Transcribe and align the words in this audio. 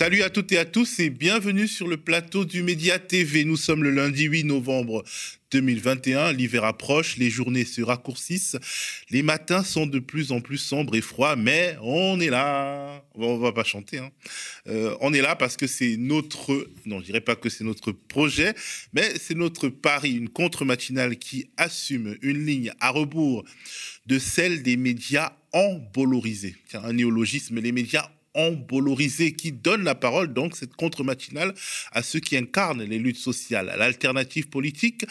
Salut 0.00 0.22
à 0.22 0.30
toutes 0.30 0.50
et 0.52 0.56
à 0.56 0.64
tous 0.64 0.98
et 0.98 1.10
bienvenue 1.10 1.68
sur 1.68 1.86
le 1.86 1.98
plateau 1.98 2.46
du 2.46 2.62
Média 2.62 2.98
TV. 2.98 3.44
Nous 3.44 3.58
sommes 3.58 3.82
le 3.82 3.90
lundi 3.90 4.24
8 4.24 4.44
novembre 4.44 5.04
2021. 5.50 6.32
L'hiver 6.32 6.64
approche, 6.64 7.18
les 7.18 7.28
journées 7.28 7.66
se 7.66 7.82
raccourcissent, 7.82 8.56
les 9.10 9.22
matins 9.22 9.62
sont 9.62 9.86
de 9.86 9.98
plus 9.98 10.32
en 10.32 10.40
plus 10.40 10.56
sombres 10.56 10.96
et 10.96 11.02
froids, 11.02 11.36
mais 11.36 11.76
on 11.82 12.18
est 12.18 12.30
là. 12.30 13.04
On 13.14 13.36
va 13.36 13.52
pas 13.52 13.62
chanter. 13.62 13.98
Hein. 13.98 14.10
Euh, 14.68 14.96
on 15.02 15.12
est 15.12 15.20
là 15.20 15.36
parce 15.36 15.58
que 15.58 15.66
c'est 15.66 15.98
notre, 15.98 16.66
non, 16.86 17.00
je 17.00 17.04
dirais 17.04 17.20
pas 17.20 17.36
que 17.36 17.50
c'est 17.50 17.64
notre 17.64 17.92
projet, 17.92 18.54
mais 18.94 19.18
c'est 19.18 19.36
notre 19.36 19.68
pari, 19.68 20.12
une 20.12 20.30
contre-matinale 20.30 21.18
qui 21.18 21.50
assume 21.58 22.16
une 22.22 22.46
ligne 22.46 22.72
à 22.80 22.88
rebours 22.88 23.44
de 24.06 24.18
celle 24.18 24.62
des 24.62 24.78
médias 24.78 25.32
embolorisés. 25.52 26.56
Tiens, 26.70 26.84
un 26.84 26.94
néologisme, 26.94 27.60
les 27.60 27.72
médias 27.72 28.08
embolorisé 28.34 29.32
qui 29.32 29.52
donne 29.52 29.84
la 29.84 29.94
parole, 29.94 30.32
donc 30.32 30.56
cette 30.56 30.74
contre-matinale, 30.74 31.54
à 31.92 32.02
ceux 32.02 32.20
qui 32.20 32.36
incarnent 32.36 32.82
les 32.82 32.98
luttes 32.98 33.18
sociales, 33.18 33.74
l'alternative 33.78 34.48
politique, 34.48 35.04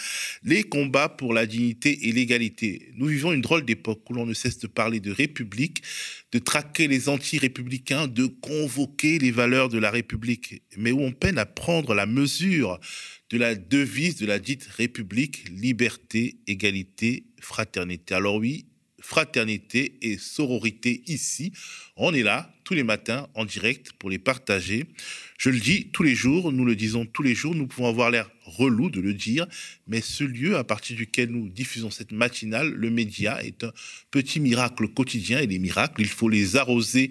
les 0.44 0.64
combats 0.64 1.10
pour 1.10 1.34
la 1.34 1.46
dignité 1.46 2.08
et 2.08 2.12
l'égalité. 2.12 2.92
Nous 2.96 3.08
vivons 3.08 3.34
une 3.34 3.42
drôle 3.42 3.66
d'époque 3.66 4.10
où 4.10 4.14
l'on 4.14 4.26
ne 4.26 4.34
cesse 4.34 4.60
de 4.60 4.68
parler 4.68 5.00
de 5.00 5.12
république, 5.12 5.84
de 6.32 6.40
traquer 6.40 6.88
les 6.88 7.10
anti-républicains, 7.10 8.08
de 8.08 8.28
convoquer 8.28 9.20
les 9.20 9.32
valeurs 9.32 9.70
de 9.70 9.80
la 9.80 9.92
République, 9.92 10.62
mais 10.78 10.92
où 10.92 11.02
on 11.02 11.12
peine 11.12 11.38
à 11.38 11.46
prendre 11.46 11.94
la 11.94 12.06
mesure 12.06 12.80
de 13.30 13.38
la 13.38 13.56
devise 13.56 14.16
de 14.18 14.26
la 14.26 14.40
dite 14.40 14.68
République, 14.78 15.50
liberté, 15.50 16.38
égalité, 16.48 17.26
fraternité. 17.40 18.16
Alors 18.16 18.36
oui, 18.36 18.66
fraternité 19.02 19.98
et 20.02 20.18
sororité 20.18 21.04
ici. 21.08 21.52
On 21.96 22.14
est 22.14 22.24
là 22.24 22.54
tous 22.70 22.76
les 22.76 22.84
matins 22.84 23.28
en 23.34 23.46
direct 23.46 23.94
pour 23.94 24.12
les 24.12 24.20
partager. 24.20 24.86
Je 25.40 25.50
le 25.50 25.60
dis 25.60 25.90
tous 25.92 26.04
les 26.04 26.14
jours, 26.14 26.52
nous 26.52 26.66
le 26.66 26.76
disons 26.76 27.04
tous 27.04 27.24
les 27.24 27.34
jours, 27.34 27.56
nous 27.56 27.66
pouvons 27.66 27.88
avoir 27.88 28.12
l'air 28.12 28.30
relou 28.46 28.92
de 28.92 29.02
le 29.02 29.16
dire, 29.16 29.48
mais 29.88 30.02
ce 30.02 30.24
lieu 30.24 30.56
à 30.56 30.64
partir 30.64 30.96
duquel 30.96 31.32
nous 31.32 31.50
diffusons 31.50 31.90
cette 31.90 32.12
matinale, 32.12 32.70
le 32.70 32.92
média, 32.92 33.44
est 33.44 33.64
un 33.64 33.72
petit 34.12 34.40
miracle 34.40 34.88
quotidien 34.88 35.40
et 35.40 35.48
les 35.48 35.58
miracles, 35.58 36.00
il 36.02 36.08
faut 36.08 36.30
les 36.30 36.58
arroser 36.58 37.10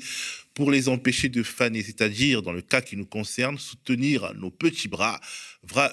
pour 0.55 0.71
les 0.71 0.89
empêcher 0.89 1.29
de 1.29 1.43
faner, 1.43 1.83
c'est-à-dire, 1.83 2.43
dans 2.43 2.53
le 2.53 2.63
cas 2.63 2.81
qui 2.81 2.97
nous 2.97 3.07
concerne, 3.07 3.59
soutenir 3.59 4.33
nos 4.35 4.51
petits 4.51 4.87
bras 4.87 5.21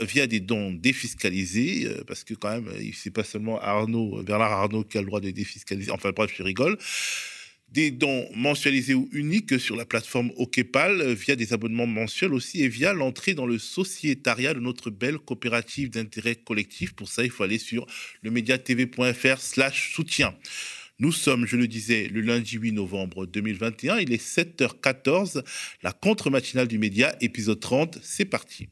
via 0.01 0.27
des 0.27 0.41
dons 0.41 0.73
défiscalisés, 0.73 1.87
euh, 1.87 2.03
parce 2.05 2.23
que 2.23 2.35
quand 2.35 2.51
même, 2.51 2.69
c'est 2.93 3.09
pas 3.09 3.23
seulement 3.23 3.59
Arnaud, 3.59 4.21
Bernard 4.21 4.51
Arnaud 4.51 4.83
qui 4.83 4.99
a 4.99 5.01
le 5.01 5.07
droit 5.07 5.21
de 5.21 5.31
défiscaliser, 5.31 5.89
enfin 5.89 6.11
bref, 6.11 6.31
je 6.37 6.43
rigole 6.43 6.77
des 7.75 7.91
dons 7.91 8.25
mensualisés 8.33 8.93
ou 8.93 9.09
uniques 9.11 9.59
sur 9.59 9.75
la 9.75 9.85
plateforme 9.85 10.31
OKPAL 10.37 11.01
euh, 11.01 11.13
via 11.13 11.35
des 11.35 11.51
abonnements 11.51 11.85
mensuels 11.85 12.33
aussi 12.33 12.63
et 12.63 12.69
via 12.69 12.93
l'entrée 12.93 13.33
dans 13.33 13.45
le 13.45 13.59
sociétariat 13.59 14.53
de 14.53 14.61
notre 14.61 14.89
belle 14.89 15.17
coopérative 15.17 15.89
d'intérêt 15.89 16.35
collectif. 16.35 16.93
Pour 16.93 17.09
ça, 17.09 17.25
il 17.25 17.29
faut 17.29 17.43
aller 17.43 17.57
sur 17.57 17.85
le 18.21 18.31
mediatv.fr 18.31 19.39
slash 19.39 19.93
soutien. 19.93 20.33
Nous 20.99 21.11
sommes, 21.11 21.45
je 21.45 21.57
le 21.57 21.67
disais, 21.67 22.07
le 22.07 22.21
lundi 22.21 22.55
8 22.55 22.71
novembre 22.71 23.25
2021. 23.25 23.97
Il 23.97 24.13
est 24.13 24.25
7h14. 24.25 25.43
La 25.83 25.91
contre-matinale 25.91 26.69
du 26.69 26.77
média, 26.77 27.13
épisode 27.19 27.59
30. 27.59 27.99
C'est 28.01 28.23
parti. 28.23 28.69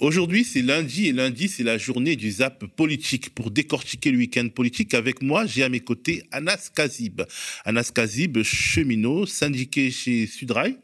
Aujourd'hui, 0.00 0.44
c'est 0.44 0.62
lundi 0.62 1.08
et 1.08 1.12
lundi, 1.12 1.46
c'est 1.46 1.62
la 1.62 1.76
journée 1.76 2.16
du 2.16 2.30
zap 2.30 2.64
politique. 2.74 3.34
Pour 3.34 3.50
décortiquer 3.50 4.10
le 4.10 4.16
week-end 4.16 4.48
politique, 4.48 4.94
avec 4.94 5.20
moi, 5.20 5.44
j'ai 5.44 5.62
à 5.62 5.68
mes 5.68 5.80
côtés 5.80 6.22
Anas 6.30 6.70
Kazib. 6.74 7.20
Anas 7.66 7.92
Kazib, 7.94 8.42
cheminot, 8.42 9.26
syndiqué 9.26 9.90
chez 9.90 10.26
Sudrail, 10.26 10.78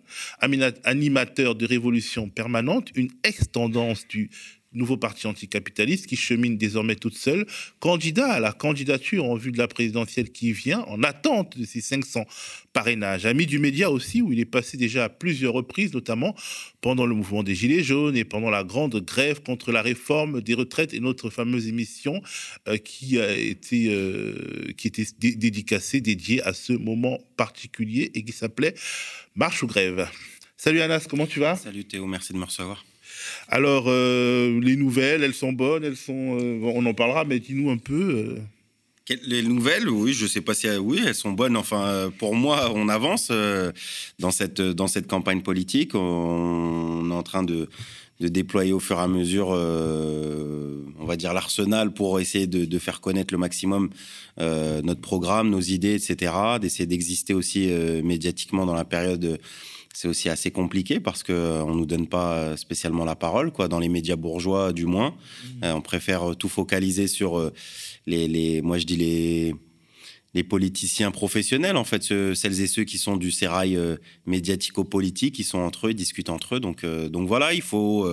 animateur 0.85 1.55
de 1.55 1.65
Révolution 1.65 2.29
Permanente, 2.29 2.91
une 2.95 3.09
ex-tendance 3.25 4.07
du 4.07 4.29
nouveau 4.77 4.97
parti 4.97 5.27
anticapitaliste 5.27 6.07
qui 6.07 6.17
chemine 6.17 6.57
désormais 6.57 6.95
toute 6.95 7.17
seule, 7.17 7.47
candidat 7.81 8.33
à 8.33 8.41
la 8.41 8.53
candidature 8.53 9.25
en 9.25 9.37
vue 9.37 9.53
de 9.53 9.59
la 9.59 9.69
présidentielle 9.69 10.31
qui 10.31 10.53
vient, 10.53 10.81
en 10.83 11.03
attente 11.03 11.59
de 11.59 11.65
ses 11.65 11.81
500 11.81 12.25
parrainages. 12.73 13.27
Ami 13.27 13.47
du 13.47 13.59
média 13.59 13.91
aussi, 13.91 14.23
où 14.23 14.33
il 14.33 14.41
est 14.41 14.45
passé 14.45 14.77
déjà 14.77 15.05
à 15.05 15.09
plusieurs 15.09 15.55
reprises, 15.55 15.93
notamment 15.95 16.35
pendant 16.81 17.07
le 17.07 17.15
mouvement 17.15 17.43
des 17.43 17.55
Gilets 17.55 17.83
jaunes 17.83 18.17
et 18.17 18.25
pendant 18.25 18.51
la 18.51 18.65
grande 18.65 18.97
grève 19.05 19.43
contre 19.43 19.73
la 19.73 19.83
réforme 19.83 20.41
des 20.41 20.55
retraites 20.55 20.95
et 20.95 21.01
notre 21.01 21.31
fameuse 21.31 21.67
émission 21.67 22.23
euh, 22.69 22.77
qui 22.77 23.19
a 23.19 23.37
été, 23.37 23.89
euh, 23.89 24.73
était 24.85 25.07
dédicacée, 25.19 26.01
dédiée 26.01 26.43
à 26.43 26.53
ce 26.53 26.73
moment 26.73 27.19
particulier 27.37 28.11
et 28.15 28.23
qui 28.23 28.33
s'appelait 28.33 28.75
Marche 29.35 29.63
ou 29.63 29.67
grève. 29.67 30.09
Salut 30.57 30.81
Anas, 30.81 31.07
comment 31.09 31.27
tu 31.27 31.41
vas? 31.41 31.57
Salut 31.57 31.85
Théo, 31.85 32.07
merci 32.07 32.33
de 32.33 32.39
me 32.39 32.45
recevoir. 32.45 32.85
Alors, 33.49 33.85
euh, 33.87 34.61
les 34.61 34.77
nouvelles, 34.77 35.23
elles 35.23 35.35
sont 35.35 35.53
bonnes, 35.53 35.85
elles 35.85 35.97
sont. 35.97 36.39
Euh, 36.41 36.61
on 36.63 36.85
en 36.87 36.95
parlera, 36.95 37.25
mais 37.25 37.39
dis-nous 37.39 37.71
un 37.71 37.79
peu. 37.79 38.37
Euh. 38.39 38.39
Les 39.25 39.43
nouvelles, 39.43 39.89
oui, 39.89 40.13
je 40.13 40.27
sais 40.27 40.41
pas 40.41 40.53
si 40.53 40.69
oui, 40.69 41.01
elles 41.07 41.15
sont 41.15 41.31
bonnes. 41.31 41.57
Enfin, 41.57 42.11
pour 42.19 42.35
moi, 42.35 42.73
on 42.75 42.89
avance 42.89 43.31
dans 44.19 44.33
cette 44.33 44.61
dans 44.61 44.89
cette 44.89 45.07
campagne 45.07 45.43
politique. 45.43 45.95
On, 45.95 47.09
est 47.09 47.15
en 47.15 47.23
train 47.23 47.45
de, 47.45 47.69
de 48.19 48.27
déployer 48.27 48.73
au 48.73 48.81
fur 48.81 48.99
et 48.99 49.03
à 49.03 49.07
mesure, 49.07 49.51
on 49.51 51.05
va 51.05 51.15
dire 51.15 51.33
l'arsenal 51.35 51.93
pour 51.93 52.19
essayer 52.19 52.49
de, 52.49 52.65
de, 52.65 52.79
faire 52.81 53.01
connaître 53.01 53.33
le 53.33 53.39
maximum 53.39 53.91
notre 54.41 55.01
programme, 55.01 55.51
nos 55.51 55.61
idées, 55.61 55.95
etc. 55.95 56.33
D'essayer 56.61 56.87
d'exister 56.87 57.33
aussi 57.33 57.69
médiatiquement 58.03 58.67
dans 58.67 58.75
la 58.75 58.85
période 58.85 59.39
c'est 59.97 60.09
aussi 60.09 60.29
assez 60.29 60.51
compliqué 60.51 61.01
parce 61.01 61.23
que 61.23 61.33
euh, 61.33 61.65
on 61.65 61.75
nous 61.75 61.87
donne 61.87 62.07
pas 62.07 62.55
spécialement 62.59 63.07
la 63.07 63.17
parole, 63.17 63.51
quoi, 63.51 63.67
dans 63.67 63.79
les 63.79 63.89
médias 63.89 64.17
bourgeois 64.17 64.75
du 64.75 64.85
moins. 64.85 65.13
Mmh. 65.13 65.65
Euh, 65.65 65.73
on 65.73 65.81
préfère 65.81 66.37
tout 66.37 66.51
focaliser 66.51 67.09
sur 67.09 67.39
euh, 67.39 67.51
les, 68.07 68.29
les, 68.29 68.61
moi 68.61 68.77
je 68.77 68.85
dis 68.85 68.97
les 68.97 69.55
les 70.35 70.45
politiciens 70.45 71.13
professionnels, 71.13 71.79
en 71.79 71.85
fait, 71.85 72.03
celles 72.03 72.61
et 72.61 72.67
ceux 72.67 72.85
qui 72.85 72.99
sont 72.99 73.17
du 73.17 73.31
sérail 73.31 73.79
médiatico-politique, 74.27 75.35
qui 75.35 75.45
sont 75.45 75.61
entre 75.61 75.87
eux, 75.87 75.93
ils 75.93 75.97
discutent 75.97 76.29
entre 76.29 76.57
eux. 76.57 76.61
Donc, 76.61 76.85
donc 76.85 77.27
voilà, 77.27 77.55
il 77.55 77.63
faut, 77.63 78.07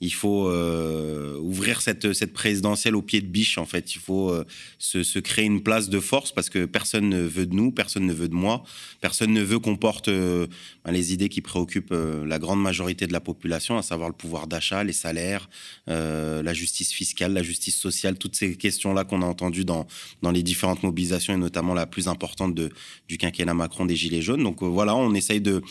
il 0.00 0.12
faut 0.12 0.48
euh, 0.48 1.36
ouvrir 1.38 1.80
cette, 1.80 2.12
cette 2.12 2.32
présidentielle 2.32 2.94
au 2.94 3.02
pied 3.02 3.20
de 3.20 3.26
biche, 3.26 3.58
en 3.58 3.66
fait. 3.66 3.94
Il 3.96 3.98
faut 3.98 4.30
euh, 4.30 4.44
se, 4.78 5.18
créer 5.18 5.44
une 5.44 5.62
place 5.62 5.88
de 5.88 5.98
force 5.98 6.30
parce 6.30 6.50
que 6.50 6.66
personne 6.66 7.08
ne 7.08 7.20
veut 7.20 7.46
de 7.46 7.54
nous, 7.54 7.72
personne 7.72 8.06
ne 8.06 8.12
veut 8.12 8.28
de 8.28 8.34
moi, 8.34 8.62
personne 9.00 9.32
ne 9.32 9.42
veut 9.42 9.58
qu'on 9.58 9.76
porte 9.76 10.08
euh, 10.08 10.46
ben, 10.84 10.92
les 10.92 11.12
idées 11.12 11.28
qui 11.28 11.40
préoccupent 11.40 11.94
la 12.26 12.38
grande 12.38 12.62
majorité 12.62 13.06
de 13.06 13.12
la 13.12 13.20
population, 13.20 13.76
à 13.76 13.82
savoir 13.82 14.08
le 14.08 14.14
pouvoir 14.14 14.46
d'achat, 14.46 14.84
les 14.84 14.92
salaires, 14.92 15.48
la 15.86 16.54
justice 16.54 16.92
fiscale, 16.92 17.32
la 17.32 17.42
justice 17.42 17.76
sociale, 17.76 18.18
toutes 18.18 18.36
ces 18.36 18.56
questions-là 18.56 19.04
qu'on 19.04 19.22
a 19.22 19.26
entendues 19.26 19.64
dans, 19.64 19.86
dans 20.22 20.30
les 20.30 20.42
différentes 20.42 20.82
mobilisations 20.82 21.34
et 21.34 21.36
notamment 21.36 21.74
la 21.74 21.86
plus 21.86 22.08
importante 22.08 22.54
de, 22.54 22.70
du 23.08 23.18
quinquennat 23.18 23.54
Macron 23.54 23.86
des 23.86 23.96
Gilets 23.96 24.22
jaunes. 24.22 24.42
Donc 24.42 24.62
voilà, 24.62 24.94
on 24.94 25.14
essaye 25.14 25.40
de, 25.40 25.62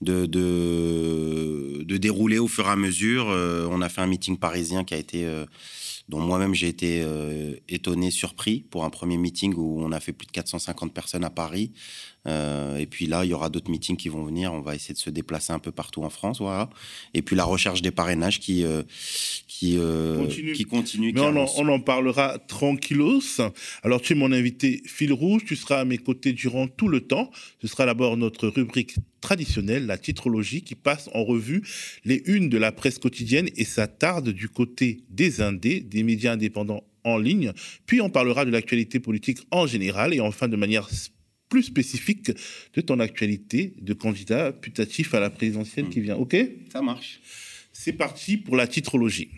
de, 0.00 1.84
dérouler 1.96 2.38
au 2.38 2.48
fur 2.48 2.66
et 2.66 2.70
à 2.70 2.76
mesure. 2.76 3.30
Euh, 3.30 3.66
on 3.70 3.80
a 3.80 3.88
fait 3.88 4.00
un 4.00 4.06
meeting 4.06 4.36
parisien 4.38 4.84
qui 4.84 4.94
a 4.94 4.98
été, 4.98 5.24
euh, 5.24 5.44
dont 6.08 6.20
moi-même 6.20 6.54
j'ai 6.54 6.68
été 6.68 7.02
euh, 7.02 7.54
étonné, 7.68 8.10
surpris 8.10 8.60
pour 8.70 8.84
un 8.84 8.90
premier 8.90 9.16
meeting 9.16 9.54
où 9.56 9.82
on 9.82 9.92
a 9.92 10.00
fait 10.00 10.12
plus 10.12 10.26
de 10.26 10.32
450 10.32 10.92
personnes 10.92 11.24
à 11.24 11.30
Paris. 11.30 11.72
Euh, 12.26 12.76
et 12.78 12.86
puis 12.86 13.06
là, 13.06 13.24
il 13.24 13.30
y 13.30 13.34
aura 13.34 13.48
d'autres 13.48 13.70
meetings 13.70 13.96
qui 13.96 14.08
vont 14.08 14.24
venir. 14.24 14.52
On 14.52 14.60
va 14.60 14.74
essayer 14.74 14.94
de 14.94 14.98
se 14.98 15.10
déplacer 15.10 15.52
un 15.52 15.58
peu 15.58 15.72
partout 15.72 16.02
en 16.02 16.10
France, 16.10 16.40
voilà. 16.40 16.68
Et 17.14 17.22
puis 17.22 17.36
la 17.36 17.44
recherche 17.44 17.82
des 17.82 17.90
parrainages 17.90 18.40
qui 18.40 18.64
euh, 18.64 18.82
qui 19.46 19.76
euh, 19.78 20.18
continue. 20.18 20.52
qui 20.52 20.64
continue. 20.64 21.12
Mais 21.12 21.20
on, 21.20 21.36
en, 21.36 21.46
on, 21.56 21.68
en, 21.68 21.80
parlera 21.80 22.38
tranquillos. 22.38 23.40
Alors 23.82 24.00
tu 24.00 24.12
es 24.12 24.16
mon 24.16 24.32
invité 24.32 24.82
fil 24.86 25.12
rouge. 25.12 25.44
Tu 25.46 25.56
seras 25.56 25.80
à 25.80 25.84
mes 25.84 25.98
côtés 25.98 26.32
durant 26.32 26.66
tout 26.66 26.88
le 26.88 27.00
temps. 27.00 27.30
Ce 27.62 27.68
sera 27.68 27.86
d'abord 27.86 28.16
notre 28.16 28.48
rubrique 28.48 28.96
traditionnelle, 29.20 29.86
la 29.86 29.98
titrologie, 29.98 30.62
qui 30.62 30.74
passe 30.74 31.08
en 31.14 31.24
revue 31.24 31.62
les 32.04 32.22
unes 32.26 32.48
de 32.48 32.58
la 32.58 32.70
presse 32.70 32.98
quotidienne 32.98 33.48
et 33.56 33.64
s'attarde 33.64 34.28
du 34.28 34.48
côté 34.48 35.04
des 35.10 35.40
indés, 35.40 35.80
des 35.80 36.02
médias 36.02 36.32
indépendants 36.32 36.84
en 37.04 37.18
ligne. 37.18 37.52
Puis 37.86 38.00
on 38.00 38.10
parlera 38.10 38.44
de 38.44 38.50
l'actualité 38.50 39.00
politique 39.00 39.38
en 39.50 39.66
général 39.66 40.12
et 40.12 40.20
enfin 40.20 40.48
de 40.48 40.56
manière 40.56 40.88
plus 41.48 41.64
spécifique 41.64 42.32
de 42.74 42.80
ton 42.80 43.00
actualité 43.00 43.74
de 43.80 43.94
candidat 43.94 44.52
putatif 44.52 45.14
à 45.14 45.20
la 45.20 45.30
présidentielle 45.30 45.88
qui 45.88 46.00
vient. 46.00 46.16
OK? 46.16 46.36
Ça 46.72 46.82
marche. 46.82 47.20
C'est 47.72 47.92
parti 47.92 48.36
pour 48.36 48.56
la 48.56 48.66
titrologie. 48.66 49.30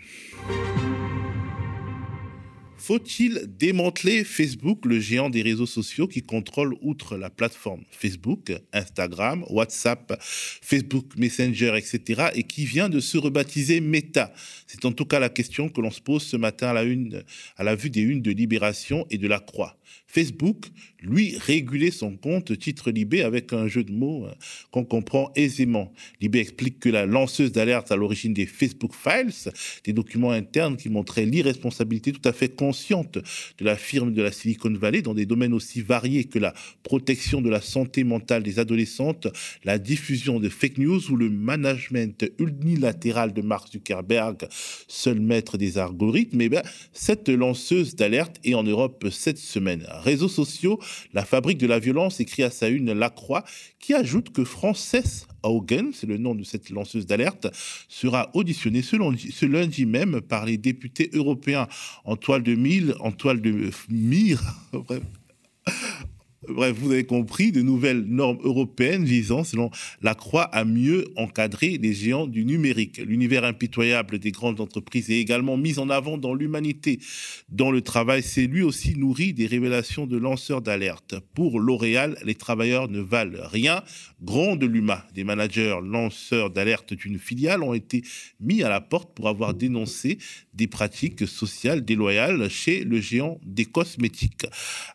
Faut-il 2.88 3.42
démanteler 3.58 4.24
Facebook, 4.24 4.86
le 4.86 4.98
géant 4.98 5.28
des 5.28 5.42
réseaux 5.42 5.66
sociaux 5.66 6.08
qui 6.08 6.22
contrôle 6.22 6.74
outre 6.80 7.18
la 7.18 7.28
plateforme 7.28 7.82
Facebook, 7.90 8.50
Instagram, 8.72 9.44
WhatsApp, 9.50 10.16
Facebook 10.22 11.04
Messenger, 11.18 11.74
etc. 11.76 12.28
et 12.34 12.44
qui 12.44 12.64
vient 12.64 12.88
de 12.88 13.00
se 13.00 13.18
rebaptiser 13.18 13.80
Meta? 13.80 14.32
C'est 14.66 14.86
en 14.86 14.92
tout 14.92 15.04
cas 15.04 15.18
la 15.18 15.28
question 15.28 15.68
que 15.68 15.82
l'on 15.82 15.90
se 15.90 16.00
pose 16.00 16.22
ce 16.22 16.38
matin 16.38 16.68
à 16.68 16.72
la, 16.72 16.84
une, 16.84 17.24
à 17.56 17.64
la 17.64 17.74
vue 17.74 17.90
des 17.90 18.00
unes 18.00 18.22
de 18.22 18.30
Libération 18.30 19.06
et 19.10 19.18
de 19.18 19.28
La 19.28 19.40
Croix. 19.40 19.77
Facebook, 20.06 20.66
lui, 21.00 21.36
régulait 21.38 21.90
son 21.90 22.16
compte 22.16 22.58
titre 22.58 22.90
Libé 22.90 23.22
avec 23.22 23.52
un 23.52 23.68
jeu 23.68 23.84
de 23.84 23.92
mots 23.92 24.26
euh, 24.26 24.32
qu'on 24.70 24.84
comprend 24.84 25.30
aisément. 25.36 25.92
Libé 26.20 26.40
explique 26.40 26.80
que 26.80 26.88
la 26.88 27.06
lanceuse 27.06 27.52
d'alerte 27.52 27.92
à 27.92 27.96
l'origine 27.96 28.34
des 28.34 28.46
Facebook 28.46 28.92
Files, 28.94 29.52
des 29.84 29.92
documents 29.92 30.30
internes 30.30 30.76
qui 30.76 30.88
montraient 30.88 31.26
l'irresponsabilité 31.26 32.12
tout 32.12 32.26
à 32.26 32.32
fait 32.32 32.48
consciente 32.48 33.18
de 33.58 33.64
la 33.64 33.76
firme 33.76 34.12
de 34.12 34.22
la 34.22 34.32
Silicon 34.32 34.72
Valley 34.72 35.02
dans 35.02 35.14
des 35.14 35.26
domaines 35.26 35.52
aussi 35.52 35.82
variés 35.82 36.24
que 36.24 36.38
la 36.38 36.54
protection 36.82 37.40
de 37.40 37.50
la 37.50 37.60
santé 37.60 38.02
mentale 38.02 38.42
des 38.42 38.58
adolescentes, 38.58 39.28
la 39.64 39.78
diffusion 39.78 40.40
de 40.40 40.48
fake 40.48 40.78
news 40.78 41.10
ou 41.10 41.16
le 41.16 41.30
management 41.30 42.24
unilatéral 42.38 43.32
de 43.32 43.42
Mark 43.42 43.70
Zuckerberg, 43.70 44.48
seul 44.88 45.20
maître 45.20 45.58
des 45.58 45.78
algorithmes. 45.78 46.40
Eh 46.40 46.50
cette 46.92 47.28
lanceuse 47.28 47.94
d'alerte 47.94 48.36
est 48.44 48.54
en 48.54 48.64
Europe 48.64 49.06
cette 49.10 49.38
semaine. 49.38 49.77
Réseaux 49.86 50.28
sociaux, 50.28 50.78
la 51.12 51.24
fabrique 51.24 51.58
de 51.58 51.66
la 51.66 51.78
violence 51.78 52.20
écrit 52.20 52.42
à 52.42 52.50
sa 52.50 52.68
une 52.68 52.92
Lacroix, 52.92 53.44
qui 53.78 53.94
ajoute 53.94 54.30
que 54.30 54.44
Frances 54.44 55.26
Haugen, 55.42 55.90
c'est 55.92 56.06
le 56.06 56.18
nom 56.18 56.34
de 56.34 56.44
cette 56.44 56.70
lanceuse 56.70 57.06
d'alerte, 57.06 57.48
sera 57.88 58.30
auditionnée 58.34 58.82
ce 58.82 59.46
lundi, 59.46 59.86
même 59.86 60.20
par 60.20 60.44
les 60.46 60.58
députés 60.58 61.10
européens. 61.12 61.68
En 62.04 62.16
toile 62.16 62.42
de 62.42 62.54
mille, 62.54 62.94
en 63.00 63.12
toile 63.12 63.40
de 63.40 63.70
mire, 63.88 64.42
Bref, 66.48 66.76
vous 66.78 66.92
avez 66.92 67.04
compris, 67.04 67.52
de 67.52 67.62
nouvelles 67.62 68.04
normes 68.04 68.38
européennes 68.42 69.04
visant, 69.04 69.44
selon 69.44 69.70
la 70.02 70.14
Croix, 70.14 70.44
à 70.44 70.64
mieux 70.64 71.06
encadrer 71.16 71.78
les 71.78 71.92
géants 71.92 72.26
du 72.26 72.44
numérique. 72.44 72.98
L'univers 72.98 73.44
impitoyable 73.44 74.18
des 74.18 74.32
grandes 74.32 74.60
entreprises 74.60 75.10
est 75.10 75.20
également 75.20 75.56
mis 75.56 75.78
en 75.78 75.90
avant 75.90 76.18
dans 76.18 76.34
l'humanité. 76.34 77.00
Dans 77.48 77.70
le 77.70 77.82
travail, 77.82 78.22
c'est 78.22 78.46
lui 78.46 78.62
aussi 78.62 78.96
nourri 78.96 79.32
des 79.32 79.46
révélations 79.46 80.06
de 80.06 80.16
lanceurs 80.16 80.62
d'alerte. 80.62 81.16
Pour 81.34 81.60
L'Oréal, 81.60 82.18
les 82.24 82.34
travailleurs 82.34 82.88
ne 82.88 83.00
valent 83.00 83.46
rien. 83.50 83.82
Gronde 84.22 84.64
l'humain. 84.64 85.02
Des 85.14 85.22
managers 85.22 85.78
lanceurs 85.82 86.50
d'alerte 86.50 86.92
d'une 86.92 87.18
filiale 87.18 87.62
ont 87.62 87.74
été 87.74 88.02
mis 88.40 88.62
à 88.62 88.68
la 88.68 88.80
porte 88.80 89.14
pour 89.14 89.28
avoir 89.28 89.54
dénoncé 89.54 90.18
des 90.54 90.66
pratiques 90.66 91.26
sociales 91.26 91.84
déloyales 91.84 92.48
chez 92.48 92.82
le 92.82 93.00
géant 93.00 93.40
des 93.44 93.64
cosmétiques. 93.64 94.46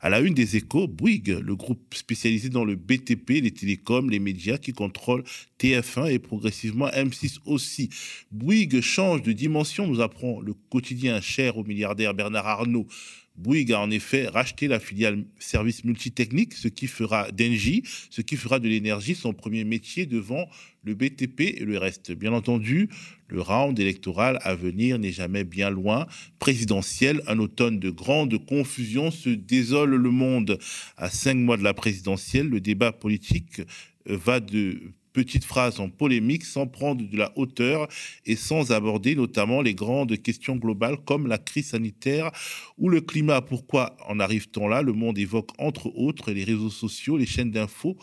À 0.01 0.09
la 0.09 0.19
une 0.19 0.33
des 0.33 0.57
échos, 0.57 0.87
Bouygues, 0.87 1.39
le 1.41 1.55
groupe 1.55 1.93
spécialisé 1.93 2.49
dans 2.49 2.65
le 2.65 2.75
BTP, 2.75 3.41
les 3.41 3.51
télécoms, 3.51 4.09
les 4.09 4.19
médias 4.19 4.57
qui 4.57 4.73
contrôlent 4.73 5.23
TF1 5.59 6.11
et 6.11 6.19
progressivement 6.19 6.87
M6 6.87 7.37
aussi. 7.45 7.89
Bouygues 8.31 8.81
change 8.81 9.21
de 9.21 9.31
dimension, 9.31 9.87
nous 9.87 10.01
apprend 10.01 10.41
le 10.41 10.53
quotidien 10.53 11.21
cher 11.21 11.57
au 11.57 11.63
milliardaire 11.63 12.13
Bernard 12.13 12.47
Arnault. 12.47 12.87
Bouygues 13.35 13.73
a 13.73 13.79
en 13.79 13.89
effet 13.89 14.27
racheté 14.27 14.67
la 14.67 14.79
filiale 14.79 15.25
service 15.39 15.83
multitechnique, 15.83 16.53
ce 16.53 16.67
qui 16.67 16.87
fera 16.87 17.31
d'Engie, 17.31 17.83
ce 18.09 18.21
qui 18.21 18.35
fera 18.37 18.59
de 18.59 18.67
l'énergie 18.67 19.15
son 19.15 19.33
premier 19.33 19.63
métier 19.63 20.05
devant 20.05 20.47
le 20.83 20.93
BTP 20.93 21.41
et 21.41 21.65
le 21.65 21.77
reste. 21.77 22.11
Bien 22.11 22.33
entendu, 22.33 22.89
le 23.27 23.41
round 23.41 23.79
électoral 23.79 24.37
à 24.43 24.53
venir 24.53 24.99
n'est 24.99 25.11
jamais 25.11 25.43
bien 25.43 25.69
loin. 25.69 26.05
Présidentiel, 26.37 27.23
un 27.27 27.39
automne 27.39 27.79
de 27.79 27.89
grande 27.89 28.37
confusion 28.45 29.09
se 29.09 29.29
désole 29.29 29.95
le 29.95 30.11
monde. 30.11 30.59
À 30.97 31.09
cinq 31.09 31.35
mois 31.35 31.57
de 31.57 31.63
la 31.63 31.73
présidentielle, 31.73 32.49
le 32.49 32.61
débat 32.61 32.91
politique 32.91 33.61
va 34.05 34.39
de 34.39 34.93
petites 35.13 35.45
phrases 35.45 35.79
en 35.79 35.89
polémique 35.89 36.43
sans 36.43 36.67
prendre 36.67 37.07
de 37.07 37.17
la 37.17 37.31
hauteur 37.37 37.87
et 38.25 38.35
sans 38.35 38.71
aborder 38.71 39.15
notamment 39.15 39.61
les 39.61 39.75
grandes 39.75 40.17
questions 40.21 40.55
globales 40.55 40.97
comme 41.05 41.27
la 41.27 41.37
crise 41.37 41.69
sanitaire 41.69 42.31
ou 42.77 42.89
le 42.89 42.99
climat. 43.01 43.41
Pourquoi 43.41 43.95
en 44.07 44.19
arrive-t-on 44.19 44.67
là? 44.67 44.81
Le 44.81 44.93
monde 44.93 45.17
évoque 45.17 45.51
entre 45.59 45.95
autres 45.95 46.31
les 46.31 46.43
réseaux 46.43 46.69
sociaux, 46.69 47.17
les 47.17 47.25
chaînes 47.25 47.51
d'infos 47.51 47.95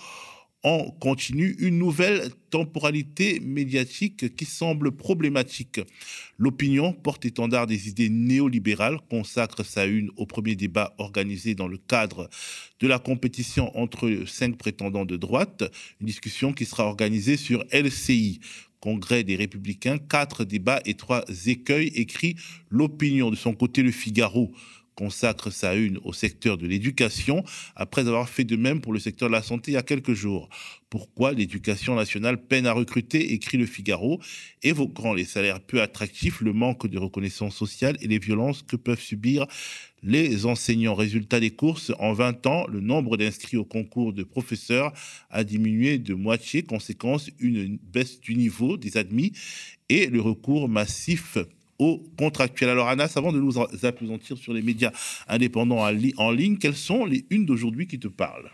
en 0.62 0.90
continue 0.90 1.56
une 1.58 1.78
nouvelle 1.78 2.30
temporalité 2.50 3.40
médiatique 3.40 4.34
qui 4.36 4.44
semble 4.44 4.92
problématique. 4.92 5.80
L'opinion 6.38 6.92
porte-étendard 6.92 7.66
des 7.66 7.88
idées 7.88 8.10
néolibérales 8.10 8.98
consacre 9.08 9.64
sa 9.64 9.86
une 9.86 10.10
au 10.16 10.26
premier 10.26 10.56
débat 10.56 10.94
organisé 10.98 11.54
dans 11.54 11.68
le 11.68 11.78
cadre 11.78 12.28
de 12.80 12.86
la 12.86 12.98
compétition 12.98 13.76
entre 13.78 14.24
cinq 14.26 14.56
prétendants 14.58 15.06
de 15.06 15.16
droite, 15.16 15.64
une 16.00 16.06
discussion 16.06 16.52
qui 16.52 16.66
sera 16.66 16.84
organisée 16.84 17.36
sur 17.36 17.64
LCI. 17.72 18.40
Congrès 18.80 19.24
des 19.24 19.36
Républicains, 19.36 19.98
quatre 19.98 20.44
débats 20.44 20.80
et 20.86 20.94
trois 20.94 21.24
écueils, 21.46 21.88
écrit 21.88 22.36
l'opinion. 22.70 23.30
De 23.30 23.36
son 23.36 23.54
côté, 23.54 23.82
le 23.82 23.90
Figaro 23.90 24.52
consacre 25.00 25.50
sa 25.50 25.74
une 25.76 25.98
au 26.04 26.12
secteur 26.12 26.58
de 26.58 26.66
l'éducation, 26.66 27.42
après 27.74 28.02
avoir 28.02 28.28
fait 28.28 28.44
de 28.44 28.54
même 28.54 28.82
pour 28.82 28.92
le 28.92 28.98
secteur 28.98 29.30
de 29.30 29.32
la 29.32 29.40
santé 29.40 29.70
il 29.70 29.74
y 29.74 29.78
a 29.78 29.82
quelques 29.82 30.12
jours. 30.12 30.50
Pourquoi 30.90 31.32
l'éducation 31.32 31.94
nationale 31.94 32.36
peine 32.36 32.66
à 32.66 32.72
recruter, 32.72 33.32
écrit 33.32 33.56
le 33.56 33.64
Figaro, 33.64 34.20
évoquant 34.62 35.14
les 35.14 35.24
salaires 35.24 35.60
peu 35.60 35.80
attractifs, 35.80 36.42
le 36.42 36.52
manque 36.52 36.86
de 36.86 36.98
reconnaissance 36.98 37.56
sociale 37.56 37.96
et 38.02 38.08
les 38.08 38.18
violences 38.18 38.62
que 38.62 38.76
peuvent 38.76 39.00
subir 39.00 39.46
les 40.02 40.44
enseignants. 40.44 40.94
Résultat 40.94 41.40
des 41.40 41.50
courses, 41.50 41.92
en 41.98 42.12
20 42.12 42.46
ans, 42.46 42.66
le 42.66 42.80
nombre 42.80 43.16
d'inscrits 43.16 43.56
au 43.56 43.64
concours 43.64 44.12
de 44.12 44.22
professeurs 44.22 44.92
a 45.30 45.44
diminué 45.44 45.96
de 45.96 46.12
moitié, 46.12 46.62
conséquence 46.62 47.30
une 47.38 47.78
baisse 47.78 48.20
du 48.20 48.34
niveau 48.34 48.76
des 48.76 48.98
admis 48.98 49.32
et 49.88 50.08
le 50.08 50.20
recours 50.20 50.68
massif 50.68 51.38
aux 51.80 52.04
contractuels. 52.16 52.68
Alors 52.68 52.88
Anas, 52.88 53.14
avant 53.16 53.32
de 53.32 53.40
nous 53.40 53.58
appesantir 53.58 54.36
sur 54.36 54.52
les 54.52 54.62
médias 54.62 54.92
indépendants 55.26 55.80
en 55.80 56.30
ligne, 56.30 56.58
quelles 56.58 56.76
sont 56.76 57.06
les 57.06 57.24
unes 57.30 57.46
d'aujourd'hui 57.46 57.86
qui 57.86 57.98
te 57.98 58.08
parlent? 58.08 58.50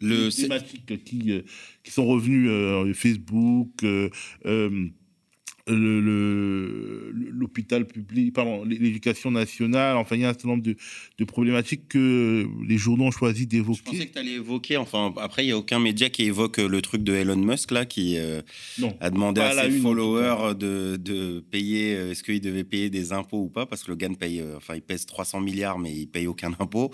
Le 0.00 0.26
les 0.26 0.32
thématiques 0.32 1.04
qui, 1.04 1.32
euh, 1.32 1.42
qui 1.82 1.90
sont 1.90 2.06
revenues 2.06 2.48
euh, 2.48 2.94
Facebook, 2.94 3.82
euh, 3.82 4.08
l'hôpital 5.74 7.86
public, 7.86 8.32
pardon, 8.32 8.64
l'éducation 8.64 9.30
nationale, 9.30 9.96
enfin, 9.96 10.16
il 10.16 10.22
y 10.22 10.24
a 10.24 10.28
un 10.28 10.32
certain 10.32 10.48
nombre 10.48 10.62
de, 10.62 10.76
de 11.18 11.24
problématiques 11.24 11.88
que 11.88 12.46
les 12.66 12.78
journaux 12.78 13.04
ont 13.04 13.10
choisi 13.10 13.46
d'évoquer. 13.46 13.78
Je 13.78 13.90
pensais 13.90 14.06
que 14.06 14.12
tu 14.12 14.18
allais 14.18 14.32
évoquer, 14.32 14.76
enfin, 14.76 15.12
après, 15.18 15.44
il 15.44 15.46
n'y 15.46 15.52
a 15.52 15.58
aucun 15.58 15.78
média 15.78 16.10
qui 16.10 16.24
évoque 16.24 16.58
le 16.58 16.82
truc 16.82 17.02
de 17.02 17.14
Elon 17.14 17.36
Musk, 17.36 17.70
là, 17.70 17.84
qui 17.84 18.18
euh, 18.18 18.40
a 19.00 19.10
demandé 19.10 19.40
à 19.40 19.64
ses 19.64 19.70
followers 19.70 20.54
de, 20.54 20.96
de, 20.96 21.40
payer, 21.40 21.94
euh, 21.94 22.10
est-ce 22.10 22.22
qu'il 22.22 22.40
devait 22.40 22.64
payer 22.64 22.90
des 22.90 23.12
impôts 23.12 23.42
ou 23.42 23.48
pas, 23.48 23.66
parce 23.66 23.84
que 23.84 23.90
le 23.90 23.96
gars 23.96 24.08
paye, 24.18 24.40
euh, 24.40 24.56
enfin, 24.56 24.74
il 24.74 24.82
pèse 24.82 25.06
300 25.06 25.40
milliards, 25.40 25.78
mais 25.78 25.92
il 25.92 26.06
paye 26.06 26.26
aucun 26.26 26.52
impôt, 26.58 26.90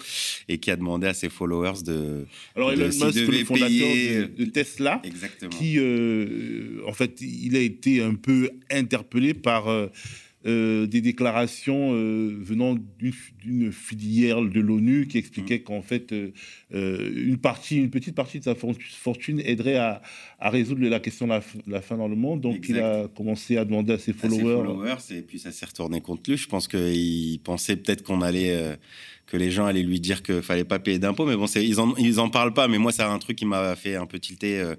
et 0.48 0.58
qui 0.58 0.70
a 0.70 0.76
demandé 0.76 1.06
à 1.06 1.14
ses 1.14 1.28
followers 1.28 1.82
de. 1.84 2.26
Alors, 2.56 2.72
Elon 2.72 2.86
Musk, 2.86 3.14
le 3.14 3.44
fondateur 3.44 3.68
de, 3.68 4.36
de, 4.36 4.44
Tesla, 4.50 5.00
Exactement. 5.04 5.50
qui, 5.50 5.78
en 6.86 6.92
fait, 6.92 7.20
il 7.20 7.56
a 7.56 7.60
été 7.60 8.02
un 8.02 8.14
peu 8.14 8.50
interpellé 8.70 9.34
par 9.34 9.68
euh, 9.68 9.88
euh, 10.46 10.86
des 10.86 11.00
déclarations 11.00 11.94
euh, 11.94 12.36
venant 12.40 12.76
d'une 13.38 13.72
filière 13.72 14.42
de 14.42 14.60
l'ONU 14.60 15.06
qui 15.06 15.16
expliquait 15.16 15.62
qu'en 15.62 15.80
fait 15.80 16.14
une 16.70 17.38
partie, 17.38 17.78
une 17.78 17.90
petite 17.90 18.14
partie 18.14 18.40
de 18.40 18.44
sa 18.44 18.54
fortune 18.54 19.40
aiderait 19.40 19.76
à, 19.76 20.02
résoudre 20.40 20.86
la 20.86 21.00
question 21.00 21.26
de 21.26 21.40
la, 21.66 21.80
faim 21.80 21.96
dans 21.96 22.08
le 22.08 22.16
monde. 22.16 22.42
Donc 22.42 22.68
il 22.68 22.78
a 22.78 23.08
commencé 23.08 23.56
à 23.56 23.64
demander 23.64 23.94
à 23.94 23.98
ses 23.98 24.12
followers. 24.12 24.96
et 25.10 25.22
puis 25.22 25.38
ça 25.38 25.50
s'est 25.50 25.66
retourné 25.66 26.00
contre 26.00 26.30
lui. 26.30 26.36
Je 26.36 26.48
pense 26.48 26.68
qu'il 26.68 27.40
pensait 27.42 27.76
peut-être 27.76 28.02
qu'on 28.02 28.20
allait 28.20 28.76
que 29.26 29.36
les 29.36 29.50
gens 29.50 29.66
allaient 29.66 29.82
lui 29.82 30.00
dire 30.00 30.22
qu'il 30.22 30.42
fallait 30.42 30.64
pas 30.64 30.78
payer 30.78 30.98
d'impôts. 30.98 31.26
Mais 31.26 31.36
bon, 31.36 31.46
ils 31.46 31.80
en, 31.80 31.94
ils 31.96 32.20
en 32.20 32.28
parlent 32.28 32.52
pas. 32.52 32.68
Mais 32.68 32.78
moi, 32.78 32.92
c'est 32.92 33.02
un 33.02 33.18
truc 33.18 33.36
qui 33.36 33.46
m'a 33.46 33.74
fait 33.76 33.96
un 33.96 34.06
peu 34.06 34.18
tilter 34.18 34.60
euh, 34.60 34.74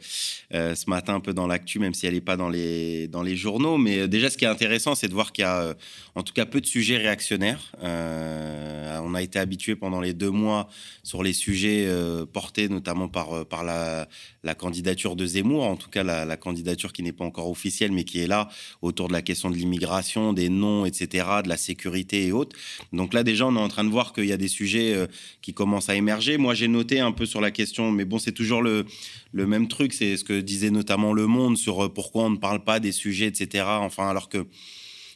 euh, 0.53 0.75
ce 0.75 0.89
matin, 0.89 1.15
un 1.15 1.19
peu 1.19 1.33
dans 1.33 1.47
l'actu, 1.47 1.79
même 1.79 1.93
si 1.93 2.05
elle 2.05 2.13
n'est 2.13 2.21
pas 2.21 2.37
dans 2.37 2.49
les, 2.49 3.07
dans 3.07 3.23
les 3.23 3.35
journaux. 3.35 3.77
Mais 3.77 3.99
euh, 3.99 4.07
déjà, 4.07 4.29
ce 4.29 4.37
qui 4.37 4.45
est 4.45 4.49
intéressant, 4.49 4.95
c'est 4.95 5.07
de 5.07 5.13
voir 5.13 5.31
qu'il 5.31 5.43
y 5.43 5.45
a, 5.45 5.75
en 6.15 6.23
tout 6.23 6.33
cas, 6.33 6.45
peu 6.45 6.61
de 6.61 6.65
sujets 6.65 6.97
réactionnaires. 6.97 7.71
on 7.81 9.13
a 9.15 9.21
été 9.21 9.39
habitué 9.39 9.75
pendant 9.75 10.01
les 10.01 10.13
deux 10.13 10.29
mois 10.29 10.67
sur 11.03 11.23
les 11.23 11.33
sujets 11.33 11.87
portés 12.33 12.69
notamment 12.69 13.07
par, 13.07 13.45
par 13.45 13.63
la, 13.63 14.07
la 14.43 14.55
candidature 14.55 15.15
de 15.15 15.25
Zemmour, 15.25 15.63
en 15.63 15.75
tout 15.75 15.89
cas 15.89 16.03
la, 16.03 16.25
la 16.25 16.37
candidature 16.37 16.93
qui 16.93 17.03
n'est 17.03 17.11
pas 17.11 17.25
encore 17.25 17.49
officielle, 17.49 17.91
mais 17.91 18.03
qui 18.03 18.19
est 18.19 18.27
là 18.27 18.47
autour 18.81 19.07
de 19.07 19.13
la 19.13 19.21
question 19.21 19.49
de 19.49 19.55
l'immigration, 19.55 20.33
des 20.33 20.49
noms, 20.49 20.85
etc., 20.85 21.27
de 21.43 21.49
la 21.49 21.57
sécurité 21.57 22.27
et 22.27 22.31
autres. 22.31 22.55
Donc 22.93 23.13
là, 23.13 23.23
déjà, 23.23 23.45
on 23.45 23.55
est 23.55 23.59
en 23.59 23.67
train 23.67 23.83
de 23.83 23.89
voir 23.89 24.13
qu'il 24.13 24.25
y 24.25 24.33
a 24.33 24.34
des 24.37 24.47
sujets 24.47 24.93
euh, 24.93 25.07
qui 25.41 25.53
commencent 25.53 25.89
à 25.89 25.95
émerger. 25.95 26.37
Moi, 26.37 26.53
j'ai 26.53 26.67
noté 26.67 26.99
un 26.99 27.11
peu 27.11 27.25
sur 27.25 27.41
la 27.41 27.51
question, 27.51 27.91
mais 27.91 28.05
bon, 28.05 28.19
c'est 28.19 28.31
toujours 28.31 28.61
le, 28.61 28.85
le 29.33 29.47
même 29.47 29.67
truc. 29.67 29.93
C'est 29.93 30.17
ce 30.17 30.23
que 30.23 30.39
disait 30.39 30.71
notamment 30.71 31.13
Le 31.13 31.27
Monde 31.27 31.57
sur 31.57 31.85
euh, 31.85 31.89
pourquoi 31.89 32.23
on 32.23 32.29
ne 32.31 32.37
parle 32.37 32.63
pas 32.63 32.79
des 32.79 32.91
sujets, 32.91 33.27
etc. 33.27 33.65
Enfin, 33.67 34.09
alors 34.09 34.29
que 34.29 34.45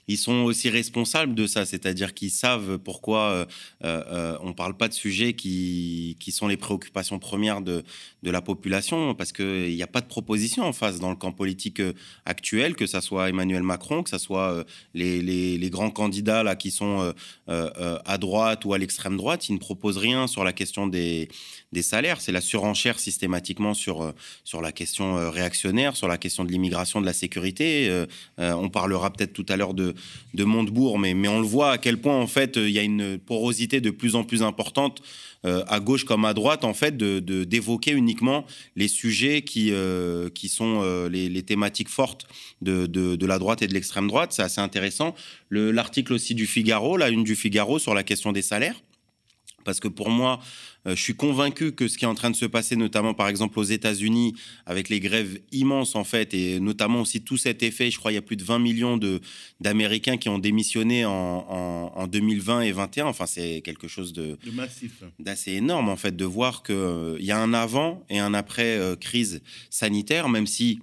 ils 0.09 0.17
sont 0.17 0.43
aussi 0.43 0.69
responsables 0.69 1.35
de 1.35 1.47
ça, 1.47 1.65
c'est-à-dire 1.65 2.13
qu'ils 2.13 2.31
savent 2.31 2.77
pourquoi 2.79 3.47
on 3.83 3.87
ne 3.87 4.53
parle 4.53 4.75
pas 4.75 4.87
de 4.87 4.93
sujets 4.93 5.33
qui, 5.33 6.17
qui 6.19 6.31
sont 6.31 6.47
les 6.47 6.57
préoccupations 6.57 7.19
premières 7.19 7.61
de, 7.61 7.83
de 8.23 8.31
la 8.31 8.41
population, 8.41 9.15
parce 9.15 9.31
qu'il 9.31 9.75
n'y 9.75 9.83
a 9.83 9.87
pas 9.87 10.01
de 10.01 10.07
proposition 10.07 10.63
en 10.63 10.73
face 10.73 10.99
dans 10.99 11.09
le 11.11 11.15
camp 11.15 11.31
politique 11.31 11.81
actuel, 12.25 12.75
que 12.75 12.87
ce 12.87 12.99
soit 12.99 13.29
Emmanuel 13.29 13.63
Macron, 13.63 14.03
que 14.03 14.09
ce 14.09 14.17
soit 14.17 14.65
les, 14.93 15.21
les, 15.21 15.57
les, 15.57 15.69
grands 15.69 15.91
candidats 15.91 16.43
là, 16.43 16.55
qui 16.55 16.71
sont 16.71 17.13
à 17.47 18.17
droite 18.17 18.65
ou 18.65 18.73
à 18.73 18.77
l'extrême 18.77 19.15
droite, 19.15 19.47
ils 19.47 19.53
ne 19.53 19.59
proposent 19.59 19.97
rien 19.97 20.27
sur 20.27 20.43
la 20.43 20.53
question 20.53 20.87
des, 20.87 21.29
des 21.71 21.81
salaires. 21.81 22.21
C'est 22.21 22.31
la 22.31 22.41
surenchère 22.41 22.99
systématiquement 22.99 23.73
sur, 23.73 24.13
sur 24.43 24.61
la 24.61 24.71
question 24.71 25.29
réactionnaire, 25.29 25.95
sur 25.95 26.07
la 26.07 26.17
question 26.17 26.43
de 26.43 26.51
l'immigration, 26.51 27.01
de 27.01 27.05
la 27.05 27.13
sécurité. 27.13 28.05
on 28.37 28.69
parlera 28.69 29.11
peut-être 29.11 29.33
tout 29.33 29.45
à 29.49 29.55
l'heure 29.55 29.73
de, 29.73 29.93
de 30.33 30.43
Montebourg, 30.43 30.97
mais, 30.99 31.13
mais 31.13 31.27
on 31.27 31.39
le 31.39 31.45
voit 31.45 31.71
à 31.71 31.77
quel 31.77 31.99
point, 31.99 32.19
en 32.19 32.27
fait, 32.27 32.55
il 32.55 32.71
y 32.71 32.79
a 32.79 32.83
une 32.83 33.17
porosité 33.19 33.81
de 33.81 33.91
plus 33.91 34.15
en 34.15 34.23
plus 34.23 34.41
importante 34.41 35.01
euh, 35.45 35.63
à 35.67 35.79
gauche 35.79 36.03
comme 36.03 36.25
à 36.25 36.33
droite, 36.33 36.65
en 36.65 36.73
fait, 36.73 36.97
de, 36.97 37.19
d'évoquer 37.45 37.91
uniquement 37.91 38.45
les 38.75 38.89
sujets 38.89 39.41
qui, 39.41 39.71
euh, 39.71 40.29
qui 40.29 40.49
sont 40.49 40.81
euh, 40.83 41.07
les, 41.07 41.43
thématiques 41.43 41.87
fortes 41.87 42.27
de, 42.61 42.85
de, 42.87 43.25
la 43.25 43.39
droite 43.39 43.61
et 43.61 43.67
de 43.67 43.73
l'extrême 43.73 44.07
droite. 44.07 44.33
C'est 44.33 44.41
assez 44.41 44.59
intéressant. 44.59 45.15
l'article 45.49 46.13
aussi 46.13 46.35
du 46.35 46.45
Figaro, 46.45 46.97
la 46.97 47.09
une 47.09 47.23
du 47.23 47.35
Figaro 47.35 47.79
sur 47.79 47.93
la 47.93 48.03
question 48.03 48.33
des 48.33 48.41
salaires. 48.41 48.81
Parce 49.69 49.79
que 49.79 49.87
pour 49.87 50.09
moi, 50.09 50.39
euh, 50.87 50.95
je 50.95 51.01
suis 51.03 51.13
convaincu 51.13 51.73
que 51.73 51.87
ce 51.87 51.99
qui 51.99 52.05
est 52.05 52.07
en 52.07 52.15
train 52.15 52.31
de 52.31 52.35
se 52.35 52.45
passer, 52.45 52.75
notamment 52.75 53.13
par 53.13 53.27
exemple 53.27 53.59
aux 53.59 53.63
États-Unis, 53.63 54.33
avec 54.65 54.89
les 54.89 54.99
grèves 54.99 55.37
immenses 55.51 55.95
en 55.95 56.03
fait, 56.03 56.33
et 56.33 56.59
notamment 56.59 57.01
aussi 57.01 57.21
tout 57.21 57.37
cet 57.37 57.61
effet, 57.61 57.91
je 57.91 57.99
crois 57.99 58.11
il 58.11 58.15
y 58.15 58.17
a 58.17 58.23
plus 58.23 58.35
de 58.35 58.43
20 58.43 58.57
millions 58.57 58.99
d'Américains 59.59 60.17
qui 60.17 60.27
ont 60.27 60.39
démissionné 60.39 61.05
en, 61.05 61.11
en, 61.11 62.07
2020 62.07 62.61
et 62.61 62.69
2021. 62.69 63.05
Enfin, 63.05 63.27
c'est 63.27 63.61
quelque 63.61 63.87
chose 63.87 64.11
de, 64.11 64.39
massif, 64.53 65.03
d'assez 65.19 65.51
énorme 65.51 65.89
en 65.89 65.97
fait, 65.97 66.15
de 66.15 66.25
voir 66.25 66.63
qu'il 66.63 66.73
euh, 66.73 67.17
y 67.19 67.29
a 67.29 67.37
un 67.37 67.53
avant 67.53 68.03
et 68.09 68.17
un 68.17 68.33
après 68.33 68.75
euh, 68.75 68.95
crise 68.95 69.43
sanitaire, 69.69 70.29
même 70.29 70.47
si 70.47 70.79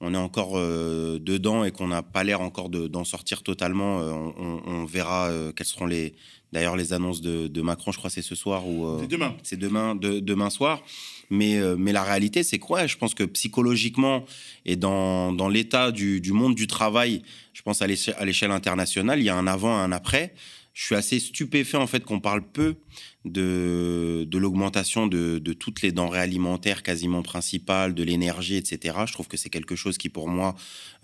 on 0.00 0.12
est 0.14 0.16
encore 0.16 0.54
dedans 0.54 1.64
et 1.64 1.72
qu'on 1.72 1.88
n'a 1.88 2.04
pas 2.04 2.22
l'air 2.22 2.40
encore 2.40 2.68
d'en 2.68 3.02
sortir 3.02 3.42
totalement. 3.42 3.96
on, 3.96 4.62
on, 4.64 4.84
verra 4.84 5.28
quels 5.56 5.66
seront 5.66 5.86
les, 5.86 6.14
D'ailleurs, 6.52 6.76
les 6.76 6.92
annonces 6.92 7.20
de, 7.20 7.62
Macron, 7.62 7.92
je 7.92 7.98
crois, 7.98 8.10
c'est 8.10 8.22
ce 8.22 8.34
soir 8.34 8.66
ou 8.66 8.86
euh, 8.86 8.98
c'est 9.00 9.08
demain. 9.08 9.36
C'est 9.42 9.58
demain, 9.58 9.94
demain 9.94 10.50
soir. 10.50 10.82
Mais, 11.30 11.58
euh, 11.58 11.76
mais 11.78 11.92
la 11.92 12.02
réalité, 12.02 12.42
c'est 12.42 12.58
quoi? 12.58 12.86
Je 12.86 12.96
pense 12.96 13.14
que 13.14 13.24
psychologiquement 13.24 14.24
et 14.64 14.76
dans, 14.76 15.32
dans 15.32 15.48
l'état 15.48 15.92
du, 15.92 16.22
du, 16.22 16.32
monde 16.32 16.54
du 16.54 16.66
travail, 16.66 17.22
je 17.52 17.60
pense 17.60 17.82
à 17.82 17.86
l'échelle 17.86 18.50
internationale, 18.50 19.18
il 19.18 19.24
y 19.24 19.28
a 19.28 19.36
un 19.36 19.46
avant, 19.46 19.76
un 19.76 19.92
après. 19.92 20.32
Je 20.72 20.84
suis 20.84 20.94
assez 20.94 21.18
stupéfait 21.18 21.76
en 21.76 21.86
fait 21.86 22.04
qu'on 22.04 22.20
parle 22.20 22.42
peu 22.42 22.76
de, 23.24 24.24
de 24.28 24.38
l'augmentation 24.38 25.08
de, 25.08 25.38
de, 25.38 25.52
toutes 25.52 25.82
les 25.82 25.90
denrées 25.90 26.20
alimentaires 26.20 26.82
quasiment 26.82 27.22
principales, 27.22 27.94
de 27.94 28.02
l'énergie, 28.04 28.56
etc. 28.56 28.96
Je 29.06 29.12
trouve 29.12 29.26
que 29.26 29.36
c'est 29.36 29.50
quelque 29.50 29.74
chose 29.74 29.98
qui, 29.98 30.08
pour 30.08 30.28
moi, 30.28 30.54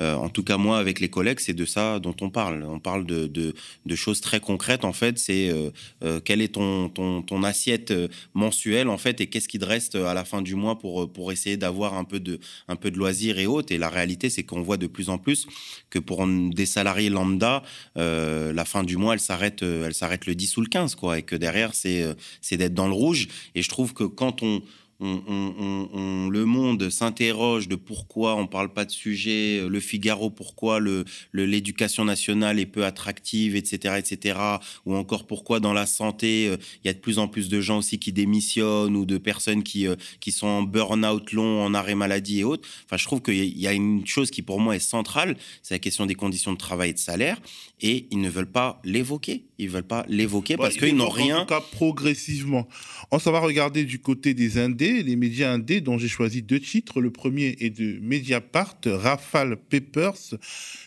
euh, 0.01 0.15
en 0.15 0.29
tout 0.29 0.45
cas 0.45 0.57
moi, 0.57 0.79
avec 0.79 1.01
les 1.01 1.09
collègues, 1.09 1.41
c'est 1.41 1.55
de 1.55 1.65
ça 1.65 1.99
dont 1.99 2.15
on 2.21 2.31
parle. 2.31 2.65
On 2.65 2.79
parle 2.79 3.05
de, 3.05 3.27
de 3.27 3.97
choses 3.97 4.21
très 4.21 4.41
concrètes, 4.41 4.85
en 4.85 4.93
fait. 4.93 5.19
C'est 5.19 5.51
euh, 5.51 5.71
euh, 6.05 6.21
quelle 6.21 6.41
est 6.41 6.55
ton, 6.55 6.89
ton, 6.89 7.23
ton, 7.23 7.43
assiette 7.43 7.93
mensuelle, 8.33 8.89
en 8.89 8.97
fait, 8.97 9.21
et 9.21 9.27
qu'est-ce 9.27 9.49
qui 9.49 9.59
te 9.59 9.65
reste 9.65 9.97
à 9.97 10.15
la 10.15 10.25
fin 10.25 10.41
du 10.41 10.55
mois 10.55 10.79
pour, 10.79 11.13
pour 11.13 11.33
essayer 11.33 11.57
d'avoir 11.57 11.95
un 11.95 12.05
peu 12.05 12.21
de, 12.21 12.39
un 12.69 12.77
peu 12.77 12.91
de 12.91 12.97
loisirs 12.97 13.39
et 13.39 13.47
autres. 13.47 13.73
Et 13.73 13.79
la 13.79 13.91
réalité, 13.91 14.31
c'est 14.31 14.45
qu'on 14.45 14.63
voit 14.63 14.77
de 14.77 14.87
plus 14.87 15.11
en 15.11 15.19
plus 15.19 15.47
que 15.91 15.99
pour 15.99 16.27
des 16.27 16.67
salariés 16.67 17.11
lambda, 17.11 17.63
la 17.97 18.65
fin 18.65 18.85
du 18.85 18.97
mois, 18.97 19.15
elle 19.15 19.21
s'arrête, 19.21 19.63
elle 19.63 19.95
s'arrête 19.95 20.27
le 20.27 20.35
10 20.35 20.57
ou 20.57 20.61
le 20.61 20.69
15, 20.69 20.95
quoi. 20.95 21.19
Et 21.19 21.23
que 21.23 21.37
derrière, 21.37 21.75
c'est 21.75 22.14
c'est 22.41 22.57
d'être 22.57 22.75
dans 22.75 22.89
le 22.89 22.95
rouge. 22.95 23.29
Et 23.55 23.63
je 23.63 23.69
trouve 23.69 23.95
que 23.95 24.05
quand 24.05 24.43
on, 24.43 24.63
on, 25.05 26.29
le 26.31 26.45
monde 26.45 26.91
s'interroge 26.91 27.69
de 27.69 27.77
pourquoi 27.77 28.37
on 28.37 28.47
parle 28.47 28.73
pas 28.73 28.85
de 28.85 28.91
sujet, 28.91 29.63
le 29.69 29.81
Figaro 29.81 30.31
pourquoi 30.31 30.81
le 30.81 31.05
l'éducation 31.33 32.05
nationale 32.05 32.59
est 32.59 32.67
peu 32.67 32.85
attractive, 32.85 33.57
etc., 33.57 33.97
etc., 33.99 34.39
ou 34.87 34.95
encore 34.95 35.27
pourquoi 35.27 35.61
dans 35.61 35.73
la 35.73 35.87
santé 35.87 36.49
euh, 36.49 36.57
il 36.83 36.87
y 36.87 36.91
a 36.91 36.95
de 36.95 36.99
plus 36.99 37.19
en 37.19 37.29
plus 37.29 37.49
de 37.49 37.61
gens 37.61 37.79
aussi 37.79 37.99
qui 37.99 38.13
démissionnent 38.13 38.97
ou 38.97 39.05
de 39.05 39.19
personnes 39.19 39.63
qui 39.63 39.87
euh, 39.87 39.97
qui 40.21 40.33
sont 40.33 40.47
en 40.47 40.63
burn-out 40.63 41.33
long, 41.33 41.63
en 41.63 41.75
arrêt 41.75 41.95
maladie 41.95 42.41
et 42.41 42.45
autres. 42.45 42.69
Enfin, 42.87 42.97
je 42.97 43.05
trouve 43.05 43.23
qu'il 43.23 43.59
y 43.59 43.67
a 43.67 43.73
une 43.73 44.07
chose 44.07 44.31
qui 44.31 44.43
pour 44.43 44.61
moi 44.61 44.77
est 44.77 44.81
centrale, 44.81 45.37
c'est 45.63 45.75
la 45.75 45.79
question 45.79 46.07
des 46.07 46.15
conditions 46.15 46.53
de 46.53 46.59
travail 46.59 46.91
et 46.91 46.95
de 46.95 46.99
salaire, 46.99 47.41
et 47.81 48.07
ils 48.11 48.21
ne 48.21 48.31
veulent 48.31 48.51
pas 48.51 48.81
l'évoquer. 48.85 49.45
Ils 49.59 49.69
veulent 49.69 49.83
pas 49.83 50.05
l'évoquer 50.09 50.57
parce 50.57 50.77
qu'ils 50.77 50.97
n'ont 50.97 51.09
rien. 51.09 51.39
En 51.39 51.41
tout 51.43 51.47
cas, 51.47 51.61
progressivement. 51.61 52.69
On 53.11 53.19
s'en 53.19 53.33
va 53.33 53.41
regarder 53.41 53.85
du 53.85 54.01
côté 54.01 54.35
des 54.35 54.59
Indés, 54.59 54.94
les 55.03 55.17
médias 55.17 55.53
indés, 55.53 55.81
dont 55.81 55.99
j'ai 55.99 56.09
choisi 56.09 56.43
deux 56.43 56.61
titres. 56.61 57.01
Le 57.01 57.11
premier 57.11 57.57
est 57.61 57.71
de 57.71 57.99
Mediapart, 58.01 58.79
Rafale 58.85 59.57
Papers, 59.57 60.39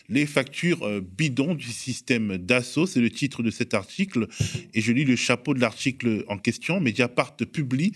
les 0.08 0.26
factures 0.26 0.86
euh, 0.86 1.00
bidons 1.00 1.54
du 1.54 1.66
système 1.66 2.38
d'assaut. 2.38 2.86
C'est 2.86 3.00
le 3.00 3.10
titre 3.10 3.42
de 3.42 3.50
cet 3.50 3.74
article. 3.74 4.28
Et 4.74 4.80
je 4.80 4.92
lis 4.92 5.04
le 5.04 5.16
chapeau 5.16 5.54
de 5.54 5.60
l'article 5.60 6.24
en 6.28 6.38
question. 6.38 6.80
Mediapart 6.80 7.36
publie 7.36 7.92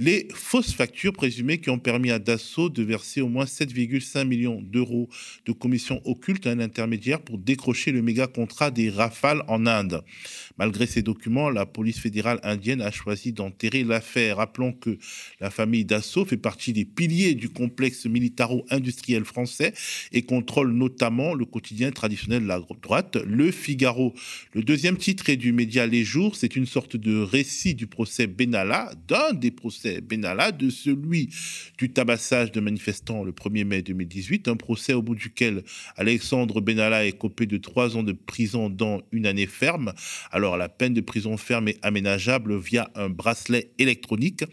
les 0.00 0.28
fausses 0.32 0.72
factures 0.72 1.12
présumées 1.12 1.58
qui 1.58 1.68
ont 1.68 1.78
permis 1.78 2.10
à 2.10 2.18
Dassault 2.18 2.70
de 2.70 2.82
verser 2.82 3.20
au 3.20 3.28
moins 3.28 3.44
7,5 3.44 4.24
millions 4.24 4.62
d'euros 4.62 5.10
de 5.44 5.52
commissions 5.52 6.00
occultes 6.06 6.46
à 6.46 6.52
un 6.52 6.60
intermédiaire 6.60 7.20
pour 7.20 7.36
décrocher 7.36 7.92
le 7.92 8.00
méga 8.00 8.26
contrat 8.26 8.70
des 8.70 8.88
Rafales 8.88 9.42
en 9.46 9.66
Inde. 9.66 10.02
Malgré 10.56 10.86
ces 10.86 11.02
documents, 11.02 11.50
la 11.50 11.66
police 11.66 11.98
fédérale 11.98 12.40
indienne 12.44 12.80
a 12.80 12.90
choisi 12.90 13.34
d'enterrer 13.34 13.84
l'affaire. 13.84 14.38
Rappelons 14.38 14.72
que 14.72 14.96
la 15.38 15.50
famille 15.50 15.84
Dassault 15.84 16.24
fait 16.24 16.38
partie 16.38 16.72
des 16.72 16.86
piliers 16.86 17.34
du 17.34 17.50
complexe 17.50 18.06
militaro-industriel 18.06 19.26
français 19.26 19.74
et 20.12 20.22
contrôle 20.22 20.72
notamment 20.72 21.34
le 21.34 21.44
quotidien 21.44 21.90
traditionnel 21.90 22.44
de 22.44 22.48
la 22.48 22.60
droite, 22.82 23.18
Le 23.26 23.50
Figaro. 23.50 24.14
Le 24.54 24.62
deuxième 24.62 24.96
titre 24.96 25.28
est 25.28 25.36
du 25.36 25.52
média 25.52 25.86
Les 25.86 26.04
Jours. 26.04 26.36
C'est 26.36 26.56
une 26.56 26.66
sorte 26.66 26.96
de 26.96 27.20
récit 27.20 27.74
du 27.74 27.86
procès 27.86 28.26
Benalla, 28.26 28.94
d'un 29.06 29.34
des 29.34 29.50
procès 29.50 29.89
Benalla, 30.00 30.52
de 30.52 30.70
celui 30.70 31.30
du 31.78 31.90
tabassage 31.90 32.52
de 32.52 32.60
manifestants 32.60 33.24
le 33.24 33.32
1er 33.32 33.64
mai 33.64 33.82
2018, 33.82 34.48
un 34.48 34.56
procès 34.56 34.92
au 34.94 35.02
bout 35.02 35.14
duquel 35.14 35.62
Alexandre 35.96 36.60
Benalla 36.60 37.06
est 37.06 37.18
copé 37.18 37.46
de 37.46 37.56
trois 37.56 37.96
ans 37.96 38.02
de 38.02 38.12
prison 38.12 38.70
dans 38.70 39.02
une 39.12 39.26
année 39.26 39.46
ferme. 39.46 39.92
Alors 40.30 40.56
la 40.56 40.68
peine 40.68 40.94
de 40.94 41.00
prison 41.00 41.36
ferme 41.36 41.68
est 41.68 41.78
aménageable 41.82 42.58
via 42.58 42.90
un 42.94 43.08
bracelet 43.08 43.72
électronique, 43.78 44.44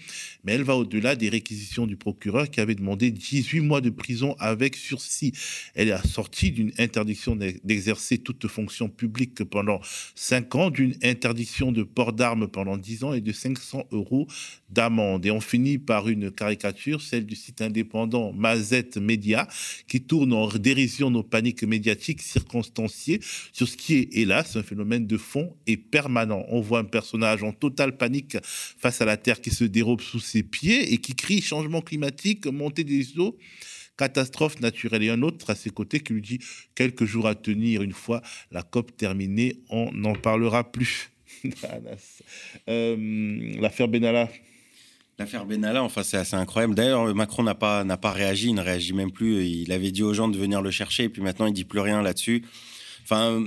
mais 0.44 0.54
elle 0.54 0.64
va 0.64 0.76
au-delà 0.76 1.16
des 1.16 1.30
réquisitions 1.30 1.88
du 1.88 1.98
procureur 1.98 2.50
qui 2.50 2.60
avait 2.60 2.76
demandé 2.76 3.12
18 3.12 3.62
mois 3.62 3.82
de 3.82 3.90
prison 3.90 4.36
avec 4.40 4.76
sursis. 4.76 5.34
Elle 5.76 5.90
est 5.90 5.92
assortie 5.92 6.52
d'une 6.52 6.72
interdiction 6.80 7.36
d'exercer 7.36 8.18
toute 8.18 8.48
fonction 8.48 8.90
publique 8.90 9.44
pendant 9.44 9.80
5 10.16 10.56
ans, 10.56 10.70
d'une 10.70 10.96
interdiction 11.04 11.72
de 11.72 11.84
port 11.84 12.14
d'armes 12.14 12.48
pendant 12.48 12.78
10 12.78 13.04
ans 13.04 13.14
et 13.14 13.22
de 13.22 13.32
500 13.32 13.88
euros 13.92 14.28
d'amende. 14.70 15.26
Et 15.26 15.32
on 15.32 15.40
finit 15.40 15.78
par 15.78 16.10
une 16.10 16.32
caricature, 16.32 17.02
celle 17.02 17.26
du 17.26 17.36
site 17.36 17.62
indépendant 17.62 18.34
Mazette 18.34 18.98
Média, 18.98 19.48
qui 19.88 20.02
tourne 20.02 20.34
en 20.34 20.48
dérision 20.48 21.10
nos 21.10 21.24
paniques 21.24 21.64
médiatiques 21.64 22.22
circonstanciées 22.22 23.20
sur 23.54 23.68
ce 23.68 23.78
qui 23.78 23.96
est, 23.96 24.10
hélas, 24.14 24.56
un 24.56 24.64
phénomène 24.64 25.08
de 25.08 25.18
fond 25.18 25.56
et 25.66 25.78
permanent. 25.78 26.46
On 26.50 26.62
voit 26.62 26.80
un 26.80 26.86
personnage 26.86 27.44
en 27.44 27.52
totale 27.52 27.98
panique 27.98 28.38
face 28.44 29.02
à 29.02 29.06
la 29.06 29.18
Terre 29.18 29.42
qui 29.42 29.52
se 29.52 29.64
dérobe 29.64 30.02
sous 30.02 30.20
ses 30.20 30.44
pieds 30.44 30.94
et 30.94 30.98
qui 30.98 31.16
crie 31.16 31.42
changement 31.42 31.82
climatique, 31.82 32.46
montée 32.48 32.84
des 32.84 33.20
eaux 33.20 33.38
catastrophe 33.98 34.60
naturelle 34.62 35.04
et 35.04 35.10
un 35.10 35.24
autre 35.24 35.50
à 35.50 35.56
ses 35.56 35.72
côtés 35.72 36.00
qui 36.00 36.14
lui 36.14 36.22
dit 36.22 36.40
quelques 36.76 37.06
jours 37.06 37.28
à 37.28 37.36
tenir 37.36 37.82
une 37.82 37.94
fois 37.94 38.22
la 38.52 38.62
COP 38.62 38.96
terminée, 38.96 39.60
on 39.70 39.92
n'en 39.92 40.14
parlera 40.14 40.72
plus. 40.72 41.10
Euh, 42.70 43.58
l'affaire 43.60 43.88
Benalla. 43.88 44.30
L'affaire 45.20 45.46
Benalla, 45.46 45.82
enfin, 45.84 46.04
c'est 46.04 46.18
assez 46.18 46.36
incroyable. 46.36 46.76
D'ailleurs, 46.76 47.14
Macron 47.16 47.42
n'a 47.42 47.56
pas, 47.56 47.84
n'a 47.84 47.98
pas 47.98 48.12
réagi, 48.12 48.50
il 48.50 48.54
ne 48.56 48.62
réagit 48.62 48.94
même 48.94 49.12
plus. 49.12 49.46
Il 49.46 49.72
avait 49.72 49.90
dit 49.90 50.04
aux 50.04 50.14
gens 50.14 50.28
de 50.28 50.38
venir 50.38 50.62
le 50.62 50.70
chercher, 50.70 51.06
et 51.06 51.10
puis 51.10 51.24
maintenant, 51.24 51.48
il 51.48 51.54
dit 51.54 51.64
plus 51.64 51.80
rien 51.80 52.04
là-dessus. 52.04 52.46
Enfin, 53.04 53.44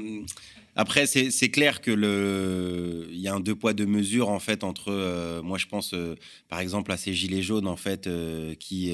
Après, 0.81 1.07
c'est 1.07 1.51
clair 1.51 1.83
que 1.83 1.91
le, 1.91 3.07
il 3.13 3.21
y 3.21 3.29
a 3.29 3.35
un 3.35 3.41
deux 3.41 3.55
poids 3.55 3.75
deux 3.75 3.85
mesures 3.85 4.31
en 4.31 4.41
fait 4.41 4.65
entre, 4.65 4.91
euh, 4.91 5.43
moi 5.43 5.59
je 5.59 5.67
pense 5.67 5.93
euh, 5.93 6.15
par 6.49 6.59
exemple 6.59 6.91
à 6.91 6.97
ces 6.97 7.13
gilets 7.13 7.43
jaunes 7.43 7.67
en 7.67 7.77
fait 7.77 8.07
euh, 8.07 8.55
qui, 8.55 8.91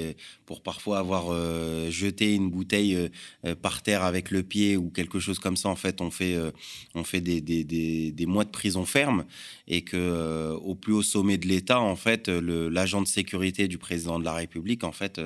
pour 0.47 0.62
parfois 0.64 0.99
avoir 0.99 1.26
jeté 1.93 2.35
une 2.35 2.50
bouteille 2.50 3.09
par 3.62 3.83
terre 3.85 4.02
avec 4.02 4.33
le 4.33 4.43
pied 4.43 4.76
ou 4.76 4.90
quelque 4.90 5.21
chose 5.21 5.38
comme 5.38 5.57
ça, 5.57 5.69
en 5.69 5.76
fait, 5.76 6.00
on 6.00 6.11
fait, 6.11 6.37
on 6.95 7.05
fait 7.05 7.21
des, 7.21 7.40
des, 7.40 7.62
des, 7.62 8.11
des, 8.11 8.26
mois 8.26 8.45
de 8.45 8.50
prison 8.50 8.85
ferme 8.85 9.25
et 9.69 9.83
que 9.83 10.52
au 10.62 10.75
plus 10.75 10.93
haut 10.93 11.02
sommet 11.02 11.38
de 11.38 11.47
l'État, 11.47 11.81
en 11.81 11.97
fait, 11.97 12.28
l'agent 12.28 13.02
de 13.02 13.09
sécurité 13.09 13.66
du 13.66 13.78
président 13.78 14.19
de 14.19 14.25
la 14.25 14.35
République, 14.35 14.85
en 14.85 14.93
fait, 14.93 15.21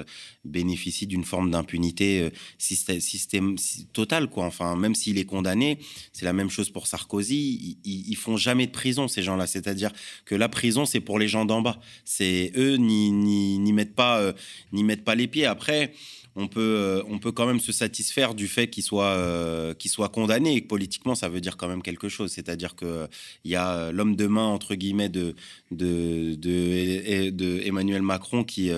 bénéficie 0.45 1.07
d'une 1.07 1.25
forme 1.25 1.51
d'impunité 1.51 2.31
système, 2.59 3.57
totale, 3.93 4.29
quoi. 4.29 4.45
Enfin, 4.45 4.77
même 4.77 4.95
s'il 4.95 5.19
est 5.19 5.25
condamné, 5.27 5.79
c'est 6.13 6.25
la 6.25 6.33
même 6.33 6.50
chose 6.51 6.71
pour 6.71 6.87
Sarkozy. 6.87 7.79
Ils, 7.85 8.17
font 8.17 8.37
jamais 8.37 8.67
de 8.67 8.73
prison, 8.73 9.09
ces 9.09 9.23
gens-là. 9.23 9.47
C'est-à-dire 9.47 9.91
que 10.25 10.35
la 10.35 10.49
prison, 10.49 10.85
c'est 10.85 11.01
pour 11.01 11.19
les 11.19 11.29
gens 11.29 11.45
d'en 11.45 11.63
bas. 11.63 11.81
C'est 12.05 12.53
eux 12.57 12.77
n'y 12.77 13.73
mettent 13.73 13.99
euh, 13.99 14.33
n'y 14.73 14.85
mettent 14.85 15.05
pas 15.05 15.15
les 15.15 15.27
pieds. 15.27 15.47
Après, 15.47 15.93
on 16.37 16.47
peut, 16.47 16.61
euh, 16.61 17.03
on 17.09 17.19
peut 17.19 17.33
quand 17.33 17.47
même 17.47 17.61
se 17.61 17.73
satisfaire 17.73 18.35
du 18.35 18.47
fait 18.47 18.69
qu'il 18.69 18.83
soit, 18.83 19.15
euh, 19.17 19.75
soit 19.87 20.09
condamné 20.09 20.55
et 20.55 20.61
que 20.61 20.69
politiquement, 20.69 21.15
ça 21.15 21.29
veut 21.29 21.41
dire 21.41 21.57
quand 21.57 21.69
même 21.69 21.83
quelque 21.83 22.09
chose. 22.09 22.31
C'est-à-dire 22.33 22.77
qu'il 22.77 23.09
il 23.45 23.51
y 23.51 23.57
a 23.57 23.91
l'homme 23.93 24.15
de 24.17 24.27
main, 24.27 24.45
entre 24.45 24.75
guillemets, 24.75 25.09
de, 25.09 25.35
de, 25.71 26.35
de, 26.37 27.61
Emmanuel 27.65 28.03
Macron 28.03 28.45
qui, 28.45 28.71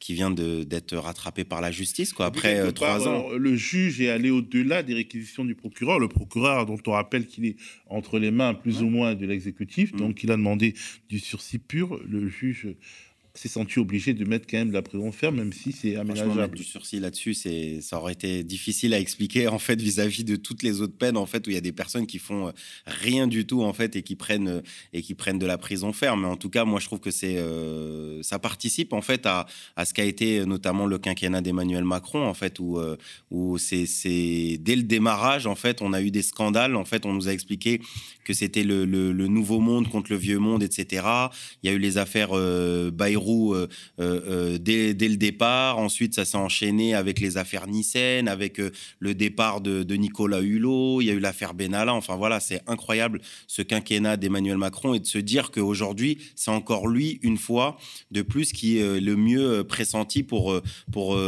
qui 0.00 0.14
vient 0.14 0.30
d'être 0.30 0.96
rattrapé 0.96 1.44
par 1.44 1.60
la 1.60 1.70
justice 1.70 2.12
quoi, 2.12 2.26
après 2.26 2.72
trois 2.72 3.06
ans. 3.08 3.30
le 3.30 3.56
juge 3.56 4.00
est 4.00 4.10
allé 4.10 4.30
au-delà 4.30 4.82
des 4.82 4.94
réquisitions 4.94 5.44
du 5.44 5.54
procureur. 5.54 5.98
Le 5.98 6.08
procureur, 6.08 6.66
dont 6.66 6.78
on 6.86 6.92
rappelle 6.92 7.26
qu'il 7.26 7.44
est 7.44 7.56
entre 7.88 8.18
les 8.18 8.30
mains 8.30 8.54
plus 8.54 8.82
ou 8.82 8.88
moins 8.88 9.14
de 9.14 9.26
l'exécutif, 9.26 9.92
mm. 9.92 9.96
donc 9.98 10.22
il 10.24 10.30
a 10.30 10.36
demandé 10.36 10.74
du 11.08 11.18
sursis 11.18 11.58
pur. 11.58 12.00
Le 12.08 12.28
juge 12.28 12.68
s'est 13.38 13.48
senti 13.48 13.78
obligé 13.78 14.14
de 14.14 14.24
mettre 14.24 14.46
quand 14.48 14.58
même 14.58 14.68
de 14.68 14.74
la 14.74 14.82
prison 14.82 15.12
ferme, 15.12 15.36
même 15.36 15.52
si 15.52 15.72
c'est 15.72 15.96
aménageable. 15.96 16.56
du 16.56 16.64
sursis 16.64 17.00
là-dessus, 17.00 17.34
c'est, 17.34 17.80
ça 17.80 17.98
aurait 17.98 18.12
été 18.12 18.42
difficile 18.44 18.94
à 18.94 19.00
expliquer 19.00 19.48
en 19.48 19.58
fait 19.58 19.80
vis-à-vis 19.80 20.24
de 20.24 20.36
toutes 20.36 20.62
les 20.62 20.80
autres 20.80 20.96
peines 20.96 21.16
en 21.16 21.26
fait 21.26 21.46
où 21.46 21.50
il 21.50 21.54
y 21.54 21.58
a 21.58 21.62
des 21.62 21.72
personnes 21.72 22.06
qui 22.06 22.18
font 22.18 22.48
euh, 22.48 22.52
rien 22.86 23.26
du 23.26 23.46
tout 23.46 23.62
en 23.62 23.72
fait 23.72 23.96
et 23.96 24.02
qui 24.02 24.16
prennent 24.16 24.48
euh, 24.48 24.60
et 24.92 25.02
qui 25.02 25.14
prennent 25.14 25.38
de 25.38 25.46
la 25.46 25.58
prison 25.58 25.92
ferme. 25.92 26.22
Mais 26.22 26.28
en 26.28 26.36
tout 26.36 26.50
cas, 26.50 26.64
moi 26.64 26.80
je 26.80 26.86
trouve 26.86 27.00
que 27.00 27.10
c'est 27.10 27.36
euh, 27.36 28.22
ça 28.22 28.38
participe 28.38 28.92
en 28.92 29.02
fait 29.02 29.26
à, 29.26 29.46
à 29.76 29.84
ce 29.84 29.92
qu'a 29.92 30.04
été 30.04 30.44
notamment 30.46 30.86
le 30.86 30.98
quinquennat 30.98 31.40
d'Emmanuel 31.40 31.84
Macron 31.84 32.26
en 32.26 32.34
fait 32.34 32.58
où 32.60 32.78
où 33.30 33.58
c'est, 33.58 33.86
c'est 33.86 34.58
dès 34.60 34.76
le 34.76 34.82
démarrage 34.82 35.46
en 35.46 35.54
fait 35.54 35.82
on 35.82 35.92
a 35.92 36.00
eu 36.00 36.10
des 36.10 36.22
scandales 36.22 36.76
en 36.76 36.84
fait 36.84 37.04
on 37.04 37.12
nous 37.12 37.28
a 37.28 37.32
expliqué 37.32 37.80
que 38.24 38.32
c'était 38.32 38.64
le, 38.64 38.84
le, 38.84 39.26
nouveau 39.28 39.60
monde 39.60 39.88
contre 39.88 40.10
le 40.12 40.16
vieux 40.16 40.38
monde 40.38 40.62
etc. 40.62 41.06
Il 41.62 41.70
y 41.70 41.72
a 41.72 41.76
eu 41.76 41.78
les 41.78 41.98
affaires 41.98 42.30
Bayrou 42.92 43.25
euh, 43.28 43.68
euh, 44.00 44.20
euh, 44.28 44.58
dès, 44.58 45.08
le 45.08 45.16
départ. 45.16 45.78
Ensuite, 45.78 46.14
ça 46.14 46.24
s'est 46.24 46.36
enchaîné 46.36 46.94
avec 46.94 47.20
les 47.20 47.36
affaires 47.36 47.66
Nissen, 47.66 48.28
avec 48.28 48.60
le 48.98 49.14
départ 49.14 49.60
de, 49.60 49.96
Nicolas 49.96 50.40
Hulot. 50.40 51.00
Il 51.00 51.06
y 51.06 51.10
a 51.10 51.14
eu 51.14 51.18
l'affaire 51.18 51.54
Benalla. 51.54 51.94
Enfin 51.94 52.16
voilà, 52.16 52.40
c'est 52.40 52.62
incroyable 52.66 53.20
ce 53.46 53.62
quinquennat 53.62 54.16
d'Emmanuel 54.16 54.58
Macron 54.58 54.94
et 54.94 55.00
de 55.00 55.06
se 55.06 55.18
dire 55.18 55.50
qu'aujourd'hui, 55.50 56.18
c'est 56.34 56.50
encore 56.50 56.88
lui, 56.88 57.18
une 57.22 57.38
fois 57.38 57.78
de 58.10 58.22
plus, 58.22 58.52
qui 58.52 58.78
est 58.78 59.00
le 59.00 59.16
mieux 59.16 59.64
pressenti 59.64 60.22
pour, 60.22 60.60
pour 60.92 61.18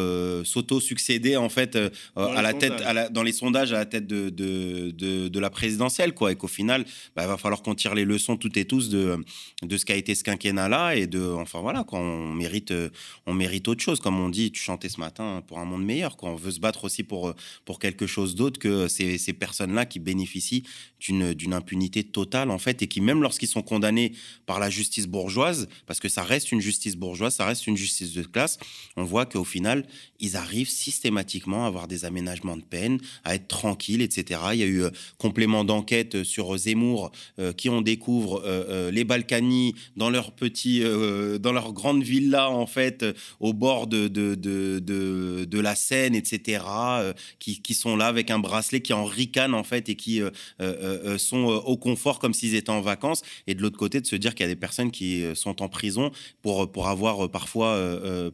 s'auto-succéder 0.45 1.37
en 1.37 1.49
fait 1.49 1.79
à 2.17 2.43
la 2.43 2.53
tête, 2.53 2.83
dans 3.13 3.23
les 3.23 3.33
sondages 3.33 3.73
à 3.73 3.79
la 3.79 3.87
tête 3.87 4.07
de, 4.07 4.29
de, 4.31 5.39
la 5.39 5.51
présidentielle. 5.51 6.13
Quoi, 6.13 6.33
et 6.33 6.37
qu'au 6.37 6.49
final, 6.49 6.85
bah, 7.17 7.23
il 7.25 7.29
va 7.29 7.37
falloir 7.37 7.63
qu'on 7.63 7.75
tire 7.75 7.95
les 7.95 8.05
leçons 8.05 8.37
toutes 8.37 8.57
et 8.57 8.65
tous 8.65 8.89
de, 8.89 9.17
de 9.63 9.77
ce 9.77 9.85
qu'a 9.85 9.97
été 9.97 10.15
ce 10.15 10.25
quinquennat-là 10.25 10.97
et 10.97 11.07
de, 11.07 11.21
enfin 11.21 11.61
voilà, 11.61 11.85
on 11.97 12.33
mérite, 12.33 12.71
euh, 12.71 12.91
on 13.27 13.35
mérite 13.35 13.69
autre 13.69 13.83
chose. 13.83 14.01
Comme 14.01 14.19
on 14.19 14.29
dit, 14.29 14.51
tu 14.51 14.61
chantais 14.61 14.89
ce 14.89 15.01
matin 15.01 15.43
pour 15.47 15.59
un 15.59 15.65
monde 15.65 15.85
meilleur. 15.85 16.17
Quoi. 16.17 16.31
On 16.31 16.37
veut 16.37 16.51
se 16.51 16.61
battre 16.61 16.85
aussi 16.85 17.03
pour, 17.03 17.29
euh, 17.29 17.35
pour 17.65 17.79
quelque 17.79 18.07
chose 18.07 18.35
d'autre 18.35 18.59
que 18.59 18.89
ces, 18.89 19.19
ces 19.19 19.33
personnes-là 19.33 19.87
qui 19.87 19.99
bénéficient 19.99 20.65
d'une 21.01 21.53
impunité 21.53 22.03
totale, 22.03 22.51
en 22.51 22.59
fait, 22.59 22.83
et 22.83 22.89
qui, 22.89 23.01
même 23.01 23.23
lorsqu'ils 23.23 23.49
sont 23.49 23.63
condamnés 23.63 24.13
par 24.47 24.59
la 24.59 24.69
justice 24.69 25.07
bourgeoise, 25.07 25.69
parce 25.87 26.01
que 26.01 26.09
ça 26.09 26.23
reste 26.23 26.51
une 26.51 26.61
justice 26.61 26.97
bourgeoise, 26.97 27.37
ça 27.37 27.47
reste 27.47 27.67
une 27.67 27.77
justice 27.77 28.13
de 28.13 28.23
classe, 28.23 28.59
on 28.97 29.05
voit 29.05 29.27
qu'au 29.27 29.45
final, 29.45 29.87
ils 30.21 30.37
arrivent 30.37 30.69
systématiquement 30.69 31.65
à 31.65 31.69
avoir 31.69 31.89
des 31.89 32.05
aménagements 32.05 32.57
de 32.57 32.63
peine, 32.63 32.99
à 33.25 33.35
être 33.35 33.49
tranquilles, 33.49 34.03
etc. 34.03 34.41
Il 34.53 34.59
y 34.59 34.63
a 34.63 34.67
eu 34.67 34.83
euh, 34.83 34.91
complément 35.19 35.65
d'enquête 35.65 36.23
sur 36.25 36.57
Zemmour, 36.57 37.11
qui 37.57 37.69
on 37.69 37.81
découvre 37.81 38.43
les 38.91 39.05
Balkany 39.05 39.75
dans 39.97 40.11
leur 40.11 40.33
petit, 40.33 40.81
dans 40.81 41.53
leur 41.53 41.73
grande 41.73 42.03
villa 42.03 42.51
en 42.51 42.67
fait 42.67 43.03
euh, 43.03 43.13
au 43.41 43.53
bord 43.53 43.87
de, 43.87 44.09
de, 44.09 44.35
de, 44.35 45.61
la 45.61 45.75
Seine, 45.75 46.15
etc., 46.15 46.65
euh, 46.69 47.13
qui, 47.39 47.61
qui, 47.61 47.75
sont 47.75 47.97
là 47.97 48.07
avec 48.07 48.31
un 48.31 48.39
bracelet 48.39 48.81
qui 48.81 48.93
en 48.93 49.05
ricane 49.05 49.55
en 49.55 49.65
fait 49.65 49.89
et 49.89 49.97
qui 49.97 50.21
euh, 50.61 51.19
sont 51.19 51.45
au 51.45 51.77
confort 51.77 52.19
comme 52.19 52.35
s'ils 52.35 52.55
étaient 52.55 52.71
en 52.71 52.81
vacances. 52.81 53.23
Et 53.47 53.55
de 53.55 53.63
l'autre 53.63 53.77
côté, 53.77 54.01
de 54.01 54.07
se 54.07 54.17
dire 54.17 54.35
qu'il 54.35 54.45
y 54.45 54.49
a 54.49 54.53
des 54.53 54.57
personnes 54.57 54.91
qui 54.91 55.25
sont 55.35 55.63
en 55.63 55.69
prison 55.69 56.11
pour, 56.43 56.71
pour 56.71 56.89
avoir 56.89 57.29
parfois 57.31 57.79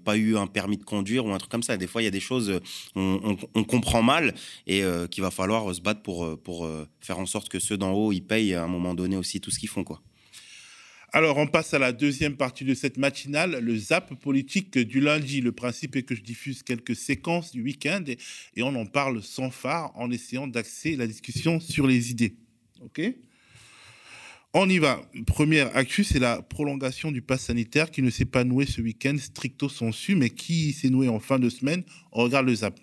pas 0.04 0.16
eu 0.16 0.36
un 0.36 0.46
permis 0.46 0.76
de 0.76 0.84
conduire 0.84 1.24
ou 1.26 1.32
un 1.32 1.38
truc 1.38 1.50
comme 1.50 1.62
ça. 1.62 1.73
Des 1.76 1.86
fois, 1.86 2.02
il 2.02 2.04
y 2.04 2.08
a 2.08 2.12
des 2.12 2.20
choses, 2.20 2.60
on, 2.94 3.36
on, 3.54 3.64
comprend 3.64 4.02
mal 4.02 4.34
et 4.66 4.82
qu'il 5.10 5.22
va 5.22 5.30
falloir 5.30 5.74
se 5.74 5.80
battre 5.80 6.02
pour, 6.02 6.38
pour 6.42 6.68
faire 7.00 7.18
en 7.18 7.26
sorte 7.26 7.48
que 7.48 7.58
ceux 7.58 7.76
d'en 7.76 7.92
haut, 7.92 8.12
ils 8.12 8.22
payent 8.22 8.54
à 8.54 8.64
un 8.64 8.68
moment 8.68 8.94
donné 8.94 9.16
aussi 9.16 9.40
tout 9.40 9.50
ce 9.50 9.58
qu'ils 9.58 9.68
font. 9.68 9.84
quoi. 9.84 10.00
Alors, 11.16 11.36
on 11.36 11.46
passe 11.46 11.72
à 11.72 11.78
la 11.78 11.92
deuxième 11.92 12.36
partie 12.36 12.64
de 12.64 12.74
cette 12.74 12.96
matinale, 12.96 13.60
le 13.60 13.78
zap 13.78 14.14
politique 14.14 14.76
du 14.76 14.98
lundi. 14.98 15.40
Le 15.40 15.52
principe 15.52 15.94
est 15.94 16.02
que 16.02 16.16
je 16.16 16.22
diffuse 16.22 16.64
quelques 16.64 16.96
séquences 16.96 17.52
du 17.52 17.62
week-end 17.62 18.02
et, 18.56 18.62
on 18.64 18.74
en 18.74 18.84
parle 18.84 19.22
sans 19.22 19.52
phare 19.52 19.92
en 19.94 20.10
essayant 20.10 20.48
d'axer 20.48 20.96
la 20.96 21.06
discussion 21.06 21.60
sur 21.60 21.86
les 21.86 22.10
idées. 22.10 22.34
OK? 22.80 23.00
On 24.54 24.68
y 24.68 24.78
va. 24.78 25.02
Première 25.26 25.76
actu, 25.76 26.04
c'est 26.04 26.20
la 26.20 26.40
prolongation 26.40 27.10
du 27.10 27.20
pass 27.20 27.42
sanitaire 27.42 27.90
qui 27.90 28.02
ne 28.02 28.10
s'est 28.10 28.24
pas 28.24 28.44
noué 28.44 28.66
ce 28.66 28.80
week-end 28.80 29.16
stricto 29.18 29.68
sensu, 29.68 30.14
mais 30.14 30.30
qui 30.30 30.72
s'est 30.72 30.90
noué 30.90 31.08
en 31.08 31.20
fin 31.20 31.38
de 31.38 31.48
semaine. 31.48 31.82
On 32.12 32.22
regarde 32.22 32.46
le 32.46 32.54
zap. 32.54 32.78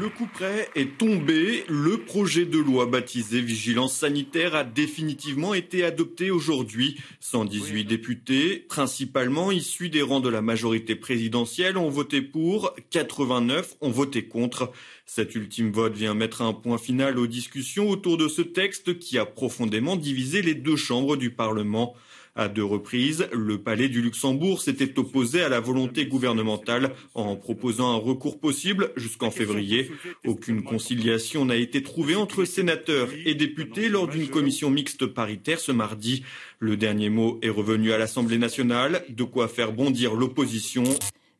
Le 0.00 0.08
coup 0.08 0.26
près 0.32 0.70
est 0.76 0.96
tombé. 0.96 1.62
Le 1.68 1.98
projet 1.98 2.46
de 2.46 2.56
loi 2.56 2.86
baptisé 2.86 3.42
Vigilance 3.42 3.92
sanitaire 3.92 4.54
a 4.54 4.64
définitivement 4.64 5.52
été 5.52 5.84
adopté 5.84 6.30
aujourd'hui. 6.30 6.98
118 7.20 7.84
députés, 7.84 8.64
principalement 8.66 9.52
issus 9.52 9.90
des 9.90 10.00
rangs 10.00 10.20
de 10.20 10.30
la 10.30 10.40
majorité 10.40 10.96
présidentielle, 10.96 11.76
ont 11.76 11.90
voté 11.90 12.22
pour, 12.22 12.74
89 12.88 13.76
ont 13.82 13.90
voté 13.90 14.24
contre. 14.24 14.72
Cet 15.04 15.34
ultime 15.34 15.70
vote 15.70 15.92
vient 15.92 16.14
mettre 16.14 16.40
un 16.40 16.54
point 16.54 16.78
final 16.78 17.18
aux 17.18 17.26
discussions 17.26 17.90
autour 17.90 18.16
de 18.16 18.28
ce 18.28 18.40
texte 18.40 18.98
qui 18.98 19.18
a 19.18 19.26
profondément 19.26 19.96
divisé 19.96 20.40
les 20.40 20.54
deux 20.54 20.76
chambres 20.76 21.18
du 21.18 21.30
Parlement. 21.30 21.94
À 22.36 22.48
deux 22.48 22.64
reprises, 22.64 23.26
le 23.32 23.58
Palais 23.58 23.88
du 23.88 24.00
Luxembourg 24.00 24.62
s'était 24.62 24.98
opposé 24.98 25.42
à 25.42 25.48
la 25.48 25.58
volonté 25.58 26.06
gouvernementale 26.06 26.92
en 27.14 27.34
proposant 27.34 27.90
un 27.90 27.96
recours 27.96 28.38
possible 28.38 28.92
jusqu'en 28.96 29.32
février. 29.32 29.90
Aucune 30.24 30.62
conciliation 30.62 31.44
n'a 31.44 31.56
été 31.56 31.82
trouvée 31.82 32.14
entre 32.14 32.44
sénateurs 32.44 33.08
et 33.24 33.34
députés 33.34 33.88
lors 33.88 34.06
d'une 34.06 34.28
commission 34.28 34.70
mixte 34.70 35.06
paritaire 35.06 35.58
ce 35.58 35.72
mardi. 35.72 36.24
Le 36.60 36.76
dernier 36.76 37.10
mot 37.10 37.40
est 37.42 37.50
revenu 37.50 37.92
à 37.92 37.98
l'Assemblée 37.98 38.38
nationale, 38.38 39.04
de 39.08 39.24
quoi 39.24 39.48
faire 39.48 39.72
bondir 39.72 40.14
l'opposition. 40.14 40.84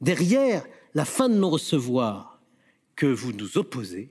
Derrière 0.01 0.65
la 0.95 1.05
fin 1.05 1.29
de 1.29 1.35
non-recevoir 1.35 2.41
que 2.97 3.07
vous 3.07 3.33
nous 3.33 3.59
opposez, 3.59 4.09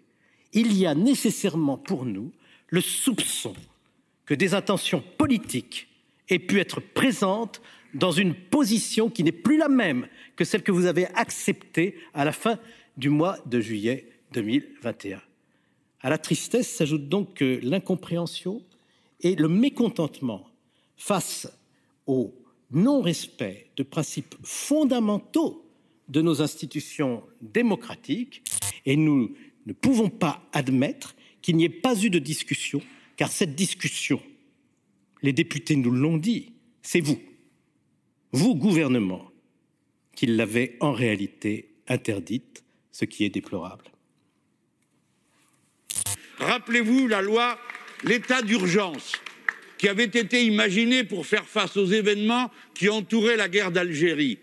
il 0.54 0.78
y 0.78 0.86
a 0.86 0.96
nécessairement 0.96 1.78
pour 1.78 2.06
nous 2.06 2.32
le 2.70 2.80
soupçon 2.80 3.54
que 4.26 4.34
des 4.34 4.54
intentions 4.54 5.04
politiques 5.18 5.90
ait 6.30 6.40
pu 6.40 6.60
être 6.60 6.80
présente 6.80 7.62
dans 7.94 8.12
une 8.12 8.36
position 8.36 9.10
qui 9.10 9.24
n'est 9.24 9.32
plus 9.32 9.58
la 9.58 9.70
même 9.70 10.08
que 10.36 10.46
celle 10.46 10.64
que 10.64 10.72
vous 10.72 10.86
avez 10.86 11.08
acceptée 11.16 11.96
à 12.14 12.24
la 12.24 12.32
fin 12.32 12.60
du 12.98 13.10
mois 13.10 13.38
de 13.46 13.60
juillet 13.60 14.08
2021. 14.34 15.22
À 16.02 16.10
la 16.10 16.18
tristesse 16.18 16.70
s'ajoute 16.70 17.10
donc 17.10 17.40
l'incompréhension 17.42 18.62
et 19.22 19.36
le 19.36 19.48
mécontentement 19.48 20.48
face 20.96 21.52
au 22.06 22.34
non-respect 22.72 23.68
de 23.76 23.84
principes 23.84 24.36
fondamentaux 24.44 25.66
de 26.08 26.22
nos 26.22 26.42
institutions 26.42 27.24
démocratiques 27.42 28.44
et 28.86 28.96
nous 28.96 29.36
ne 29.66 29.74
pouvons 29.74 30.10
pas 30.10 30.42
admettre 30.52 31.16
qu'il 31.42 31.56
n'y 31.56 31.66
ait 31.66 31.70
pas 31.70 32.02
eu 32.02 32.10
de 32.10 32.20
discussion, 32.20 32.82
car 33.18 33.32
cette 33.32 33.56
discussion 33.56 34.22
les 35.22 35.34
députés 35.34 35.76
nous 35.76 35.92
l'ont 35.92 36.18
dit, 36.18 36.54
c'est 36.82 37.02
vous, 37.02 37.22
vous 38.32 38.56
gouvernement, 38.56 39.32
qui 40.16 40.26
l'avez 40.28 40.78
en 40.80 40.92
réalité 40.92 41.70
interdite, 41.88 42.64
ce 42.92 43.06
qui 43.06 43.24
est 43.26 43.30
déplorable. 43.30 43.86
Rappelez-vous 46.38 47.08
la 47.08 47.22
loi, 47.22 47.60
l'état 48.04 48.42
d'urgence, 48.42 49.14
qui 49.78 49.88
avait 49.88 50.04
été 50.04 50.44
imaginé 50.44 51.04
pour 51.04 51.26
faire 51.26 51.46
face 51.46 51.78
aux 51.78 51.86
événements 51.86 52.52
qui 52.74 52.90
entouraient 52.90 53.38
la 53.38 53.50
guerre 53.50 53.72
d'Algérie. 53.72 54.40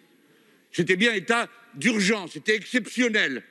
C'était 0.73 0.97
bien 0.97 1.15
état 1.15 1.49
d'urgence, 1.75 2.33
c'était 2.33 2.57
exceptionnel. 2.57 3.43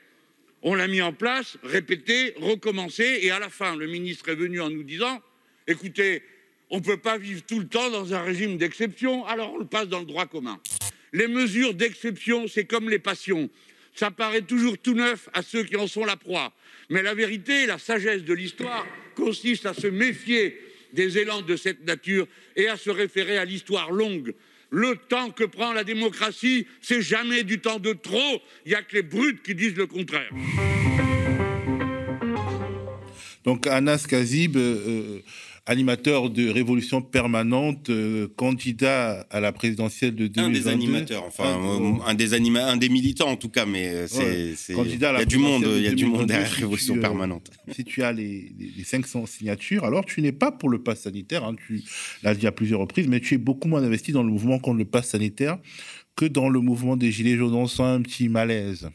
On 0.62 0.74
l'a 0.74 0.88
mis 0.88 1.02
en 1.02 1.12
place, 1.12 1.58
répété, 1.62 2.34
recommencé, 2.38 3.20
et 3.22 3.30
à 3.30 3.38
la 3.38 3.50
fin, 3.50 3.76
le 3.76 3.86
ministre 3.86 4.28
est 4.28 4.34
venu 4.34 4.60
en 4.60 4.70
nous 4.70 4.82
disant 4.82 5.20
écoutez, 5.66 6.22
on 6.70 6.78
ne 6.78 6.82
peut 6.82 6.96
pas 6.96 7.18
vivre 7.18 7.42
tout 7.46 7.60
le 7.60 7.68
temps 7.68 7.90
dans 7.90 8.14
un 8.14 8.22
régime 8.22 8.56
d'exception, 8.56 9.24
alors 9.26 9.54
on 9.54 9.58
le 9.58 9.66
passe 9.66 9.88
dans 9.88 10.00
le 10.00 10.06
droit 10.06 10.26
commun. 10.26 10.58
Les 11.12 11.28
mesures 11.28 11.74
d'exception, 11.74 12.46
c'est 12.48 12.64
comme 12.64 12.90
les 12.90 12.98
passions. 12.98 13.48
Ça 13.94 14.10
paraît 14.10 14.42
toujours 14.42 14.76
tout 14.76 14.94
neuf 14.94 15.28
à 15.32 15.42
ceux 15.42 15.64
qui 15.64 15.76
en 15.76 15.86
sont 15.86 16.04
la 16.04 16.16
proie. 16.16 16.52
Mais 16.90 17.02
la 17.02 17.14
vérité, 17.14 17.66
la 17.66 17.78
sagesse 17.78 18.24
de 18.24 18.34
l'histoire 18.34 18.86
consiste 19.14 19.64
à 19.66 19.74
se 19.74 19.86
méfier 19.86 20.60
des 20.92 21.18
élans 21.18 21.42
de 21.42 21.56
cette 21.56 21.84
nature 21.86 22.26
et 22.56 22.68
à 22.68 22.76
se 22.76 22.90
référer 22.90 23.38
à 23.38 23.44
l'histoire 23.44 23.90
longue. 23.90 24.34
Le 24.70 24.96
temps 25.08 25.30
que 25.30 25.44
prend 25.44 25.72
la 25.72 25.84
démocratie, 25.84 26.66
c'est 26.82 27.00
jamais 27.00 27.44
du 27.44 27.60
temps 27.60 27.78
de 27.78 27.92
trop. 27.92 28.42
Il 28.64 28.70
n'y 28.70 28.74
a 28.74 28.82
que 28.82 28.96
les 28.96 29.02
brutes 29.02 29.42
qui 29.42 29.54
disent 29.54 29.76
le 29.76 29.86
contraire. 29.86 30.30
Donc 33.44 33.68
Anas 33.68 34.06
Kazib, 34.08 34.56
euh, 34.56 34.60
euh, 34.60 35.20
animateur 35.66 36.30
de 36.30 36.48
Révolution 36.48 37.02
Permanente, 37.02 37.90
euh, 37.90 38.28
candidat 38.36 39.26
à 39.30 39.40
la 39.40 39.52
présidentielle 39.52 40.14
de 40.14 40.28
2022. 40.28 40.38
Un 40.38 40.50
des 40.50 40.68
animateurs, 40.68 41.24
enfin 41.24 41.58
un, 42.06 42.14
des 42.14 42.34
anima 42.34 42.66
un 42.66 42.76
des 42.76 42.88
militants 42.88 43.28
en 43.28 43.36
tout 43.36 43.48
cas, 43.48 43.66
mais 43.66 44.06
c'est 44.06 44.54
il 44.70 45.00
y 45.00 45.04
a 45.04 45.24
du 45.24 45.38
monde, 45.38 45.66
il 45.76 45.82
y 45.82 45.88
a 45.88 45.92
du 45.92 46.06
monde 46.06 46.26
derrière 46.26 46.50
Révolution 46.50 46.94
tu, 46.94 47.00
Permanente. 47.00 47.50
Si 47.72 47.84
tu 47.84 48.02
as 48.02 48.12
les, 48.12 48.52
les, 48.76 48.84
500 48.84 49.26
signatures, 49.26 49.84
alors 49.84 50.04
tu 50.04 50.22
n'es 50.22 50.32
pas 50.32 50.52
pour 50.52 50.68
le 50.68 50.82
pass 50.82 51.02
sanitaire, 51.02 51.44
hein, 51.44 51.56
tu 51.66 51.82
l'as 52.22 52.34
dit 52.34 52.46
à 52.46 52.52
plusieurs 52.52 52.80
reprises, 52.80 53.08
mais 53.08 53.20
tu 53.20 53.34
es 53.34 53.38
beaucoup 53.38 53.68
moins 53.68 53.82
investi 53.82 54.12
dans 54.12 54.22
le 54.22 54.30
mouvement 54.30 54.58
contre 54.58 54.78
le 54.78 54.84
pass 54.84 55.08
sanitaire 55.08 55.58
que 56.16 56.24
dans 56.24 56.48
le 56.48 56.60
mouvement 56.60 56.96
des 56.96 57.12
gilets 57.12 57.36
jaunes. 57.36 57.54
On 57.54 57.66
sent 57.66 57.82
un 57.82 58.02
petit 58.02 58.28
malaise. 58.28 58.88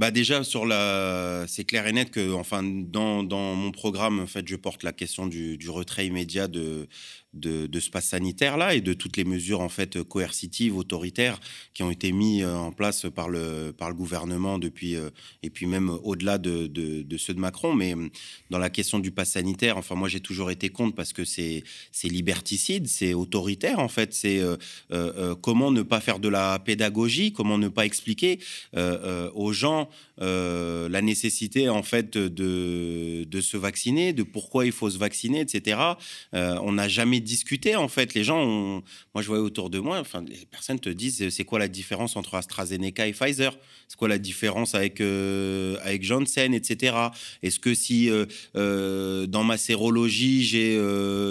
Bah 0.00 0.10
déjà 0.10 0.44
sur 0.44 0.64
la, 0.64 1.44
c'est 1.46 1.64
clair 1.64 1.86
et 1.86 1.92
net 1.92 2.10
que 2.10 2.32
enfin 2.32 2.62
dans, 2.62 3.22
dans, 3.22 3.54
mon 3.54 3.70
programme 3.70 4.18
en 4.18 4.26
fait 4.26 4.48
je 4.48 4.56
porte 4.56 4.82
la 4.82 4.94
question 4.94 5.26
du, 5.26 5.58
du 5.58 5.68
retrait 5.68 6.06
immédiat 6.06 6.48
de 6.48 6.88
de, 7.32 7.80
ce 7.80 7.90
pass 7.90 8.06
sanitaire 8.06 8.56
là 8.56 8.74
et 8.74 8.80
de 8.80 8.92
toutes 8.92 9.16
les 9.16 9.24
mesures 9.24 9.60
en 9.60 9.68
fait 9.68 10.02
coercitives, 10.02 10.76
autoritaires 10.76 11.38
qui 11.74 11.82
ont 11.82 11.90
été 11.90 12.12
mis 12.12 12.42
euh, 12.42 12.56
en 12.56 12.72
place 12.72 13.06
par 13.14 13.28
le 13.28 13.72
par 13.76 13.88
le 13.88 13.94
gouvernement 13.94 14.58
depuis 14.58 14.96
euh, 14.96 15.10
et 15.42 15.50
puis 15.50 15.66
même 15.66 15.90
au-delà 16.02 16.38
de, 16.38 16.66
de, 16.66 17.16
ceux 17.16 17.34
de 17.34 17.40
Macron. 17.40 17.74
Mais 17.74 17.94
euh, 17.94 18.08
dans 18.50 18.58
la 18.58 18.70
question 18.70 18.98
du 18.98 19.10
pass 19.10 19.32
sanitaire, 19.32 19.76
enfin 19.76 19.94
moi 19.94 20.08
j'ai 20.08 20.20
toujours 20.20 20.50
été 20.50 20.70
contre 20.70 20.94
parce 20.96 21.12
que 21.12 21.24
c'est 21.24 21.62
c'est 21.92 22.08
liberticide, 22.08 22.88
c'est 22.88 23.14
autoritaire 23.14 23.78
en 23.78 23.88
fait. 23.88 24.12
C'est 24.12 24.40
euh, 24.40 25.34
comment 25.36 25.70
ne 25.70 25.82
pas 25.82 26.00
faire 26.00 26.18
de 26.18 26.28
la 26.28 26.58
pédagogie, 26.58 27.32
comment 27.32 27.58
ne 27.58 27.68
pas 27.68 27.86
expliquer 27.86 28.40
aux 28.74 29.52
gens 29.52 29.88
la 30.18 31.02
nécessité 31.02 31.68
en 31.68 31.82
fait 31.82 32.16
de 32.16 33.24
de 33.24 33.40
se 33.40 33.56
vacciner, 33.56 34.12
de 34.12 34.22
pourquoi 34.22 34.66
il 34.66 34.72
faut 34.72 34.90
se 34.90 34.98
vacciner, 34.98 35.40
etc. 35.40 35.80
on 36.32 36.72
n'a 36.72 36.88
jamais 36.88 37.20
discuter 37.20 37.76
en 37.76 37.88
fait. 37.88 38.14
Les 38.14 38.24
gens, 38.24 38.42
ont... 38.42 38.82
moi 39.14 39.22
je 39.22 39.28
voyais 39.28 39.42
autour 39.42 39.70
de 39.70 39.78
moi, 39.78 39.98
enfin 39.98 40.24
les 40.26 40.46
personnes 40.46 40.80
te 40.80 40.90
disent 40.90 41.28
c'est 41.30 41.44
quoi 41.44 41.58
la 41.58 41.68
différence 41.68 42.16
entre 42.16 42.34
AstraZeneca 42.34 43.06
et 43.06 43.12
Pfizer? 43.12 43.56
C'est 43.90 43.96
quoi 43.96 44.06
la 44.06 44.18
différence 44.18 44.76
avec 44.76 45.00
euh, 45.00 45.76
avec 45.82 46.04
Janssen, 46.04 46.54
etc. 46.54 46.94
Est-ce 47.42 47.58
que 47.58 47.74
si 47.74 48.08
euh, 48.08 48.24
euh, 48.54 49.26
dans 49.26 49.42
ma 49.42 49.56
sérologie 49.56 50.44
j'ai 50.44 50.80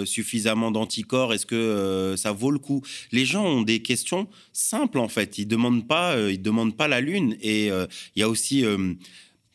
suffisamment 0.06 0.70
d'anticorps, 0.70 1.34
est-ce 1.34 1.46
que 1.46 2.16
ça 2.18 2.34
vaut 2.34 2.52
le 2.52 2.60
coup? 2.60 2.82
Les 3.14 3.24
gens 3.24 3.46
ont 3.46 3.62
des 3.62 3.82
questions 3.82 4.28
simples 4.52 5.00
en 5.00 5.08
fait. 5.08 5.38
Ils 5.38 5.46
demandent 5.46 5.88
pas, 5.88 6.18
demandent 6.34 6.76
pas 6.76 6.90
la 6.90 7.00
lune. 7.00 7.38
Et 7.42 7.68
il 7.68 8.20
y 8.20 8.24
a 8.24 8.28
aussi 8.28 8.66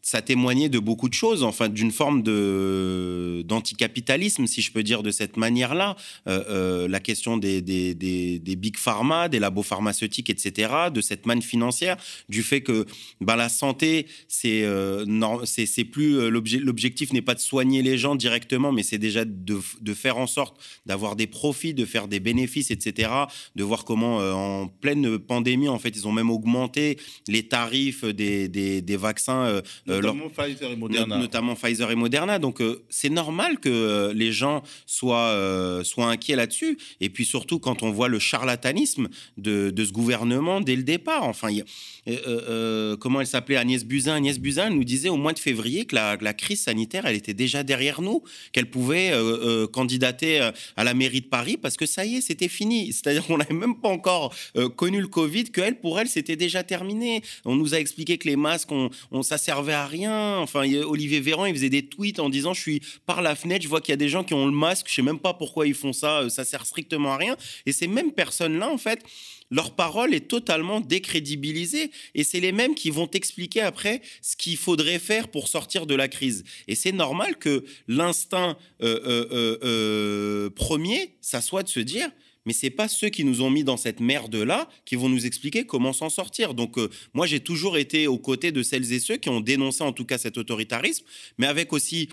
ça 0.05 0.21
témoignait 0.21 0.69
de 0.69 0.79
beaucoup 0.79 1.09
de 1.09 1.15
choses, 1.15 1.43
enfin 1.43 1.71
d'une 1.71 1.91
forme 1.91 2.23
de 2.23 3.43
d'anticapitalisme, 3.47 4.47
si 4.47 4.61
je 4.61 4.71
peux 4.71 4.83
dire 4.83 5.03
de 5.03 5.11
cette 5.11 5.39
manière-là. 5.39 5.97
Euh, 6.29 6.45
euh, 6.51 6.89
la 6.89 7.01
question 7.01 7.39
des, 7.39 7.63
des, 7.63 7.95
des, 7.95 8.39
des, 8.39 8.57
big 8.57 8.77
pharma, 8.77 9.31
des 9.31 9.39
labos 9.39 9.63
pharmaceutiques, 9.63 10.29
etc., 10.29 10.73
de 10.93 11.01
cette 11.01 11.25
manne 11.25 11.41
financière, 11.41 11.97
du 12.29 12.43
fait 12.43 12.61
que 12.61 12.85
ben, 13.23 13.37
la 13.37 13.49
santé, 13.49 14.07
c'est 14.29 14.63
euh, 14.65 15.07
c'est 15.47 15.85
plus 15.85 16.19
euh, 16.19 16.29
l'objectif 16.29 17.15
n'est 17.15 17.23
pas 17.23 17.35
de 17.35 17.41
soigner 17.41 17.81
les 17.81 17.97
gens 17.97 18.15
directement, 18.15 18.73
mais 18.73 18.83
c'est 18.83 18.99
déjà 18.99 19.25
de, 19.25 19.59
de, 19.81 19.95
faire 19.95 20.19
en 20.19 20.27
sorte 20.27 20.61
d'avoir 20.85 21.17
des 21.17 21.27
profits, 21.27 21.73
de 21.73 21.87
faire 21.87 22.09
des 22.09 22.21
bénéfices, 22.21 22.71
etc., 22.71 23.11
de 23.57 23.65
voir 23.65 23.87
comment 23.87 24.19
en 24.19 24.69
pleine 24.69 25.19
pandémie, 25.19 25.69
en 25.69 25.79
fait, 25.79 25.97
ils 25.97 26.07
ont 26.07 26.13
même 26.13 26.31
augmenté 26.31 26.99
les 27.27 27.49
tarifs 27.49 28.05
des, 28.05 28.49
des 28.49 28.97
vaccins 28.97 29.63
notamment 30.01 30.29
Pfizer 30.29 30.71
et 30.71 30.77
Moderna. 30.77 31.19
Notamment 31.19 31.55
Pfizer 31.55 31.91
et 31.91 31.95
Moderna. 31.95 32.39
Donc 32.39 32.61
euh, 32.61 32.85
c'est 32.89 33.09
normal 33.11 33.59
que 33.59 33.69
euh, 33.69 34.13
les 34.13 34.33
gens 34.33 34.63
soient, 34.87 35.81
soient 35.85 36.11
inquiets 36.11 36.37
là-dessus. 36.37 36.79
Et 37.01 37.11
puis 37.11 37.25
surtout 37.25 37.59
quand 37.59 37.83
on 37.83 37.91
voit 37.91 38.09
le 38.09 38.19
charlatanisme 38.19 39.09
de, 39.37 39.71
de 39.71 39.85
ce 39.85 39.93
gouvernement 39.93 40.61
dès 40.61 40.77
le 40.77 40.83
départ. 40.83 41.25
Enfin, 41.25 41.49
comment 43.01 43.21
elle 43.21 43.27
s'appelait? 43.27 43.57
Agnès 43.57 43.85
Buzyn. 43.85 44.15
Agnès 44.15 44.39
Buzyn 44.39 44.71
nous 44.71 44.85
disait 44.85 45.09
au 45.09 45.17
mois 45.17 45.33
de 45.33 45.39
février 45.39 45.85
que 45.85 45.95
la, 45.95 46.17
la 46.21 46.35
crise 46.35 46.63
sanitaire, 46.63 47.07
elle 47.07 47.17
était 47.17 47.35
déjà 47.35 47.63
derrière 47.63 48.01
nous, 48.01 48.23
qu'elle 48.53 48.71
pouvait 48.71 49.13
candidater 49.73 50.51
à 50.77 50.85
la 50.85 50.95
mairie 50.95 51.21
de 51.21 51.27
Paris 51.27 51.57
parce 51.57 51.77
que 51.77 51.87
ça 51.87 52.05
y 52.05 52.17
est, 52.17 52.21
c'était 52.21 52.49
fini. 52.49 52.93
C'est-à-dire 52.93 53.27
qu'on 53.27 53.39
n'avait 53.39 53.55
même 53.55 53.77
pas 53.81 53.89
encore 53.89 54.35
connu 54.77 55.01
le 55.01 55.09
Covid, 55.09 55.45
que 55.45 55.61
elle, 55.61 55.81
pour 55.81 55.99
elle, 55.99 56.09
c'était 56.09 56.37
déjà 56.37 56.63
terminé. 56.63 57.23
On 57.45 57.57
nous 57.57 57.75
a 57.75 57.79
expliqué 57.79 58.19
que 58.19 58.29
les 58.29 58.37
masques, 58.37 58.73
on, 58.73 58.91
on 59.11 59.23
ça 59.23 59.39
servait 59.39 59.73
à 59.73 59.84
rien. 59.87 60.39
Enfin, 60.39 60.61
Olivier 60.83 61.21
Véran, 61.21 61.47
il 61.47 61.55
faisait 61.55 61.71
des 61.71 61.87
tweets 61.87 62.21
en 62.21 62.29
disant 62.29 62.55
Je 62.55 62.61
suis 62.61 62.81
par 63.07 63.23
la 63.23 63.35
fenêtre, 63.35 63.63
je 63.63 63.69
vois 63.69 63.81
qu'il 63.81 63.93
y 63.93 63.95
a 63.95 63.97
des 63.97 64.09
gens 64.09 64.25
qui 64.25 64.35
ont 64.35 64.47
le 64.47 64.53
masque, 64.53 64.87
je 64.89 64.95
sais 64.95 65.03
même 65.03 65.19
pas 65.19 65.35
pourquoi 65.35 65.67
ils 65.67 65.75
font 65.75 65.93
ça, 65.93 66.21
euh, 66.21 66.29
ça 66.29 66.45
sert 66.45 66.67
strictement 66.67 67.13
à 67.13 67.17
rien. 67.17 67.37
Et 67.67 67.73
ces 67.73 67.87
mêmes 67.87 68.13
personnes-là, 68.13 68.71
en 68.71 68.79
fait, 68.79 69.03
leur 69.51 69.75
parole 69.75 70.15
est 70.15 70.29
totalement 70.29 70.81
décrédibilisée 70.81 71.91
et 72.15 72.25
c'est 72.25 72.41
les 72.41 72.53
mêmes 72.53 72.75
qui 72.75 72.91
vont 72.91 73.09
expliquer 73.13 73.61
après 73.61 74.01
ce 74.23 74.37
qu'il 74.37 74.57
faudrait 74.57 74.99
faire 74.99 75.29
pour 75.29 75.49
sortir 75.49 75.87
de 75.87 75.95
la 75.95 76.09
crise. 76.09 76.45
Et 76.67 76.75
c'est 76.75 76.93
normal 76.93 77.37
que 77.37 77.65
l'instinct 77.87 78.57
euh, 78.83 79.59
euh, 79.63 80.51
premier, 80.51 81.15
ça 81.21 81.41
soit 81.41 81.63
de 81.63 81.69
se 81.69 81.81
dire 81.81 82.11
mais 82.47 82.53
c'est 82.53 82.71
pas 82.71 82.89
ceux 82.89 83.09
qui 83.09 83.25
nous 83.25 83.43
ont 83.43 83.51
mis 83.51 83.65
dans 83.65 83.77
cette 83.77 84.01
merde-là 84.01 84.69
qui 84.85 84.97
vont 84.97 85.09
nous 85.09 85.27
expliquer 85.27 85.65
comment 85.65 85.93
s'en 85.93 86.11
sortir. 86.11 86.55
Donc 86.55 86.79
euh, 86.79 86.91
moi, 87.13 87.27
j'ai 87.27 87.41
toujours 87.41 87.77
été 87.77 88.07
aux 88.07 88.19
côtés 88.19 88.53
de 88.53 88.63
celles 88.63 88.93
et 88.93 89.01
ceux 89.01 89.17
qui 89.17 89.29
ont 89.29 89.41
dénoncé 89.41 89.83
en 89.83 89.93
tout 89.93 90.05
cas 90.05 90.19
cet 90.19 90.39
autoritarisme, 90.39 91.05
mais 91.39 91.47
avec 91.47 91.73
aussi 91.73 92.09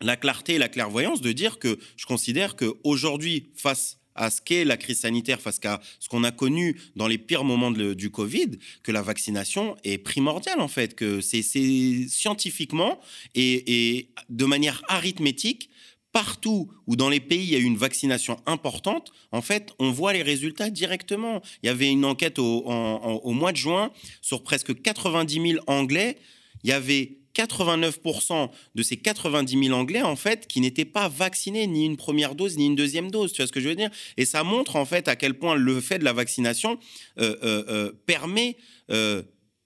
la 0.00 0.16
clarté 0.16 0.54
et 0.54 0.58
la 0.58 0.68
clairvoyance 0.68 1.20
de 1.20 1.32
dire 1.32 1.58
que 1.58 1.78
je 1.96 2.06
considère 2.06 2.56
qu'aujourd'hui, 2.56 3.50
face 3.54 3.98
à 4.16 4.30
ce 4.30 4.40
qu'est 4.40 4.64
la 4.64 4.76
crise 4.76 5.00
sanitaire, 5.00 5.40
face 5.40 5.58
à 5.64 5.80
ce 5.98 6.08
qu'on 6.08 6.22
a 6.24 6.30
connu 6.30 6.80
dans 6.94 7.08
les 7.08 7.18
pires 7.18 7.44
moments 7.44 7.70
de, 7.70 7.94
du 7.94 8.10
Covid, 8.10 8.58
que 8.82 8.92
la 8.92 9.02
vaccination 9.02 9.76
est 9.82 9.98
primordiale 9.98 10.60
en 10.60 10.68
fait, 10.68 10.94
que 10.94 11.20
c'est 11.20 11.42
scientifiquement 11.42 13.00
et 13.34 14.08
de 14.28 14.44
manière 14.44 14.82
arithmétique 14.88 15.68
partout 16.14 16.70
où 16.86 16.94
dans 16.94 17.10
les 17.10 17.18
pays 17.18 17.42
il 17.42 17.50
y 17.50 17.56
a 17.56 17.58
eu 17.58 17.64
une 17.64 17.76
vaccination 17.76 18.40
importante, 18.46 19.10
en 19.32 19.42
fait, 19.42 19.72
on 19.80 19.90
voit 19.90 20.12
les 20.12 20.22
résultats 20.22 20.70
directement. 20.70 21.42
Il 21.62 21.66
y 21.66 21.68
avait 21.68 21.90
une 21.90 22.04
enquête 22.04 22.38
au, 22.38 23.32
mois 23.32 23.50
de 23.50 23.56
juin 23.56 23.90
sur 24.22 24.44
presque 24.44 24.80
90 24.80 25.50
000 25.54 25.64
Anglais. 25.66 26.16
Il 26.62 26.70
y 26.70 26.72
avait 26.72 27.18
89% 27.34 28.48
de 28.76 28.82
ces 28.84 28.96
90 28.96 29.64
000 29.64 29.76
Anglais, 29.76 30.02
en 30.02 30.14
fait, 30.14 30.46
qui 30.46 30.60
n'étaient 30.60 30.84
pas 30.84 31.08
vaccinés, 31.08 31.66
ni 31.66 31.84
une 31.84 31.96
première 31.96 32.36
dose, 32.36 32.56
ni 32.56 32.66
une 32.66 32.76
deuxième 32.76 33.10
dose. 33.10 33.32
Tu 33.32 33.42
vois 33.42 33.48
ce 33.48 33.52
que 33.52 33.60
je 33.60 33.68
veux 33.68 33.74
dire? 33.74 33.90
Et 34.16 34.24
ça 34.24 34.44
montre, 34.44 34.76
en 34.76 34.84
fait, 34.84 35.08
à 35.08 35.16
quel 35.16 35.34
point 35.34 35.56
le 35.56 35.80
fait 35.80 35.98
de 35.98 36.04
la 36.04 36.12
vaccination 36.12 36.78
euh, 37.18 37.36
euh, 37.42 37.64
euh, 37.68 37.92
permet, 38.06 38.56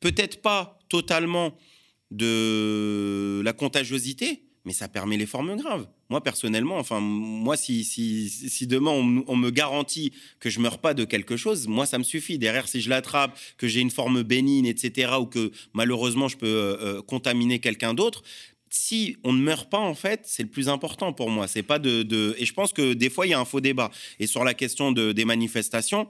peut-être 0.00 0.40
pas 0.40 0.78
totalement 0.88 1.52
de 2.10 3.42
la 3.44 3.52
contagiosité, 3.52 4.44
mais 4.64 4.72
ça 4.72 4.88
permet 4.88 5.18
les 5.18 5.26
formes 5.26 5.54
graves. 5.56 5.86
Moi, 6.10 6.22
personnellement, 6.22 6.78
enfin, 6.78 7.00
moi, 7.00 7.56
si, 7.56 7.84
si, 7.84 8.30
si 8.30 8.66
demain 8.66 8.90
on, 8.90 9.36
me 9.36 9.50
garantit 9.50 10.12
que 10.40 10.48
je 10.48 10.58
meurs 10.58 10.78
pas 10.78 10.94
de 10.94 11.04
quelque 11.04 11.36
chose, 11.36 11.66
moi, 11.68 11.84
ça 11.84 11.98
me 11.98 12.02
suffit. 12.02 12.38
Derrière, 12.38 12.66
si 12.66 12.80
je 12.80 12.88
l'attrape, 12.88 13.38
que 13.58 13.68
j'ai 13.68 13.80
une 13.80 13.90
forme 13.90 14.22
bénigne, 14.22 14.66
etc., 14.66 15.12
ou 15.20 15.26
que 15.26 15.52
malheureusement 15.74 16.28
je 16.28 16.38
peux 16.38 16.46
euh, 16.46 16.76
euh, 16.80 17.02
contaminer 17.02 17.58
quelqu'un 17.58 17.92
d'autre, 17.92 18.22
si 18.70 19.16
on 19.22 19.32
ne 19.32 19.42
meurt 19.42 19.68
pas, 19.70 19.78
en 19.78 19.94
fait, 19.94 20.22
c'est 20.24 20.42
le 20.42 20.48
plus 20.48 20.68
important 20.68 21.12
pour 21.12 21.30
moi. 21.30 21.46
C'est 21.46 21.62
pas 21.62 21.78
de, 21.78 22.02
de, 22.02 22.34
Et 22.38 22.46
je 22.46 22.54
pense 22.54 22.72
que 22.72 22.94
des 22.94 23.10
fois, 23.10 23.26
il 23.26 23.30
y 23.30 23.34
a 23.34 23.40
un 23.40 23.44
faux 23.44 23.60
débat. 23.60 23.90
Et 24.18 24.26
sur 24.26 24.44
la 24.44 24.54
question 24.54 24.92
de, 24.92 25.12
des 25.12 25.24
manifestations, 25.24 26.08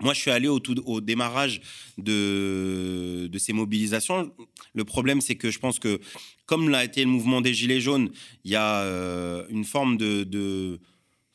moi, 0.00 0.14
je 0.14 0.20
suis 0.20 0.30
allé 0.30 0.48
au, 0.48 1.00
démarrage 1.00 1.60
de, 1.98 3.30
ces 3.38 3.52
mobilisations. 3.52 4.32
Le 4.74 4.84
problème, 4.84 5.20
c'est 5.20 5.36
que 5.36 5.50
je 5.50 5.58
pense 5.58 5.78
que, 5.78 6.00
comme 6.46 6.68
l'a 6.68 6.84
été 6.84 7.02
le 7.04 7.10
mouvement 7.10 7.40
des 7.40 7.54
Gilets 7.54 7.80
jaunes, 7.80 8.10
il 8.44 8.50
y 8.50 8.56
a 8.56 8.82
euh, 8.82 9.44
une 9.48 9.64
forme 9.64 9.96
de 9.96 10.78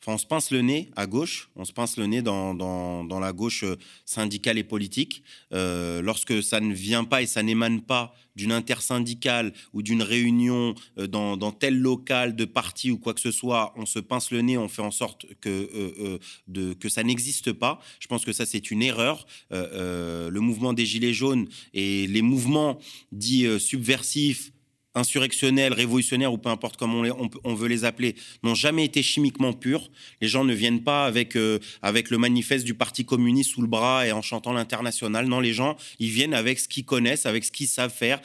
on 0.08 0.18
se 0.18 0.26
pince 0.26 0.50
le 0.50 0.62
nez 0.62 0.90
à 0.96 1.06
gauche, 1.06 1.50
on 1.54 1.64
se 1.64 1.72
pince 1.72 1.96
le 1.98 2.06
nez 2.06 2.22
dans, 2.22 2.54
dans, 2.54 3.20
la 3.20 3.32
gauche 3.32 3.64
euh, 3.64 3.76
syndicale 4.04 4.56
et 4.58 4.64
politique. 4.64 5.22
Euh, 5.52 6.00
lorsque 6.00 6.42
ça 6.42 6.60
ne 6.60 6.72
vient 6.72 7.04
pas 7.04 7.22
et 7.22 7.26
ça 7.26 7.42
n'émane 7.42 7.82
pas 7.82 8.14
d'une 8.34 8.52
intersyndicale 8.52 9.52
ou 9.72 9.82
d'une 9.82 10.02
réunion 10.02 10.74
euh, 10.98 11.06
dans, 11.06 11.52
tel 11.52 11.78
local 11.78 12.36
de 12.36 12.44
parti 12.46 12.90
ou 12.90 12.98
quoi 12.98 13.12
que 13.12 13.20
ce 13.20 13.30
soit, 13.30 13.74
on 13.76 13.84
se 13.84 13.98
pince 13.98 14.30
le 14.30 14.40
nez, 14.40 14.56
on 14.56 14.68
fait 14.68 14.82
en 14.82 14.90
sorte 14.90 15.26
que, 15.40 16.18
de, 16.46 16.72
que 16.72 16.88
ça 16.88 17.02
n'existe 17.02 17.52
pas. 17.52 17.80
Je 18.00 18.06
pense 18.06 18.24
que 18.24 18.32
ça, 18.32 18.46
c'est 18.46 18.70
une 18.70 18.82
erreur. 18.82 19.26
le 19.50 20.38
mouvement 20.40 20.72
des 20.72 20.86
Gilets 20.86 21.12
jaunes 21.12 21.48
et 21.74 22.06
les 22.06 22.22
mouvements 22.22 22.78
dits 23.12 23.60
subversifs, 23.60 24.52
insurrectionnels, 24.98 25.72
révolutionnaires 25.72 26.32
ou 26.32 26.38
peu 26.38 26.50
importe 26.50 26.76
comment 26.76 27.02
on, 27.44 27.54
veut 27.54 27.68
les 27.68 27.84
appeler, 27.84 28.14
n'ont 28.42 28.54
jamais 28.54 28.84
été 28.84 29.02
chimiquement 29.02 29.52
purs. 29.52 29.90
Les 30.20 30.28
gens 30.28 30.44
ne 30.44 30.52
viennent 30.54 30.82
pas 30.82 31.06
avec, 31.06 31.36
euh, 31.36 31.58
avec 31.82 32.10
le 32.10 32.18
manifeste 32.18 32.64
du 32.64 32.74
Parti 32.74 33.04
communiste 33.04 33.52
sous 33.52 33.62
le 33.62 33.68
bras 33.68 34.06
et 34.06 34.12
en 34.12 34.22
chantant 34.22 34.52
l'international. 34.52 35.26
Non, 35.26 35.40
les 35.40 35.52
gens, 35.52 35.76
ils 35.98 36.10
viennent 36.10 36.34
avec 36.34 36.58
ce 36.58 36.68
qu'ils 36.68 36.84
connaissent, 36.84 37.26
avec 37.26 37.44
ce 37.44 37.52
qu'ils 37.52 37.68
savent 37.68 37.94
faire. 37.94 38.20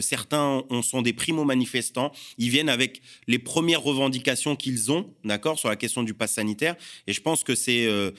Certains 0.00 0.62
sont 0.82 1.02
des 1.02 1.12
primo-manifestants. 1.12 2.12
Ils 2.38 2.50
viennent 2.50 2.68
avec 2.68 3.02
les 3.26 3.38
premières 3.38 3.82
revendications 3.82 4.56
qu'ils 4.56 4.90
ont, 4.90 5.08
d'accord, 5.24 5.58
sur 5.58 5.68
la 5.68 5.76
question 5.76 6.02
du 6.02 6.14
pass 6.14 6.32
sanitaire. 6.34 6.76
Et 7.06 7.12
je 7.12 7.20
pense 7.20 7.44
que 7.44 7.54
c'est... 7.54 7.86
Euh, 7.86 8.10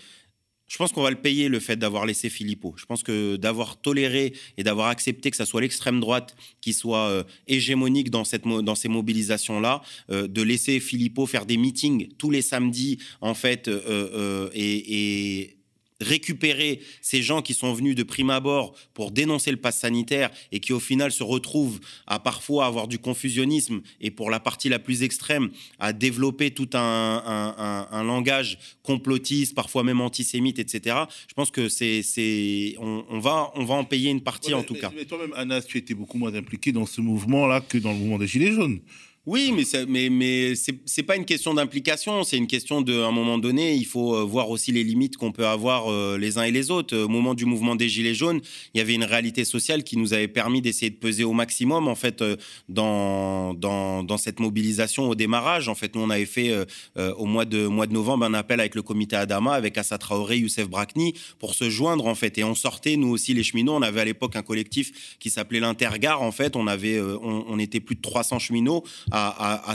je 0.68 0.78
pense 0.78 0.92
qu'on 0.92 1.02
va 1.02 1.10
le 1.10 1.18
payer 1.18 1.48
le 1.48 1.60
fait 1.60 1.78
d'avoir 1.78 2.06
laissé 2.06 2.30
Philippot. 2.30 2.74
Je 2.78 2.86
pense 2.86 3.04
que 3.04 3.38
d'avoir 3.38 3.78
toléré 3.78 4.34
et 4.58 4.64
d'avoir 4.64 4.90
accepté 4.90 5.32
que 5.32 5.38
ça 5.38 5.46
soit 5.46 5.62
l'extrême 5.62 6.00
droite 6.00 6.36
qui 6.62 6.74
soit 6.74 7.08
euh, 7.10 7.24
hégémonique 7.48 8.10
dans, 8.10 8.24
cette, 8.24 8.44
dans 8.44 8.76
ces 8.76 8.90
mobilisations-là, 8.90 9.82
euh, 10.12 10.28
de 10.28 10.42
laisser 10.42 10.80
Philippot 10.80 11.26
faire 11.26 11.46
des 11.46 11.58
meetings 11.58 12.10
tous 12.18 12.32
les 12.32 12.42
samedis, 12.42 13.00
en 13.22 13.34
fait, 13.34 13.68
euh, 13.68 14.50
et 14.54 15.57
récupérer 16.02 16.80
ces 17.02 17.22
gens 17.22 17.42
qui 17.42 17.54
sont 17.54 17.74
venus 17.74 17.96
de 17.96 18.04
prime 18.04 18.30
abord 18.30 18.76
pour 18.94 19.12
dénoncer 19.12 19.52
le 19.52 19.58
pass 19.58 19.80
sanitaire 19.80 20.30
et 20.52 20.60
qui 20.60 20.74
au 20.74 20.80
final 20.80 21.12
se 21.12 21.24
retrouvent 21.24 21.80
à 22.06 22.20
parfois 22.20 22.66
avoir 22.66 22.88
du 22.88 23.00
confusionnisme 23.00 23.82
et 24.02 24.12
pour 24.12 24.30
la 24.30 24.40
partie 24.40 24.70
la 24.70 24.80
plus 24.80 25.04
extrême 25.04 25.50
à 25.80 25.94
développer 25.94 26.52
tout 26.52 26.70
un, 26.74 28.04
langage 28.04 28.58
complotiste, 28.84 29.56
parfois 29.56 29.84
même 29.84 30.02
antisémite, 30.02 30.60
etc. 30.60 30.96
Je 31.28 31.34
pense 31.34 31.52
que 31.52 31.68
c'est, 31.68 32.76
on, 32.80 33.20
va, 33.20 33.52
on 33.56 33.66
va 33.66 33.76
en 33.76 33.84
payer 33.84 34.12
une 34.12 34.22
partie 34.22 34.54
en 34.54 34.64
tout 34.64 34.76
cas. 34.76 34.92
Mais 34.96 35.06
toi-même, 35.06 35.34
Anas, 35.36 35.62
tu 35.62 35.78
étais 35.78 35.94
beaucoup 35.94 36.18
moins 36.18 36.34
impliqué 36.34 36.72
dans 36.72 36.86
ce 36.86 37.02
mouvement-là 37.02 37.62
que 37.62 37.78
dans 37.78 37.92
le 37.92 37.98
mouvement 37.98 38.18
des 38.18 38.28
Gilets 38.28 38.52
jaunes. 38.52 38.80
Oui, 39.28 39.52
mais 39.54 39.66
ce 39.66 39.84
mais 39.86 40.54
c'est 40.86 41.04
pas 41.04 41.18
une 41.18 41.26
question 41.26 41.54
d'implication, 41.54 42.24
c'est 42.24 42.38
une 42.38 42.48
question 42.48 42.80
de 42.80 43.04
un 43.04 43.12
moment 43.12 43.38
donné, 43.38 43.76
il 43.76 43.86
faut 43.86 44.16
euh, 44.16 44.24
voir 44.24 44.50
aussi 44.50 44.72
les 44.72 44.86
limites 44.86 45.18
qu'on 45.18 45.34
peut 45.34 45.46
avoir 45.46 45.92
euh, 45.92 46.18
les 46.18 46.38
uns 46.38 46.44
et 46.44 46.52
les 46.52 46.72
autres. 46.72 46.96
Au 46.98 47.10
moment 47.10 47.34
du 47.34 47.44
mouvement 47.44 47.76
des 47.76 47.90
gilets 47.90 48.14
jaunes, 48.14 48.40
il 48.74 48.78
y 48.78 48.82
avait 48.82 48.94
une 48.94 49.04
réalité 49.04 49.44
sociale 49.44 49.84
qui 49.84 49.98
nous 49.98 50.14
avait 50.14 50.30
permis 50.30 50.62
d'essayer 50.62 50.90
de 50.90 50.96
peser 50.96 51.26
au 51.26 51.34
maximum 51.34 51.90
en 51.90 51.96
fait 51.96 52.22
euh, 52.22 52.38
dans, 52.70 54.18
cette 54.18 54.40
mobilisation 54.40 55.10
au 55.10 55.16
démarrage. 55.16 55.68
En 55.68 55.76
fait, 55.76 55.94
nous 55.94 56.02
on 56.02 56.10
avait 56.10 56.26
fait 56.26 56.54
au 56.96 57.26
mois 57.26 57.44
de 57.44 57.68
novembre 57.68 58.24
un 58.24 58.34
appel 58.34 58.62
avec 58.62 58.76
le 58.76 58.82
comité 58.82 59.18
Adama, 59.18 59.54
avec 59.54 59.78
Assa 59.78 59.98
Traoré, 59.98 60.38
Youssef 60.38 60.70
Brakni 60.70 61.14
pour 61.38 61.54
se 61.54 61.70
joindre 61.70 62.08
en 62.08 62.16
fait 62.16 62.38
et 62.38 62.46
on 62.46 62.56
sortait 62.56 62.96
nous 62.96 63.10
aussi 63.10 63.34
les 63.34 63.44
cheminots. 63.44 63.76
On 63.76 63.82
avait 63.82 64.02
à 64.02 64.06
l'époque 64.06 64.38
un 64.38 64.42
collectif 64.42 65.18
qui 65.20 65.30
s'appelait 65.30 65.60
l'Intergare. 65.60 66.22
En 66.22 66.32
fait, 66.32 66.56
on 66.56 66.66
avait 66.66 67.00
on, 67.02 67.60
était 67.60 67.82
plus 67.82 67.96
de 67.96 68.02
300 68.02 68.40
cheminots 68.40 68.84
à, 69.12 69.17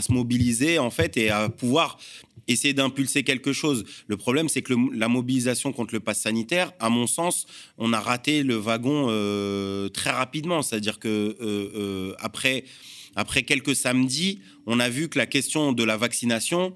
se 0.01 0.11
mobiliser 0.11 0.79
en 0.79 0.89
fait 0.89 1.17
et 1.17 1.29
à 1.29 1.49
pouvoir 1.49 1.97
essayer 2.47 2.73
d'impulser 2.73 3.23
quelque 3.23 3.53
chose. 3.53 3.85
Le 4.07 4.17
problème, 4.17 4.49
c'est 4.49 4.61
que 4.61 4.73
la 4.93 5.07
mobilisation 5.07 5.71
contre 5.71 5.93
le 5.93 5.99
pass 5.99 6.21
sanitaire, 6.21 6.71
à 6.79 6.89
mon 6.89 7.07
sens, 7.07 7.45
on 7.77 7.93
a 7.93 7.99
raté 7.99 8.43
le 8.43 8.55
wagon 8.55 9.07
euh, 9.09 9.89
très 9.89 10.09
rapidement. 10.09 10.61
C'est-à-dire 10.61 10.99
que 10.99 11.07
euh, 11.07 11.35
euh, 11.41 12.13
après, 12.19 12.65
après 13.15 13.43
quelques 13.43 13.75
samedis, 13.75 14.41
on 14.65 14.79
a 14.79 14.89
vu 14.89 15.09
que 15.09 15.17
la 15.17 15.25
question 15.25 15.73
de 15.73 15.83
la 15.83 15.97
vaccination 15.97 16.73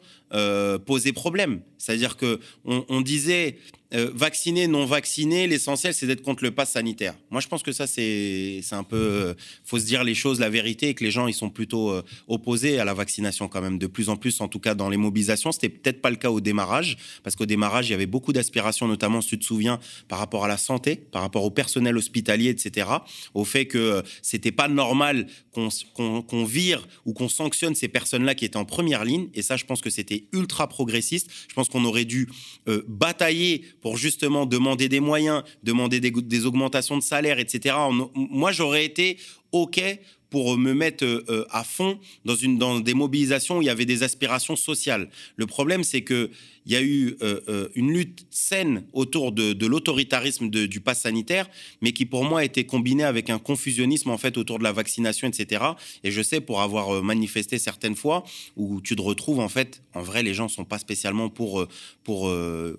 posait 0.85 1.13
problème. 1.13 1.61
C'est-à-dire 1.77 2.17
que 2.17 2.39
on, 2.65 3.01
disait 3.01 3.57
euh, 3.93 4.11
vacciné, 4.13 4.67
non 4.67 4.85
vacciné, 4.85 5.47
l'essentiel 5.47 5.93
c'est 5.93 6.07
d'être 6.07 6.21
contre 6.21 6.43
le 6.43 6.51
pass 6.51 6.71
sanitaire. 6.71 7.15
Moi 7.29 7.39
je 7.39 7.47
pense 7.47 7.63
que 7.63 7.71
ça 7.71 7.87
c'est 7.87 8.61
un 8.71 8.83
peu, 8.83 8.97
euh, 8.97 9.33
faut 9.63 9.79
se 9.79 9.85
dire 9.85 10.03
les 10.03 10.15
choses, 10.15 10.39
la 10.39 10.49
vérité, 10.49 10.89
et 10.89 10.93
que 10.93 11.03
les 11.03 11.11
gens 11.11 11.27
ils 11.27 11.33
sont 11.33 11.49
plutôt 11.49 11.91
euh, 11.91 12.03
opposés 12.27 12.79
à 12.79 12.85
la 12.85 12.93
vaccination 12.93 13.47
quand 13.47 13.61
même, 13.61 13.77
de 13.77 13.87
plus 13.87 14.09
en 14.09 14.17
plus 14.17 14.41
en 14.41 14.47
tout 14.47 14.59
cas 14.59 14.75
dans 14.75 14.89
les 14.89 14.97
mobilisations. 14.97 15.51
C'était 15.51 15.69
peut-être 15.69 16.01
pas 16.01 16.09
le 16.09 16.17
cas 16.17 16.29
au 16.29 16.41
démarrage, 16.41 16.97
parce 17.23 17.35
qu'au 17.35 17.45
démarrage 17.45 17.87
il 17.87 17.91
y 17.91 17.95
avait 17.95 18.07
beaucoup 18.07 18.33
d'aspirations, 18.33 18.87
notamment 18.87 19.21
si 19.21 19.29
tu 19.29 19.39
te 19.39 19.45
souviens, 19.45 19.79
par 20.07 20.19
rapport 20.19 20.43
à 20.43 20.47
la 20.47 20.57
santé, 20.57 20.95
par 20.95 21.21
rapport 21.21 21.43
au 21.43 21.51
personnel 21.51 21.95
hospitalier, 21.95 22.49
etc. 22.49 22.89
Au 23.33 23.45
fait 23.45 23.67
que 23.67 24.03
c'était 24.21 24.51
pas 24.51 24.67
normal 24.67 25.27
qu'on 25.53 26.43
vire 26.43 26.85
ou 27.05 27.13
qu'on 27.13 27.29
sanctionne 27.29 27.75
ces 27.77 27.87
personnes-là 27.87 28.35
qui 28.35 28.45
étaient 28.45 28.57
en 28.57 28.65
première 28.65 29.05
ligne, 29.05 29.29
et 29.33 29.41
ça 29.41 29.55
je 29.57 29.65
pense 29.65 29.81
que 29.81 29.89
c'était 29.89 30.25
ultra 30.33 30.67
progressiste. 30.67 31.29
Je 31.47 31.53
pense 31.53 31.69
qu'on 31.69 31.85
aurait 31.85 32.05
dû 32.05 32.29
euh, 32.67 32.83
batailler 32.87 33.63
pour 33.81 33.97
justement 33.97 34.45
demander 34.45 34.89
des 34.89 34.99
moyens, 34.99 35.43
demander 35.63 35.99
des, 35.99 36.45
augmentations 36.45 36.97
de 36.97 37.03
salaire, 37.03 37.39
etc. 37.39 37.75
moi, 38.15 38.51
j'aurais 38.51 38.85
été 38.85 39.17
OK 39.51 39.81
pour 40.29 40.57
me 40.57 40.73
mettre 40.73 41.05
euh, 41.05 41.23
euh, 41.29 41.45
à 41.51 41.63
fond 41.63 41.99
dans, 42.25 42.35
une, 42.35 42.57
des 42.83 42.93
mobilisations 42.93 43.57
où 43.57 43.61
il 43.61 43.65
y 43.65 43.69
avait 43.69 43.85
des 43.85 44.03
aspirations 44.03 44.55
sociales. 44.55 45.09
Le 45.35 45.45
problème, 45.45 45.83
c'est 45.83 46.03
qu'il 46.03 46.29
y 46.65 46.75
a 46.75 46.81
eu 46.81 47.15
euh, 47.21 47.69
une 47.75 47.91
lutte 47.91 48.25
saine 48.29 48.83
autour 48.93 49.31
de, 49.31 49.65
l'autoritarisme 49.65 50.49
du 50.49 50.79
pass 50.81 51.01
sanitaire, 51.01 51.49
mais 51.81 51.91
qui 51.91 52.05
pour 52.05 52.23
moi 52.23 52.41
a 52.41 52.43
été 52.43 52.65
combinée 52.65 53.03
avec 53.03 53.29
un 53.29 53.39
confusionnisme 53.39 54.09
en 54.09 54.17
fait 54.17 54.37
autour 54.37 54.59
de 54.59 54.63
la 54.63 54.71
vaccination, 54.71 55.27
etc. 55.27 55.63
Et 56.03 56.11
je 56.11 56.21
sais 56.21 56.41
pour 56.41 56.61
avoir 56.61 57.03
manifesté 57.03 57.57
certaines 57.57 57.95
fois 57.95 58.23
où 58.55 58.81
tu 58.81 58.95
te 58.95 59.01
retrouves 59.01 59.39
en 59.39 59.49
fait, 59.49 59.81
en 59.93 60.01
vrai, 60.01 60.23
les 60.23 60.33
gens 60.33 60.47
sont 60.47 60.65
pas 60.65 60.79
spécialement 60.79 61.29
pour, 61.29 61.65
pour 62.03 62.33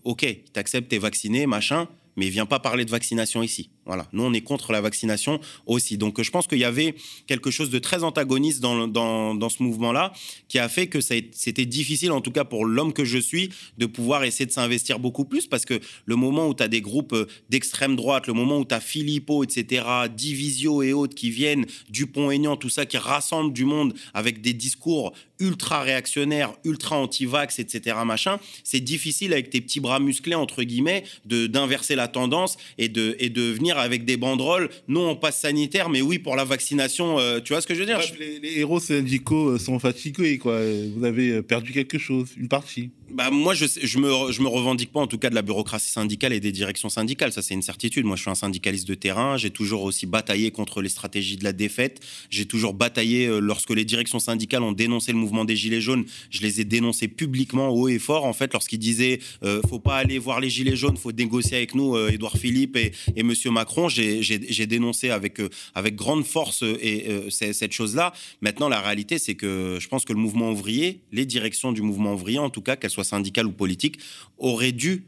OK, 0.05 0.27
t'acceptes, 0.53 0.89
t'es 0.89 0.99
vacciné, 0.99 1.47
machin, 1.47 1.89
mais 2.17 2.29
viens 2.29 2.47
pas 2.47 2.59
parler 2.59 2.85
de 2.85 2.91
vaccination 2.91 3.43
ici. 3.43 3.71
Voilà, 3.89 4.07
nous 4.13 4.23
on 4.23 4.33
est 4.35 4.43
contre 4.43 4.71
la 4.73 4.81
vaccination 4.81 5.41
aussi. 5.67 5.99
Donc 5.99 6.23
je 6.23 6.31
pense 6.31 6.47
qu'il 6.47 6.59
y 6.59 6.65
avait 6.65 6.95
quelque 7.27 7.51
chose 7.51 7.71
de 7.71 7.79
très 7.79 8.05
antagoniste 8.05 8.61
dans, 8.61 8.87
dans, 8.87 9.35
dans 9.35 9.49
ce 9.49 9.63
mouvement-là 9.63 10.13
qui 10.47 10.59
a 10.59 10.69
fait 10.69 10.87
que 10.87 11.01
c'était 11.01 11.67
difficile, 11.67 12.13
en 12.13 12.21
tout 12.21 12.31
cas 12.31 12.45
pour 12.45 12.67
l'homme 12.67 12.93
que 12.93 13.07
je 13.07 13.19
suis, 13.19 13.49
de 13.79 13.87
pouvoir 13.87 14.25
essayer 14.25 14.45
de 14.45 14.53
s'investir 14.53 14.99
beaucoup 14.99 15.25
plus 15.25 15.47
parce 15.47 15.65
que 15.65 15.81
le 16.05 16.17
moment 16.17 16.49
où 16.49 16.55
tu 16.55 16.63
as 16.63 16.69
des 16.69 16.83
groupes 16.83 17.15
euh, 17.15 17.27
d'extrême 17.49 17.97
droite, 17.97 18.27
le 18.27 18.35
moment 18.35 18.59
où 18.59 18.65
tu 18.65 18.75
as 18.75 18.81
Philippot, 18.81 19.43
etc., 19.43 19.87
Divisio 20.15 20.83
et 20.83 20.93
autres 20.93 21.15
qui 21.15 21.31
viennent, 21.31 21.65
Dupont-Aignan, 21.89 22.57
tout 22.57 22.69
ça, 22.69 22.87
qui 22.87 22.99
rassemblent 22.99 23.53
du 23.53 23.65
monde 23.65 23.95
avec 24.13 24.41
des 24.43 24.53
discours 24.53 25.15
ultra 25.41 25.83
réactionnaires, 25.83 26.53
ultra 26.65 26.97
anti-vax, 26.99 27.59
etc., 27.59 27.97
machin, 28.05 28.39
c'est 28.65 28.81
difficile 28.81 29.33
avec 29.33 29.51
tes 29.51 29.61
petits 29.61 29.81
bras 29.81 30.01
musclés, 30.01 30.35
entre 30.35 30.63
guillemets, 30.63 31.05
d'inverser 31.25 31.95
la 31.95 32.09
tendance 32.09 32.57
et 32.77 32.89
de, 32.89 33.17
et 33.19 33.31
de 33.31 33.43
venir 33.43 33.78
avec 33.81 34.05
des 34.05 34.17
banderoles, 34.17 34.69
non 34.87 35.11
on 35.11 35.17
passe 35.17 35.41
sanitaire, 35.41 35.89
mais 35.89 36.03
oui 36.03 36.19
pour 36.19 36.37
la 36.37 36.45
vaccination. 36.45 37.19
Euh, 37.19 37.41
tu 37.41 37.53
vois 37.53 37.61
ce 37.61 37.67
que 37.67 37.75
je 37.75 37.81
veux 37.81 37.87
dire? 37.87 38.01
Les, 38.19 38.59
héros 38.59 38.81
syndicaux 38.81 39.51
euh, 39.51 39.59
sont 39.59 39.79
fatigués, 39.79 40.39
quoi. 40.39 40.61
Vous 40.97 41.05
avez 41.05 41.31
euh, 41.31 41.43
perdu 41.43 41.73
quelque 41.73 41.99
chose, 41.99 42.31
une 42.37 42.49
partie. 42.49 42.91
Bah, 43.11 43.31
moi, 43.31 43.55
je, 43.55 43.67
je, 43.83 43.99
me, 43.99 44.33
je 44.33 44.43
me 44.43 44.49
revendique 44.49 44.93
pas 44.93 45.01
en 45.01 45.07
tout 45.07 45.19
cas 45.19 45.31
de 45.31 45.35
la 45.35 45.43
bureaucratie 45.43 45.91
syndicale 45.91 46.33
et 46.33 46.41
des 46.41 46.53
directions 46.53 46.89
syndicales. 46.89 47.33
Ça, 47.33 47.43
c'est 47.43 47.55
une 47.55 47.63
certitude. 47.63 48.05
Moi, 48.05 48.17
je 48.17 48.23
suis 48.23 48.31
un 48.31 48.35
syndicaliste 48.35 48.87
de 48.87 48.95
terrain. 48.95 49.37
J'ai 49.37 49.51
toujours 49.51 49.83
aussi 49.83 50.07
bataillé 50.07 50.51
contre 50.51 50.83
les 50.83 50.89
stratégies 50.89 51.37
de 51.37 51.45
la 51.45 51.53
défaite. 51.53 52.01
J'ai 52.31 52.47
toujours 52.47 52.75
bataillé 52.75 53.29
lorsque 53.41 53.71
les 53.71 53.85
directions 53.85 54.19
syndicales 54.19 54.63
ont 54.63 54.73
dénoncé 54.73 55.13
le 55.13 55.19
mouvement 55.19 55.45
des 55.45 55.57
Gilets 55.57 55.81
jaunes. 55.81 56.05
Je 56.31 56.43
les 56.43 56.61
ai 56.61 56.65
dénoncés 56.65 57.09
publiquement, 57.09 57.71
haut 57.71 57.89
et 57.89 57.99
fort, 57.99 58.25
en 58.25 58.33
fait, 58.33 58.53
lorsqu'ils 58.53 58.79
disaient 58.79 59.21
faut 59.69 59.79
pas 59.79 59.97
aller 59.97 60.19
voir 60.19 60.41
les 60.41 60.51
Gilets 60.51 60.77
jaunes, 60.77 60.97
faut 60.97 61.13
négocier 61.13 61.57
avec 61.57 61.75
nous, 61.75 61.97
Édouard 62.09 62.37
Philippe 62.37 62.77
et, 62.77 62.93
et 63.17 63.23
Monsieur 63.23 63.51
Macron 63.51 63.89
j'ai 63.89 64.67
dénoncé 64.67 65.11
avec, 65.11 65.41
euh, 65.41 65.49
avec 65.75 65.95
grande 65.95 66.25
force 66.25 66.63
euh, 66.63 66.79
et, 66.81 67.09
euh, 67.09 67.31
cette 67.31 67.73
chose-là. 67.73 68.13
Maintenant, 68.41 68.69
la 68.69 68.81
réalité, 68.81 69.19
c'est 69.19 69.35
que 69.35 69.79
je 69.81 69.89
pense 69.89 70.05
que 70.05 70.13
le 70.13 70.19
mouvement 70.19 70.51
ouvrier, 70.51 71.01
les 71.13 71.27
directions 71.27 71.73
du 71.73 71.83
mouvement 71.83 72.15
ouvrier, 72.15 72.39
en 72.39 72.51
tout 72.51 72.63
cas, 72.63 72.77
qu'elles 72.77 72.91
soient 72.99 73.17
syndicales 73.17 73.47
ou 73.47 73.53
politiques, 73.53 73.99
auraient 74.39 74.73
dû 74.73 75.05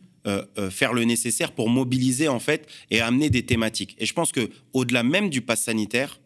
faire 0.70 0.92
le 0.92 1.04
nécessaire 1.04 1.52
pour 1.52 1.68
mobiliser 1.70 2.28
en 2.28 2.40
fait 2.40 2.68
et 2.90 3.00
amener 3.00 3.30
des 3.30 3.44
thématiques. 3.44 3.96
Et 3.98 4.06
je 4.06 4.12
pense 4.12 4.32
que 4.32 4.50
au-delà 4.72 5.02
même 5.02 5.30
du 5.30 5.40
pass 5.40 5.64
sanitaire, 5.64 6.20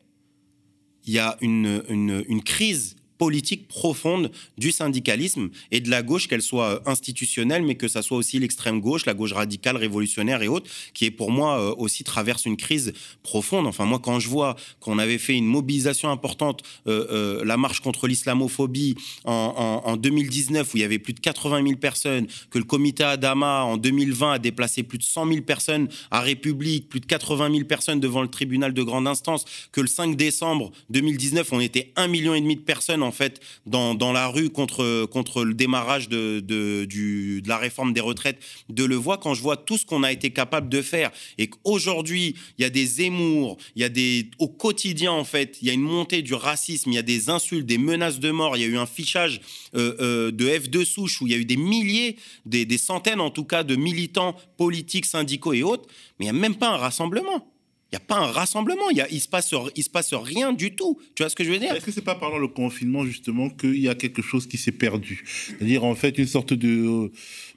il 1.06 1.12
y 1.12 1.18
a 1.18 1.36
une 1.40 2.42
crise 2.44 2.96
politique 3.24 3.68
profonde 3.68 4.30
du 4.58 4.70
syndicalisme 4.70 5.48
et 5.70 5.80
de 5.80 5.88
la 5.88 6.02
gauche, 6.02 6.28
qu'elle 6.28 6.42
soit 6.42 6.82
institutionnelle, 6.86 7.62
mais 7.62 7.74
que 7.74 7.88
ça 7.88 8.02
soit 8.02 8.18
aussi 8.18 8.38
l'extrême 8.38 8.80
gauche, 8.80 9.06
la 9.06 9.14
gauche 9.14 9.32
radicale, 9.32 9.76
révolutionnaire 9.78 10.42
et 10.42 10.48
autres, 10.48 10.70
qui 10.92 11.06
est 11.06 11.10
pour 11.10 11.30
moi 11.30 11.78
aussi 11.78 12.04
traverse 12.04 12.44
une 12.44 12.58
crise 12.58 12.92
profonde. 13.22 13.66
Enfin, 13.66 13.86
moi, 13.86 13.98
quand 13.98 14.18
je 14.20 14.28
vois 14.28 14.56
qu'on 14.80 14.98
avait 14.98 15.16
fait 15.16 15.36
une 15.36 15.46
mobilisation 15.46 16.10
importante, 16.10 16.62
la 16.84 17.56
marche 17.56 17.80
contre 17.80 18.06
l'islamophobie 18.06 18.94
en, 19.24 19.80
en, 19.84 19.96
2019, 19.96 20.74
où 20.74 20.76
il 20.76 20.80
y 20.80 20.84
avait 20.84 20.98
plus 20.98 21.14
de 21.14 21.20
80 21.20 21.62
000 21.66 21.76
personnes, 21.78 22.26
que 22.50 22.58
le 22.58 22.64
comité 22.64 23.04
Adama 23.04 23.64
en 23.64 23.78
2020 23.78 24.32
a 24.32 24.38
déplacé 24.38 24.82
plus 24.82 24.98
de 24.98 25.04
100 25.04 25.28
000 25.28 25.40
personnes 25.42 25.88
à 26.10 26.20
République, 26.20 26.90
plus 26.90 27.00
de 27.00 27.06
80 27.06 27.50
000 27.52 27.64
personnes 27.64 28.00
devant 28.00 28.20
le 28.20 28.28
tribunal 28.28 28.74
de 28.74 28.82
grande 28.82 29.08
instance, 29.08 29.46
que 29.72 29.80
le 29.80 29.86
5 29.86 30.14
décembre 30.14 30.72
2019, 30.90 31.52
on 31.52 31.60
était 31.60 31.92
un 31.96 32.08
million 32.08 32.34
et 32.34 32.40
demi 32.40 32.56
de 32.56 32.60
personnes 32.60 33.02
en 33.02 33.12
fait 33.14 33.40
dans, 33.64 33.94
dans 33.94 34.12
la 34.12 34.28
rue 34.28 34.50
contre, 34.50 35.06
contre 35.06 35.44
le 35.44 35.54
démarrage 35.54 36.08
de, 36.10 36.40
de, 36.40 36.84
du, 36.84 37.40
de 37.40 37.48
la 37.48 37.56
réforme 37.56 37.94
des 37.94 38.02
retraites, 38.02 38.38
de 38.68 38.84
le 38.84 38.96
voir 38.96 39.18
quand 39.18 39.32
je 39.32 39.40
vois 39.40 39.56
tout 39.56 39.78
ce 39.78 39.86
qu'on 39.86 40.02
a 40.02 40.12
été 40.12 40.30
capable 40.30 40.68
de 40.68 40.82
faire 40.82 41.10
et 41.38 41.48
qu'aujourd'hui 41.48 42.34
il 42.58 42.62
y 42.62 42.64
a 42.64 42.70
des 42.70 43.00
émours, 43.02 43.56
il 43.76 43.82
y 43.82 43.84
a 43.84 43.88
des 43.88 44.30
au 44.38 44.48
quotidien 44.48 45.12
en 45.12 45.24
fait, 45.24 45.58
il 45.62 45.68
y 45.68 45.70
a 45.70 45.74
une 45.74 45.80
montée 45.80 46.22
du 46.22 46.34
racisme, 46.34 46.90
il 46.90 46.94
y 46.94 46.98
a 46.98 47.02
des 47.02 47.30
insultes, 47.30 47.66
des 47.66 47.78
menaces 47.78 48.20
de 48.20 48.30
mort, 48.30 48.56
il 48.56 48.60
y 48.60 48.64
a 48.64 48.68
eu 48.68 48.76
un 48.76 48.86
fichage 48.86 49.40
euh, 49.74 49.94
euh, 50.00 50.30
de 50.30 50.46
F2 50.46 50.84
souche 50.84 51.22
où 51.22 51.26
il 51.26 51.32
y 51.32 51.34
a 51.34 51.38
eu 51.38 51.44
des 51.44 51.56
milliers, 51.56 52.16
des, 52.44 52.66
des 52.66 52.78
centaines 52.78 53.20
en 53.20 53.30
tout 53.30 53.44
cas 53.44 53.62
de 53.62 53.76
militants 53.76 54.36
politiques, 54.56 55.06
syndicaux 55.06 55.52
et 55.52 55.62
autres, 55.62 55.88
mais 56.18 56.26
il 56.26 56.32
n'y 56.32 56.38
a 56.38 56.40
même 56.40 56.56
pas 56.56 56.70
un 56.70 56.76
rassemblement. 56.76 57.53
N'y 57.94 57.98
a 57.98 58.00
pas 58.00 58.16
un 58.16 58.32
rassemblement, 58.32 58.90
il 58.90 58.96
ne 59.08 59.18
se, 59.20 59.28
passe, 59.28 59.54
il 59.76 59.84
se 59.84 59.88
passe 59.88 60.14
rien 60.14 60.52
du 60.52 60.74
tout. 60.74 60.98
Tu 61.14 61.22
vois 61.22 61.30
ce 61.30 61.36
que 61.36 61.44
je 61.44 61.50
veux 61.52 61.58
dire? 61.58 61.72
Est-ce 61.72 61.84
que 61.84 61.92
c'est 61.92 62.02
pas 62.02 62.16
pendant 62.16 62.38
le 62.38 62.48
confinement, 62.48 63.04
justement, 63.06 63.48
qu'il 63.48 63.78
y 63.78 63.88
a 63.88 63.94
quelque 63.94 64.20
chose 64.20 64.48
qui 64.48 64.58
s'est 64.58 64.72
perdu? 64.72 65.22
C'est-à-dire, 65.24 65.84
en 65.84 65.94
fait, 65.94 66.18
une 66.18 66.26
sorte 66.26 66.54
de, 66.54 67.12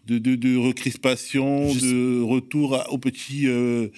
de, 0.07 0.35
de, 0.35 0.55
recrispation, 0.55 1.73
de 1.73 2.21
retour 2.21 2.83
au 2.89 2.97
petit 2.97 3.47
euh, 3.47 3.89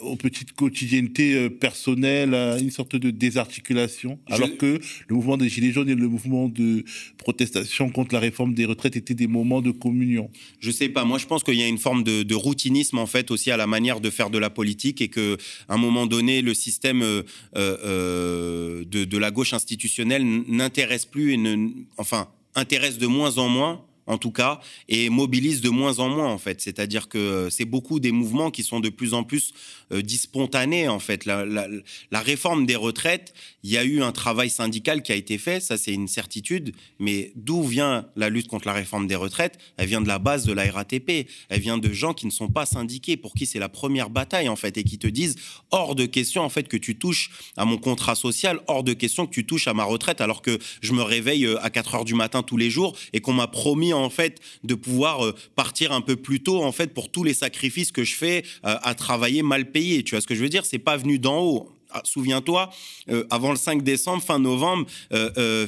aux 0.00 0.16
petites 0.16 0.52
quotidiennetés 0.52 1.34
euh, 1.34 1.48
personnelles, 1.48 2.34
à 2.34 2.58
une 2.58 2.70
sorte 2.70 2.96
de 2.96 3.10
désarticulation, 3.10 4.18
alors 4.26 4.54
que 4.56 4.80
le 5.08 5.14
mouvement 5.14 5.36
des 5.36 5.48
Gilets 5.48 5.72
jaunes 5.72 5.88
et 5.88 5.94
le 5.94 6.08
mouvement 6.08 6.48
de 6.48 6.84
protestation 7.18 7.90
contre 7.90 8.14
la 8.14 8.20
réforme 8.20 8.54
des 8.54 8.64
retraites 8.64 8.96
étaient 8.96 9.14
des 9.14 9.26
moments 9.26 9.62
de 9.62 9.70
communion. 9.70 10.30
Je 10.60 10.70
sais 10.70 10.88
pas, 10.88 11.04
moi 11.04 11.18
je 11.18 11.26
pense 11.26 11.42
qu'il 11.42 11.54
y 11.54 11.62
a 11.62 11.68
une 11.68 11.78
forme 11.78 12.02
de, 12.02 12.34
routinisme 12.36 12.98
en 12.98 13.06
fait 13.06 13.30
aussi 13.30 13.50
à 13.50 13.56
la 13.56 13.66
manière 13.66 14.00
de 14.00 14.10
faire 14.10 14.28
de 14.28 14.38
la 14.38 14.50
politique 14.50 15.00
et 15.00 15.08
que 15.08 15.38
à 15.68 15.74
un 15.74 15.78
moment 15.78 16.06
donné 16.06 16.42
le 16.42 16.52
système 16.52 17.02
euh, 17.02 17.22
euh, 17.56 18.84
de, 18.84 19.04
de, 19.04 19.18
la 19.18 19.30
gauche 19.30 19.54
institutionnelle 19.54 20.22
n'intéresse 20.48 21.06
plus 21.06 21.32
et 21.32 21.36
ne, 21.38 21.70
enfin 21.96 22.28
intéresse 22.54 22.98
de 22.98 23.06
moins 23.06 23.38
en 23.38 23.48
moins 23.48 23.86
en 24.06 24.18
tout 24.18 24.30
cas, 24.30 24.60
et 24.88 25.08
mobilise 25.10 25.60
de 25.60 25.68
moins 25.68 25.98
en 25.98 26.08
moins, 26.08 26.28
en 26.28 26.38
fait. 26.38 26.60
C'est-à-dire 26.60 27.08
que 27.08 27.18
euh, 27.18 27.50
c'est 27.50 27.64
beaucoup 27.64 28.00
des 28.00 28.12
mouvements 28.12 28.50
qui 28.50 28.62
sont 28.62 28.80
de 28.80 28.88
plus 28.88 29.14
en 29.14 29.24
plus 29.24 29.52
euh, 29.92 30.02
dispontanés, 30.02 30.88
en 30.88 30.98
fait. 30.98 31.24
La, 31.24 32.20
réforme 32.20 32.66
des 32.66 32.76
retraites, 32.76 33.34
il 33.62 33.70
y 33.70 33.78
a 33.78 33.84
eu 33.84 34.02
un 34.02 34.12
travail 34.12 34.50
syndical 34.50 35.02
qui 35.02 35.12
a 35.12 35.14
été 35.14 35.38
fait, 35.38 35.60
ça 35.60 35.76
c'est 35.76 35.92
une 35.92 36.08
certitude, 36.08 36.74
mais 36.98 37.32
d'où 37.36 37.62
vient 37.62 38.06
la 38.16 38.28
lutte 38.28 38.48
contre 38.48 38.66
la 38.66 38.72
réforme 38.72 39.06
des 39.06 39.14
retraites? 39.14 39.58
Elle 39.76 39.86
vient 39.88 40.00
de 40.00 40.08
la 40.08 40.18
base 40.18 40.44
de 40.44 40.52
la 40.52 40.70
RATP, 40.70 41.28
elle 41.48 41.60
vient 41.60 41.78
de 41.78 41.92
gens 41.92 42.14
qui 42.14 42.26
ne 42.26 42.32
sont 42.32 42.48
pas 42.48 42.66
syndiqués, 42.66 43.16
pour 43.16 43.34
qui 43.34 43.46
c'est 43.46 43.58
la 43.58 43.68
première 43.68 44.10
bataille, 44.10 44.48
en 44.48 44.56
fait, 44.56 44.76
et 44.76 44.84
qui 44.84 44.98
te 44.98 45.06
disent, 45.06 45.36
hors 45.70 45.94
de 45.94 46.06
question, 46.06 46.42
en 46.42 46.48
fait, 46.48 46.68
que 46.68 46.76
tu 46.76 46.96
touches 46.98 47.30
à 47.56 47.64
mon 47.64 47.78
contrat 47.78 48.14
social, 48.14 48.60
hors 48.66 48.82
de 48.82 48.92
question 48.92 49.26
que 49.26 49.32
tu 49.32 49.46
touches 49.46 49.68
à 49.68 49.74
ma 49.74 49.84
retraite, 49.84 50.20
alors 50.20 50.42
que 50.42 50.58
je 50.80 50.92
me 50.92 51.02
réveille 51.02 51.46
euh, 51.46 51.62
à 51.62 51.70
4 51.70 51.96
heures 51.96 52.04
du 52.04 52.14
matin 52.14 52.42
tous 52.42 52.56
les 52.56 52.70
jours 52.70 52.96
et 53.12 53.20
qu'on 53.20 53.32
m'a 53.32 53.46
promis 53.46 53.92
en 53.96 54.10
fait 54.10 54.40
de 54.64 54.74
pouvoir 54.74 55.24
euh, 55.24 55.34
partir 55.54 55.92
un 55.92 56.00
peu 56.00 56.16
plus 56.16 56.40
tôt 56.40 56.62
en 56.62 56.72
fait 56.72 56.92
pour 56.92 57.10
tous 57.10 57.24
les 57.24 57.34
sacrifices 57.34 57.92
que 57.92 58.04
je 58.04 58.14
fais 58.14 58.44
euh, 58.64 58.76
à 58.82 58.94
travailler 58.94 59.42
mal 59.42 59.70
payé. 59.70 60.02
Tu 60.02 60.14
vois 60.14 60.20
ce 60.20 60.26
que 60.26 60.34
je 60.34 60.42
veux 60.42 60.48
dire? 60.48 60.64
C'est 60.64 60.78
pas 60.78 60.96
venu 60.96 61.18
d'en 61.18 61.40
haut. 61.40 61.72
Ah, 61.92 62.02
souviens-toi, 62.04 62.68
euh, 63.10 63.24
avant 63.30 63.52
le 63.52 63.56
5 63.56 63.82
décembre, 63.82 64.20
fin 64.20 64.40
novembre, 64.40 64.86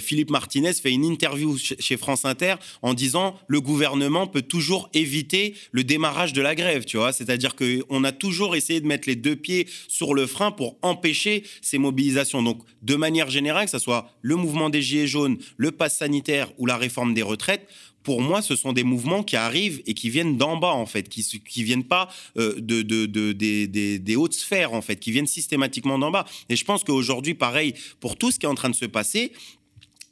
Philippe 0.01 0.31
Martinez 0.31 0.73
fait 0.75 0.91
une 0.91 1.05
interview 1.05 1.57
chez 1.57 1.97
France 1.97 2.25
Inter 2.25 2.57
en 2.83 2.93
disant 2.93 3.39
le 3.47 3.61
gouvernement 3.61 4.27
peut 4.27 4.43
toujours 4.43 4.91
éviter 4.95 5.55
le 5.71 5.85
démarrage 5.85 6.33
de 6.33 6.43
la 6.43 6.57
grève, 6.57 6.85
tu 6.85 6.97
vois? 6.97 7.13
C'est-à-dire 7.13 7.55
qu'on 7.55 8.05
a 8.05 8.13
toujours 8.13 8.57
essayé 8.57 8.81
de 8.81 8.87
mettre 8.87 9.09
les 9.09 9.17
deux 9.17 9.37
pieds 9.37 9.69
sur 9.87 10.13
le 10.13 10.27
frein 10.27 10.51
pour 10.51 10.77
empêcher 10.83 11.45
ces 11.63 11.79
mobilisations. 11.79 12.43
Donc, 12.43 12.63
de 12.83 12.97
manière 12.97 13.31
générale, 13.31 13.67
que 13.67 13.71
ce 13.71 13.79
soit 13.79 14.11
le 14.21 14.35
mouvement 14.35 14.71
des 14.71 14.83
Gilets 14.83 15.07
jaunes, 15.07 15.39
le 15.57 15.71
pass 15.71 15.99
sanitaire 15.99 16.51
ou 16.59 16.67
la 16.67 16.77
réforme 16.77 17.15
des 17.15 17.23
retraites, 17.23 17.67
pour 18.09 18.23
moi, 18.23 18.41
ce 18.41 18.57
sont 18.57 18.73
des 18.73 18.85
mouvements 18.85 19.23
qui 19.23 19.37
arrivent 19.37 19.83
et 19.85 19.93
qui 19.93 20.09
viennent 20.09 20.39
d'en 20.39 20.57
bas, 20.57 20.73
en 20.73 20.87
fait, 20.87 21.11
qui 21.11 21.21
ne 21.59 21.63
viennent 21.63 21.85
pas 21.85 22.09
euh, 22.39 22.55
de, 22.59 22.81
des, 22.81 24.17
hautes 24.17 24.33
sphères, 24.33 24.73
en 24.73 24.81
fait, 24.81 24.97
qui 24.97 25.13
viennent 25.13 25.27
systématiquement 25.27 25.99
d'en 25.99 26.11
bas. 26.11 26.25
Et 26.49 26.57
je 26.57 26.65
pense 26.65 26.85
qu'aujourd'hui, 26.85 27.35
pareil, 27.35 27.75
pour 28.01 28.17
tout 28.17 28.31
ce 28.31 28.39
qui 28.39 28.47
est 28.47 28.49
en 28.49 28.55
train 28.55 28.71
de 28.71 28.75
se 28.75 28.87
passer, 28.87 29.35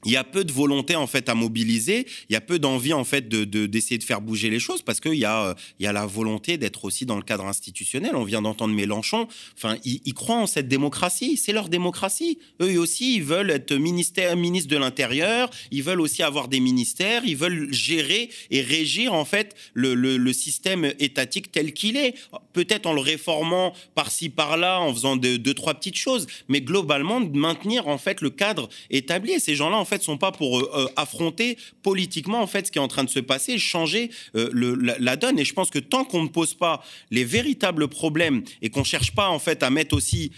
il 0.07 0.12
y 0.12 0.16
a 0.16 0.25
peu 0.25 0.45
de 0.45 0.53
volonté 0.53 0.97
en 0.97 1.07
fait 1.07 1.29
à 1.29 1.35
mobiliser, 1.35 2.07
il 2.29 2.33
y 2.33 2.37
a 2.37 2.40
peu 2.40 2.59
d'envie 2.59 2.92
en 2.92 3.05
fait 3.05 3.29
de, 3.29 3.45
d'essayer 3.66 3.99
de, 3.99 4.05
faire 4.05 4.21
bouger 4.21 4.51
les 4.51 4.61
choses 4.61 4.83
parce 4.83 5.01
qu'il 5.01 5.14
y, 5.14 5.25
a, 5.25 5.49
euh, 5.49 5.55
y 5.81 5.87
a 5.87 5.92
la 5.92 6.07
volonté 6.07 6.59
d'être 6.59 6.85
aussi 6.85 7.07
dans 7.07 7.16
le 7.16 7.23
cadre 7.23 7.45
institutionnel. 7.47 8.14
On 8.14 8.25
vient 8.25 8.40
d'entendre 8.40 8.73
Mélenchon, 8.73 9.27
enfin, 9.57 9.77
ils, 9.85 10.14
croient 10.14 10.37
en 10.37 10.47
cette 10.47 10.69
démocratie, 10.69 11.37
c'est 11.37 11.53
leur 11.53 11.69
démocratie. 11.69 12.38
Eux 12.62 12.79
aussi, 12.79 13.16
ils 13.16 13.25
veulent 13.25 13.51
être 13.51 13.75
ministère, 13.75 14.37
ministre 14.37 14.71
de 14.71 14.77
l'Intérieur, 14.77 15.51
ils 15.73 15.83
veulent 15.83 16.01
aussi 16.01 16.23
avoir 16.23 16.47
des 16.49 16.61
ministères, 16.61 17.23
ils 17.25 17.37
veulent 17.37 17.73
gérer 17.73 18.31
et 18.51 18.62
régir 18.62 19.12
en 19.12 19.25
fait 19.25 19.57
le, 19.75 20.33
système 20.33 20.92
étatique 20.99 21.51
tel 21.51 21.73
qu'il 21.73 21.97
est. 21.97 22.14
Peut-être 22.53 22.87
en 22.87 22.92
le 22.92 23.01
réformant 23.01 23.73
par-ci 23.95 24.29
par-là, 24.29 24.81
en 24.81 24.92
faisant 24.92 25.16
deux, 25.16 25.38
deux, 25.38 25.55
trois 25.55 25.75
petites 25.75 25.97
choses, 25.97 26.27
mais 26.49 26.61
globalement 26.61 27.21
de 27.21 27.37
maintenir 27.37 27.88
en 27.88 27.99
fait 27.99 28.21
le 28.21 28.31
cadre 28.31 28.69
établi. 28.90 29.33
Et 29.33 29.40
ces 29.40 29.57
gens-là, 29.57 29.77
en 29.77 29.85
fait, 29.85 29.95
sont 30.02 30.18
pas 30.18 30.32
pour 30.32 30.59
euh, 30.59 30.70
euh, 30.74 30.87
affronter 30.96 31.56
politiquement 31.82 32.40
en 32.40 32.46
fait 32.46 32.66
ce 32.66 32.72
qui 32.72 32.78
est 32.78 32.82
en 32.82 32.88
train 32.88 33.04
de 33.04 33.11
se 33.11 33.20
passer, 33.20 33.59
changer 33.59 34.11
euh, 34.35 34.50
la, 34.98 35.16
donne. 35.16 35.38
Et 35.38 35.44
je 35.44 35.54
pense 35.54 35.70
que 35.70 35.78
tant 35.78 36.04
qu'on 36.04 36.22
ne 36.22 36.28
pose 36.28 36.54
pas 36.54 36.82
les 37.11 37.24
véritables 37.24 37.88
problèmes 37.88 38.42
et 38.62 38.70
qu'on 38.70 38.85
cherche 38.85 39.14
pas 39.14 39.28
en 39.28 39.38
fait 39.38 39.62
à 39.62 39.70
mettre 39.70 39.94
aussi 39.94 40.32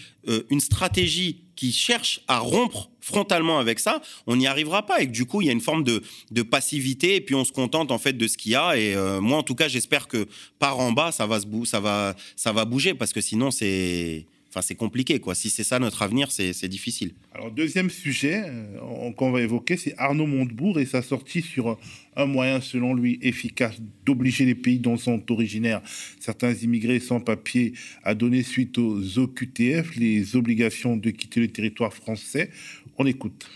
une 0.51 0.61
stratégie 0.61 1.45
qui 1.57 1.73
cherche 1.73 2.21
à 2.29 2.39
rompre 2.39 2.91
frontalement 3.01 3.59
avec 3.59 3.79
ça, 3.79 4.03
on 4.27 4.37
n'y 4.37 4.47
arrivera 4.47 4.85
pas. 4.85 5.01
Et 5.01 5.07
que, 5.07 5.13
du 5.13 5.25
coup, 5.25 5.41
il 5.41 5.47
y 5.47 5.49
a 5.49 5.53
une 5.53 5.63
forme 5.63 5.85
de, 5.85 6.03
de, 6.31 6.43
passivité 6.43 7.15
et 7.15 7.21
puis 7.23 7.35
on 7.35 7.47
se 7.47 7.53
contente 7.53 7.91
en 7.91 7.99
fait 7.99 8.13
de 8.13 8.29
ce 8.29 8.37
qu'il 8.37 8.53
y 8.53 8.55
a. 8.55 8.77
Et 8.77 8.95
moi, 9.21 9.39
en 9.39 9.43
tout 9.43 9.55
cas, 9.55 9.69
j'espère 9.69 10.07
que 10.07 10.29
par 10.59 10.79
en 10.79 10.93
bas, 10.93 11.13
ça 11.13 11.27
va, 11.27 11.41
se 11.41 11.47
ça 11.65 11.81
va, 11.81 12.15
ça 12.37 12.53
va 12.53 12.67
bouger 12.67 12.93
parce 12.93 13.15
que 13.15 13.23
sinon, 13.23 13.51
c'est 13.51 14.27
Enfin, 14.51 14.63
c'est 14.63 14.75
compliqué, 14.75 15.21
quoi. 15.21 15.35
Si 15.35 15.51
c'est 15.51 15.65
ça 15.65 15.79
notre 15.79 16.01
avenir, 16.01 16.31
c'est 16.31 16.69
difficile. 16.69 17.13
Alors, 17.35 17.51
deuxième 17.51 17.91
sujet 17.91 18.45
euh, 18.47 19.13
qu'on 19.13 19.31
va 19.31 19.43
évoquer, 19.43 19.77
c'est 19.77 19.95
Arnaud 19.99 20.27
Montebourg 20.27 20.81
et 20.81 20.87
sa 20.87 21.03
sortie 21.03 21.43
sur 21.43 21.79
un 22.17 22.25
moyen, 22.25 22.63
selon 22.63 22.95
lui, 22.95 23.19
efficace 23.21 23.79
d'obliger 24.07 24.47
les 24.47 24.55
pays 24.55 24.79
dont 24.79 24.97
sont 24.97 25.31
originaires 25.31 25.83
certains 26.19 26.55
immigrés 26.55 26.99
sans 26.99 27.21
papier 27.21 27.75
à 28.03 28.15
donner 28.15 28.43
suite 28.43 28.79
aux 28.79 29.19
OQTF 29.19 29.97
les 29.97 30.35
obligations 30.35 30.97
de 30.97 31.11
quitter 31.11 31.41
le 31.41 31.49
territoire 31.49 31.93
français. 31.93 32.51
On 32.97 33.07
écoute. 33.07 33.51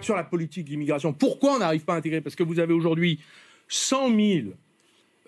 Sur 0.00 0.16
la 0.16 0.24
politique 0.24 0.64
d'immigration, 0.64 1.12
pourquoi 1.12 1.54
on 1.54 1.58
n'arrive 1.60 1.84
pas 1.84 1.94
à 1.94 1.98
intégrer? 1.98 2.20
Parce 2.20 2.34
que 2.34 2.42
vous 2.42 2.58
avez 2.58 2.74
aujourd'hui 2.74 3.20
100 3.68 4.08
000 4.08 4.48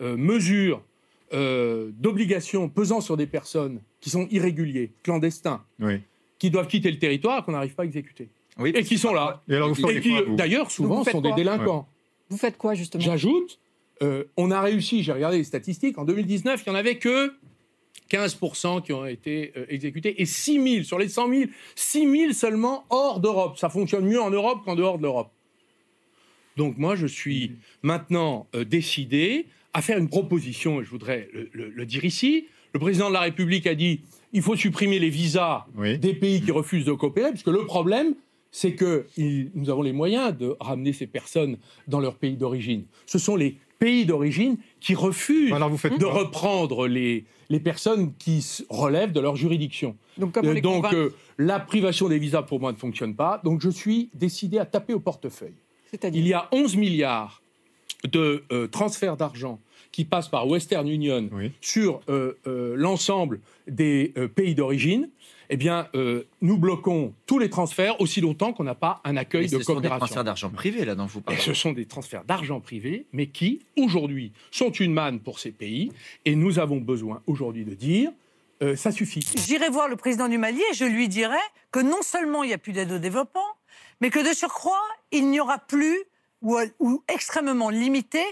euh, 0.00 0.16
mesures 0.16 0.82
euh, 1.34 1.90
d'obligations 1.98 2.68
pesant 2.68 3.00
sur 3.00 3.16
des 3.16 3.26
personnes 3.26 3.80
qui 4.00 4.08
sont 4.10 4.28
irréguliers, 4.30 4.92
clandestins, 5.02 5.64
qui 6.38 6.50
doivent 6.50 6.68
quitter 6.68 6.90
le 6.90 6.98
territoire 6.98 7.44
qu'on 7.44 7.52
n'arrive 7.52 7.74
pas 7.74 7.82
à 7.82 7.86
exécuter. 7.86 8.28
et 8.64 8.84
qui 8.84 8.98
sont 8.98 9.12
là. 9.12 9.42
Et, 9.48 10.00
qui, 10.00 10.12
d'ailleurs, 10.36 10.70
souvent, 10.70 11.02
sont 11.04 11.20
des 11.20 11.32
délinquants. 11.32 11.88
Vous 12.30 12.36
faites 12.36 12.56
quoi, 12.56 12.74
justement? 12.74 13.02
J'ajoute, 13.02 13.58
euh, 14.02 14.24
on 14.36 14.50
a 14.50 14.60
réussi, 14.60 15.02
j'ai 15.02 15.12
regardé 15.12 15.38
les 15.38 15.44
statistiques, 15.44 15.98
en 15.98 16.04
2019, 16.04 16.62
il 16.64 16.70
n'y 16.70 16.76
en 16.76 16.78
avait 16.78 16.98
que 16.98 17.32
15% 18.10 18.82
qui 18.82 18.92
ont 18.92 19.06
été 19.06 19.52
euh, 19.56 19.66
exécutés 19.68 20.20
et 20.20 20.26
6 20.26 20.74
000 20.74 20.84
sur 20.84 20.98
les 20.98 21.08
100 21.08 21.28
000, 21.28 21.42
6 21.74 22.10
000 22.10 22.32
seulement 22.32 22.84
hors 22.90 23.20
d'Europe. 23.20 23.58
Ça 23.58 23.68
fonctionne 23.68 24.06
mieux 24.06 24.20
en 24.20 24.30
Europe 24.30 24.60
qu'en 24.64 24.74
dehors 24.74 24.98
de 24.98 25.02
l'Europe. 25.02 25.32
Donc 26.56 26.78
moi, 26.78 26.94
je 26.96 27.06
suis 27.06 27.52
maintenant 27.82 28.46
décidé 28.68 29.46
à 29.72 29.82
faire 29.82 29.98
une 29.98 30.08
proposition, 30.08 30.80
et 30.80 30.84
je 30.84 30.90
voudrais 30.90 31.28
le, 31.52 31.84
dire 31.84 32.04
ici. 32.04 32.46
Le 32.72 32.80
président 32.80 33.08
de 33.08 33.14
la 33.14 33.20
République 33.20 33.66
a 33.66 33.74
dit 33.74 34.00
il 34.32 34.42
faut 34.42 34.56
supprimer 34.56 34.98
les 34.98 35.10
visas 35.10 35.66
des 36.00 36.14
pays 36.14 36.40
qui 36.40 36.50
refusent 36.50 36.84
de 36.84 36.92
coopérer, 36.92 37.30
puisque 37.30 37.48
le 37.48 37.64
problème, 37.66 38.14
c'est 38.50 38.74
que 38.74 39.06
nous 39.54 39.68
avons 39.68 39.82
les 39.82 39.92
moyens 39.92 40.36
de 40.36 40.56
ramener 40.60 40.92
ces 40.92 41.08
personnes 41.08 41.58
dans 41.88 42.00
leur 42.00 42.16
pays 42.16 42.36
d'origine. 42.36 42.84
Ce 43.06 43.18
sont 43.18 43.34
les 43.34 43.58
pays 43.80 44.06
d'origine 44.06 44.56
qui 44.80 44.94
refusent 44.94 45.50
de 45.50 46.04
reprendre 46.04 46.86
les, 46.86 47.24
les 47.50 47.60
personnes 47.60 48.14
qui 48.14 48.44
relèvent 48.68 49.12
de 49.12 49.20
leur 49.20 49.36
juridiction. 49.36 49.96
Donc, 50.18 50.36
euh, 50.36 50.60
donc 50.60 50.92
euh, 50.92 51.10
la 51.38 51.58
privation 51.58 52.08
des 52.08 52.18
visas 52.18 52.42
pour 52.42 52.60
moi 52.60 52.72
ne 52.72 52.76
fonctionne 52.76 53.14
pas. 53.14 53.40
Donc 53.44 53.60
je 53.60 53.70
suis 53.70 54.10
décidé 54.14 54.58
à 54.58 54.64
taper 54.64 54.94
au 54.94 55.00
portefeuille. 55.00 55.56
Il 56.12 56.26
y 56.26 56.32
a 56.32 56.48
11 56.52 56.76
milliards 56.76 57.42
de 58.04 58.44
euh, 58.52 58.66
transferts 58.66 59.16
d'argent 59.16 59.58
qui 59.92 60.04
passent 60.04 60.28
par 60.28 60.48
Western 60.48 60.88
Union 60.88 61.30
sur 61.60 62.00
l'ensemble 62.44 63.40
des 63.68 64.12
pays 64.34 64.56
d'origine 64.56 65.08
eh 65.50 65.56
bien, 65.56 65.88
euh, 65.94 66.24
nous 66.40 66.58
bloquons 66.58 67.12
tous 67.26 67.38
les 67.38 67.50
transferts 67.50 68.00
aussi 68.00 68.20
longtemps 68.20 68.52
qu'on 68.52 68.64
n'a 68.64 68.74
pas 68.74 69.00
un 69.04 69.16
accueil 69.16 69.46
de 69.46 69.58
coopération. 69.58 69.60
Ce 69.60 69.74
sont 69.74 69.80
des 69.80 69.88
transferts 69.88 70.24
d'argent 70.24 70.50
privé, 70.50 70.84
là, 70.84 70.94
dont 70.94 71.06
vous 71.06 71.20
parlez. 71.20 71.40
ce 71.40 71.54
sont 71.54 71.72
des 71.72 71.86
transferts 71.86 72.24
d'argent 72.24 72.60
privé, 72.60 73.06
mais 73.12 73.26
qui, 73.26 73.60
aujourd'hui, 73.76 74.32
sont 74.50 74.70
une 74.70 74.92
manne 74.92 75.20
pour 75.20 75.38
ces 75.38 75.50
pays. 75.50 75.92
Et 76.24 76.34
nous 76.34 76.58
avons 76.58 76.78
besoin, 76.78 77.22
aujourd'hui, 77.26 77.64
de 77.64 77.74
dire 77.74 78.10
euh, 78.62 78.76
ça 78.76 78.92
suffit. 78.92 79.24
J'irai 79.36 79.68
voir 79.68 79.88
le 79.88 79.96
président 79.96 80.28
du 80.28 80.38
Mali 80.38 80.60
et 80.70 80.74
je 80.74 80.84
lui 80.84 81.08
dirai 81.08 81.36
que 81.72 81.80
non 81.80 82.02
seulement 82.02 82.44
il 82.44 82.48
n'y 82.48 82.54
a 82.54 82.58
plus 82.58 82.72
d'aide 82.72 82.92
au 82.92 82.98
développement, 82.98 83.40
mais 84.00 84.10
que 84.10 84.26
de 84.26 84.34
surcroît, 84.34 84.80
il 85.14 85.30
n'y 85.30 85.40
aura 85.40 85.58
plus, 85.58 86.04
ou, 86.42 87.02
extrêmement 87.08 87.70
limité, 87.70 88.22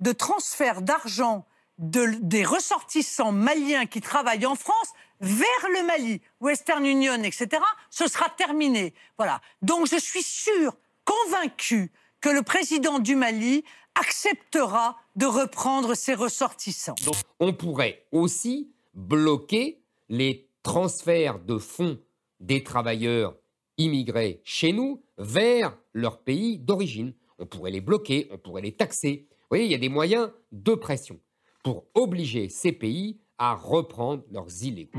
de 0.00 0.12
transfert 0.12 0.82
d'argent 0.82 1.46
des 1.78 2.44
ressortissants 2.44 3.32
maliens 3.32 3.86
qui 3.86 4.00
travaillent 4.00 4.46
en 4.46 4.54
France 4.54 4.92
vers 5.20 5.68
le 5.74 5.86
Mali, 5.86 6.20
Western 6.40 6.84
Union, 6.84 7.22
etc., 7.22 7.62
ce 7.90 8.08
sera 8.08 8.28
terminé. 8.28 8.92
Voilà. 9.16 9.40
Donc 9.62 9.86
je 9.86 9.98
suis 9.98 10.22
sûr, 10.22 10.76
convaincu, 11.04 11.90
que 12.20 12.28
le 12.28 12.42
président 12.42 12.98
du 12.98 13.16
Mali 13.16 13.64
acceptera 13.94 14.98
de 15.16 15.26
reprendre 15.26 15.94
ses 15.94 16.14
ressortissants. 16.14 16.94
on 17.40 17.52
pourrait 17.52 18.06
aussi 18.12 18.72
bloquer 18.94 19.82
les 20.08 20.48
transferts 20.62 21.38
de 21.38 21.58
fonds 21.58 21.98
des 22.40 22.62
travailleurs 22.62 23.34
immigrés 23.82 24.40
chez 24.44 24.72
nous 24.72 25.02
vers 25.18 25.76
leur 25.92 26.22
pays 26.22 26.58
d'origine. 26.58 27.14
On 27.38 27.46
pourrait 27.46 27.70
les 27.70 27.80
bloquer, 27.80 28.28
on 28.30 28.38
pourrait 28.38 28.62
les 28.62 28.72
taxer. 28.72 29.26
Vous 29.30 29.46
voyez, 29.50 29.64
il 29.64 29.70
y 29.70 29.74
a 29.74 29.78
des 29.78 29.88
moyens 29.88 30.30
de 30.52 30.74
pression 30.74 31.18
pour 31.62 31.86
obliger 31.94 32.48
ces 32.48 32.72
pays 32.72 33.18
à 33.38 33.54
reprendre 33.54 34.22
leurs 34.30 34.62
illégaux. 34.62 34.98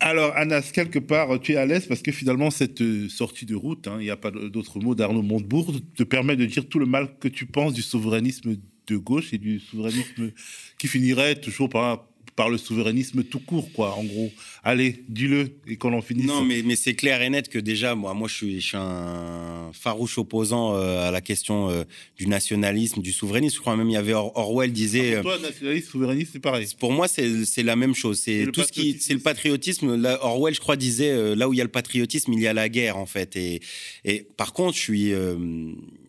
Alors, 0.00 0.34
Anas, 0.36 0.70
quelque 0.72 0.98
part, 0.98 1.40
tu 1.40 1.52
es 1.52 1.56
à 1.56 1.66
l'aise 1.66 1.86
parce 1.86 2.02
que 2.02 2.12
finalement, 2.12 2.50
cette 2.50 2.80
euh, 2.80 3.08
sortie 3.08 3.46
de 3.46 3.54
route, 3.54 3.88
hein, 3.88 3.96
il 4.00 4.04
n'y 4.04 4.10
a 4.10 4.16
pas 4.16 4.30
d'autre 4.30 4.78
mot 4.78 4.94
d'Arnaud 4.94 5.22
Montebourg, 5.22 5.72
te 5.96 6.02
permet 6.02 6.36
de 6.36 6.46
dire 6.46 6.68
tout 6.68 6.78
le 6.78 6.86
mal 6.86 7.18
que 7.18 7.28
tu 7.28 7.46
penses 7.46 7.74
du 7.74 7.82
souverainisme 7.82 8.56
de 8.86 8.96
gauche 8.96 9.32
et 9.34 9.38
du 9.38 9.60
souverainisme 9.60 10.32
qui 10.78 10.88
finirait 10.88 11.34
toujours 11.40 11.68
par 11.68 12.07
par 12.38 12.50
le 12.50 12.56
souverainisme 12.56 13.24
tout 13.24 13.40
court, 13.40 13.68
quoi, 13.72 13.96
en 13.96 14.04
gros. 14.04 14.30
Allez, 14.62 15.02
dis-le 15.08 15.50
et 15.66 15.74
qu'on 15.74 15.92
en 15.92 16.00
finisse. 16.00 16.26
Non, 16.26 16.44
mais, 16.44 16.62
mais 16.64 16.76
c'est 16.76 16.94
clair 16.94 17.20
et 17.20 17.28
net 17.30 17.48
que 17.48 17.58
déjà, 17.58 17.96
moi, 17.96 18.14
moi 18.14 18.28
je, 18.28 18.34
suis, 18.34 18.60
je 18.60 18.66
suis 18.68 18.76
un 18.76 19.72
farouche 19.72 20.18
opposant 20.18 20.76
euh, 20.76 21.08
à 21.08 21.10
la 21.10 21.20
question 21.20 21.68
euh, 21.68 21.82
du 22.16 22.28
nationalisme, 22.28 23.02
du 23.02 23.12
souverainisme. 23.12 23.56
Je 23.56 23.60
crois 23.60 23.74
même 23.74 23.90
il 23.90 23.94
y 23.94 23.96
avait 23.96 24.12
Orwell 24.14 24.70
disait. 24.70 25.16
Ah, 25.16 25.22
pour 25.22 25.32
toi, 25.32 25.40
nationalisme, 25.48 25.90
souverainisme, 25.90 26.30
c'est 26.34 26.38
pareil. 26.38 26.68
Pour 26.78 26.92
moi, 26.92 27.08
c'est 27.08 27.62
la 27.64 27.74
même 27.74 27.96
chose. 27.96 28.20
C'est 28.20 28.46
tout 28.52 28.62
ce 28.62 28.70
qui, 28.70 28.98
c'est 29.00 29.14
le 29.14 29.18
patriotisme. 29.18 30.00
Orwell, 30.20 30.54
je 30.54 30.60
crois, 30.60 30.76
disait 30.76 31.10
euh, 31.10 31.34
là 31.34 31.48
où 31.48 31.54
il 31.54 31.56
y 31.56 31.60
a 31.60 31.64
le 31.64 31.70
patriotisme, 31.70 32.32
il 32.34 32.40
y 32.40 32.46
a 32.46 32.52
la 32.52 32.68
guerre, 32.68 32.98
en 32.98 33.06
fait. 33.06 33.34
Et, 33.34 33.58
et 34.04 34.24
par 34.36 34.52
contre, 34.52 34.76
je 34.76 34.80
suis 34.80 35.12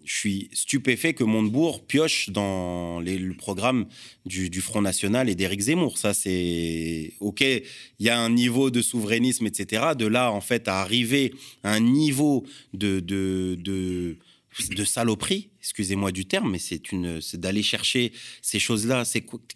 je 0.10 0.16
suis 0.16 0.50
stupéfait 0.54 1.14
que 1.14 1.24
Montebourg 1.24 1.86
pioche 1.86 2.32
dans 2.32 3.00
le 3.00 3.34
programme 3.36 3.86
du, 4.26 4.60
Front 4.60 4.82
National 4.82 5.30
et 5.30 5.36
d'Éric 5.36 5.62
Zemmour. 5.62 6.00
Ça, 6.00 6.16
c'est 6.16 7.14
OK. 7.20 7.42
Il 7.42 7.64
y 8.00 8.10
a 8.10 8.20
un 8.20 8.32
niveau 8.32 8.72
de 8.72 8.82
souverainisme, 8.82 9.46
etc. 9.46 9.90
De 9.96 10.08
là, 10.08 10.32
en 10.32 10.42
fait, 10.42 10.68
à 10.68 10.80
arriver 10.80 11.36
à 11.64 11.74
un 11.74 11.80
niveau 11.80 12.44
de, 12.74 14.18
saloperie, 14.84 15.52
excusez-moi 15.60 16.12
du 16.12 16.26
terme, 16.26 16.54
mais 16.54 16.60
c'est 16.60 17.40
d'aller 17.40 17.62
chercher 17.62 18.12
ces 18.42 18.58
choses-là. 18.58 19.04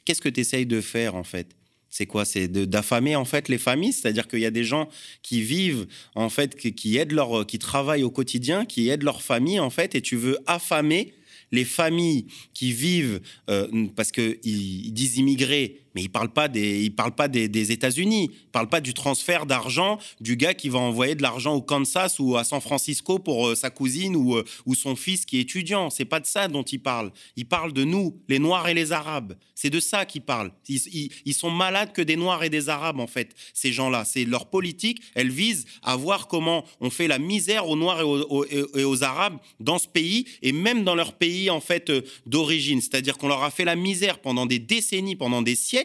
Qu'est-ce 0.05 0.21
que 0.21 0.29
tu 0.29 0.41
essayes 0.41 0.67
de 0.67 0.81
faire, 0.81 1.15
en 1.15 1.23
fait? 1.23 1.47
C'est 1.93 2.07
quoi? 2.07 2.25
C'est 2.25 2.47
d'affamer 2.47 3.15
en 3.15 3.23
fait 3.23 3.49
les 3.49 3.59
familles, 3.59 3.93
c'est-à-dire 3.93 4.27
qu'il 4.27 4.39
y 4.39 4.47
a 4.47 4.51
des 4.51 4.63
gens 4.63 4.89
qui 5.21 5.43
vivent 5.43 5.85
en 6.15 6.27
fait, 6.29 6.55
qui, 6.55 6.97
aident 6.97 7.11
leur, 7.11 7.45
qui 7.45 7.59
travaillent 7.59 8.01
au 8.01 8.09
quotidien, 8.09 8.65
qui 8.65 8.89
aident 8.89 9.03
leur 9.03 9.21
famille 9.21 9.59
en 9.59 9.69
fait, 9.69 9.93
et 9.93 10.01
tu 10.01 10.15
veux 10.15 10.39
affamer 10.47 11.13
les 11.51 11.65
familles 11.65 12.25
qui 12.55 12.71
vivent 12.71 13.21
euh, 13.47 13.67
parce 13.95 14.11
qu'ils 14.11 14.39
ils 14.43 14.91
disent 14.91 15.17
immigrés, 15.17 15.82
mais 15.95 16.03
ils 16.03 16.09
parlent 16.09 16.33
pas 16.33 16.47
des, 16.47 16.83
ils 16.83 16.93
parlent 16.93 17.15
pas 17.15 17.27
des, 17.27 17.71
États-Unis, 17.71 18.29
ils 18.31 18.51
parlent 18.51 18.69
pas 18.69 18.81
du 18.81 18.93
transfert 18.93 19.45
d'argent 19.45 19.99
du 20.19 20.35
gars 20.35 20.53
qui 20.53 20.69
va 20.69 20.79
envoyer 20.79 21.15
de 21.15 21.21
l'argent 21.21 21.53
au 21.53 21.61
Kansas 21.61 22.19
ou 22.19 22.37
à 22.37 22.43
San 22.43 22.61
Francisco 22.61 23.19
pour 23.19 23.47
euh, 23.47 23.55
sa 23.55 23.69
cousine 23.69 24.15
ou, 24.15 24.35
euh, 24.35 24.43
ou 24.65 24.75
son 24.75 24.95
fils 24.95 25.25
qui 25.25 25.37
est 25.37 25.41
étudiant. 25.41 25.89
C'est 25.89 26.05
pas 26.05 26.19
de 26.19 26.25
ça 26.25 26.47
dont 26.47 26.63
ils 26.63 26.81
parlent. 26.81 27.11
Ils 27.35 27.45
parlent 27.45 27.73
de 27.73 27.83
nous, 27.83 28.19
les 28.27 28.39
Noirs 28.39 28.67
et 28.67 28.73
les 28.73 28.91
Arabes. 28.91 29.33
C'est 29.55 29.69
de 29.69 29.79
ça 29.79 30.05
qu'ils 30.05 30.21
parlent. 30.21 30.51
Ils, 30.67 31.33
sont 31.33 31.49
malades 31.49 31.93
que 31.93 32.01
des 32.01 32.15
Noirs 32.15 32.43
et 32.43 32.49
des 32.49 32.69
Arabes 32.69 32.99
en 32.99 33.07
fait. 33.07 33.33
Ces 33.53 33.71
gens-là, 33.71 34.05
c'est 34.05 34.25
leur 34.25 34.49
politique. 34.49 35.01
Elle 35.15 35.29
vise 35.29 35.65
à 35.83 35.95
voir 35.95 36.27
comment 36.27 36.65
on 36.79 36.89
fait 36.89 37.07
la 37.07 37.19
misère 37.19 37.67
aux 37.67 37.75
Noirs 37.75 38.01
et 38.01 38.03
aux, 38.03 38.45
et 38.45 38.83
aux 38.83 39.03
Arabes 39.03 39.37
dans 39.59 39.77
ce 39.77 39.87
pays 39.87 40.25
et 40.41 40.51
même 40.51 40.83
dans 40.83 40.95
leur 40.95 41.13
pays 41.13 41.49
en 41.49 41.61
fait 41.61 41.89
euh, 41.89 42.01
d'origine. 42.25 42.81
C'est-à-dire 42.81 43.17
qu'on 43.17 43.27
leur 43.27 43.43
a 43.43 43.51
fait 43.51 43.65
la 43.65 43.75
misère 43.75 44.19
pendant 44.19 44.45
des 44.45 44.59
décennies, 44.59 45.15
pendant 45.15 45.41
des 45.41 45.55
siècles 45.55 45.82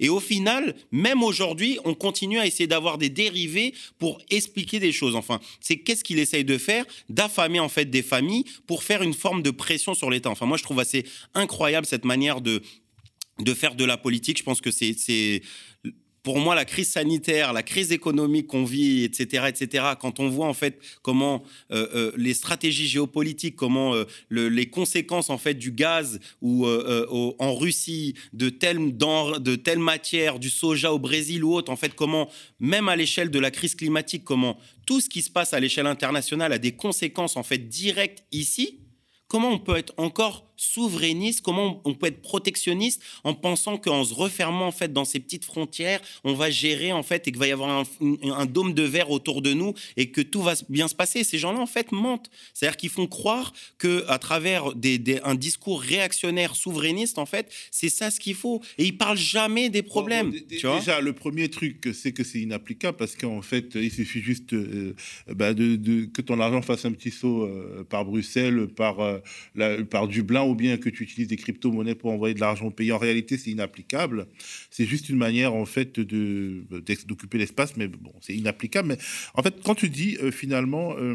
et 0.00 0.08
au 0.08 0.20
final, 0.20 0.74
même 0.90 1.22
aujourd'hui, 1.22 1.78
on 1.84 1.94
continue 1.94 2.38
à 2.38 2.46
essayer 2.46 2.66
d'avoir 2.66 2.98
des 2.98 3.08
dérivés 3.08 3.74
pour 3.98 4.20
expliquer 4.30 4.80
des 4.80 4.92
choses. 4.92 5.16
Enfin, 5.16 5.40
c'est 5.60 5.78
qu'est-ce 5.78 6.04
qu'il 6.04 6.18
essaye 6.18 6.44
de 6.44 6.58
faire 6.58 6.84
D'affamer 7.08 7.60
en 7.60 7.68
fait 7.68 7.86
des 7.86 8.02
familles 8.02 8.44
pour 8.66 8.82
faire 8.82 9.02
une 9.02 9.14
forme 9.14 9.42
de 9.42 9.50
pression 9.50 9.94
sur 9.94 10.10
l'État. 10.10 10.30
Enfin, 10.30 10.46
moi, 10.46 10.56
je 10.56 10.62
trouve 10.62 10.80
assez 10.80 11.04
incroyable 11.34 11.86
cette 11.86 12.04
manière 12.04 12.40
de 12.40 12.62
de 13.40 13.52
faire 13.52 13.74
de 13.74 13.84
la 13.84 13.96
politique. 13.96 14.38
Je 14.38 14.44
pense 14.44 14.60
que 14.60 14.70
c'est 14.70 15.42
pour 16.24 16.38
moi, 16.40 16.54
la 16.54 16.64
crise 16.64 16.88
sanitaire, 16.88 17.52
la 17.52 17.62
crise 17.62 17.92
économique 17.92 18.46
qu'on 18.46 18.64
vit, 18.64 19.04
etc., 19.04 19.44
etc., 19.46 19.84
quand 20.00 20.20
on 20.20 20.30
voit 20.30 20.46
en 20.46 20.54
fait 20.54 20.80
comment 21.02 21.44
euh, 21.70 21.86
euh, 21.94 22.12
les 22.16 22.32
stratégies 22.32 22.88
géopolitiques, 22.88 23.56
comment 23.56 23.94
euh, 23.94 24.06
les 24.30 24.66
conséquences 24.70 25.28
en 25.28 25.36
fait 25.36 25.52
du 25.52 25.70
gaz 25.70 26.18
ou 26.40 26.66
en 26.66 27.54
Russie, 27.54 28.14
de 28.32 28.48
telle 28.48 29.78
matière, 29.78 30.38
du 30.38 30.48
soja 30.48 30.94
au 30.94 30.98
Brésil 30.98 31.44
ou 31.44 31.52
autre, 31.52 31.70
en 31.70 31.76
fait, 31.76 31.94
comment 31.94 32.30
même 32.58 32.88
à 32.88 32.96
l'échelle 32.96 33.30
de 33.30 33.38
la 33.38 33.50
crise 33.50 33.74
climatique, 33.74 34.24
comment 34.24 34.58
tout 34.86 35.02
ce 35.02 35.10
qui 35.10 35.20
se 35.20 35.30
passe 35.30 35.52
à 35.52 35.60
l'échelle 35.60 35.86
internationale 35.86 36.54
a 36.54 36.58
des 36.58 36.72
conséquences 36.72 37.36
en 37.36 37.42
fait 37.42 37.68
directes 37.68 38.24
ici. 38.32 38.80
Comment 39.28 39.50
on 39.50 39.58
peut 39.58 39.76
être 39.76 39.92
encore 39.98 40.53
souverainiste, 40.56 41.42
comment 41.42 41.80
on 41.84 41.94
peut 41.94 42.06
être 42.06 42.22
protectionniste 42.22 43.02
en 43.24 43.34
pensant 43.34 43.78
qu'en 43.78 44.04
se 44.04 44.14
refermant 44.14 44.66
en 44.66 44.72
fait 44.72 44.92
dans 44.92 45.04
ces 45.04 45.20
petites 45.20 45.44
frontières, 45.44 46.00
on 46.24 46.34
va 46.34 46.50
gérer 46.50 46.92
en 46.92 47.02
fait 47.02 47.26
et 47.28 47.32
qu'il 47.32 47.38
va 47.38 47.46
y 47.46 47.52
avoir 47.52 47.84
un, 48.00 48.46
dôme 48.46 48.74
de 48.74 48.82
verre 48.82 49.10
autour 49.10 49.42
de 49.42 49.52
nous 49.52 49.74
et 49.96 50.10
que 50.10 50.20
tout 50.20 50.42
va 50.42 50.54
bien 50.68 50.88
se 50.88 50.94
passer. 50.94 51.24
Ces 51.24 51.38
gens-là 51.38 51.58
en 51.58 51.66
fait 51.66 51.92
mentent, 51.92 52.30
c'est-à-dire 52.52 52.76
qu'ils 52.76 52.90
font 52.90 53.06
croire 53.06 53.52
que 53.78 54.04
à 54.08 54.18
travers 54.18 54.74
des, 54.74 55.20
un 55.24 55.34
discours 55.34 55.80
réactionnaire 55.80 56.56
souverainiste 56.56 57.18
en 57.18 57.26
fait, 57.26 57.52
c'est 57.70 57.88
ça 57.88 58.10
ce 58.10 58.20
qu'il 58.20 58.34
faut 58.34 58.60
et 58.78 58.84
ils 58.84 58.96
parlent 58.96 59.16
jamais 59.16 59.70
des 59.70 59.82
problèmes. 59.82 60.32
déjà, 60.48 61.00
le 61.00 61.12
premier 61.12 61.48
truc 61.48 61.88
c'est 61.92 62.12
que 62.12 62.24
c'est 62.24 62.40
inapplicable 62.40 62.96
parce 62.96 63.16
qu'en 63.16 63.42
fait 63.42 63.74
il 63.74 63.90
suffit 63.90 64.20
juste 64.20 64.52
euh, 64.52 64.94
bah, 65.28 65.54
de, 65.54 66.04
que 66.06 66.22
ton 66.22 66.40
argent 66.40 66.62
fasse 66.62 66.84
un 66.84 66.92
petit 66.92 67.10
saut 67.10 67.42
euh, 67.42 67.84
par 67.88 68.04
Bruxelles, 68.04 68.68
par 68.68 69.00
euh, 69.00 69.18
par 69.84 70.08
Dublin 70.08 70.42
bien 70.54 70.76
que 70.76 70.88
tu 70.88 71.02
utilises 71.02 71.28
des 71.28 71.36
crypto-monnaies 71.36 71.94
pour 71.94 72.10
envoyer 72.10 72.34
de 72.34 72.40
l'argent 72.40 72.66
au 72.66 72.70
pays. 72.70 72.92
En 72.92 72.98
réalité, 72.98 73.38
c'est 73.38 73.50
inapplicable. 73.50 74.26
C'est 74.70 74.86
juste 74.86 75.08
une 75.08 75.16
manière, 75.16 75.54
en 75.54 75.66
fait, 75.66 76.00
de, 76.00 76.64
d'occuper 77.06 77.38
l'espace, 77.38 77.76
mais 77.76 77.88
bon, 77.88 78.12
c'est 78.20 78.34
inapplicable. 78.34 78.88
Mais 78.88 78.98
en 79.34 79.42
fait, 79.42 79.54
quand 79.64 79.74
tu 79.74 79.88
dis 79.88 80.16
euh, 80.22 80.30
finalement 80.30 80.96
euh, 80.98 81.14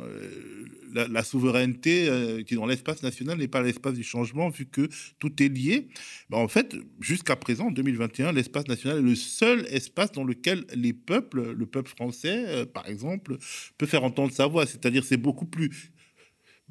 euh, 0.00 1.08
la, 1.08 1.22
souveraineté 1.22 2.08
qui 2.46 2.54
dans 2.54 2.66
l'espace 2.66 3.02
national 3.02 3.38
n'est 3.38 3.48
pas 3.48 3.62
l'espace 3.62 3.94
du 3.94 4.02
changement, 4.02 4.50
vu 4.50 4.66
que 4.66 4.88
tout 5.18 5.42
est 5.42 5.48
lié, 5.48 5.88
ben, 6.30 6.38
en 6.38 6.48
fait, 6.48 6.76
jusqu'à 7.00 7.36
présent, 7.36 7.68
en 7.68 7.70
2021, 7.70 8.32
l'espace 8.32 8.68
national 8.68 8.98
est 8.98 9.02
le 9.02 9.14
seul 9.14 9.66
espace 9.70 10.12
dans 10.12 10.24
lequel 10.24 10.64
les 10.74 10.92
peuples, 10.92 11.52
le 11.52 11.66
peuple 11.66 11.90
français, 11.90 12.66
par 12.66 12.88
exemple, 12.88 13.38
peut 13.78 13.86
faire 13.86 14.04
entendre 14.04 14.32
sa 14.32 14.46
voix. 14.46 14.66
C'est-à-dire, 14.66 15.04
c'est 15.04 15.16
beaucoup 15.16 15.46
plus 15.46 15.92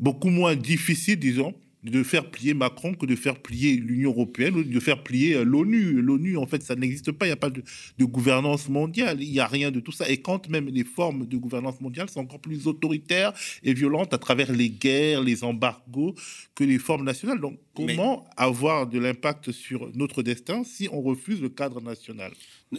beaucoup 0.01 0.29
moins 0.29 0.55
difficile, 0.55 1.17
disons, 1.17 1.53
de 1.83 2.03
faire 2.03 2.29
plier 2.29 2.53
Macron 2.53 2.93
que 2.93 3.05
de 3.05 3.15
faire 3.15 3.39
plier 3.39 3.75
l'Union 3.75 4.11
européenne 4.11 4.55
ou 4.55 4.63
de 4.63 4.79
faire 4.79 5.03
plier 5.03 5.35
euh, 5.35 5.43
l'ONU. 5.43 6.01
L'ONU, 6.01 6.37
en 6.37 6.45
fait, 6.45 6.61
ça 6.63 6.75
n'existe 6.75 7.11
pas. 7.11 7.25
Il 7.25 7.29
n'y 7.29 7.33
a 7.33 7.37
pas 7.37 7.49
de, 7.49 7.63
de 7.97 8.05
gouvernance 8.05 8.69
mondiale. 8.69 9.21
Il 9.21 9.31
n'y 9.31 9.39
a 9.39 9.47
rien 9.47 9.71
de 9.71 9.79
tout 9.79 9.91
ça. 9.91 10.09
Et 10.09 10.17
quand 10.17 10.49
même 10.49 10.67
les 10.67 10.83
formes 10.83 11.25
de 11.25 11.37
gouvernance 11.37 11.81
mondiale 11.81 12.09
sont 12.09 12.21
encore 12.21 12.39
plus 12.39 12.67
autoritaires 12.67 13.33
et 13.63 13.73
violentes 13.73 14.13
à 14.13 14.17
travers 14.17 14.51
les 14.51 14.69
guerres, 14.69 15.21
les 15.21 15.43
embargos 15.43 16.15
que 16.55 16.63
les 16.63 16.77
formes 16.77 17.03
nationales. 17.03 17.39
Donc, 17.39 17.59
comment 17.73 18.25
avoir 18.37 18.87
de 18.87 18.99
l'impact 18.99 19.51
sur 19.51 19.89
notre 19.95 20.23
destin 20.23 20.63
si 20.63 20.87
on 20.91 21.01
refuse 21.01 21.41
le 21.41 21.49
cadre 21.49 21.81
national? 21.81 22.31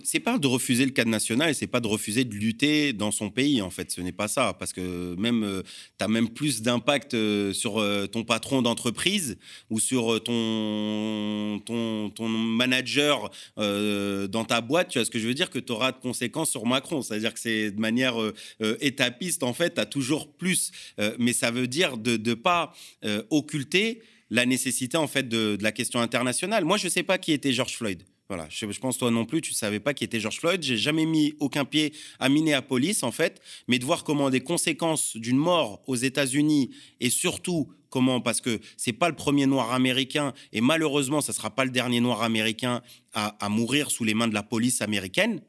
C'est 0.04 0.20
pas 0.20 0.38
de 0.38 0.46
refuser 0.46 0.84
le 0.84 0.90
cadre 0.90 1.10
national 1.10 1.54
c'est 1.54 1.66
pas 1.66 1.80
de 1.80 1.86
refuser 1.86 2.24
de 2.24 2.34
lutter 2.34 2.92
dans 2.92 3.10
son 3.10 3.30
pays 3.30 3.60
en 3.62 3.70
fait. 3.70 3.90
Ce 3.90 4.00
n'est 4.00 4.12
pas 4.12 4.28
ça. 4.28 4.54
Parce 4.58 4.72
que 4.72 5.14
même 5.16 5.44
euh, 5.44 5.62
tu 5.98 6.04
as 6.04 6.08
même 6.08 6.28
plus 6.28 6.62
d'impact 6.62 7.14
euh, 7.14 7.52
sur 7.52 7.78
euh, 7.78 8.06
ton 8.06 8.24
patron 8.24 8.62
d'entreprise 8.62 9.38
ou 9.70 9.80
sur 9.80 10.22
ton 10.22 11.60
ton, 11.64 12.10
ton 12.10 12.28
manager 12.28 13.30
dans 13.56 14.44
ta 14.46 14.60
boîte. 14.60 14.88
Tu 14.88 14.98
vois 14.98 15.04
ce 15.04 15.10
que 15.10 15.18
je 15.18 15.26
veux 15.26 15.34
dire? 15.34 15.50
Que 15.50 15.58
tu 15.58 15.72
auras 15.72 15.92
de 15.92 15.98
conséquences 15.98 16.50
sur 16.50 16.66
Macron. 16.66 17.02
C'est-à-dire 17.02 17.34
que 17.34 17.40
c'est 17.40 17.70
de 17.70 17.80
manière 17.80 18.14
étapiste 18.80 19.42
en 19.42 19.52
fait 19.52 19.74
tu 19.74 19.80
as 19.80 19.86
toujours 19.86 20.32
plus 20.32 20.70
mais 21.18 21.32
ça 21.32 21.50
veut 21.50 21.66
dire 21.66 21.96
de 21.96 22.16
ne 22.16 22.34
pas 22.34 22.72
occulter 23.30 24.02
la 24.30 24.46
nécessité 24.46 24.96
en 24.96 25.06
fait 25.06 25.28
de, 25.28 25.56
de 25.56 25.62
la 25.62 25.72
question 25.72 26.00
internationale. 26.00 26.64
Moi 26.64 26.76
je 26.76 26.88
sais 26.88 27.02
pas 27.02 27.18
qui 27.18 27.32
était 27.32 27.52
George 27.52 27.76
Floyd 27.76 28.02
voilà, 28.34 28.48
je, 28.48 28.64
pense 28.80 28.96
toi 28.96 29.10
non 29.10 29.26
plus, 29.26 29.42
tu 29.42 29.52
savais 29.52 29.78
pas 29.78 29.92
qui 29.92 30.04
était 30.04 30.18
George 30.18 30.38
Floyd. 30.38 30.62
J'ai 30.62 30.78
jamais 30.78 31.04
mis 31.04 31.34
aucun 31.38 31.66
pied 31.66 31.92
à 32.18 32.30
Minneapolis 32.30 33.02
en 33.02 33.12
fait, 33.12 33.42
mais 33.68 33.78
de 33.78 33.84
voir 33.84 34.04
comment 34.04 34.30
des 34.30 34.40
conséquences 34.40 35.18
d'une 35.18 35.36
mort 35.36 35.82
aux 35.86 35.96
États-Unis 35.96 36.70
et 37.00 37.10
surtout 37.10 37.70
comment 37.90 38.22
parce 38.22 38.40
que 38.40 38.58
c'est 38.78 38.94
pas 38.94 39.10
le 39.10 39.14
premier 39.14 39.44
noir 39.44 39.72
américain 39.72 40.32
et 40.54 40.62
malheureusement 40.62 41.20
ça 41.20 41.34
sera 41.34 41.50
pas 41.50 41.66
le 41.66 41.70
dernier 41.70 42.00
noir 42.00 42.22
américain 42.22 42.80
à 43.12 43.48
mourir 43.50 43.90
sous 43.90 44.04
les 44.04 44.14
mains 44.14 44.28
de 44.28 44.34
la 44.34 44.42
police 44.42 44.80
américaine. 44.80 45.42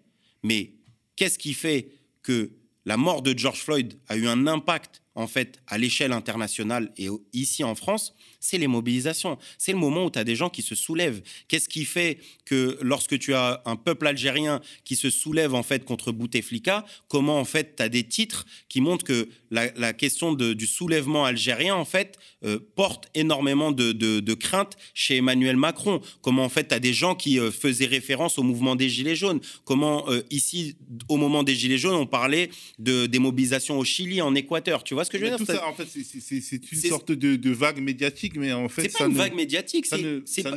Mais 0.44 0.74
qu'est-ce 1.16 1.40
qui 1.40 1.54
fait 1.54 1.88
que 2.22 2.52
la 2.84 2.98
mort 2.98 3.22
de 3.22 3.34
George 3.34 3.62
Floyd 3.62 3.98
a 4.10 4.18
eu 4.18 4.28
un 4.28 4.46
impact 4.46 5.03
en 5.16 5.28
fait 5.28 5.60
à 5.68 5.78
l'échelle 5.78 6.12
internationale 6.12 6.92
et 6.98 7.08
ici 7.34 7.64
en 7.64 7.76
France 7.76 8.14
c'est 8.44 8.58
les 8.58 8.68
mobilisations. 8.68 9.38
C'est 9.58 9.72
le 9.72 9.78
moment 9.78 10.06
où 10.06 10.12
tu 10.12 10.20
as 10.20 10.26
des 10.26 10.36
gens 10.36 10.50
qui 10.50 10.62
se 10.62 10.76
soulèvent. 10.76 11.22
Qu'est-ce 11.48 11.70
qui 11.70 11.86
fait 11.86 12.18
que 12.46 12.78
lorsque 12.82 13.18
tu 13.18 13.34
as 13.34 13.62
un 13.66 13.78
peuple 13.78 14.06
algérien 14.06 14.60
qui 14.84 14.98
se 14.98 15.10
soulève 15.10 15.56
en 15.56 15.64
fait 15.64 15.86
contre 15.86 16.12
Bouteflika, 16.12 16.86
comment 17.08 17.40
en 17.40 17.46
fait 17.46 17.78
tu 17.78 17.84
as 17.84 17.90
des 17.90 18.04
titres 18.04 18.46
qui 18.68 18.82
montrent 18.82 19.06
que 19.06 19.30
la, 19.50 19.94
question 19.94 20.34
du 20.34 20.68
soulèvement 20.68 21.24
algérien 21.24 21.76
en 21.76 21.86
fait 21.86 22.18
euh, 22.44 22.60
porte 22.76 23.08
énormément 23.14 23.72
de, 23.72 23.92
de, 23.92 24.34
crainte 24.34 24.76
chez 24.94 25.18
Emmanuel 25.18 25.56
Macron? 25.56 26.02
Comment 26.22 26.44
en 26.44 26.50
fait 26.50 26.68
tu 26.68 26.76
as 26.76 26.80
des 26.80 26.94
gens 26.94 27.16
qui 27.16 27.40
euh, 27.40 27.52
faisaient 27.52 27.86
référence 27.86 28.38
au 28.38 28.44
mouvement 28.44 28.76
des 28.76 28.90
Gilets 28.90 29.16
jaunes? 29.16 29.40
Comment 29.64 30.10
euh, 30.10 30.22
ici, 30.32 30.76
au 31.08 31.16
moment 31.16 31.44
des 31.44 31.56
Gilets 31.56 31.78
jaunes, 31.78 31.96
on 31.96 32.08
parlait 32.08 32.50
de, 32.80 33.06
des 33.06 33.20
mobilisations 33.20 33.80
au 33.80 33.86
Chili, 33.86 34.22
en 34.22 34.36
Équateur. 34.36 34.84
Tu 34.84 34.96
vois? 34.96 35.03
Ce 35.04 35.10
que 35.10 35.18
je 35.18 35.24
veux 35.24 35.30
dire 35.30 35.38
Tout 35.38 35.46
ça, 35.46 35.68
en 35.68 35.74
fait, 35.74 35.88
c'est 35.88 36.72
une 36.72 36.82
sorte 36.82 37.12
de, 37.12 37.36
de 37.36 37.52
vague 37.52 37.80
médiatique 37.80 38.36
mais 38.36 38.52
en 38.54 38.70
fait, 38.70 38.84
c'est 38.84 38.98
pas 38.98 39.06
une 39.06 39.16
vague 39.16 39.36
médiatique. 39.36 39.86
C'est 39.86 40.44
pas, 40.44 40.52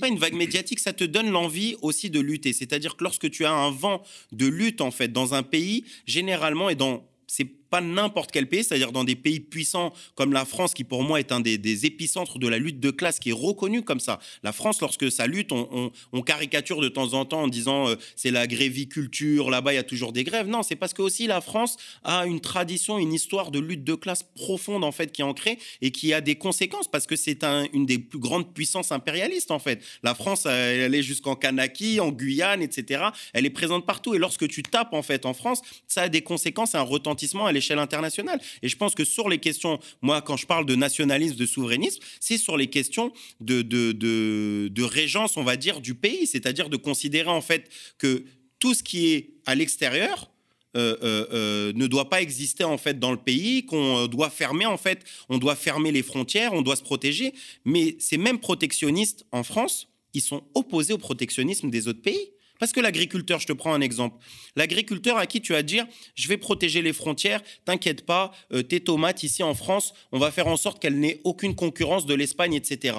pas, 0.00 0.08
une 0.08 0.18
vague 0.18 0.34
médiatique. 0.34 0.80
Ça 0.80 0.92
te 0.92 1.04
donne 1.04 1.30
l'envie 1.30 1.76
aussi 1.82 2.10
de 2.10 2.20
lutter. 2.20 2.52
C'est-à-dire 2.52 2.96
que 2.96 3.04
lorsque 3.04 3.30
tu 3.30 3.44
as 3.44 3.52
un 3.52 3.70
vent 3.70 4.02
de 4.32 4.46
lutte 4.46 4.80
en 4.80 4.90
fait 4.90 5.08
dans 5.08 5.34
un 5.34 5.42
pays, 5.42 5.84
généralement 6.06 6.68
et 6.70 6.74
dans 6.74 7.06
c'est 7.26 7.61
pas 7.72 7.80
n'importe 7.80 8.30
quel 8.32 8.50
pays, 8.50 8.62
c'est-à-dire 8.64 8.92
dans 8.92 9.02
des 9.02 9.16
pays 9.16 9.40
puissants 9.40 9.94
comme 10.14 10.34
la 10.34 10.44
France, 10.44 10.74
qui 10.74 10.84
pour 10.84 11.02
moi 11.02 11.18
est 11.20 11.32
un 11.32 11.40
des, 11.40 11.86
épicentres 11.86 12.38
de 12.38 12.46
la 12.46 12.58
lutte 12.58 12.80
de 12.80 12.90
classe, 12.90 13.18
qui 13.18 13.30
est 13.30 13.38
reconnu 13.48 13.80
comme 13.80 13.98
ça. 13.98 14.20
La 14.42 14.52
France, 14.52 14.82
lorsque 14.82 15.10
ça 15.10 15.26
lutte, 15.26 15.52
on, 15.52 15.90
caricature 16.22 16.82
de 16.82 16.88
temps 16.88 17.14
en 17.14 17.24
temps 17.24 17.42
en 17.42 17.48
disant 17.48 17.88
euh, 17.88 17.96
c'est 18.14 18.30
la 18.30 18.46
gréviculture, 18.46 19.50
là-bas 19.50 19.72
il 19.72 19.76
y 19.76 19.78
a 19.78 19.84
toujours 19.84 20.12
des 20.12 20.22
grèves. 20.22 20.48
Non, 20.48 20.62
c'est 20.62 20.76
parce 20.76 20.92
que 20.92 21.00
aussi 21.00 21.26
la 21.26 21.40
France 21.40 21.78
a 22.04 22.26
une 22.26 22.40
tradition, 22.40 22.98
une 22.98 23.12
histoire 23.12 23.50
de 23.50 23.58
lutte 23.58 23.84
de 23.84 23.94
classe 23.94 24.22
profonde 24.22 24.84
en 24.84 24.92
fait 24.92 25.10
qui 25.10 25.22
est 25.22 25.24
ancrée 25.24 25.58
et 25.80 25.90
qui 25.92 26.12
a 26.12 26.20
des 26.20 26.34
conséquences 26.34 26.90
parce 26.90 27.06
que 27.06 27.16
c'est 27.16 27.42
une 27.72 27.86
des 27.86 27.98
plus 27.98 28.18
grandes 28.18 28.52
puissances 28.52 28.92
impérialistes 28.92 29.50
en 29.50 29.58
fait. 29.58 29.82
La 30.02 30.14
France, 30.14 30.44
elle 30.44 30.94
est 30.94 31.02
jusqu'en 31.02 31.36
Kanaki, 31.36 32.00
en 32.00 32.12
Guyane, 32.12 32.60
etc. 32.60 33.04
Elle 33.32 33.46
est 33.46 33.50
présente 33.50 33.86
partout 33.86 34.14
et 34.14 34.18
lorsque 34.18 34.46
tu 34.46 34.62
tapes 34.62 34.92
en 34.92 35.02
fait 35.02 35.24
en 35.24 35.32
France, 35.32 35.62
ça 35.88 36.02
a 36.02 36.08
des 36.10 36.20
conséquences, 36.20 36.74
un 36.74 36.82
retentissement. 36.82 37.48
L'échelle 37.62 37.78
internationale. 37.78 38.40
Et 38.62 38.68
je 38.68 38.76
pense 38.76 38.94
que 38.94 39.04
sur 39.04 39.28
les 39.28 39.38
questions, 39.38 39.78
moi, 40.02 40.20
quand 40.20 40.36
je 40.36 40.46
parle 40.46 40.66
de 40.66 40.74
nationalisme, 40.74 41.36
de 41.36 41.46
souverainisme, 41.46 42.02
c'est 42.20 42.38
sur 42.38 42.56
les 42.56 42.66
questions 42.66 43.12
de, 43.40 43.62
de, 43.62 43.92
de, 43.92 44.82
régence, 44.82 45.36
on 45.36 45.44
va 45.44 45.56
dire, 45.56 45.80
du 45.80 45.94
pays. 45.94 46.26
C'est-à-dire 46.26 46.68
de 46.68 46.76
considérer, 46.76 47.30
en 47.30 47.40
fait, 47.40 47.70
que 47.98 48.24
tout 48.58 48.74
ce 48.74 48.82
qui 48.82 49.12
est 49.12 49.30
à 49.46 49.54
l'extérieur, 49.54 50.30
euh, 50.74 50.96
euh, 51.02 51.26
euh, 51.32 51.72
ne 51.74 51.86
doit 51.86 52.08
pas 52.08 52.22
exister 52.22 52.64
en 52.64 52.78
fait 52.78 52.98
dans 52.98 53.10
le 53.10 53.18
pays, 53.18 53.66
qu'on 53.66 54.06
doit 54.06 54.30
fermer 54.30 54.64
en 54.64 54.78
fait, 54.78 55.04
on 55.28 55.36
doit 55.36 55.54
fermer 55.54 55.92
les 55.92 56.02
frontières, 56.02 56.54
on 56.54 56.62
doit 56.62 56.76
se 56.76 56.82
protéger. 56.82 57.34
Mais 57.66 57.94
ces 57.98 58.16
mêmes 58.16 58.38
protectionnistes 58.38 59.26
en 59.32 59.42
France, 59.42 59.88
ils 60.14 60.22
sont 60.22 60.44
opposés 60.54 60.94
au 60.94 60.98
protectionnisme 60.98 61.68
des 61.68 61.88
autres 61.88 62.00
pays. 62.00 62.31
Parce 62.62 62.70
que 62.70 62.78
l'agriculteur, 62.78 63.40
je 63.40 63.48
te 63.48 63.52
prends 63.52 63.74
un 63.74 63.80
exemple. 63.80 64.24
L'agriculteur 64.54 65.18
à 65.18 65.26
qui 65.26 65.40
tu 65.40 65.52
vas 65.52 65.64
dire, 65.64 65.84
je 66.14 66.28
vais 66.28 66.36
protéger 66.36 66.80
les 66.80 66.92
frontières, 66.92 67.42
t'inquiète 67.64 68.06
pas, 68.06 68.30
euh, 68.52 68.62
tes 68.62 68.78
tomates 68.78 69.24
ici 69.24 69.42
en 69.42 69.52
France, 69.52 69.94
on 70.12 70.20
va 70.20 70.30
faire 70.30 70.46
en 70.46 70.56
sorte 70.56 70.80
qu'elles 70.80 71.00
n'aient 71.00 71.20
aucune 71.24 71.56
concurrence 71.56 72.06
de 72.06 72.14
l'Espagne, 72.14 72.54
etc. 72.54 72.96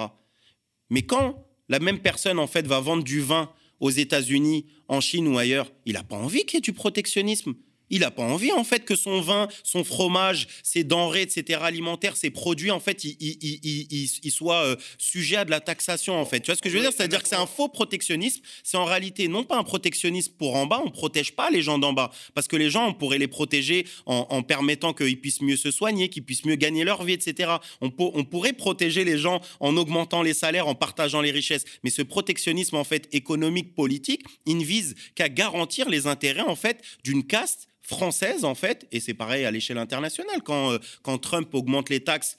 Mais 0.90 1.00
quand 1.00 1.46
la 1.70 1.78
même 1.78 2.00
personne, 2.00 2.38
en 2.38 2.46
fait, 2.46 2.66
va 2.66 2.78
vendre 2.80 3.04
du 3.04 3.22
vin 3.22 3.50
aux 3.80 3.88
États-Unis, 3.88 4.66
en 4.88 5.00
Chine 5.00 5.28
ou 5.28 5.38
ailleurs, 5.38 5.72
il 5.86 5.94
n'a 5.94 6.02
pas 6.02 6.16
envie 6.16 6.44
qu'il 6.44 6.56
y 6.56 6.58
ait 6.58 6.60
du 6.60 6.74
protectionnisme. 6.74 7.54
Il 7.90 8.00
n'a 8.00 8.10
pas 8.10 8.22
envie, 8.22 8.52
en 8.52 8.64
fait, 8.64 8.84
que 8.84 8.96
son 8.96 9.20
vin, 9.20 9.48
son 9.62 9.84
fromage, 9.84 10.48
ses 10.62 10.84
denrées, 10.84 11.22
etc., 11.22 11.60
alimentaires, 11.62 12.16
ses 12.16 12.30
produits, 12.30 12.70
en 12.70 12.80
fait, 12.80 13.04
ils, 13.04 14.30
soient 14.30 14.64
euh, 14.64 14.76
sujets 14.98 15.36
à 15.36 15.44
de 15.44 15.50
la 15.50 15.60
taxation, 15.60 16.18
en 16.18 16.24
fait. 16.24 16.40
Tu 16.40 16.46
vois 16.46 16.56
ce 16.56 16.62
que 16.62 16.68
je 16.68 16.76
veux 16.76 16.80
dire? 16.80 16.92
C'est-à-dire 16.92 17.22
que 17.22 17.28
c'est 17.28 17.36
un 17.36 17.46
faux 17.46 17.68
protectionnisme. 17.68 18.42
C'est 18.62 18.76
en 18.76 18.84
réalité 18.84 19.28
non 19.28 19.44
pas 19.44 19.56
un 19.56 19.64
protectionnisme 19.64 20.32
pour 20.38 20.56
en 20.56 20.66
bas, 20.66 20.80
on 20.82 20.86
ne 20.86 20.90
protège 20.90 21.32
pas 21.32 21.50
les 21.50 21.62
gens 21.62 21.78
d'en 21.78 21.92
bas. 21.92 22.10
Parce 22.34 22.48
que 22.48 22.56
les 22.56 22.70
gens, 22.70 22.88
on 22.88 22.94
pourrait 22.94 23.18
les 23.18 23.28
protéger 23.28 23.86
en, 24.06 24.42
permettant 24.42 24.92
qu'ils 24.92 25.20
puissent 25.20 25.40
mieux 25.40 25.56
se 25.56 25.70
soigner, 25.70 26.08
qu'ils 26.08 26.24
puissent 26.24 26.44
mieux 26.44 26.56
gagner 26.56 26.84
leur 26.84 27.04
vie, 27.04 27.14
etc. 27.14 27.52
On, 27.80 27.92
on 27.98 28.24
pourrait 28.24 28.52
protéger 28.52 29.04
les 29.04 29.18
gens 29.18 29.40
en 29.60 29.76
augmentant 29.76 30.22
les 30.22 30.34
salaires, 30.34 30.68
en 30.68 30.74
partageant 30.74 31.20
les 31.20 31.30
richesses. 31.30 31.64
Mais 31.82 31.90
ce 31.90 32.02
protectionnisme, 32.02 32.76
en 32.76 32.84
fait, 32.84 33.08
économique, 33.12 33.74
politique, 33.74 34.22
il 34.46 34.58
ne 34.58 34.64
vise 34.64 34.94
qu'à 35.14 35.28
garantir 35.28 35.88
les 35.88 36.06
intérêts, 36.06 36.40
en 36.40 36.56
fait, 36.56 36.82
d'une 37.02 37.24
caste 37.24 37.68
française, 37.84 38.44
en 38.44 38.54
fait, 38.54 38.86
et 38.92 39.00
c'est 39.00 39.14
pareil 39.14 39.44
à 39.44 39.50
l'échelle 39.50 39.78
internationale. 39.78 40.42
Quand, 40.42 40.72
euh, 40.72 40.78
quand 41.02 41.18
Trump 41.18 41.54
augmente 41.54 41.90
les 41.90 42.00
taxes 42.00 42.38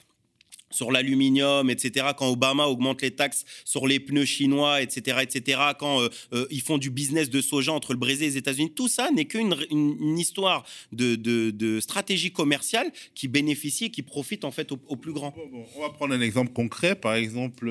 sur 0.72 0.90
l'aluminium, 0.90 1.70
etc., 1.70 2.08
quand 2.18 2.28
Obama 2.28 2.64
augmente 2.64 3.00
les 3.00 3.12
taxes 3.12 3.44
sur 3.64 3.86
les 3.86 4.00
pneus 4.00 4.24
chinois, 4.24 4.82
etc., 4.82 5.18
etc., 5.22 5.60
quand 5.78 6.00
euh, 6.00 6.08
euh, 6.32 6.46
ils 6.50 6.60
font 6.60 6.76
du 6.76 6.90
business 6.90 7.30
de 7.30 7.40
soja 7.40 7.72
entre 7.72 7.92
le 7.92 8.00
Brésil 8.00 8.24
et 8.24 8.30
les 8.30 8.36
États-Unis, 8.36 8.72
tout 8.74 8.88
ça 8.88 9.10
n'est 9.12 9.26
qu'une 9.26 9.54
une, 9.70 10.18
histoire 10.18 10.66
de, 10.90 11.78
stratégie 11.80 12.32
commerciale 12.32 12.90
qui 13.14 13.28
bénéficie, 13.28 13.92
qui 13.92 14.02
profite 14.02 14.44
en 14.44 14.50
fait 14.50 14.72
au, 14.72 14.96
plus 14.96 15.12
grand. 15.12 15.32
on 15.76 15.82
va 15.82 15.90
prendre 15.90 16.14
un 16.14 16.20
exemple 16.20 16.52
concret. 16.52 16.96
Par 16.96 17.14
exemple, 17.14 17.70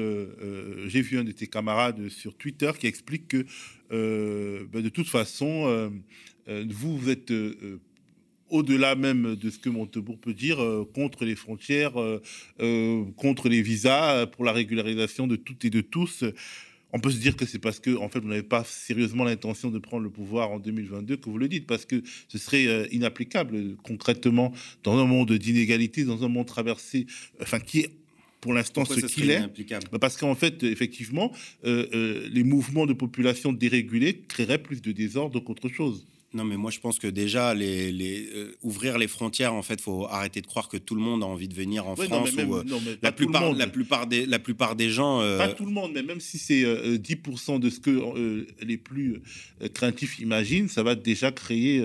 j'ai 0.87 1.01
vu 1.01 1.19
un 1.19 1.25
de 1.25 1.31
tes 1.33 1.47
camarades 1.47 2.07
sur 2.07 2.33
Twitter 2.35 2.71
qui 2.79 2.87
explique 2.87 3.27
que 3.27 3.45
ben, 3.89 4.81
de 4.81 4.89
toute 4.89 5.09
façon, 5.09 5.91
vous, 6.47 6.97
vous 6.97 7.09
êtes 7.09 7.31
euh, 7.31 7.57
euh, 7.63 7.77
au-delà 8.49 8.95
même 8.95 9.35
de 9.35 9.49
ce 9.49 9.57
que 9.57 9.69
Montebourg 9.69 10.19
peut 10.19 10.33
dire, 10.33 10.57
contre 10.93 11.25
les 11.25 11.35
frontières, 11.35 11.93
contre 13.17 13.49
les 13.49 13.63
visas, 13.63 14.27
pour 14.27 14.45
la 14.45 14.51
régularisation 14.51 15.25
de 15.25 15.35
toutes 15.35 15.65
et 15.65 15.71
de 15.71 15.81
tous. 15.81 16.23
On 16.93 16.99
peut 16.99 17.09
se 17.09 17.17
dire 17.17 17.35
que 17.35 17.47
c'est 17.47 17.57
parce 17.57 17.79
que, 17.79 17.97
en 17.97 18.07
fait, 18.07 18.19
vous 18.19 18.27
n'avez 18.27 18.43
pas 18.43 18.63
sérieusement 18.63 19.23
l'intention 19.23 19.71
de 19.71 19.79
prendre 19.79 20.03
le 20.03 20.11
pouvoir 20.11 20.51
en 20.51 20.59
2022 20.59 21.17
que 21.17 21.27
vous 21.27 21.39
le 21.39 21.47
dites, 21.47 21.65
parce 21.65 21.85
que 21.85 22.03
ce 22.27 22.37
serait 22.37 22.87
inapplicable 22.91 23.77
concrètement 23.77 24.53
dans 24.83 24.99
un 24.99 25.05
monde 25.05 25.33
d'inégalité, 25.33 26.03
dans 26.03 26.23
un 26.23 26.29
monde 26.29 26.45
traversé, 26.45 27.07
enfin, 27.41 27.59
qui 27.59 27.79
est 27.79 27.89
pour 28.41 28.53
l'instant 28.53 28.85
ce 28.85 29.07
qu'il 29.07 29.31
est. 29.31 29.41
Bah, 29.91 29.97
parce 29.99 30.17
qu'en 30.17 30.35
fait, 30.35 30.61
effectivement, 30.61 31.31
les 31.63 32.43
mouvements 32.43 32.85
de 32.85 32.93
population 32.93 33.53
dérégulés 33.53 34.21
créeraient 34.27 34.61
plus 34.61 34.83
de 34.83 34.91
désordre 34.91 35.39
qu'autre 35.39 35.67
chose. 35.67 36.05
Non, 36.35 36.43
mais 36.43 36.57
moi 36.57 36.69
je 36.69 36.79
pense 36.79 36.99
que 36.99 37.07
déjà, 37.07 37.53
les, 37.53 37.91
les, 37.93 38.27
euh, 38.35 38.51
ouvrir 38.61 38.97
les 38.97 39.07
frontières, 39.07 39.53
en 39.53 39.61
fait, 39.63 39.79
faut 39.79 40.05
arrêter 40.05 40.41
de 40.41 40.47
croire 40.47 40.67
que 40.67 40.75
tout 40.77 40.93
le 40.93 41.01
monde 41.01 41.23
a 41.23 41.25
envie 41.25 41.47
de 41.47 41.53
venir 41.53 41.87
en 41.87 41.95
Ouais, 41.95 42.07
France. 42.07 42.33
même- 42.33 42.51
euh, 42.51 42.63
non, 42.65 42.81
la, 43.01 43.11
plupart, 43.13 43.41
monde. 43.43 43.57
la, 43.57 43.67
plupart 43.67 44.05
des, 44.05 44.25
la 44.25 44.37
plupart 44.39 44.75
des 44.75 44.89
gens. 44.89 45.21
euh, 45.21 45.37
Pas 45.37 45.47
tout 45.53 45.65
le 45.65 45.71
monde, 45.71 45.91
mais 45.95 46.03
même 46.03 46.19
si 46.19 46.37
c'est 46.37 46.63
euh, 46.65 46.97
10% 46.97 47.59
de 47.59 47.69
ce 47.69 47.79
que 47.79 48.45
les 48.61 48.77
plus 48.77 49.21
craintifs 49.73 50.19
imaginent, 50.19 50.67
ça 50.67 50.83
va 50.83 50.95
déjà 50.95 51.31
créer. 51.31 51.81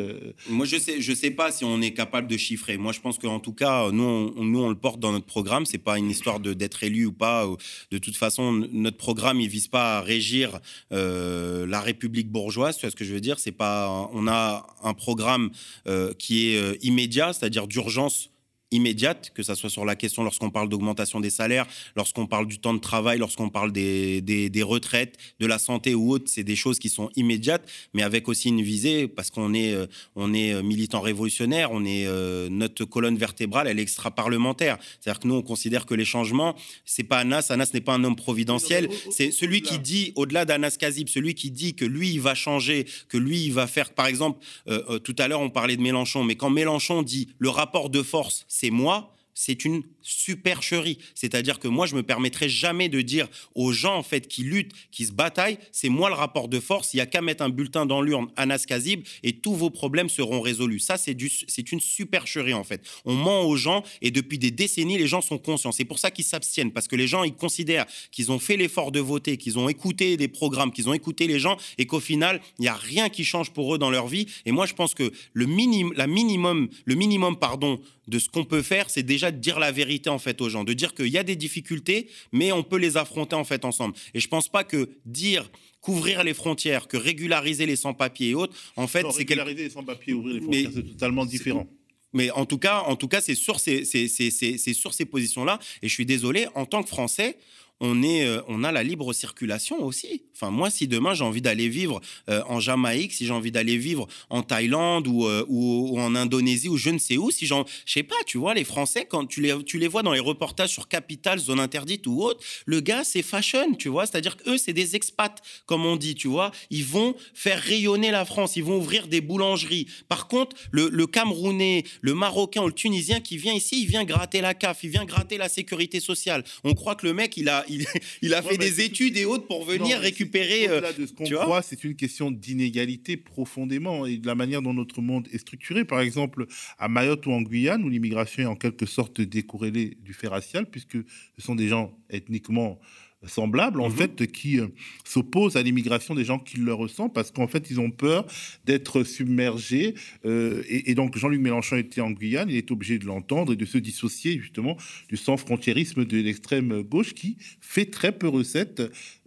Moi, 0.49 0.67
je 0.67 0.77
sais, 0.79 1.01
je 1.01 1.13
sais 1.15 1.31
pas 1.31 1.53
si 1.53 1.65
on 1.65 1.81
est 1.81 1.93
capable 1.93 2.27
de 2.27 2.37
chiffrer. 2.37 2.77
Moi, 2.77 2.93
je 2.93 2.99
pense 3.01 3.19
qu'en 3.19 3.39
tout 3.39 3.53
cas, 3.53 3.91
nous, 3.93 4.03
on, 4.37 4.45
nous, 4.45 4.59
on 4.61 4.69
le 4.69 4.75
porte 4.75 4.99
dans 4.99 5.13
notre 5.13 5.27
programme. 5.27 5.65
C'est 5.65 5.79
pas 5.79 5.97
une 5.99 6.11
histoire 6.11 6.41
de 6.41 6.55
d'être 6.55 6.83
élu 6.83 7.07
ou 7.07 7.13
pas. 7.13 7.47
De 7.93 7.99
toute 7.99 8.17
façon, 8.17 8.53
notre 8.73 8.97
programme, 8.97 9.41
il 9.41 9.49
vise 9.49 9.69
pas 9.69 9.99
à 9.99 10.01
régir 10.01 10.59
la 10.91 11.81
République 11.81 12.29
bourgeoise. 12.31 12.77
Tu 12.77 12.83
vois 12.87 12.91
ce 12.91 12.97
que 12.97 13.05
je 13.05 13.13
veux 13.15 13.21
dire? 13.21 13.39
C'est 13.39 13.53
pas. 13.53 14.09
On 14.13 14.27
a 14.27 14.40
un 14.83 14.95
programme 14.95 15.51
euh, 15.87 16.13
qui 16.15 16.53
est 16.53 16.59
euh, 16.59 16.77
immédiat, 16.83 17.33
c'est-à-dire 17.33 17.67
d'urgence 17.67 18.30
immédiate, 18.71 19.31
que 19.35 19.43
ça 19.43 19.55
soit 19.55 19.71
sur 19.71 19.85
la 19.85 19.97
question 19.97 20.23
lorsqu'on 20.23 20.51
parle 20.51 20.69
d'augmentation 20.69 21.21
des 21.21 21.31
salaires, 21.31 21.67
lorsqu'on 21.97 22.27
parle 22.27 22.47
du 22.47 22.59
temps 22.59 22.75
de 22.75 22.79
travail, 22.79 23.19
lorsqu'on 23.19 23.49
parle 23.49 23.73
des, 23.73 24.21
des, 24.21 24.49
des 24.49 24.63
retraites, 24.63 25.17
de 25.41 25.47
la 25.47 25.59
santé 25.59 25.95
ou 25.95 26.13
autre, 26.13 26.27
c'est 26.29 26.45
des 26.45 26.57
choses 26.57 26.79
qui 26.79 26.89
sont 26.89 27.11
immédiates, 27.17 27.69
mais 27.95 28.03
avec 28.03 28.29
aussi 28.29 28.49
une 28.49 28.63
visée, 28.63 29.09
parce 29.09 29.31
qu'on 29.31 29.55
est, 29.55 29.75
euh, 29.75 29.87
on 30.17 30.33
est 30.35 30.53
euh, 30.53 30.63
militant 30.63 31.01
révolutionnaire, 31.01 31.71
on 31.73 31.85
est, 31.85 32.07
euh, 32.07 32.49
notre 32.49 32.85
colonne 32.85 33.17
vertébrale, 33.17 33.67
elle 33.67 33.79
est 33.79 33.83
extra-parlementaire. 33.83 34.79
C'est-à-dire 35.01 35.21
que 35.21 35.29
nous, 35.29 35.35
on 35.35 35.43
considère 35.43 35.87
que 35.87 35.95
les 35.95 36.05
changements, 36.05 36.55
c'est 36.85 37.05
pas 37.05 37.19
Anas, 37.19 37.47
Anas 37.51 37.71
n'est 37.75 37.81
pas 37.81 37.95
un 37.95 38.05
homme 38.05 38.17
providentiel, 38.17 38.89
c'est 39.11 39.31
celui 39.31 39.63
qui 39.63 39.79
dit, 39.79 40.13
au-delà 40.17 40.45
d'Anas 40.45 40.77
Kazib, 40.79 41.09
celui 41.09 41.35
qui 41.35 41.51
dit 41.51 41.75
que 41.75 41.85
lui, 41.85 42.11
il 42.11 42.21
va 42.21 42.35
changer, 42.35 42.87
que 43.09 43.17
lui, 43.17 43.45
il 43.45 43.53
va 43.53 43.67
faire, 43.67 43.93
par 43.93 44.07
exemple, 44.07 44.45
euh, 44.69 44.99
tout 44.99 45.17
à 45.19 45.29
l'heure, 45.29 45.41
on 45.41 45.51
parlait 45.51 45.77
de 45.77 45.83
Mélenchon, 45.83 46.25
mais 46.25 46.37
quand 46.37 46.51
Mélenchon 46.51 47.03
dit 47.03 47.29
le 47.39 47.49
rapport 47.49 47.91
de 47.91 48.03
force, 48.03 48.45
c'est 48.61 48.69
moi, 48.69 49.15
c'est 49.33 49.65
une 49.65 49.83
supercherie. 50.03 50.99
C'est-à-dire 51.15 51.59
que 51.59 51.69
moi, 51.69 51.87
je 51.87 51.95
me 51.95 52.03
permettrai 52.03 52.51
jamais 52.51 52.91
de 52.91 53.01
dire 53.01 53.27
aux 53.55 53.73
gens 53.73 53.97
en 53.97 54.03
fait 54.03 54.29
qui 54.29 54.43
luttent, 54.43 54.73
qui 54.91 55.07
se 55.07 55.13
bataillent, 55.13 55.59
c'est 55.73 55.89
moi 55.89 56.11
le 56.11 56.15
rapport 56.15 56.49
de 56.49 56.61
force. 56.61 56.93
Il 56.93 56.99
y 56.99 57.01
a 57.01 57.07
qu'à 57.07 57.23
mettre 57.23 57.43
un 57.43 57.49
bulletin 57.49 57.87
dans 57.87 58.03
l'urne, 58.03 58.29
Anas 58.37 58.65
Kazib, 58.67 59.03
et 59.23 59.39
tous 59.39 59.55
vos 59.55 59.71
problèmes 59.71 60.11
seront 60.11 60.43
résolus. 60.43 60.81
Ça, 60.81 60.99
c'est 60.99 61.15
du, 61.15 61.31
c'est 61.49 61.73
une 61.73 61.81
supercherie 61.81 62.53
en 62.53 62.65
fait. 62.65 62.87
On 63.07 63.15
ment 63.15 63.43
aux 63.43 63.57
gens 63.57 63.83
et 64.03 64.11
depuis 64.11 64.39
des 64.39 64.51
décennies, 64.51 64.99
les 64.99 65.07
gens 65.07 65.23
sont 65.23 65.39
conscients. 65.39 65.73
C'est 65.73 65.87
pour 65.87 65.99
ça 65.99 66.11
qu'ils 66.11 66.27
s'abstiennent 66.27 66.73
parce 66.73 66.87
que 66.87 66.97
les 66.97 67.07
gens 67.07 67.25
ils 67.25 67.35
considèrent 67.35 67.87
qu'ils 68.11 68.33
ont 68.33 68.39
fait 68.39 68.59
l'effort 68.59 68.93
de 68.93 69.01
voter, 69.01 69.39
qu'ils 69.39 69.59
ont 69.59 69.71
écouté 69.71 70.19
des 70.19 70.29
programmes, 70.29 70.71
qu'ils 70.71 70.89
ont 70.91 70.95
écouté 70.95 71.27
les 71.27 71.39
gens 71.39 71.57
et 71.79 71.87
qu'au 71.87 72.01
final, 72.01 72.43
il 72.59 72.63
n'y 72.63 72.69
a 72.69 72.75
rien 72.75 73.09
qui 73.09 73.25
change 73.25 73.53
pour 73.53 73.75
eux 73.75 73.79
dans 73.79 73.91
leur 73.91 74.07
vie. 74.07 74.27
Et 74.45 74.53
moi, 74.53 74.67
je 74.67 74.75
pense 74.75 74.95
que 74.95 75.13
le 75.33 75.47
minimum, 75.47 75.95
la 75.97 76.07
minimum, 76.07 76.69
le 76.85 76.95
minimum, 76.95 77.39
pardon, 77.39 77.81
de 78.11 78.19
ce 78.19 78.29
qu'on 78.29 78.45
peut 78.45 78.63
faire, 78.63 78.91
c'est 78.91 79.05
déjà 79.05 79.31
de 79.31 79.39
dire 79.39 79.59
la 79.61 79.71
vérité 79.71 80.11
en 80.11 80.19
fait 80.19 80.41
aux 80.41 80.49
gens, 80.49 80.65
de 80.65 80.73
dire 80.73 80.95
qu'il 80.95 81.09
y 81.09 81.19
a 81.19 81.23
des 81.23 81.37
difficultés, 81.37 82.09
mais 82.33 82.51
on 82.51 82.65
peut 82.65 82.77
les 82.77 82.97
affronter 82.97 83.37
en 83.37 83.45
fait 83.45 83.65
ensemble. 83.65 83.95
Et 84.15 84.21
je 84.21 84.29
pense 84.29 84.49
pas 84.49 84.65
que 84.65 84.91
dire 85.07 85.51
couvrir 85.81 86.25
les 86.25 86.35
frontières, 86.35 86.89
que 86.89 86.97
régulariser 86.97 87.67
les 87.67 87.77
sans-papiers 87.77 88.31
et 88.31 88.35
autres, 88.35 88.55
en 88.77 88.89
fait, 88.89 89.07
c'est 89.11 89.19
régulariser 89.19 89.63
les 89.63 89.71
sans-papiers, 89.71 90.13
ouvrir 90.13 90.35
les 90.35 90.41
frontières, 90.41 90.71
c'est 90.75 90.83
totalement 90.83 91.25
différent. 91.25 91.67
mais 92.13 92.31
en 92.33 92.45
tout 92.45 92.59
cas, 92.59 92.81
en 92.81 92.97
tout 92.97 93.09
cas, 93.09 93.21
c'est 93.21 93.37
sur 93.37 93.61
ces, 93.61 93.85
sur 93.85 94.93
ces 94.93 95.05
positions-là. 95.05 95.61
Et 95.81 95.89
je 95.89 95.95
suis 95.95 96.07
désolé, 96.07 96.49
en 96.57 96.67
tant 96.67 96.83
que 96.83 96.89
Français, 96.89 97.39
on 97.81 98.03
est, 98.03 98.27
euh, 98.27 98.63
a 98.63 98.73
la 98.73 98.83
libre 98.83 99.13
circulation 99.13 99.83
aussi. 99.83 100.23
Enfin, 100.35 100.51
moi, 100.51 100.71
si 100.71 100.87
demain 100.87 101.15
j'ai 101.15 101.25
envie 101.25 101.41
d'aller 101.41 101.69
vivre 101.69 102.01
euh, 102.29 102.43
en 102.47 102.61
Jamaïque, 102.61 103.13
si 103.13 103.27
j'ai 103.27 103.33
envie 103.33 103.51
d'aller 103.51 103.79
vivre 103.79 104.07
en 104.29 104.43
Thaïlande 104.43 105.09
ou, 105.09 105.27
euh, 105.27 105.45
ou 105.49 105.99
en 105.99 106.15
Indonésie 106.15 106.69
ou 106.69 106.77
je 106.77 106.91
ne 106.91 106.99
sais 106.99 107.17
où, 107.17 107.31
si 107.31 107.47
j'en, 107.47 107.65
je 107.87 107.93
sais 107.93 108.03
pas, 108.03 108.17
tu 108.27 108.39
vois, 108.39 108.55
les 108.55 108.65
Français 108.65 109.07
quand 109.09 109.27
tu 109.27 109.41
les, 109.41 109.65
tu 109.65 109.79
les 109.79 109.89
vois 109.89 110.03
dans 110.03 110.13
les 110.13 110.21
reportages 110.21 110.71
sur 110.71 110.89
Capital, 110.89 111.39
zone 111.39 111.61
interdite 111.61 112.07
ou 112.07 112.23
autre, 112.23 112.45
le 112.67 112.81
gars 112.81 113.03
c'est 113.03 113.23
fashion, 113.23 113.75
tu 113.75 113.89
vois, 113.89 114.07
c'est-à-dire 114.07 114.37
qu'eux 114.37 114.59
c'est 114.59 114.75
des 114.75 114.95
expats, 114.95 115.41
comme 115.65 115.87
on 115.87 115.97
dit, 115.97 116.15
tu 116.15 116.29
vois, 116.29 116.53
ils 116.71 116.85
vont 116.85 117.15
faire 117.35 117.61
rayonner 117.61 118.11
la 118.11 118.25
France, 118.27 118.57
ils 118.57 118.65
vont 118.65 118.77
ouvrir 118.77 119.09
des 119.09 119.23
boulangeries. 119.23 119.87
Par 120.09 120.29
contre, 120.29 120.55
le, 120.71 120.89
le 120.91 121.07
Camerounais, 121.07 121.85
le 122.03 122.15
Marocain 122.15 122.63
ou 122.63 122.67
le 122.67 122.75
Tunisien 122.75 123.21
qui 123.21 123.39
vient 123.39 123.55
ici, 123.55 123.83
il 123.83 123.87
vient 123.87 124.05
gratter 124.05 124.43
la 124.43 124.53
CAF, 124.53 124.85
il 124.85 124.91
vient 124.91 125.05
gratter 125.05 125.39
la 125.39 125.49
sécurité 125.49 126.01
sociale. 126.01 126.45
On 126.65 126.75
croit 126.75 126.95
que 126.95 127.07
le 127.07 127.15
mec, 127.15 127.37
il 127.37 127.49
a, 127.49 127.65
il, 127.71 127.87
il 128.23 128.35
a 128.35 128.43
Ouais, 128.43 128.51
fait 128.53 128.59
des 128.59 128.81
études 128.83 129.17
et 129.17 129.25
autres 129.25 129.47
pour 129.47 129.65
venir 129.65 129.97
Non, 129.97 130.03
récupérer. 130.03 130.69
euh, 130.69 130.79
Au-delà 130.79 130.93
de 130.93 131.07
ce 131.07 131.13
qu'on 131.13 131.25
tu 131.25 131.35
vois 131.35 131.45
croit, 131.45 131.63
c'est 131.63 131.85
une 131.85 131.95
question 131.95 132.31
d'inégalité 132.31 133.17
profondément 133.17 134.07
et 134.07 134.17
de 134.19 134.27
la 134.27 134.35
manière 134.35 134.63
dont 134.63 134.75
notre 134.75 135.01
monde 135.01 135.29
est 135.33 135.39
structuré. 135.39 135.85
Par 135.85 136.01
exemple, 136.01 136.47
à 136.79 136.89
Mayotte 136.89 137.27
ou 137.27 137.33
en 137.33 137.43
Guyane, 137.43 137.83
où 137.85 137.89
l'immigration 137.89 138.43
est 138.43 138.47
en 138.47 138.57
quelque 138.57 138.87
sorte 138.87 139.21
décorrélée 139.21 139.97
du 140.03 140.13
fait 140.15 140.29
racial, 140.29 140.67
puisque 140.71 140.97
ce 141.37 141.43
sont 141.43 141.55
des 141.55 141.69
gens 141.69 141.97
ethniquement 142.11 142.79
semblables, 143.27 143.81
en 143.81 143.89
Mhm. 143.91 143.97
fait, 143.97 144.33
qui 144.33 144.59
euh, 144.61 144.69
s'opposent 145.05 145.57
à 145.57 145.63
l'immigration 145.63 146.15
des 146.15 146.25
gens 146.25 146.39
qui 146.39 146.57
le 146.59 146.73
ressentent, 146.73 147.13
parce 147.15 147.31
qu'en 147.31 147.47
fait, 147.47 147.71
ils 147.71 147.79
ont 147.81 147.91
peur 147.91 148.27
d'être 148.65 149.05
submergés. 149.05 149.95
euh, 150.25 150.63
et, 150.69 150.91
et 150.91 150.95
donc, 150.95 151.17
Jean-Luc 151.19 151.41
Mélenchon 151.41 151.77
était 151.77 152.01
en 152.01 152.11
Guyane, 152.11 152.49
il 152.51 152.57
est 152.57 152.71
obligé 152.71 152.99
de 152.99 153.05
l'entendre 153.07 153.53
et 153.53 153.57
de 153.57 153.65
se 153.67 153.79
dissocier, 153.79 154.39
justement, 154.41 154.77
du 155.09 155.17
sans-frontiérisme 155.17 156.05
de 156.05 156.17
l'extrême 156.19 156.83
gauche, 156.83 157.15
qui 157.15 157.37
fait 157.61 157.87
très 157.87 158.13
peu 158.13 158.29
recette 158.29 158.83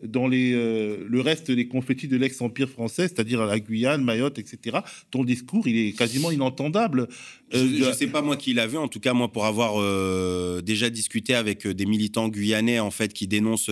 dans 0.05 0.27
les, 0.27 0.51
euh, 0.53 0.97
le 1.07 1.21
reste 1.21 1.49
des 1.51 1.67
confettis 1.67 2.07
de 2.07 2.17
l'ex-empire 2.17 2.69
français, 2.69 3.03
c'est-à-dire 3.07 3.45
la 3.45 3.59
Guyane, 3.59 4.03
Mayotte, 4.03 4.37
etc. 4.39 4.77
Ton 5.11 5.23
discours, 5.23 5.67
il 5.67 5.77
est 5.77 5.91
quasiment 5.97 6.31
inentendable. 6.31 7.07
Euh, 7.53 7.67
Je, 7.69 7.83
je 7.85 7.91
sais 7.93 8.07
pas 8.07 8.21
moi 8.21 8.35
qui 8.35 8.53
l'a 8.53 8.67
vu, 8.67 8.77
en 8.77 8.87
tout 8.87 8.99
cas 8.99 9.13
moi 9.13 9.31
pour 9.31 9.45
avoir 9.45 9.73
euh, 9.77 10.61
déjà 10.61 10.89
discuté 10.89 11.35
avec 11.35 11.67
des 11.67 11.85
militants 11.85 12.27
guyanais 12.29 12.79
en 12.79 12.89
fait 12.91 13.13
qui 13.13 13.27
dénoncent 13.27 13.69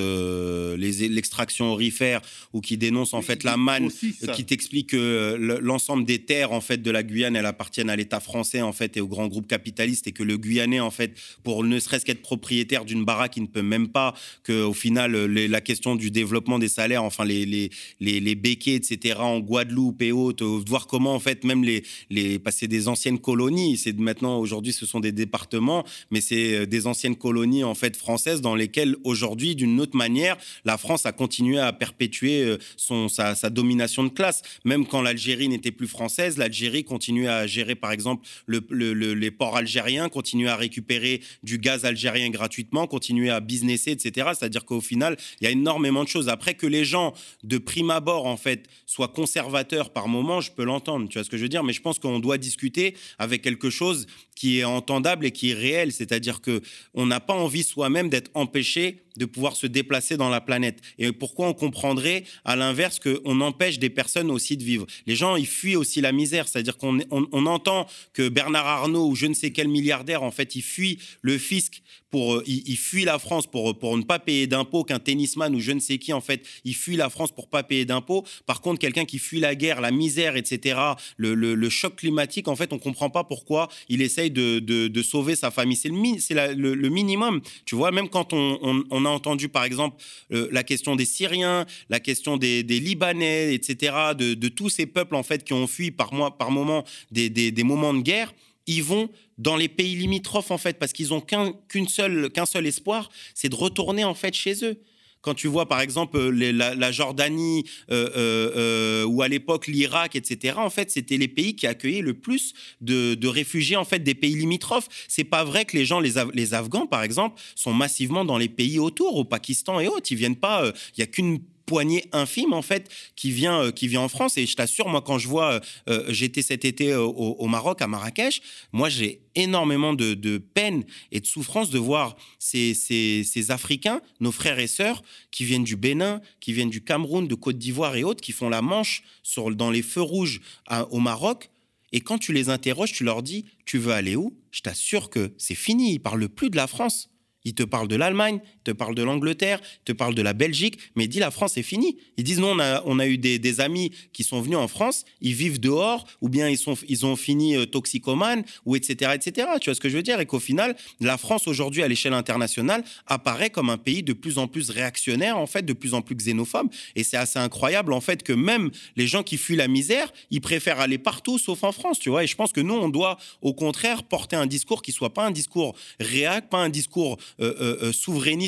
l'extraction 0.78 1.72
aurifère 1.72 2.22
ou 2.54 2.62
qui 2.62 2.78
dénoncent 2.78 3.14
en 3.14 3.22
fait 3.22 3.44
la 3.44 3.58
manne, 3.58 3.90
qui 4.34 4.46
t'explique 4.46 4.88
que 4.92 5.36
le- 5.40 5.60
l'ensemble 5.60 6.06
des 6.06 6.20
terres 6.20 6.52
en 6.52 6.62
fait 6.62 6.82
de 6.82 6.92
la 6.92 7.04
Guyane 7.04 7.36
elles 7.36 7.46
appartiennent 7.46 7.90
à 7.90 7.96
l'État 7.96 8.20
français 8.20 8.62
en 8.62 8.72
fait 8.74 8.98
et 8.98 9.02
aux 9.02 9.08
grands 9.08 9.28
groupes 9.28 9.48
capitalistes 9.48 10.08
et 10.08 10.12
que 10.12 10.24
le 10.24 10.38
Guyanais 10.38 10.80
en 10.80 10.92
fait 10.92 11.14
pour 11.44 11.64
ne 11.64 11.80
serait-ce 11.80 12.06
qu'être 12.06 12.22
propriétaire 12.22 12.86
d'une 12.86 13.04
baraque 13.06 13.38
il 13.38 13.44
ne 13.44 13.48
peut 13.48 13.62
même 13.62 13.88
pas 13.90 14.14
que 14.44 14.64
au 14.64 14.74
final 14.74 15.26
les- 15.26 15.48
la 15.48 15.62
question 15.62 15.96
du 15.96 16.12
développement 16.22 16.60
des 16.66 16.70
salaires 16.80 17.04
enfin 17.04 17.26
les 17.32 17.46
les 17.46 17.70
les, 18.00 18.36
béquets 18.36 18.76
etc 18.82 19.16
en 19.20 19.40
Guadeloupe 19.40 20.02
et 20.02 20.12
autres 20.12 20.46
euh, 20.46 20.64
voir 20.72 20.84
comment 20.92 21.14
en 21.16 21.20
fait 21.28 21.40
même 21.44 21.64
les 21.70 21.80
les 22.10 22.40
passer 22.40 22.68
des 22.76 22.84
anciennes 22.94 23.20
colonies 23.30 23.78
c'est 23.78 23.98
maintenant 24.10 24.36
aujourd'hui 24.44 24.74
ce 24.82 24.86
sont 24.92 25.00
des 25.08 25.12
départements 25.24 25.84
mais 26.12 26.22
c'est 26.22 26.48
euh, 26.56 26.66
des 26.76 26.84
anciennes 26.92 27.16
colonies 27.26 27.64
en 27.64 27.76
fait 27.82 27.96
françaises 27.96 28.42
dans 28.42 28.56
lesquelles 28.56 28.96
aujourd'hui 29.04 29.56
d'une 29.56 29.80
autre 29.84 29.98
manière 30.06 30.36
la 30.66 30.78
France 30.78 31.06
a 31.06 31.12
continué 31.12 31.60
à 31.60 31.72
perpétuer 31.74 32.38
euh, 32.44 32.58
son 32.78 33.08
sa, 33.10 33.36
domination 33.50 34.04
de 34.04 34.10
classe. 34.20 34.42
Même 34.66 34.86
quand 34.86 35.02
l'Algérie 35.08 35.50
n'était 35.50 35.72
plus 35.80 35.88
française 35.98 36.38
l'Algérie 36.38 36.84
continuait 36.84 37.28
à 37.28 37.48
gérer 37.48 37.76
par 37.76 37.92
exemple 37.92 38.22
le, 38.46 38.60
le- 38.70 38.94
le- 38.94 39.14
les 39.24 39.32
ports 39.32 39.56
algériens 39.58 40.08
continuait 40.10 40.50
à 40.50 40.56
récupérer 40.56 41.22
du 41.44 41.58
gaz 41.58 41.86
algérien 41.86 42.30
gratuitement 42.30 42.88
continuait 42.88 43.30
à 43.30 43.40
businesser 43.40 43.92
etc 43.92 44.10
c'est-à-dire 44.38 44.64
qu'au 44.66 44.82
final 44.82 45.18
il 45.40 45.46
y 45.46 45.48
a 45.48 45.52
énormément 45.52 46.04
de 46.04 46.10
après 46.30 46.54
que 46.54 46.68
les 46.68 46.86
gens 46.86 47.14
de 47.44 47.58
prime 47.58 47.90
abord 47.90 48.26
en 48.26 48.38
fait 48.38 48.68
soient 48.86 49.08
conservateurs 49.08 49.92
par 49.92 50.08
moment 50.08 50.42
je 50.42 50.52
peux 50.52 50.64
l'entendre 50.64 51.08
tu 51.10 51.18
vois 51.18 51.24
ce 51.24 51.30
que 51.30 51.38
je 51.38 51.44
veux 51.44 51.50
dire 51.50 51.64
mais 51.64 51.74
je 51.74 51.82
pense 51.82 52.00
qu'on 52.00 52.20
doit 52.20 52.38
discuter 52.38 52.96
avec 53.18 53.42
quelque 53.42 53.70
chose 53.70 54.08
qui 54.42 54.60
est 54.60 54.64
entendable 54.64 55.28
et 55.28 55.32
qui 55.32 55.52
est 55.52 55.54
réel. 55.54 55.92
C'est-à-dire 55.92 56.42
que 56.42 56.62
on 56.96 57.06
n'a 57.06 57.20
pas 57.20 57.36
envie 57.36 57.62
soi-même 57.62 58.10
d'être 58.10 58.32
empêché 58.34 59.04
de 59.18 59.26
pouvoir 59.26 59.56
se 59.56 59.68
déplacer 59.68 60.18
dans 60.18 60.30
la 60.30 60.42
planète. 60.42 60.80
Et 60.98 61.12
pourquoi 61.12 61.48
on 61.48 61.54
comprendrait, 61.54 62.24
à 62.46 62.56
l'inverse, 62.56 63.00
qu'on 63.00 63.42
empêche 63.42 63.80
des 63.80 63.90
personnes 63.90 64.32
aussi 64.32 64.58
de 64.58 64.64
vivre? 64.64 64.86
Les 65.08 65.16
gens, 65.16 65.36
ils 65.36 65.48
fuient 65.48 65.76
aussi 65.76 66.02
la 66.02 66.12
misère. 66.12 66.48
C'est-à-dire 66.48 66.78
qu'on 66.78 67.00
on, 67.12 67.46
entend 67.46 67.88
que 68.14 68.30
Bernard 68.30 68.68
Arnault 68.68 69.08
ou 69.08 69.16
je 69.16 69.26
ne 69.26 69.34
sais 69.34 69.52
quel 69.52 69.68
milliardaire, 69.68 70.24
en 70.24 70.32
fait, 70.32 70.56
il 70.56 70.62
fuit 70.62 71.00
le 71.22 71.38
fisc 71.38 71.82
pour, 72.12 72.36
euh, 72.36 72.44
il, 72.46 72.78
fuit 72.78 73.06
la 73.06 73.18
France 73.18 73.48
pour, 73.48 73.78
pour 73.78 73.98
ne 73.98 74.04
pas 74.04 74.20
payer 74.20 74.46
d'impôts, 74.46 74.84
qu'un 74.84 75.00
tennisman 75.00 75.56
ou 75.56 75.60
je 75.60 75.72
ne 75.72 75.80
sais 75.80 75.98
qui, 75.98 76.14
en 76.14 76.22
fait, 76.22 76.46
il 76.66 76.76
fuit 76.76 76.98
la 76.98 77.10
France 77.10 77.32
pour 77.32 77.48
pas 77.48 77.64
payer 77.64 77.86
d'impôts. 77.86 78.26
Par 78.46 78.62
contre, 78.62 78.80
quelqu'un 78.80 79.06
qui 79.06 79.18
fuit 79.18 79.40
la 79.40 79.56
guerre, 79.56 79.82
la 79.82 79.92
misère, 79.92 80.36
etc., 80.36 80.80
le, 81.18 81.70
choc 81.70 81.96
climatique, 81.96 82.48
en 82.50 82.56
fait, 82.56 82.74
on 82.74 82.80
comprend 82.80 83.10
pas 83.10 83.24
pourquoi 83.24 83.70
il 83.88 84.02
essaye 84.02 84.30
de, 84.30 84.60
de, 84.60 85.02
sauver 85.02 85.36
sa 85.36 85.52
famille. 85.52 85.78
C'est 85.78 85.90
le, 85.90 86.76
le, 86.76 86.90
minimum. 86.90 87.42
Tu 87.66 87.76
vois, 87.76 87.92
même 87.92 88.10
quand 88.10 88.34
on 88.34 89.01
a 89.06 89.10
entendu, 89.10 89.50
par 89.50 89.64
exemple, 89.64 90.02
euh, 90.32 90.48
la 90.52 90.64
question 90.64 90.96
des 90.96 91.06
Syriens, 91.06 91.66
la 91.90 92.00
question 92.00 92.38
des, 92.38 92.64
Libanais, 92.64 93.54
etc., 93.54 94.14
de, 94.18 94.48
tous 94.48 94.70
ces 94.70 94.86
peuples, 94.86 95.16
en 95.16 95.24
fait, 95.24 95.44
qui 95.44 95.54
ont 95.54 95.68
fui 95.68 95.92
par, 95.92 96.14
mois, 96.14 96.38
par 96.38 96.52
moment 96.52 96.84
des, 97.12 97.54
moments 97.64 97.94
de 97.94 98.02
guerre, 98.02 98.34
ils 98.68 98.84
vont 98.84 99.10
dans 99.38 99.56
les 99.56 99.68
pays 99.68 99.96
limitrophes, 99.96 100.52
en 100.52 100.58
fait, 100.58 100.78
parce 100.78 100.94
qu'ils 100.94 101.14
ont 101.14 101.22
qu'un 101.22 101.54
qu'un 101.68 102.46
seul 102.46 102.68
espoir, 102.68 103.10
c'est 103.34 103.50
de 103.50 103.56
retourner, 103.56 104.04
en 104.04 104.14
fait, 104.14 104.34
chez 104.34 104.64
eux. 104.64 104.82
Quand 105.22 105.34
tu 105.34 105.48
vois 105.48 105.68
par 105.68 105.82
exemple 105.82 106.18
euh, 106.18 106.52
la, 106.52 106.92
Jordanie 106.92 107.64
euh, 107.92 108.10
euh, 108.16 109.06
ou 109.06 109.22
à 109.22 109.28
l'époque 109.28 109.68
l'Irak, 109.68 110.16
etc. 110.16 110.56
En 110.58 110.70
fait, 110.70 110.92
c'était 110.92 111.18
les 111.18 111.28
pays 111.28 111.56
qui 111.56 111.68
accueillaient 111.68 112.02
le 112.02 112.14
plus 112.14 112.54
de, 112.82 113.28
réfugiés 113.28 113.76
en 113.76 113.86
fait 113.86 114.00
des 114.00 114.16
pays 114.16 114.36
limitrophes. 114.36 114.88
C'est 115.08 115.24
pas 115.24 115.44
vrai 115.44 115.66
que 115.66 115.78
les 115.78 115.86
gens, 115.86 116.00
les, 116.00 116.18
Af- 116.18 116.32
les 116.34 116.54
Afghans 116.54 116.88
par 116.88 117.04
exemple, 117.04 117.42
sont 117.56 117.74
massivement 117.74 118.26
dans 118.26 118.38
les 118.38 118.50
pays 118.50 118.80
autour, 118.80 119.16
au 119.16 119.24
Pakistan 119.24 119.80
et 119.80 119.88
autres. 119.88 120.12
Ils 120.12 120.18
viennent 120.18 120.36
pas. 120.36 120.72
Il 120.98 121.00
y 121.00 121.04
a 121.04 121.08
qu'une 121.08 121.40
poignée 121.72 122.04
infime 122.12 122.52
en 122.52 122.62
fait 122.62 122.90
qui 123.16 123.32
vient 123.32 123.62
euh, 123.62 123.72
qui 123.72 123.88
vient 123.88 124.02
en 124.02 124.10
France 124.10 124.38
et 124.38 124.46
je 124.46 124.56
t'assure 124.58 124.90
moi 124.90 125.02
quand 125.02 125.18
je 125.18 125.30
vois 125.30 125.54
euh, 125.54 125.60
euh, 125.88 126.06
j'étais 126.10 126.42
cet 126.42 126.66
été 126.66 126.94
au, 126.94 127.48
Maroc 127.48 127.82
à 127.82 127.88
Marrakech 127.88 128.42
moi 128.74 128.90
j'ai 128.90 129.22
énormément 129.36 129.94
de, 129.94 130.14
de 130.14 130.38
peine 130.38 130.84
et 131.14 131.22
de 131.22 131.26
souffrance 131.26 131.70
de 131.70 131.80
voir 131.80 132.18
ces, 132.40 132.74
ces, 132.74 133.24
ces 133.24 133.52
Africains, 133.52 134.02
nos 134.20 134.34
frères 134.34 134.60
et 134.60 134.68
sœurs, 134.68 135.02
qui 135.32 135.46
viennent 135.46 135.64
du 135.64 135.78
Bénin, 135.78 136.20
qui 136.42 136.52
viennent 136.52 136.70
du 136.70 136.84
Cameroun, 136.84 137.26
de 137.30 137.36
Côte 137.36 137.58
d'Ivoire 137.58 137.96
et 137.96 138.04
autres, 138.04 138.20
qui 138.20 138.34
font 138.34 138.50
la 138.50 138.62
manche 138.62 139.04
sur, 139.24 139.50
dans 139.56 139.72
les 139.72 139.82
feux 139.82 140.02
rouges 140.02 140.42
au 140.90 141.00
Maroc. 141.00 141.50
Et 141.94 142.02
quand 142.02 142.18
tu 142.18 142.34
les 142.34 142.50
interroges, 142.50 142.92
tu 142.92 143.06
leur 143.06 143.24
dis 143.24 143.46
Tu 143.64 143.78
veux 143.78 143.94
aller 143.94 144.18
où? 144.18 144.38
Je 144.52 144.60
t'assure 144.60 145.10
que 145.10 145.32
c'est 145.38 145.56
fini. 145.56 145.94
Ils 145.94 146.00
parlent 146.00 146.28
plus 146.28 146.50
de 146.50 146.58
la 146.58 146.68
France. 146.68 147.10
Ils 147.44 147.56
te 147.56 147.64
parlent 147.64 147.88
de 147.88 147.96
l'Allemagne, 147.96 148.40
te 148.64 148.72
parlent 148.72 148.96
de 148.96 149.04
l'Angleterre, 149.04 149.60
te 149.86 149.92
parlent 149.92 150.16
de 150.16 150.22
la 150.22 150.34
Belgique, 150.34 150.78
mais 150.96 151.08
disent 151.08 151.22
la 151.22 151.32
France 151.32 151.54
c'est 151.56 151.64
fini. 151.64 151.98
Ils 152.18 152.24
disent 152.24 152.40
nous 152.40 152.48
on 152.48 152.60
a, 152.60 152.82
on 152.86 153.00
a 153.00 153.08
eu 153.08 153.18
des, 153.18 153.40
des 153.40 153.62
amis 153.62 153.92
qui 154.14 154.24
sont 154.24 154.42
venus 154.42 154.58
en 154.58 154.68
France, 154.68 155.06
ils 155.22 155.34
vivent 155.34 155.60
dehors 155.60 156.06
ou 156.22 156.30
bien 156.30 156.50
ils, 156.50 156.58
sont, 156.58 156.76
ils 156.88 157.06
ont 157.06 157.16
fini 157.16 157.56
euh, 157.56 157.66
toxicomanes 157.66 158.44
ou 158.66 158.76
etc 158.76 159.12
etc. 159.14 159.48
Tu 159.60 159.70
vois 159.70 159.76
ce 159.76 159.82
que 159.82 159.90
je 159.90 159.98
veux 159.98 160.04
dire? 160.04 160.20
Et 160.20 160.26
qu'au 160.26 160.40
final 160.40 160.76
la 161.00 161.18
France 161.18 161.48
aujourd'hui 161.48 161.84
à 161.84 161.88
l'échelle 161.88 162.14
internationale 162.14 162.84
apparaît 163.08 163.50
comme 163.50 163.70
un 163.70 163.78
pays 163.78 164.04
de 164.04 164.14
plus 164.14 164.38
en 164.38 164.48
plus 164.48 164.70
réactionnaire 164.70 165.38
en 165.38 165.48
fait, 165.48 165.64
de 165.64 165.74
plus 165.74 165.94
en 165.94 166.02
plus 166.02 166.16
xénophobe 166.16 166.70
et 166.96 167.04
c'est 167.04 167.18
assez 167.18 167.40
incroyable 167.40 167.94
en 167.94 168.02
fait 168.02 168.24
que 168.24 168.34
même 168.34 168.72
les 168.96 169.08
gens 169.08 169.24
qui 169.24 169.38
fuient 169.38 169.56
la 169.56 169.68
misère, 169.68 170.12
ils 170.30 170.42
préfèrent 170.42 170.80
aller 170.80 170.98
partout 170.98 171.38
sauf 171.38 171.64
en 171.64 171.72
France, 171.72 172.00
tu 172.00 172.10
vois. 172.10 172.24
Et 172.24 172.28
je 172.28 172.36
pense 172.36 172.52
que 172.52 172.62
nous 172.62 172.74
on 172.74 172.90
doit 172.90 173.18
au 173.42 173.54
contraire 173.54 174.04
porter 174.04 174.36
un 174.36 174.46
discours 174.46 174.82
qui 174.82 174.92
soit 174.92 175.14
pas 175.14 175.26
un 175.26 175.32
discours 175.32 175.76
réac, 176.00 176.50
pas 176.50 176.60
un 176.60 176.70
discours 176.70 177.18
euh, 177.40 177.54
euh, 177.62 177.78
euh, 177.84 177.92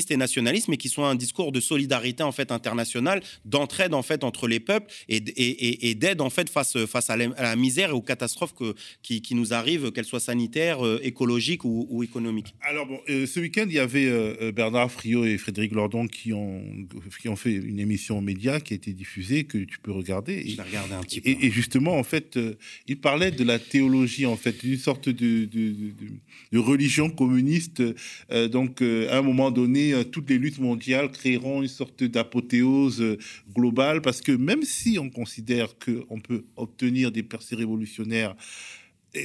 souverainiste 0.08 0.68
et 0.68 0.70
mais 0.70 0.76
qui 0.76 0.88
soit 0.88 1.08
un 1.08 1.14
discours 1.14 1.52
de 1.52 1.60
solidarité 1.60 2.22
en 2.22 2.32
fait 2.32 2.50
internationale, 2.52 3.22
d'entraide 3.44 3.94
en 3.94 4.02
fait 4.02 4.24
entre 4.24 4.48
les 4.48 4.60
peuples 4.60 4.92
et, 5.08 5.16
et, 5.16 5.90
et- 5.90 5.94
d'aide 5.94 6.20
en 6.20 6.30
fait 6.30 6.48
face 6.48 6.76
face 6.86 7.10
à 7.10 7.16
la, 7.16 7.26
à 7.36 7.42
la 7.42 7.56
misère 7.56 7.90
et 7.90 7.92
aux 7.92 8.02
catastrophes 8.02 8.54
que, 8.54 8.74
qui, 9.02 9.22
qui 9.22 9.34
nous 9.34 9.52
arrivent, 9.54 9.92
qu'elles 9.92 10.04
soient 10.04 10.20
sanitaires, 10.20 10.84
euh, 10.84 11.00
écologiques 11.02 11.64
ou, 11.64 11.86
ou 11.90 12.02
économiques. 12.02 12.54
Alors 12.62 12.86
bon, 12.86 12.98
euh, 13.08 13.26
ce 13.26 13.40
week-end, 13.40 13.66
il 13.68 13.74
y 13.74 13.78
avait 13.78 14.06
euh, 14.06 14.34
euh, 14.40 14.52
Bernard 14.52 14.90
Friot 14.90 15.24
et 15.24 15.38
Frédéric 15.38 15.72
Lordon 15.72 16.06
qui 16.08 16.32
ont, 16.32 16.62
qui 17.20 17.28
ont 17.28 17.36
fait 17.36 17.52
une 17.54 17.78
émission 17.78 18.18
aux 18.18 18.22
médias 18.22 18.60
qui 18.60 18.74
a 18.74 18.76
été 18.76 18.92
diffusée, 18.92 19.44
que 19.44 19.58
tu 19.58 19.78
peux 19.78 19.92
regarder. 19.92 20.34
Et, 20.34 20.48
Je 20.50 20.62
regardé 20.62 20.94
un 20.94 21.02
petit 21.02 21.20
peu. 21.20 21.30
et, 21.30 21.50
justement, 21.50 21.96
en 21.96 22.02
fait, 22.04 22.38
ils 22.88 22.98
parlaient 22.98 23.30
de 23.30 23.44
la 23.44 23.58
théologie, 23.58 24.26
en 24.26 24.36
fait, 24.36 24.64
d'une 24.64 24.78
sorte 24.78 25.08
de, 25.08 25.44
de, 25.44 25.70
de- 26.52 26.58
religion 26.58 27.10
communiste. 27.10 27.82
Donc, 28.50 28.80
à 28.82 29.18
un 29.18 29.22
moment 29.22 29.50
donné, 29.50 29.93
toutes 30.02 30.28
les 30.30 30.38
luttes 30.38 30.58
mondiales 30.58 31.10
créeront 31.10 31.62
une 31.62 31.68
sorte 31.68 32.02
d'apothéose 32.02 33.00
euh, 33.00 33.18
globale, 33.54 34.02
parce 34.02 34.20
que 34.20 34.32
même 34.32 34.62
si 34.62 34.98
on 34.98 35.10
considère 35.10 35.76
qu'on 35.78 36.20
peut 36.20 36.44
obtenir 36.56 37.12
des 37.12 37.22
percées 37.22 37.54
révolutionnaires 37.54 38.34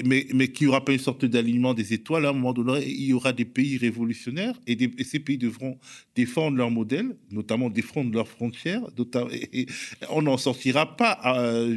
mais, 0.05 0.27
mais 0.33 0.47
qu'il 0.49 0.67
n'y 0.67 0.69
aura 0.69 0.85
pas 0.85 0.93
une 0.93 0.99
sorte 0.99 1.25
d'alignement 1.25 1.73
des 1.73 1.93
étoiles, 1.93 2.25
à 2.25 2.29
un 2.29 2.33
moment 2.33 2.53
donné, 2.53 2.85
il 2.87 3.05
y 3.05 3.13
aura 3.13 3.33
des 3.33 3.45
pays 3.45 3.77
révolutionnaires 3.77 4.59
et, 4.67 4.75
des- 4.75 4.91
et 4.97 5.03
ces 5.03 5.19
pays 5.19 5.37
devront 5.37 5.77
défendre 6.15 6.57
leur 6.57 6.69
modèle, 6.71 7.15
notamment 7.31 7.69
défendre 7.69 8.11
leurs 8.13 8.27
frontières. 8.27 8.81
Et, 9.31 9.61
et 9.61 9.67
on 10.09 10.21
n'en 10.21 10.37
sortira 10.37 10.95
pas. 10.95 11.19
euh, 11.43 11.75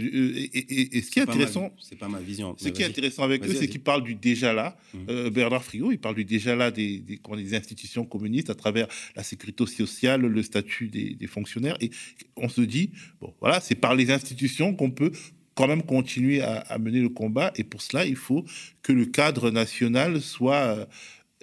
et, 0.52 1.00
ce 1.02 1.10
qui 1.10 1.18
est 1.18 1.22
intéressant, 1.22 1.72
C'est 1.80 1.98
pas 1.98 2.08
ma 2.08 2.20
vision. 2.20 2.54
ce 2.58 2.68
qui 2.68 2.82
est 2.82 2.86
intéressant 2.86 3.22
avec 3.22 3.42
eux, 3.44 3.54
c'est 3.54 3.68
qu'ils 3.68 3.80
parlent 3.80 4.04
du 4.04 4.14
déjà 4.14 4.52
là. 4.52 4.76
Euh, 5.08 5.30
Bernard 5.30 5.64
Friot, 5.64 5.90
il 5.92 5.98
parle 5.98 6.16
du 6.16 6.24
déjà 6.24 6.54
là 6.54 6.70
des, 6.70 6.98
des, 6.98 7.18
des 7.36 7.54
institutions 7.54 8.04
communistes 8.04 8.50
à 8.50 8.54
travers 8.54 8.88
la 9.16 9.22
sécurité 9.22 9.64
sociale, 9.66 10.20
le 10.22 10.42
statut 10.42 10.88
des, 10.88 11.14
des 11.14 11.26
fonctionnaires. 11.26 11.76
Et 11.80 11.90
on 12.36 12.48
se 12.48 12.60
dit, 12.62 12.90
bon, 13.20 13.32
voilà, 13.40 13.60
c'est 13.60 13.74
par 13.74 13.94
les 13.94 14.10
institutions 14.10 14.74
qu'on 14.74 14.90
peut 14.90 15.12
quand 15.54 15.68
même 15.68 15.82
continuer 15.82 16.40
à, 16.42 16.78
mener 16.78 17.00
le 17.00 17.08
combat. 17.08 17.52
Et 17.56 17.64
pour 17.64 17.82
cela, 17.82 18.06
il 18.06 18.16
faut 18.16 18.44
que 18.82 18.92
le 18.92 19.06
cadre 19.06 19.50
national 19.50 20.20
soit 20.20 20.54
euh, 20.54 20.84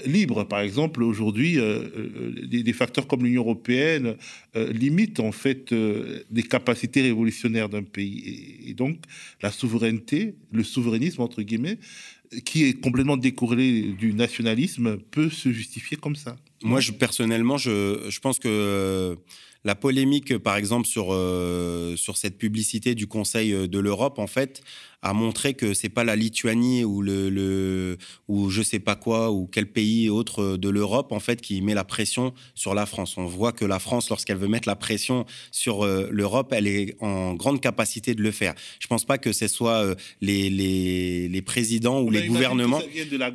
libre. 0.06 0.44
Par 0.46 0.62
exemple, 0.62 1.04
aujourd'hui, 1.04 1.60
euh, 1.60 1.84
euh, 1.96 2.48
des, 2.48 2.74
facteurs 2.74 3.08
comme 3.08 3.24
l'Union 3.24 3.42
européenne 3.42 4.16
limitent 4.56 5.20
en 5.20 5.32
fait 5.32 5.72
les 5.72 6.44
capacités 6.44 7.02
révolutionnaires 7.02 7.70
d'un 7.70 7.84
pays. 7.84 8.62
Et, 8.68 8.74
donc, 8.74 8.98
la 9.42 9.52
souveraineté, 9.52 10.36
le 10.52 10.64
souverainisme, 10.64 11.22
entre 11.22 11.42
guillemets, 11.42 11.78
qui 12.46 12.66
est 12.66 12.80
complètement 12.80 13.18
décorrélé 13.18 13.94
du 13.94 14.14
nationalisme, 14.14 14.98
peut 15.12 15.30
se 15.30 15.52
justifier 15.52 15.98
comme 15.98 16.16
ça. 16.16 16.36
Moi, 16.64 16.80
je, 16.80 16.92
personnellement, 16.92 17.58
je, 17.58 18.20
pense 18.20 18.40
que 18.40 19.18
la 19.64 19.76
polémique, 19.76 20.38
par 20.38 20.56
exemple, 20.56 20.88
sur, 20.88 21.08
euh, 21.12 21.96
cette 22.16 22.38
publicité 22.38 22.96
du 22.96 23.08
Conseil 23.08 23.54
euh, 23.54 23.68
de 23.68 23.80
l'Europe, 23.80 24.20
en 24.20 24.28
fait, 24.28 24.62
a 25.02 25.14
montré 25.14 25.54
que 25.54 25.74
c'est 25.74 25.90
pas 25.90 26.04
la 26.04 26.16
Lituanie 26.16 26.84
ou 26.84 27.02
le, 27.02 27.30
le 27.30 27.98
ou 28.28 28.50
je 28.50 28.62
sais 28.62 28.80
pas 28.80 28.96
quoi 28.96 29.32
ou 29.32 29.48
quel 29.48 29.72
pays 29.72 30.10
autre 30.10 30.58
de 30.58 30.70
l'Europe 30.70 31.12
en 31.12 31.20
fait 31.20 31.42
qui 31.42 31.62
met 31.62 31.74
la 31.74 31.86
pression 31.86 32.34
sur 32.56 32.74
la 32.74 32.86
France. 32.86 33.18
On 33.18 33.26
voit 33.26 33.52
que 33.54 33.66
la 33.66 33.80
France, 33.80 34.10
lorsqu'elle 34.10 34.38
veut 34.38 34.48
mettre 34.48 34.68
la 34.68 34.76
pression 34.76 35.26
sur 35.52 35.84
euh, 35.84 36.08
l'Europe, 36.12 36.52
elle 36.52 36.68
est 36.68 36.96
en 37.00 37.34
grande 37.34 37.62
capacité 37.62 38.14
de 38.16 38.22
le 38.22 38.32
faire. 38.32 38.56
Je 38.80 38.88
pense 38.88 39.06
pas 39.06 39.18
que 39.18 39.32
ce 39.32 39.48
soit 39.48 39.84
euh, 39.84 39.96
les, 40.22 40.50
les, 40.50 41.30
les 41.30 41.42
présidents 41.42 42.02
ou 42.02 42.10
les 42.10 42.28
gouvernements. 42.28 42.82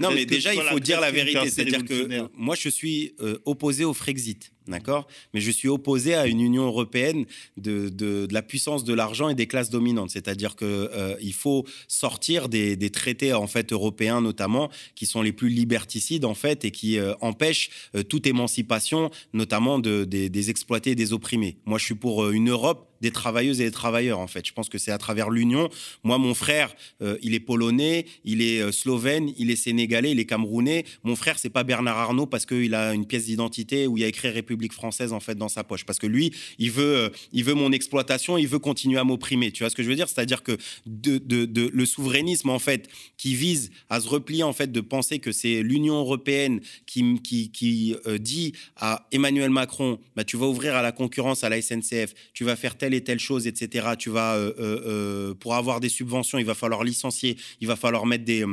Non, 0.01 0.11
mais 0.12 0.27
déjà, 0.27 0.55
il 0.55 0.61
faut 0.61 0.81
dire 0.81 1.01
la 1.01 1.11
vérité. 1.11 1.49
C'est-à-dire 1.49 1.85
que 1.85 2.29
moi, 2.37 2.57
je 2.59 2.69
suis 2.69 3.15
euh, 3.21 3.39
opposé 3.45 3.85
au 3.85 3.95
Frexit, 3.95 4.53
d'accord? 4.67 5.07
Mais 5.33 5.41
je 5.41 5.51
suis 5.51 5.69
opposé 5.69 6.15
à 6.15 6.27
une 6.27 6.41
Union 6.41 6.65
européenne 6.65 7.25
de, 7.57 7.89
de, 7.89 8.27
de 8.27 8.35
la 8.35 8.43
puissance 8.43 8.85
de 8.85 8.93
l'argent 8.93 9.29
et 9.29 9.35
des 9.35 9.47
classes 9.47 9.71
dominantes. 9.71 10.11
C'est-à-dire 10.11 10.57
euh, 10.62 11.15
il 11.21 11.33
faut 11.33 11.54
sortir 11.89 12.49
des, 12.49 12.77
des 12.77 12.91
traités 12.91 13.33
en 13.33 13.47
fait 13.47 13.73
européens, 13.73 14.21
notamment, 14.21 14.71
qui 14.95 15.07
sont 15.07 15.23
les 15.23 15.33
plus 15.33 15.49
liberticides 15.49 16.25
en 16.25 16.35
fait 16.35 16.65
et 16.65 16.71
qui 16.71 16.99
euh, 16.99 17.15
empêchent 17.21 17.71
euh, 17.95 18.03
toute 18.03 18.27
émancipation, 18.27 19.11
notamment 19.33 19.79
de, 19.79 20.05
des, 20.05 20.29
des 20.29 20.51
exploités 20.51 20.91
et 20.93 20.95
des 20.95 21.13
opprimés. 21.13 21.57
Moi, 21.67 21.79
je 21.79 21.85
suis 21.85 21.95
pour 21.95 22.25
euh, 22.25 22.33
une 22.33 22.51
Europe 22.51 22.93
des 23.01 23.11
travailleuses 23.11 23.61
et 23.61 23.64
des 23.64 23.70
travailleurs 23.70 24.18
en 24.18 24.26
fait. 24.26 24.47
Je 24.47 24.53
pense 24.53 24.68
que 24.68 24.78
c'est 24.78 24.90
à 24.90 24.99
travers 24.99 25.30
l'union. 25.30 25.68
Moi, 26.03 26.18
mon 26.18 26.34
frère, 26.34 26.74
euh, 27.03 27.16
il 27.22 27.34
est 27.34 27.40
polonais, 27.40 28.07
il 28.24 28.42
est 28.42 28.61
euh, 28.61 28.72
slovène, 28.72 29.32
il 29.36 29.51
est 29.51 29.57
sénégalais, 29.57 30.12
il 30.12 30.20
est 30.20 30.24
camerounais. 30.24 30.84
Mon 31.03 31.16
frère, 31.16 31.38
c'est 31.38 31.51
pas 31.51 31.64
Bernard 31.64 31.99
Arnault 31.99 32.26
parce 32.26 32.47
qu'il 32.47 32.74
a 32.74 32.95
une 32.95 33.07
pièce 33.07 33.26
d'identité 33.26 33.86
où 33.86 33.97
il 33.97 34.01
y 34.01 34.05
a 34.05 34.09
écrit 34.09 34.28
République 34.28 34.72
française 34.72 35.12
en 35.12 35.20
fait 35.20 35.34
dans 35.34 35.49
sa 35.49 35.64
poche. 35.64 35.84
Parce 35.84 35.99
que 35.99 36.07
lui, 36.07 36.32
il 36.59 36.70
veut, 36.70 36.97
euh, 36.97 37.09
il 37.32 37.45
veut 37.45 37.55
mon 37.55 37.72
exploitation, 37.72 38.38
il 38.38 38.49
veut 38.49 38.59
continuer 38.59 38.99
à 38.99 39.05
m'opprimer. 39.05 39.53
Tu 39.53 39.62
vois 39.62 39.70
ce 39.70 39.76
que 39.76 39.82
je 39.82 39.88
veux 39.88 39.97
dire? 39.97 40.09
C'est-à-dire 40.09 40.42
que 40.42 40.57
le 40.86 41.86
souverainisme 41.86 42.51
en 42.51 42.59
fait 42.59 42.88
qui 43.16 43.34
vise 43.34 43.70
à 43.88 44.01
se 44.01 44.09
replier 44.09 44.42
en 44.42 44.53
fait 44.53 44.70
de 44.72 44.80
penser 44.80 45.18
que 45.18 45.32
c'est 45.32 45.62
l'Union 45.62 45.97
européenne 45.97 46.61
qui, 46.86 47.20
qui, 47.22 47.51
qui 47.51 47.97
euh, 48.07 48.18
dit 48.18 48.53
à 48.76 49.07
Emmanuel 49.12 49.51
Macron, 49.51 49.99
bah, 50.16 50.24
tu 50.24 50.36
vas 50.36 50.47
ouvrir 50.47 50.74
à 50.74 50.82
la 50.82 50.92
concurrence 50.92 51.45
à 51.45 51.49
la 51.49 51.61
SNCF, 51.61 52.14
tu 52.32 52.45
vas 52.45 52.57
faire 52.57 52.76
telle 53.03 53.18
chose, 53.18 53.47
etc. 53.47 53.88
Tu 53.99 54.11
vas, 54.11 54.34
euh, 54.34 54.53
euh, 54.59 54.80
euh, 54.86 55.34
pour 55.34 55.55
avoir 55.55 55.80
des 55.80 55.88
subventions, 55.88 56.38
il 56.38 56.45
va 56.45 56.55
falloir 56.55 56.84
licencier, 56.84 57.36
il 57.61 57.66
va 57.66 57.76
falloir 57.76 58.07
mettre 58.07 58.24
des... 58.24 58.45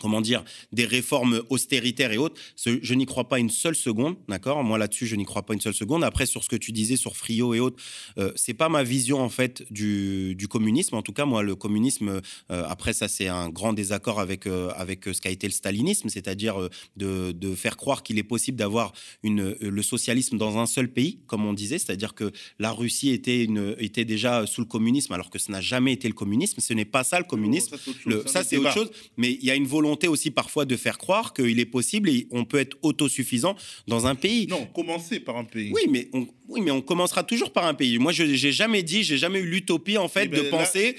comment 0.00 0.20
dire, 0.20 0.42
des 0.72 0.84
réformes 0.86 1.42
austéritaires 1.50 2.12
et 2.12 2.18
autres. 2.18 2.40
Ce- 2.56 2.78
je 2.82 2.94
n'y 2.94 3.06
crois 3.06 3.28
pas 3.28 3.38
une 3.38 3.50
seule 3.50 3.74
seconde, 3.76 4.16
d'accord? 4.28 4.62
Moi 4.64 4.78
là-dessus, 4.78 5.06
je 5.06 5.16
n'y 5.16 5.24
crois 5.24 5.42
pas 5.42 5.54
une 5.54 5.60
seule 5.60 5.74
seconde. 5.74 6.02
Après, 6.04 6.26
sur 6.26 6.42
ce 6.44 6.48
que 6.48 6.56
tu 6.56 6.72
disais 6.72 6.96
sur 6.96 7.16
Frio 7.16 7.54
et 7.54 7.60
autres, 7.60 7.82
euh, 8.18 8.32
c'est 8.36 8.54
pas 8.54 8.68
ma 8.68 8.82
vision 8.82 9.20
en 9.20 9.28
fait 9.28 9.64
du, 9.70 10.34
du 10.34 10.48
communisme. 10.48 10.94
En 10.96 11.02
tout 11.02 11.12
cas, 11.12 11.24
moi, 11.26 11.42
le 11.42 11.54
communisme, 11.54 12.20
euh, 12.50 12.64
après 12.68 12.92
ça, 12.92 13.08
c'est 13.08 13.28
un 13.28 13.48
grand 13.50 13.72
désaccord 13.72 14.18
avec 14.20 14.46
euh, 14.46 14.70
avec 14.76 15.04
ce 15.04 15.20
qu'a 15.20 15.30
été 15.30 15.46
le 15.46 15.52
stalinisme, 15.52 16.08
c'est-à-dire 16.08 16.60
euh, 16.60 16.68
de, 16.96 17.32
de 17.32 17.54
faire 17.54 17.76
croire 17.76 18.02
qu'il 18.02 18.18
est 18.18 18.22
possible 18.34 18.56
d'avoir 18.58 18.92
une 19.22 19.40
euh, 19.40 19.56
le 19.60 19.82
socialisme 19.82 20.36
dans 20.38 20.58
un 20.58 20.66
seul 20.66 20.88
pays, 20.90 21.18
comme 21.26 21.44
on 21.44 21.52
disait, 21.52 21.78
c'est-à-dire 21.78 22.14
que 22.14 22.32
la 22.58 22.72
Russie 22.72 23.10
était 23.10 23.44
une 23.44 23.76
était 23.78 24.04
déjà 24.04 24.46
sous 24.46 24.60
le 24.62 24.66
communisme, 24.66 25.12
alors 25.12 25.30
que 25.30 25.38
ce 25.38 25.50
n'a 25.52 25.60
jamais 25.60 25.92
été 25.92 26.08
le 26.08 26.14
communisme. 26.14 26.60
Ce 26.60 26.72
n'est 26.74 26.84
pas 26.84 27.04
ça 27.04 27.18
le 27.18 27.24
communisme. 27.24 27.76
Ça, 27.76 27.78
c'est 27.84 27.90
autre. 27.90 28.00
Le- 28.06 28.22
Ça, 28.26 28.44
ça, 28.44 28.72
chose. 28.74 28.90
Mais 29.16 29.32
il 29.40 29.44
y 29.44 29.50
a 29.50 29.54
une 29.54 29.66
volonté 29.66 29.89
aussi 30.08 30.30
parfois 30.30 30.64
de 30.64 30.76
faire 30.76 30.98
croire 30.98 31.32
qu'il 31.34 31.58
est 31.60 31.66
possible 31.66 32.08
et 32.08 32.26
on 32.30 32.44
peut 32.44 32.58
être 32.58 32.76
autosuffisant 32.82 33.56
dans 33.86 34.06
un 34.06 34.14
pays. 34.14 34.46
Non, 34.46 34.66
commencer 34.66 35.20
par 35.20 35.36
un 35.36 35.44
pays. 35.44 35.72
Oui, 35.74 35.82
mais 35.90 36.08
on- 36.12 36.26
Oui, 36.50 36.60
mais 36.62 36.72
on 36.72 36.80
commencera 36.82 37.22
toujours 37.22 37.52
par 37.52 37.64
un 37.66 37.74
pays. 37.74 37.98
Moi, 37.98 38.10
je 38.10 38.24
j'ai 38.34 38.50
jamais 38.50 38.82
dit, 38.82 39.04
j'ai 39.04 39.16
jamais 39.18 39.38
eu 39.38 39.46
l'utopie 39.46 39.96
en 39.98 40.08
fait 40.08 40.24
Eh 40.24 40.28
ben, 40.28 40.38
de 40.40 40.44
là, 40.44 40.50
penser. 40.50 40.96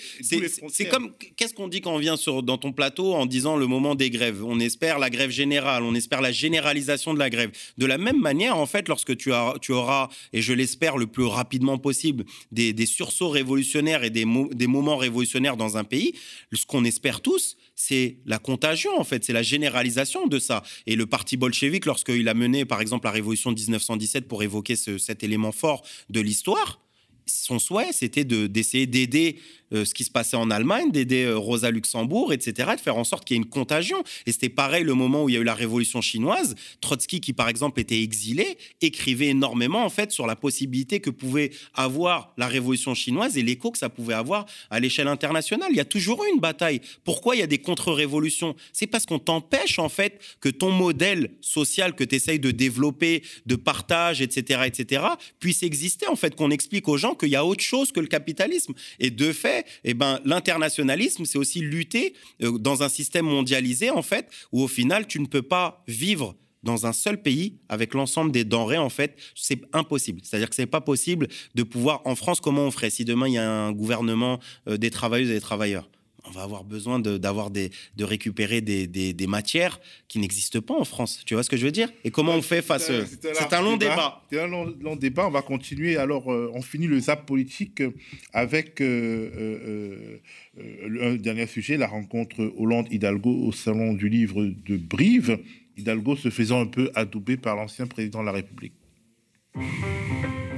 C'est 0.69 0.85
comme 0.89 1.11
qu'est-ce 1.35 1.53
qu'on 1.53 1.67
dit 1.67 1.81
quand 1.81 1.93
on 1.93 1.97
vient 1.99 2.15
sur 2.15 2.41
dans 2.41 2.57
ton 2.57 2.71
plateau 2.71 3.13
en 3.13 3.25
disant 3.25 3.57
le 3.57 3.67
moment 3.67 3.93
des 3.93 4.09
grèves? 4.09 4.43
On 4.45 4.59
espère 4.61 4.97
la 4.97 5.09
grève 5.09 5.29
générale, 5.29 5.83
on 5.83 5.93
espère 5.93 6.21
la 6.21 6.31
généralisation 6.31 7.13
de 7.13 7.19
la 7.19 7.29
grève. 7.29 7.51
De 7.77 7.85
la 7.85 7.97
même 7.97 8.19
manière, 8.19 8.57
en 8.57 8.65
fait, 8.65 8.87
lorsque 8.87 9.17
tu 9.17 9.33
as 9.33 9.55
tu 9.61 9.73
auras 9.73 10.07
et 10.31 10.41
je 10.41 10.53
l'espère 10.53 10.95
le 10.97 11.07
plus 11.07 11.25
rapidement 11.25 11.77
possible 11.77 12.23
des, 12.53 12.71
des 12.71 12.85
sursauts 12.85 13.29
révolutionnaires 13.29 14.05
et 14.05 14.09
des 14.09 14.23
mo- 14.23 14.49
des 14.53 14.67
moments 14.67 14.95
révolutionnaires 14.97 15.57
dans 15.57 15.75
un 15.75 15.83
pays, 15.83 16.13
ce 16.53 16.65
qu'on 16.65 16.85
espère 16.85 17.19
tous, 17.19 17.57
c'est 17.75 18.17
la 18.25 18.37
contagion, 18.37 18.91
en 18.97 19.03
fait, 19.03 19.25
c'est 19.25 19.33
la 19.33 19.41
généralisation 19.43 20.27
de 20.27 20.39
ça. 20.39 20.61
Et 20.87 20.95
le 20.95 21.07
parti 21.07 21.35
bolchevique, 21.35 21.85
lorsqu'il 21.87 22.29
a 22.29 22.33
mené, 22.33 22.63
par 22.63 22.79
exemple, 22.79 23.05
la 23.05 23.11
révolution 23.11 23.51
de 23.51 23.59
1917 23.59 24.27
pour 24.27 24.43
évoquer 24.43 24.75
ce- 24.75 24.97
cet 24.97 25.23
élément 25.23 25.40
fort 25.51 25.81
de 26.11 26.21
l'histoire, 26.21 26.79
son 27.25 27.57
souhait, 27.57 27.91
c'était 27.93 28.25
de- 28.25 28.45
d'essayer 28.47 28.85
d'aider 28.85 29.39
euh, 29.73 29.85
ce 29.85 29.93
qui 29.93 30.03
se 30.03 30.11
passait 30.11 30.37
en 30.37 30.51
Allemagne, 30.51 30.91
d'aider 30.91 31.23
euh, 31.23 31.37
Rosa 31.37 31.71
Luxembourg, 31.71 32.33
etc., 32.33 32.71
de 32.75 32.81
faire 32.81 32.97
en 32.97 33.03
sorte 33.03 33.25
qu'il 33.25 33.35
y 33.35 33.39
ait 33.39 33.43
une 33.43 33.49
contagion. 33.49 34.03
Et 34.25 34.31
c'était 34.31 34.49
pareil 34.49 34.83
le 34.83 34.93
moment 34.93 35.23
où 35.23 35.29
il 35.29 35.33
y 35.33 35.37
a 35.37 35.41
eu 35.41 35.45
la 35.45 35.53
révolution 35.53 36.01
chinoise. 36.01 36.55
Trotsky, 36.81 37.21
qui 37.21 37.33
par 37.33 37.49
exemple 37.49 37.79
était 37.79 38.01
exilé, 38.01 38.57
écrivait 38.81 39.27
énormément 39.27 39.83
en 39.83 39.89
fait 39.89 40.11
sur 40.11 40.27
la 40.27 40.35
possibilité 40.35 40.99
que 40.99 41.09
pouvait 41.09 41.51
avoir 41.73 42.33
la 42.37 42.47
révolution 42.47 42.93
chinoise 42.93 43.37
et 43.37 43.41
l'écho 43.41 43.71
que 43.71 43.77
ça 43.77 43.89
pouvait 43.89 44.13
avoir 44.13 44.45
à 44.69 44.79
l'échelle 44.79 45.07
internationale. 45.07 45.69
Il 45.71 45.77
y 45.77 45.81
a 45.81 45.85
toujours 45.85 46.23
eu 46.23 46.33
une 46.33 46.39
bataille. 46.39 46.81
Pourquoi 47.03 47.35
il 47.35 47.39
y 47.39 47.43
a 47.43 47.47
des 47.47 47.59
contre-révolutions? 47.59 48.55
C'est 48.73 48.87
parce 48.87 49.05
qu'on 49.05 49.19
t'empêche 49.19 49.79
en 49.79 49.89
fait 49.89 50.19
que 50.39 50.49
ton 50.49 50.71
modèle 50.71 51.31
social 51.41 51.95
que 51.95 52.03
tu 52.03 52.15
essayes 52.15 52.39
de 52.39 52.51
développer, 52.51 53.23
de 53.45 53.55
partage, 53.55 54.21
etc., 54.21 54.61
etc., 54.65 55.03
puisse 55.39 55.63
exister 55.63 56.07
en 56.07 56.15
fait, 56.15 56.35
qu'on 56.35 56.51
explique 56.51 56.87
aux 56.87 56.97
gens 56.97 57.15
qu'il 57.15 57.29
y 57.29 57.35
a 57.35 57.45
autre 57.45 57.63
chose 57.63 57.91
que 57.91 57.99
le 57.99 58.07
capitalisme. 58.07 58.73
Et 58.99 59.09
de 59.09 59.31
fait, 59.31 59.60
eh 59.83 59.93
ben, 59.93 60.19
l'internationalisme, 60.25 61.25
c'est 61.25 61.37
aussi 61.37 61.59
lutter 61.59 62.13
euh, 62.41 62.57
dans 62.57 62.83
un 62.83 62.89
système 62.89 63.25
mondialisé, 63.25 63.89
en 63.89 64.01
fait, 64.01 64.29
où 64.51 64.61
au 64.61 64.67
final, 64.67 65.07
tu 65.07 65.19
ne 65.19 65.25
peux 65.25 65.41
pas 65.41 65.83
vivre 65.87 66.35
dans 66.63 66.85
un 66.85 66.93
seul 66.93 67.21
pays 67.21 67.57
avec 67.69 67.93
l'ensemble 67.93 68.31
des 68.31 68.43
denrées, 68.43 68.77
en 68.77 68.89
fait, 68.89 69.15
c'est 69.35 69.61
impossible. 69.73 70.21
C'est-à-dire 70.23 70.49
que 70.49 70.55
c'est 70.55 70.65
pas 70.65 70.81
possible 70.81 71.27
de 71.55 71.63
pouvoir, 71.63 72.01
en 72.05 72.15
France, 72.15 72.39
comment 72.39 72.63
on 72.63 72.71
ferait 72.71 72.89
si 72.89 73.05
demain 73.05 73.27
il 73.27 73.33
y 73.33 73.37
a 73.37 73.49
un 73.49 73.71
gouvernement 73.71 74.39
euh, 74.67 74.77
des 74.77 74.91
travailleuses 74.91 75.31
et 75.31 75.35
des 75.35 75.41
travailleurs? 75.41 75.89
On 76.27 76.31
va 76.31 76.43
avoir 76.43 76.63
besoin 76.63 76.99
de, 76.99 77.17
d'avoir 77.17 77.49
des, 77.49 77.71
de 77.97 78.03
récupérer 78.03 78.61
des, 78.61 78.87
des, 78.87 79.13
des 79.13 79.27
matières 79.27 79.79
qui 80.07 80.19
n'existent 80.19 80.61
pas 80.61 80.75
en 80.75 80.83
France. 80.85 81.23
Tu 81.25 81.33
vois 81.33 81.43
ce 81.43 81.49
que 81.49 81.57
je 81.57 81.65
veux 81.65 81.71
dire? 81.71 81.89
Et 82.03 82.11
comment 82.11 82.33
on 82.35 82.41
fait 82.41 82.61
face 82.61 82.85
C'est 82.87 82.99
un- 83.01 83.05
C'est 83.05 83.23
large 83.39 83.53
un 83.53 83.61
long 83.61 83.77
débat. 83.77 84.23
C'est 84.31 84.39
un 84.39 84.47
long, 84.47 84.73
long 84.81 84.95
débat. 84.95 85.27
On 85.27 85.31
va 85.31 85.41
continuer. 85.41 85.97
Alors, 85.97 86.31
euh, 86.31 86.51
on 86.53 86.61
finit 86.61 86.87
le 86.87 86.99
zap 86.99 87.25
politique 87.25 87.81
euh, 87.81 87.91
avec 88.33 88.81
euh, 88.81 89.31
euh, 89.35 90.17
euh, 90.59 91.11
un 91.13 91.15
dernier 91.15 91.47
sujet, 91.47 91.77
la 91.77 91.87
rencontre 91.87 92.53
Hollande-Hidalgo 92.57 93.31
au 93.47 93.51
Salon 93.51 93.93
du 93.93 94.07
Livre 94.09 94.43
de 94.45 94.77
Brive. 94.77 95.39
Hidalgo 95.77 96.15
se 96.15 96.29
faisant 96.29 96.61
un 96.61 96.67
peu 96.67 96.91
adouber 96.95 97.37
par 97.37 97.55
l'ancien 97.55 97.87
président 97.87 98.19
de 98.21 98.25
la 98.27 98.33
République. 98.33 98.73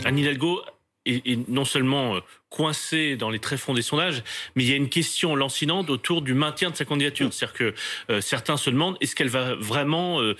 Anne 0.05 0.17
Hidalgo 0.19 0.59
est, 1.05 1.25
est 1.27 1.49
non 1.49 1.65
seulement 1.65 2.15
euh, 2.15 2.19
coincée 2.53 3.15
dans 3.15 3.31
les 3.31 3.39
tréfonds 3.39 3.73
des 3.73 3.81
sondages, 3.81 4.23
mais 4.55 4.63
il 4.63 4.69
y 4.69 4.73
a 4.73 4.75
une 4.75 4.89
question 4.89 5.35
lancinante 5.35 5.89
autour 5.89 6.21
du 6.21 6.35
maintien 6.35 6.69
de 6.69 6.75
sa 6.75 6.85
candidature. 6.85 7.33
C'est-à-dire 7.33 7.57
que 7.57 7.73
euh, 8.11 8.21
certains 8.21 8.57
se 8.57 8.69
demandent 8.69 8.95
est-ce 9.01 9.15
qu'elle 9.15 9.29
va 9.29 9.55
vraiment 9.55 10.21
euh, 10.21 10.35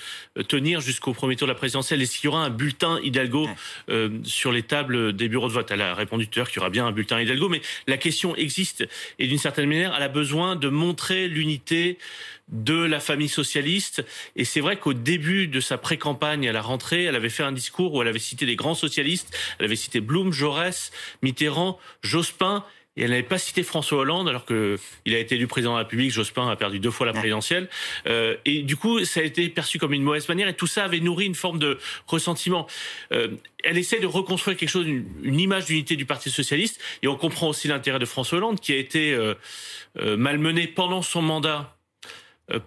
tenir 0.47 0.79
jusqu'au 0.79 1.13
premier 1.13 1.35
tour 1.35 1.47
de 1.47 1.51
la 1.51 1.57
présidentielle? 1.57 2.03
Est-ce 2.03 2.19
qu'il 2.19 2.25
y 2.25 2.27
aura 2.27 2.45
un 2.45 2.51
bulletin 2.51 2.99
Hidalgo 3.01 3.49
euh, 3.89 4.09
sur 4.23 4.51
les 4.51 4.61
tables 4.61 5.13
des 5.13 5.27
bureaux 5.27 5.47
de 5.47 5.53
vote? 5.53 5.71
Elle 5.71 5.81
a 5.81 5.95
répondu 5.95 6.27
tout 6.27 6.39
à 6.39 6.41
l'heure 6.41 6.49
qu'il 6.49 6.57
y 6.57 6.59
aura 6.59 6.69
bien 6.69 6.85
un 6.85 6.91
bulletin 6.91 7.19
Hidalgo, 7.19 7.49
mais 7.49 7.63
la 7.87 7.97
question 7.97 8.35
existe. 8.35 8.87
Et 9.17 9.25
d'une 9.25 9.39
certaine 9.39 9.67
manière, 9.67 9.95
elle 9.97 10.03
a 10.03 10.07
besoin 10.07 10.55
de 10.55 10.69
montrer 10.69 11.27
l'unité 11.27 11.97
de 12.53 12.81
la 12.81 12.99
famille 12.99 13.27
socialiste. 13.27 14.05
Et 14.35 14.45
c'est 14.45 14.61
vrai 14.61 14.77
qu'au 14.77 14.93
début 14.93 15.47
de 15.47 15.59
sa 15.59 15.77
pré-campagne 15.77 16.47
à 16.47 16.53
la 16.53 16.61
rentrée, 16.61 17.03
elle 17.03 17.15
avait 17.15 17.29
fait 17.29 17.43
un 17.43 17.51
discours 17.51 17.93
où 17.93 18.01
elle 18.01 18.07
avait 18.07 18.19
cité 18.19 18.45
les 18.45 18.55
grands 18.55 18.75
socialistes. 18.75 19.35
Elle 19.59 19.65
avait 19.65 19.75
cité 19.75 19.99
Blum, 19.99 20.31
Jaurès, 20.31 20.91
Mitterrand, 21.21 21.79
Jospin. 22.01 22.63
Et 22.95 23.01
elle 23.01 23.09
n'avait 23.09 23.23
pas 23.23 23.39
cité 23.39 23.63
François 23.63 23.97
Hollande, 23.97 24.29
alors 24.29 24.45
que 24.45 24.77
il 25.05 25.15
a 25.15 25.17
été 25.17 25.33
élu 25.33 25.47
président 25.47 25.71
de 25.71 25.77
la 25.77 25.83
République. 25.83 26.11
Jospin 26.11 26.47
a 26.47 26.55
perdu 26.55 26.79
deux 26.79 26.91
fois 26.91 27.07
la 27.07 27.13
présidentielle. 27.13 27.67
Euh, 28.05 28.37
et 28.45 28.61
du 28.61 28.75
coup, 28.75 29.03
ça 29.03 29.21
a 29.21 29.23
été 29.23 29.49
perçu 29.49 29.79
comme 29.79 29.93
une 29.93 30.03
mauvaise 30.03 30.29
manière. 30.29 30.47
Et 30.47 30.53
tout 30.53 30.67
ça 30.67 30.83
avait 30.83 30.99
nourri 30.99 31.25
une 31.25 31.33
forme 31.33 31.57
de 31.57 31.79
ressentiment. 32.05 32.67
Euh, 33.11 33.29
elle 33.63 33.79
essaie 33.79 33.99
de 33.99 34.05
reconstruire 34.05 34.55
quelque 34.55 34.69
chose, 34.69 34.85
une, 34.85 35.07
une 35.23 35.39
image 35.39 35.65
d'unité 35.65 35.95
du 35.95 36.05
Parti 36.05 36.29
socialiste. 36.29 36.79
Et 37.01 37.07
on 37.07 37.15
comprend 37.15 37.47
aussi 37.47 37.67
l'intérêt 37.67 37.97
de 37.97 38.05
François 38.05 38.37
Hollande, 38.37 38.59
qui 38.59 38.73
a 38.73 38.77
été 38.77 39.11
euh, 39.11 39.33
euh, 39.99 40.15
malmené 40.15 40.67
pendant 40.67 41.01
son 41.01 41.23
mandat 41.23 41.75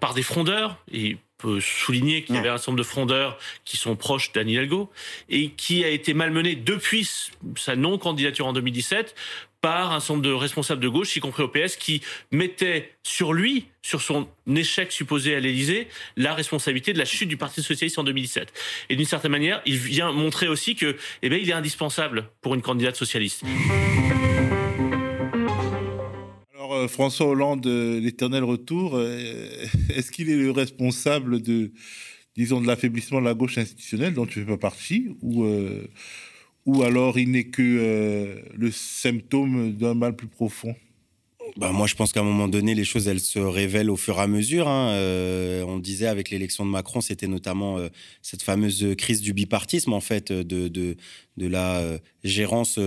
par 0.00 0.14
des 0.14 0.22
frondeurs. 0.22 0.78
Et 0.90 1.18
peut 1.38 1.60
souligner 1.60 2.22
qu'il 2.22 2.34
y 2.34 2.38
avait 2.38 2.48
un 2.48 2.56
certain 2.56 2.72
nombre 2.72 2.82
de 2.82 2.88
frondeurs 2.88 3.38
qui 3.64 3.76
sont 3.76 3.96
proches 3.96 4.32
d'Anne 4.32 4.48
Hidalgo 4.48 4.90
et 5.28 5.50
qui 5.50 5.84
a 5.84 5.88
été 5.88 6.14
malmené 6.14 6.56
depuis 6.56 7.08
sa 7.56 7.76
non-candidature 7.76 8.46
en 8.46 8.52
2017 8.52 9.14
par 9.60 9.92
un 9.92 10.00
certain 10.00 10.14
nombre 10.14 10.26
de 10.26 10.32
responsables 10.32 10.80
de 10.80 10.88
gauche, 10.88 11.16
y 11.16 11.20
compris 11.20 11.42
au 11.42 11.48
PS, 11.48 11.76
qui 11.76 12.00
mettaient 12.30 12.92
sur 13.02 13.32
lui, 13.32 13.66
sur 13.82 14.00
son 14.00 14.28
échec 14.54 14.92
supposé 14.92 15.34
à 15.34 15.40
l'Élysée, 15.40 15.88
la 16.16 16.34
responsabilité 16.34 16.92
de 16.92 16.98
la 16.98 17.04
chute 17.04 17.28
du 17.28 17.36
Parti 17.36 17.62
socialiste 17.62 17.98
en 17.98 18.04
2017. 18.04 18.52
Et 18.90 18.96
d'une 18.96 19.06
certaine 19.06 19.32
manière, 19.32 19.62
il 19.66 19.76
vient 19.76 20.12
montrer 20.12 20.46
aussi 20.46 20.76
que, 20.76 20.96
eh 21.22 21.28
bien, 21.28 21.38
il 21.38 21.50
est 21.50 21.54
indispensable 21.54 22.28
pour 22.42 22.54
une 22.54 22.62
candidate 22.62 22.96
socialiste. 22.96 23.42
Euh, 26.76 26.88
François 26.88 27.26
Hollande, 27.26 27.66
euh, 27.66 28.00
l'éternel 28.00 28.44
retour, 28.44 28.96
euh, 28.96 29.66
est-ce 29.94 30.10
qu'il 30.10 30.30
est 30.30 30.36
le 30.36 30.50
responsable 30.50 31.42
de, 31.42 31.72
disons, 32.36 32.60
de 32.60 32.66
l'affaiblissement 32.66 33.20
de 33.20 33.24
la 33.24 33.34
gauche 33.34 33.58
institutionnelle 33.58 34.14
dont 34.14 34.26
tu 34.26 34.40
fais 34.40 34.46
pas 34.46 34.58
partie 34.58 35.08
ou, 35.22 35.46
ou 36.66 36.82
alors 36.82 37.18
il 37.18 37.30
n'est 37.30 37.44
que 37.44 38.42
le 38.54 38.70
symptôme 38.70 39.72
d'un 39.72 39.94
mal 39.94 40.14
plus 40.14 40.28
profond? 40.28 40.74
Bah, 41.56 41.70
moi, 41.72 41.86
je 41.86 41.94
pense 41.94 42.12
qu'à 42.12 42.20
un 42.20 42.24
moment 42.24 42.48
donné, 42.48 42.74
les 42.74 42.84
choses, 42.84 43.08
elles 43.08 43.20
se 43.20 43.38
révèlent 43.38 43.88
au 43.88 43.96
fur 43.96 44.18
et 44.18 44.20
à 44.20 44.26
mesure. 44.26 44.68
hein. 44.68 44.92
On 45.66 45.78
disait 45.78 46.08
avec 46.08 46.30
l'élection 46.30 46.66
de 46.66 46.70
Macron, 46.70 47.00
c'était 47.00 47.28
notamment 47.28 47.78
cette 48.20 48.42
fameuse 48.42 48.94
crise 48.98 49.22
du 49.22 49.32
bipartisme, 49.32 49.92
en 49.92 50.00
fait, 50.00 50.32
de, 50.32 50.68
de, 50.68 50.96
la 51.38 51.98
gérance 52.24 52.78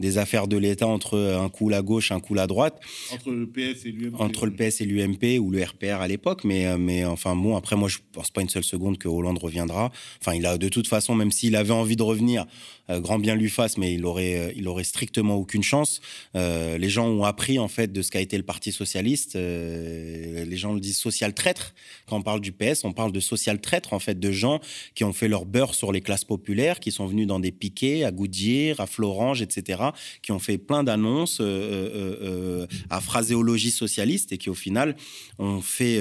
des 0.00 0.18
affaires 0.18 0.48
de 0.48 0.56
l'État 0.56 0.86
entre 0.86 1.14
euh, 1.14 1.40
un 1.40 1.48
coup 1.48 1.68
la 1.68 1.82
gauche, 1.82 2.12
un 2.12 2.20
coup 2.20 2.34
la 2.34 2.46
droite, 2.46 2.80
entre 3.12 3.30
le 3.30 3.46
PS 3.46 3.86
et 3.86 3.92
l'UMP 3.92 4.20
entre 4.20 4.46
le 4.46 4.52
PS 4.52 4.80
et 4.80 4.84
l'UMP 4.84 5.38
ou 5.40 5.50
le 5.50 5.62
RPR 5.62 6.00
à 6.00 6.08
l'époque. 6.08 6.44
Mais, 6.44 6.66
euh, 6.66 6.78
mais 6.78 7.04
enfin, 7.04 7.34
bon, 7.34 7.56
après, 7.56 7.76
moi, 7.76 7.88
je 7.88 7.98
pense 8.12 8.30
pas 8.30 8.42
une 8.42 8.48
seule 8.48 8.64
seconde 8.64 8.98
que 8.98 9.08
Hollande 9.08 9.38
reviendra. 9.38 9.90
Enfin, 10.20 10.34
il 10.34 10.46
a 10.46 10.58
de 10.58 10.68
toute 10.68 10.86
façon, 10.86 11.14
même 11.14 11.30
s'il 11.30 11.56
avait 11.56 11.72
envie 11.72 11.96
de 11.96 12.02
revenir, 12.02 12.46
grand 12.90 13.18
bien 13.18 13.34
lui 13.34 13.50
fasse, 13.50 13.76
mais 13.76 13.94
il 13.94 14.06
aurait, 14.06 14.52
euh, 14.54 14.82
strictement 14.82 15.34
aucune 15.34 15.62
chance. 15.62 16.00
Euh, 16.36 16.78
les 16.78 16.88
gens 16.88 17.06
ont 17.06 17.24
appris, 17.24 17.58
en 17.58 17.68
fait, 17.68 17.92
de 17.92 18.02
ce 18.02 18.10
qu'a 18.10 18.20
été 18.20 18.36
le 18.36 18.42
Parti 18.42 18.72
Socialiste. 18.72 19.36
Euh, 19.36 20.44
les 20.44 20.56
gens 20.56 20.72
le 20.72 20.80
disent 20.80 20.98
social 20.98 21.34
traître. 21.34 21.74
Quand 22.06 22.16
on 22.16 22.22
parle 22.22 22.40
du 22.40 22.52
PS, 22.52 22.84
on 22.84 22.92
parle 22.92 23.12
de 23.12 23.20
social 23.20 23.60
traître, 23.60 23.92
en 23.92 23.98
fait, 23.98 24.18
de 24.18 24.32
gens 24.32 24.60
qui 24.94 25.04
ont 25.04 25.12
fait 25.12 25.28
leur 25.28 25.44
beurre 25.44 25.74
sur 25.74 25.92
les 25.92 26.00
classes 26.00 26.24
populaires, 26.24 26.80
qui 26.80 26.92
sont 26.92 27.06
venus 27.06 27.26
dans 27.26 27.40
des 27.40 27.52
piquets 27.52 28.04
à 28.04 28.12
Goodyear, 28.12 28.80
à 28.80 28.86
Florange, 28.86 29.42
etc., 29.42 29.82
qui 30.22 30.32
ont 30.32 30.38
fait 30.38 30.58
plein 30.58 30.84
d'annonces 30.84 31.40
euh, 31.40 31.44
euh, 31.44 32.16
euh, 32.22 32.66
à 32.90 33.00
phraséologie 33.00 33.70
socialiste 33.70 34.32
et 34.32 34.38
qui, 34.38 34.50
au 34.50 34.54
final, 34.54 34.96
ont 35.38 35.60
fait 35.60 36.00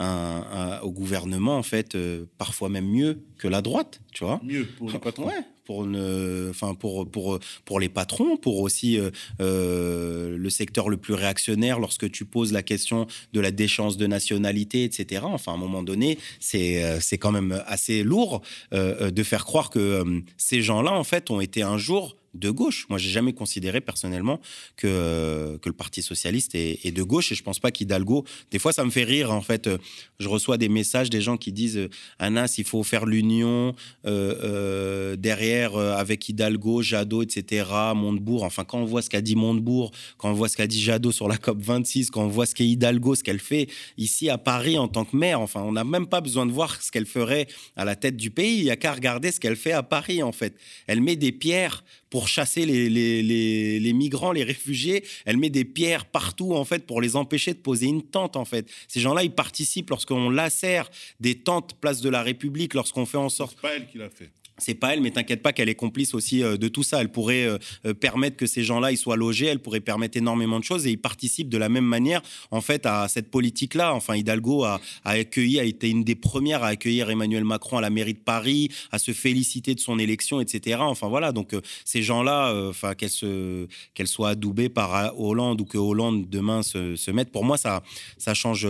euh, 0.00 0.80
au 0.80 0.90
gouvernement, 0.90 1.56
en 1.56 1.62
fait, 1.62 1.94
euh, 1.94 2.24
parfois 2.38 2.68
même 2.68 2.86
mieux 2.86 3.22
que 3.38 3.48
la 3.48 3.62
droite, 3.62 4.00
tu 4.14 4.24
vois. 4.24 4.40
Mieux 4.42 4.64
pour 4.64 4.90
les 4.90 4.98
patrons. 4.98 5.26
Ouais, 5.26 5.44
pour, 5.64 5.86
ne, 5.86 6.48
enfin 6.50 6.74
pour, 6.74 7.10
pour, 7.10 7.38
pour 7.64 7.80
les 7.80 7.88
patrons, 7.88 8.36
pour 8.36 8.60
aussi 8.60 8.98
euh, 8.98 9.10
euh, 9.40 10.36
le 10.36 10.50
secteur 10.50 10.88
le 10.88 10.96
plus 10.96 11.14
réactionnaire 11.14 11.80
lorsque 11.80 12.10
tu 12.10 12.24
poses 12.24 12.52
la 12.52 12.62
question 12.62 13.06
de 13.32 13.40
la 13.40 13.50
déchéance 13.50 13.96
de 13.96 14.06
nationalité, 14.06 14.84
etc. 14.84 15.22
Enfin, 15.24 15.52
à 15.52 15.54
un 15.56 15.58
moment 15.58 15.82
donné, 15.82 16.18
c'est 16.40 16.84
euh, 16.84 17.00
c'est 17.00 17.18
quand 17.18 17.32
même 17.32 17.62
assez 17.66 18.02
lourd 18.02 18.42
euh, 18.72 19.10
de 19.10 19.22
faire 19.22 19.44
croire 19.44 19.70
que 19.70 19.78
euh, 19.78 20.20
ces 20.36 20.62
gens-là, 20.62 20.92
en 20.92 21.04
fait, 21.04 21.30
ont 21.30 21.40
été 21.40 21.62
un 21.62 21.78
jour 21.78 22.16
de 22.34 22.50
gauche. 22.50 22.86
Moi, 22.88 22.98
j'ai 22.98 23.10
jamais 23.10 23.32
considéré 23.32 23.80
personnellement 23.80 24.40
que, 24.76 25.58
que 25.60 25.68
le 25.68 25.74
Parti 25.74 26.02
socialiste 26.02 26.54
est, 26.54 26.94
de 26.94 27.02
gauche 27.02 27.32
et 27.32 27.34
je 27.34 27.42
pense 27.42 27.58
pas 27.58 27.70
qu'Hidalgo. 27.70 28.24
Des 28.50 28.58
fois, 28.58 28.72
ça 28.72 28.84
me 28.84 28.90
fait 28.90 29.04
rire. 29.04 29.32
En 29.32 29.40
fait, 29.40 29.66
Euh, 29.66 29.78
je 30.18 30.28
reçois 30.28 30.58
des 30.58 30.68
messages 30.68 31.10
des 31.10 31.20
gens 31.20 31.36
qui 31.36 31.52
disent 31.52 31.76
euh, 31.76 31.88
Anas, 32.18 32.54
il 32.58 32.64
faut 32.64 32.82
faire 32.82 33.04
l'union 33.04 33.74
euh, 34.06 34.34
euh, 34.42 35.16
derrière 35.16 35.76
euh, 35.76 35.94
avec 35.94 36.28
Hidalgo, 36.28 36.82
Jadot, 36.82 37.22
etc. 37.22 37.64
Montebourg. 37.94 38.44
Enfin, 38.44 38.64
quand 38.64 38.78
on 38.78 38.84
voit 38.84 39.02
ce 39.02 39.10
qu'a 39.10 39.20
dit 39.20 39.36
Montebourg, 39.36 39.90
quand 40.16 40.30
on 40.30 40.34
voit 40.34 40.48
ce 40.48 40.56
qu'a 40.56 40.66
dit 40.66 40.80
Jadot 40.80 41.12
sur 41.12 41.28
la 41.28 41.36
COP 41.36 41.60
26, 41.60 42.10
quand 42.10 42.22
on 42.22 42.28
voit 42.28 42.46
ce 42.46 42.54
qu'est 42.54 42.66
Hidalgo, 42.66 43.14
ce 43.14 43.24
qu'elle 43.24 43.40
fait 43.40 43.68
ici 43.98 44.30
à 44.30 44.38
Paris 44.38 44.78
en 44.78 44.88
tant 44.88 45.04
que 45.04 45.16
maire. 45.16 45.40
Enfin, 45.40 45.62
on 45.62 45.72
n'a 45.72 45.84
même 45.84 46.06
pas 46.06 46.20
besoin 46.20 46.46
de 46.46 46.52
voir 46.52 46.80
ce 46.80 46.90
qu'elle 46.90 47.06
ferait 47.06 47.46
à 47.76 47.84
la 47.84 47.96
tête 47.96 48.16
du 48.16 48.30
pays. 48.30 48.58
Il 48.58 48.64
n'y 48.64 48.70
a 48.70 48.76
qu'à 48.76 48.92
regarder 48.92 49.32
ce 49.32 49.40
qu'elle 49.40 49.56
fait 49.56 49.72
à 49.72 49.82
Paris, 49.82 50.22
en 50.22 50.32
fait. 50.32 50.56
Elle 50.86 51.00
met 51.00 51.16
des 51.16 51.32
pierres 51.32 51.84
pour 52.14 52.28
chasser 52.28 52.64
les, 52.64 52.88
les, 52.88 53.80
les, 53.80 53.92
migrants, 53.92 54.30
les 54.30 54.44
réfugiés. 54.44 55.04
Elle 55.24 55.36
met 55.36 55.50
des 55.50 55.64
pierres 55.64 56.06
partout, 56.06 56.54
en 56.54 56.64
fait, 56.64 56.86
pour 56.86 57.00
les 57.00 57.16
empêcher 57.16 57.54
de 57.54 57.58
poser 57.58 57.86
une 57.86 58.04
tente, 58.04 58.36
en 58.36 58.44
fait. 58.44 58.70
Ces 58.86 59.00
gens-là, 59.00 59.24
ils 59.24 59.32
participent 59.32 59.90
lorsqu'on 59.90 60.30
lacère 60.30 60.88
des 61.18 61.34
tentes 61.34 61.74
place 61.80 62.00
de 62.02 62.08
la 62.08 62.22
République, 62.22 62.74
lorsqu'on 62.74 63.04
fait 63.04 63.16
en 63.16 63.30
sorte 63.30 63.56
C'est 63.56 63.62
pas 63.62 63.74
elle 63.74 63.88
qui 63.88 63.98
l'a 63.98 64.10
fait. 64.10 64.30
C'est 64.58 64.74
pas 64.74 64.94
elle, 64.94 65.00
mais 65.00 65.10
t'inquiète 65.10 65.42
pas 65.42 65.52
qu'elle 65.52 65.68
est 65.68 65.74
complice 65.74 66.14
aussi 66.14 66.42
euh, 66.42 66.56
de 66.56 66.68
tout 66.68 66.82
ça. 66.82 67.00
Elle 67.00 67.10
pourrait 67.10 67.44
euh, 67.44 67.58
euh, 67.86 67.94
permettre 67.94 68.36
que 68.36 68.46
ces 68.46 68.62
gens-là 68.62 68.92
ils 68.92 68.96
soient 68.96 69.16
logés, 69.16 69.46
elle 69.46 69.58
pourrait 69.58 69.80
permettre 69.80 70.16
énormément 70.16 70.58
de 70.58 70.64
choses 70.64 70.86
et 70.86 70.90
ils 70.90 71.00
participent 71.00 71.48
de 71.48 71.58
la 71.58 71.68
même 71.68 71.84
manière 71.84 72.22
en 72.50 72.60
fait 72.60 72.86
à 72.86 73.08
cette 73.08 73.30
politique-là. 73.30 73.94
Enfin, 73.94 74.14
Hidalgo 74.14 74.64
a, 74.64 74.80
accueilli, 75.04 75.58
a 75.58 75.64
été 75.64 75.90
une 75.90 76.04
des 76.04 76.14
premières 76.14 76.62
à 76.62 76.68
accueillir 76.68 77.10
Emmanuel 77.10 77.44
Macron 77.44 77.78
à 77.78 77.80
la 77.80 77.90
mairie 77.90 78.14
de 78.14 78.18
Paris, 78.18 78.70
à 78.92 78.98
se 78.98 79.12
féliciter 79.12 79.74
de 79.74 79.80
son 79.80 79.98
élection, 79.98 80.40
etc. 80.40 80.78
Enfin 80.80 81.08
voilà, 81.08 81.32
donc 81.32 81.54
ces 81.84 82.02
gens-là, 82.02 82.54
enfin 82.68 82.94
qu'elles 82.94 83.10
se, 83.10 83.66
soient 84.04 84.30
adoubées 84.30 84.68
par 84.68 85.18
Hollande 85.18 85.60
ou 85.60 85.64
que 85.64 85.78
Hollande 85.78 86.28
demain 86.28 86.62
se, 86.62 87.10
mette, 87.10 87.30
pour 87.30 87.44
moi 87.44 87.56
ça, 87.56 87.82
ça 88.18 88.34
change. 88.34 88.66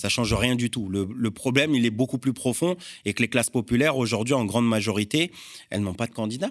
Ça 0.00 0.08
change 0.08 0.32
rien 0.32 0.56
du 0.56 0.70
tout. 0.70 0.88
Le, 0.88 1.30
problème, 1.30 1.74
il 1.74 1.84
est 1.84 1.90
beaucoup 1.90 2.16
plus 2.16 2.32
profond 2.32 2.74
et 3.04 3.12
que 3.12 3.20
les 3.20 3.28
classes 3.28 3.50
populaires, 3.50 3.98
aujourd'hui, 3.98 4.32
en 4.32 4.46
grande 4.46 4.66
majorité, 4.66 5.30
elles 5.68 5.82
n'ont 5.82 5.94
pas 5.94 6.06
de 6.06 6.14
candidat. 6.14 6.50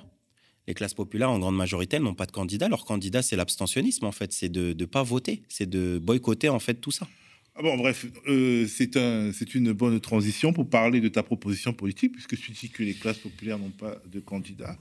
Les 0.68 0.76
classes 0.76 0.94
populaires, 0.94 1.32
en 1.32 1.40
grande 1.40 1.56
majorité, 1.56 1.96
elles 1.96 2.04
n'ont 2.04 2.14
pas 2.14 2.28
de 2.28 2.32
candidat. 2.32 2.70
Leur 2.70 2.86
candidat, 2.86 3.24
c'est 3.24 3.36
l'abstentionnisme, 3.36 4.06
en 4.06 4.12
fait. 4.12 4.34
C'est 4.34 4.50
de 4.50 4.76
ne 4.78 4.86
pas 4.86 5.02
voter. 5.02 5.42
C'est 5.50 5.68
de 5.68 5.98
boycotter, 5.98 6.50
en 6.50 6.60
fait, 6.60 6.76
tout 6.76 6.92
ça. 6.92 7.08
Ah 7.56 7.64
bon, 7.64 7.76
bref, 7.76 8.06
euh, 8.28 8.68
c'est 8.68 8.96
un, 8.96 9.32
c'est 9.34 9.56
une 9.56 9.74
bonne 9.74 10.00
transition 10.00 10.54
pour 10.54 10.70
parler 10.70 11.02
de 11.02 11.08
ta 11.08 11.24
proposition 11.24 11.74
politique, 11.74 12.12
puisque 12.12 12.38
tu 12.38 12.52
dis 12.52 12.70
que 12.70 12.84
les 12.84 12.94
classes 12.94 13.18
populaires 13.18 13.58
n'ont 13.58 13.72
pas 13.72 13.96
de 14.06 14.20
candidat. 14.20 14.78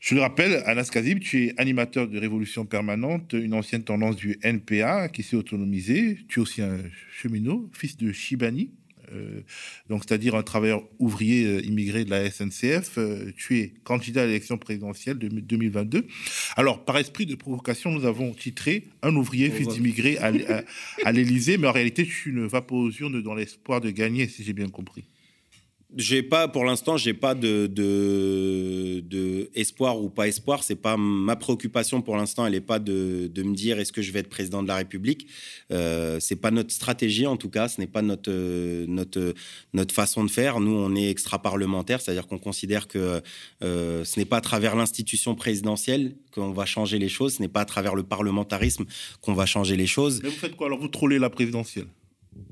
Je 0.00 0.14
le 0.14 0.20
rappelle, 0.20 0.62
Anas 0.64 0.90
Kazib, 0.92 1.18
tu 1.18 1.46
es 1.46 1.54
animateur 1.56 2.06
de 2.06 2.18
Révolution 2.18 2.64
Permanente, 2.64 3.32
une 3.32 3.52
ancienne 3.52 3.82
tendance 3.82 4.14
du 4.14 4.38
NPA 4.42 5.08
qui 5.08 5.24
s'est 5.24 5.34
autonomisée. 5.34 6.18
Tu 6.28 6.38
es 6.38 6.42
aussi 6.42 6.62
un 6.62 6.78
cheminot, 7.20 7.68
fils 7.72 7.96
de 7.96 8.12
Shibani, 8.12 8.70
euh, 9.12 9.40
donc 9.88 10.04
c'est-à-dire 10.06 10.36
un 10.36 10.44
travailleur 10.44 10.84
ouvrier 11.00 11.46
euh, 11.46 11.64
immigré 11.64 12.04
de 12.04 12.10
la 12.10 12.30
SNCF. 12.30 12.98
Euh, 12.98 13.32
tu 13.36 13.58
es 13.58 13.72
candidat 13.82 14.22
à 14.22 14.26
l'élection 14.26 14.56
présidentielle 14.56 15.18
de 15.18 15.28
2022. 15.28 16.06
Alors, 16.56 16.84
par 16.84 16.96
esprit 16.98 17.26
de 17.26 17.34
provocation, 17.34 17.90
nous 17.90 18.04
avons 18.04 18.32
titré 18.34 18.84
Un 19.02 19.16
ouvrier, 19.16 19.50
fils 19.50 19.66
d'immigré 19.66 20.18
à, 20.18 20.30
à 21.04 21.12
l'Élysée, 21.12 21.58
mais 21.58 21.66
en 21.66 21.72
réalité, 21.72 22.06
tu 22.06 22.32
ne 22.32 22.46
vas 22.46 22.62
pas 22.62 22.76
aux 22.76 22.90
urnes 22.90 23.20
dans 23.20 23.34
l'espoir 23.34 23.80
de 23.80 23.90
gagner, 23.90 24.28
si 24.28 24.44
j'ai 24.44 24.52
bien 24.52 24.68
compris. 24.68 25.04
J'ai 25.96 26.22
pas, 26.22 26.48
pour 26.48 26.66
l'instant, 26.66 26.98
j'ai 26.98 27.14
pas 27.14 27.34
de, 27.34 27.66
de, 27.66 29.00
de 29.00 29.50
espoir 29.54 29.98
ou 30.02 30.10
pas 30.10 30.28
espoir. 30.28 30.62
C'est 30.62 30.76
pas 30.76 30.98
ma 30.98 31.34
préoccupation 31.34 32.02
pour 32.02 32.14
l'instant. 32.18 32.44
Elle 32.44 32.54
est 32.54 32.60
pas 32.60 32.78
de, 32.78 33.30
de 33.32 33.42
me 33.42 33.54
dire 33.54 33.78
est-ce 33.78 33.90
que 33.90 34.02
je 34.02 34.12
vais 34.12 34.18
être 34.18 34.28
président 34.28 34.62
de 34.62 34.68
la 34.68 34.76
République? 34.76 35.28
Euh, 35.72 36.20
c'est 36.20 36.36
pas 36.36 36.50
notre 36.50 36.72
stratégie 36.72 37.26
en 37.26 37.38
tout 37.38 37.48
cas. 37.48 37.68
Ce 37.68 37.80
n'est 37.80 37.86
pas 37.86 38.02
notre 38.02 38.30
notre 38.86 39.32
notre 39.72 39.94
façon 39.94 40.24
de 40.24 40.30
faire. 40.30 40.60
Nous, 40.60 40.72
on 40.72 40.94
est 40.94 41.08
extra 41.08 41.40
parlementaire, 41.40 42.02
c'est-à-dire 42.02 42.26
qu'on 42.26 42.38
considère 42.38 42.86
que 42.86 43.22
euh, 43.62 44.04
ce 44.04 44.20
n'est 44.20 44.26
pas 44.26 44.36
à 44.36 44.42
travers 44.42 44.76
l'institution 44.76 45.34
présidentielle 45.36 46.16
qu'on 46.32 46.52
va 46.52 46.66
changer 46.66 46.98
les 46.98 47.08
choses. 47.08 47.36
Ce 47.36 47.42
n'est 47.42 47.48
pas 47.48 47.62
à 47.62 47.64
travers 47.64 47.94
le 47.94 48.02
parlementarisme 48.02 48.84
qu'on 49.22 49.32
va 49.32 49.46
changer 49.46 49.76
les 49.76 49.86
choses. 49.86 50.20
Mais 50.22 50.28
vous 50.28 50.36
faites 50.36 50.54
quoi? 50.54 50.66
Alors, 50.66 50.80
vous 50.80 50.88
trollez 50.88 51.18
la 51.18 51.30
présidentielle 51.30 51.86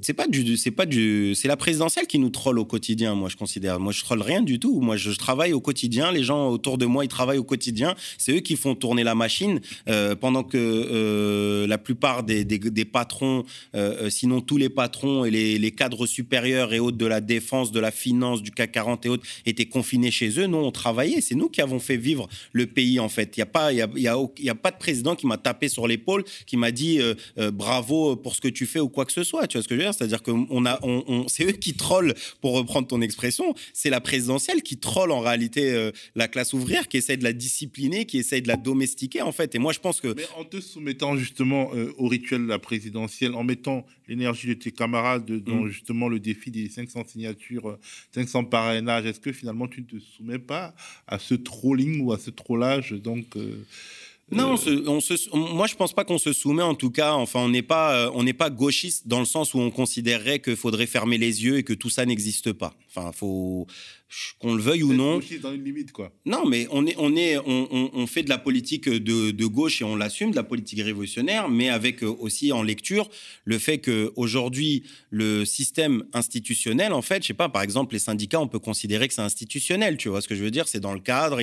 C'est 0.03 0.14
pas 0.14 0.26
du, 0.26 0.57
c'est 0.57 0.70
pas 0.70 0.87
du, 0.87 1.34
c'est 1.34 1.49
la 1.49 1.57
présidentielle 1.57 2.07
qui 2.07 2.18
nous 2.18 2.30
troll 2.30 2.59
au 2.59 2.64
quotidien. 2.64 3.14
Moi, 3.14 3.28
je 3.28 3.37
considère. 3.37 3.80
Moi, 3.80 3.93
je 3.93 4.03
troll 4.03 4.20
rien 4.20 4.43
du 4.43 4.59
tout. 4.59 4.80
Moi, 4.80 4.97
je, 4.97 5.11
travaille 5.12 5.53
au 5.53 5.61
quotidien. 5.61 6.12
Les 6.12 6.22
gens 6.22 6.49
autour 6.49 6.76
de 6.76 6.87
moi, 6.87 7.05
ils 7.05 7.09
travaillent 7.09 7.39
au 7.39 7.45
quotidien. 7.45 7.95
C'est 8.18 8.32
eux 8.32 8.41
qui 8.41 8.57
font 8.57 8.74
tourner 8.74 9.05
la 9.05 9.14
machine, 9.14 9.61
euh, 9.89 10.14
pendant 10.14 10.43
que 10.43 10.57
euh, 10.59 11.66
la 11.66 11.78
plupart 11.78 12.24
des, 12.24 12.45
des, 12.45 12.84
patrons, 12.84 13.45
euh, 13.74 14.11
sinon 14.11 14.41
tous 14.41 14.57
les 14.59 14.68
patrons 14.68 15.24
et 15.24 15.30
les, 15.30 15.59
les 15.59 15.70
cadres 15.70 16.07
supérieurs 16.07 16.74
et 16.74 16.78
autres 16.78 16.99
de 16.99 17.07
la 17.07 17.20
défense, 17.20 17.72
de 17.72 17.80
la 17.80 17.91
finance, 17.91 18.43
du 18.43 18.51
CAC 18.51 18.72
40 18.72 19.07
et 19.07 19.09
autres 19.09 19.26
étaient 19.47 19.66
confinés 19.66 20.11
chez 20.11 20.39
eux. 20.39 20.47
Nous, 20.47 20.59
on 20.59 20.72
travaillait. 20.72 21.20
C'est 21.20 21.34
nous 21.34 21.49
qui 21.49 21.62
avons 21.62 21.78
fait 21.78 21.97
vivre 21.97 22.28
le 22.53 22.66
pays. 22.66 23.01
En 23.01 23.09
fait, 23.09 23.37
il 23.37 23.41
y 23.41 23.43
a 23.43 23.47
pas, 23.47 23.72
il 23.72 23.78
y 23.78 23.82
a, 23.82 23.89
y 23.97 24.45
y 24.45 24.51
a 24.51 24.55
pas 24.55 24.70
de 24.70 24.78
président 24.78 25.14
qui 25.16 25.26
m'a 25.26 25.39
tapé 25.39 25.68
sur 25.68 25.87
l'épaule, 25.87 26.24
qui 26.47 26.57
m'a 26.57 26.70
dit 26.70 27.01
bravo 27.53 28.16
pour 28.16 28.34
ce 28.34 28.41
que 28.41 28.49
tu 28.49 28.66
fais 28.66 28.80
ou 28.80 28.89
quoi 28.89 29.05
que 29.05 29.12
ce 29.12 29.24
soit. 29.24 29.47
Tu 29.47 29.57
vois 29.57 29.62
ce 29.62 29.68
que 29.68 29.76
je 29.77 29.81
veux 29.81 29.85
dire 29.87 29.95
C'est-à-dire 29.95 30.22
que 30.22 30.31
on 30.31 30.66
a, 30.66 30.79
on, 30.83 31.05
on- 31.07 31.29
c'est 31.29 31.45
eux 31.45 31.53
qui 31.53 31.74
trollent, 31.74 32.14
pour 32.41 32.55
reprendre 32.55 32.89
ton 32.89 33.01
expression. 33.01 33.55
C'est 33.72 33.91
la 33.91 34.01
présidentielle 34.01 34.62
qui 34.62 34.77
troll 34.79 35.11
en 35.12 35.20
réalité 35.20 35.72
euh, 35.72 35.91
la 36.14 36.29
classe 36.29 36.53
ouvrière, 36.53 36.89
qui 36.89 36.97
essaie 36.97 37.16
de 37.16 37.24
la 37.24 37.33
discipliner, 37.33 38.07
qui 38.07 38.18
essaie 38.18 38.41
de 38.41 38.49
la 38.49 38.57
domestiquer 38.57 39.22
en 39.22 39.33
fait. 39.33 39.55
Et 39.55 39.59
moi, 39.59 39.72
je 39.72 39.79
pense 39.81 40.01
que 40.01 40.09
Mais 40.14 40.27
en 40.37 40.45
te 40.45 40.61
soumettant 40.61 41.16
justement 41.16 41.70
euh, 41.74 41.93
au 41.99 42.09
rituel 42.09 42.43
de 42.43 42.49
la 42.49 42.59
présidentielle, 42.59 43.35
en 43.35 43.45
mettant 43.45 43.87
l'énergie 44.09 44.49
de 44.49 44.55
tes 44.55 44.70
camarades 44.72 45.31
dans 45.31 45.62
Mm. 45.62 45.68
justement 45.68 46.09
le 46.09 46.20
défi 46.20 46.51
des 46.51 46.68
500 46.68 47.05
signatures, 47.07 47.68
euh, 47.70 47.79
500 48.14 48.45
parrainages, 48.45 49.07
est-ce 49.07 49.20
que 49.20 49.33
finalement 49.33 49.66
tu 49.68 49.81
ne 49.83 49.87
te 49.87 49.97
soumets 49.99 50.39
pas 50.39 50.74
à 51.07 51.18
ce 51.18 51.35
trolling 51.35 52.01
ou 52.03 52.12
à 52.12 52.18
ce 52.18 52.31
trollage 52.31 52.93
donc 52.93 53.37
euh, 53.37 53.64
Non, 54.33 54.55
on 54.55 54.57
se- 54.57 54.89
on 54.89 55.01
se- 55.01 55.29
on- 55.33 55.55
moi 55.55 55.68
je 55.68 55.77
pense 55.77 55.93
pas 55.93 56.05
qu'on 56.05 56.18
se 56.18 56.33
soumet 56.33 56.62
en 56.64 56.74
tout 56.74 56.91
cas. 56.91 57.12
Enfin, 57.12 57.41
on 57.41 57.49
n'est 57.49 57.62
pas, 57.62 57.95
euh, 58.07 58.11
on 58.12 58.24
n'est 58.24 58.33
pas 58.33 58.51
gauchiste 58.51 59.07
dans 59.07 59.20
le 59.20 59.24
sens 59.24 59.55
où 59.55 59.61
on 59.61 59.70
considérerait 59.70 60.41
qu'il 60.41 60.57
faudrait 60.57 60.87
fermer 60.89 61.16
les 61.16 61.45
yeux 61.45 61.59
et 61.59 61.62
que 61.62 61.72
tout 61.72 61.91
ça 61.91 62.05
n'existe 62.07 62.53
pas. 62.53 62.74
Enfin, 62.89 63.12
faut 63.12 63.68
qu'on 64.39 64.55
le 64.55 64.63
veuille 64.63 64.83
ou 64.83 64.93
non. 64.93 65.21
dans 65.43 65.53
une 65.53 65.65
limite 65.65 65.93
quoi. 65.93 66.13
Non, 66.25 66.47
mais 66.47 66.67
on 66.71 66.87
est, 66.87 66.95
on 66.99 67.15
est, 67.17 67.39
on, 67.39 67.69
on- 67.71 67.91
on 67.93 68.07
fait 68.07 68.23
de 68.23 68.29
la 68.29 68.39
politique 68.39 68.89
de, 68.89 69.31
de 69.31 69.47
gauche 69.47 69.81
et 69.81 69.85
on 69.85 69.97
l'assume, 69.97 70.31
de 70.31 70.37
la 70.37 70.43
politique 70.45 70.81
révolutionnaire, 70.81 71.49
mais 71.49 71.69
avec 71.69 72.03
euh, 72.03 72.07
aussi 72.21 72.53
en 72.53 72.63
lecture 72.63 73.09
le 73.45 73.59
fait 73.59 73.79
que 73.79 74.13
aujourd'hui 74.17 74.85
le 75.11 75.45
système 75.45 76.05
institutionnel, 76.13 76.93
en 76.93 77.03
fait, 77.03 77.23
je 77.23 77.29
sais 77.29 77.35
pas, 77.35 77.49
par 77.49 77.63
exemple 77.63 77.95
les 77.95 77.99
syndicats, 77.99 78.41
on 78.41 78.49
peut 78.49 78.59
considérer 78.59 79.09
que 79.09 79.15
c'est 79.15 79.23
institutionnel, 79.23 79.97
tu 79.97 80.09
vois 80.09 80.21
ce 80.21 80.29
que 80.29 80.35
je 80.35 80.43
veux 80.45 80.51
dire? 80.51 80.69
C'est 80.69 80.81
dans 80.81 80.95
le 80.95 81.01
cadre, 81.01 81.41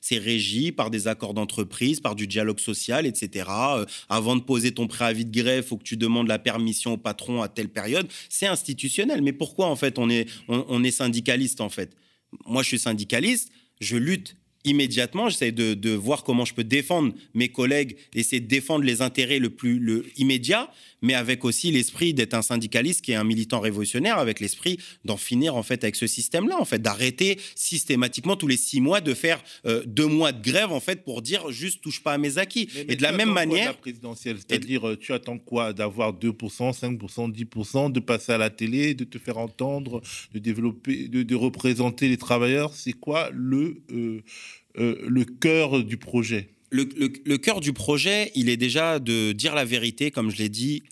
c'est 0.00 0.18
régi 0.18 0.72
par 0.72 0.90
des 0.90 1.08
accords 1.08 1.34
d'entreprise, 1.34 2.00
par 2.00 2.14
du 2.14 2.26
dialogue 2.26 2.58
social, 2.60 3.06
etc. 3.06 3.46
Euh, 3.76 3.84
avant 4.08 4.36
de 4.36 4.40
poser 4.42 4.72
ton 4.72 4.86
préavis 4.86 5.24
de 5.24 5.30
grève, 5.42 5.64
faut 5.64 5.76
que 5.76 5.82
tu 5.84 5.96
demandes 5.96 6.28
la 6.28 6.38
permission 6.38 6.94
au 6.94 6.96
patron 6.96 7.42
à 7.42 7.48
telle 7.48 7.68
période. 7.68 8.08
C'est 8.28 8.46
institutionnel. 8.46 9.22
Mais 9.22 9.32
pourquoi 9.32 9.66
en 9.66 9.76
fait 9.76 9.98
on 9.98 10.08
est, 10.10 10.26
on, 10.48 10.64
on 10.68 10.82
est 10.84 10.90
syndicaliste 10.90 11.60
en 11.60 11.68
fait? 11.68 11.91
Moi, 12.46 12.62
je 12.62 12.68
suis 12.68 12.78
syndicaliste, 12.78 13.50
je 13.80 13.96
lutte 13.96 14.36
immédiatement, 14.64 15.28
j'essaie 15.28 15.52
de, 15.52 15.94
voir 15.94 16.24
comment 16.24 16.44
je 16.44 16.54
peux 16.54 16.64
défendre 16.64 17.14
mes 17.34 17.48
collègues, 17.48 17.96
essayer 18.14 18.40
de 18.40 18.46
défendre 18.46 18.84
les 18.84 19.02
intérêts 19.02 19.38
le 19.38 19.50
plus 19.50 19.78
le 19.78 20.06
immédiat, 20.16 20.70
mais 21.02 21.14
avec 21.14 21.44
aussi 21.44 21.70
l'esprit 21.70 22.14
d'être 22.14 22.34
un 22.34 22.42
syndicaliste 22.42 23.02
qui 23.02 23.12
est 23.12 23.16
un 23.16 23.24
militant 23.24 23.60
révolutionnaire, 23.60 24.18
avec 24.18 24.40
l'esprit 24.40 24.78
d'en 25.04 25.16
finir 25.16 25.56
en 25.56 25.62
fait 25.62 25.82
avec 25.84 25.96
ce 25.96 26.06
système-là, 26.06 26.56
en 26.58 26.64
fait, 26.64 26.80
d'arrêter 26.80 27.38
systématiquement 27.54 28.36
tous 28.36 28.46
les 28.48 28.56
six 28.56 28.80
mois 28.80 29.00
de 29.00 29.14
faire 29.14 29.42
euh, 29.66 29.82
deux 29.86 30.06
mois 30.06 30.32
de 30.32 30.42
grève 30.42 30.72
en 30.72 30.80
fait 30.80 31.04
pour 31.04 31.22
dire 31.22 31.50
juste 31.50 31.80
touche 31.82 32.02
pas 32.02 32.12
à 32.14 32.18
mes 32.18 32.38
acquis. 32.38 32.68
Mais- 32.74 32.86
Et 32.92 32.96
de 32.96 33.02
la 33.02 33.12
même 33.12 33.32
manière, 33.32 33.66
la 33.68 33.74
présidentielle, 33.74 34.36
c'est-à-dire 34.38 34.88
euh, 34.88 34.96
tu 34.96 35.12
attends 35.12 35.38
quoi 35.38 35.72
D'avoir 35.72 36.12
2%, 36.12 36.72
5%, 36.72 37.30
10%, 37.32 37.90
de 37.92 38.00
passer 38.00 38.32
à 38.32 38.38
la 38.38 38.50
télé, 38.50 38.94
de 38.94 39.04
te 39.04 39.18
faire 39.18 39.38
entendre, 39.38 40.02
de 40.32 40.38
développer, 40.38 41.08
de, 41.08 41.22
de 41.22 41.34
représenter 41.34 42.08
les 42.08 42.16
travailleurs? 42.18 42.74
C'est 42.74 42.92
quoi 42.92 43.30
le 43.32 43.82
euh, 43.92 44.22
euh, 44.78 44.96
le 45.06 45.24
cœur 45.24 45.82
du 45.84 45.96
projet? 45.96 46.48
Le, 46.72 46.88
le- 46.96 47.12
le 47.24 47.38
cœur 47.38 47.60
du 47.60 47.72
projet, 47.72 48.32
il 48.34 48.48
est 48.48 48.56
déjà 48.56 48.98
de 48.98 49.32
dire 49.32 49.54
la 49.54 49.64
vérité, 49.64 50.10
comme 50.10 50.30
je 50.30 50.38
l'ai 50.38 50.48
dit, 50.48 50.82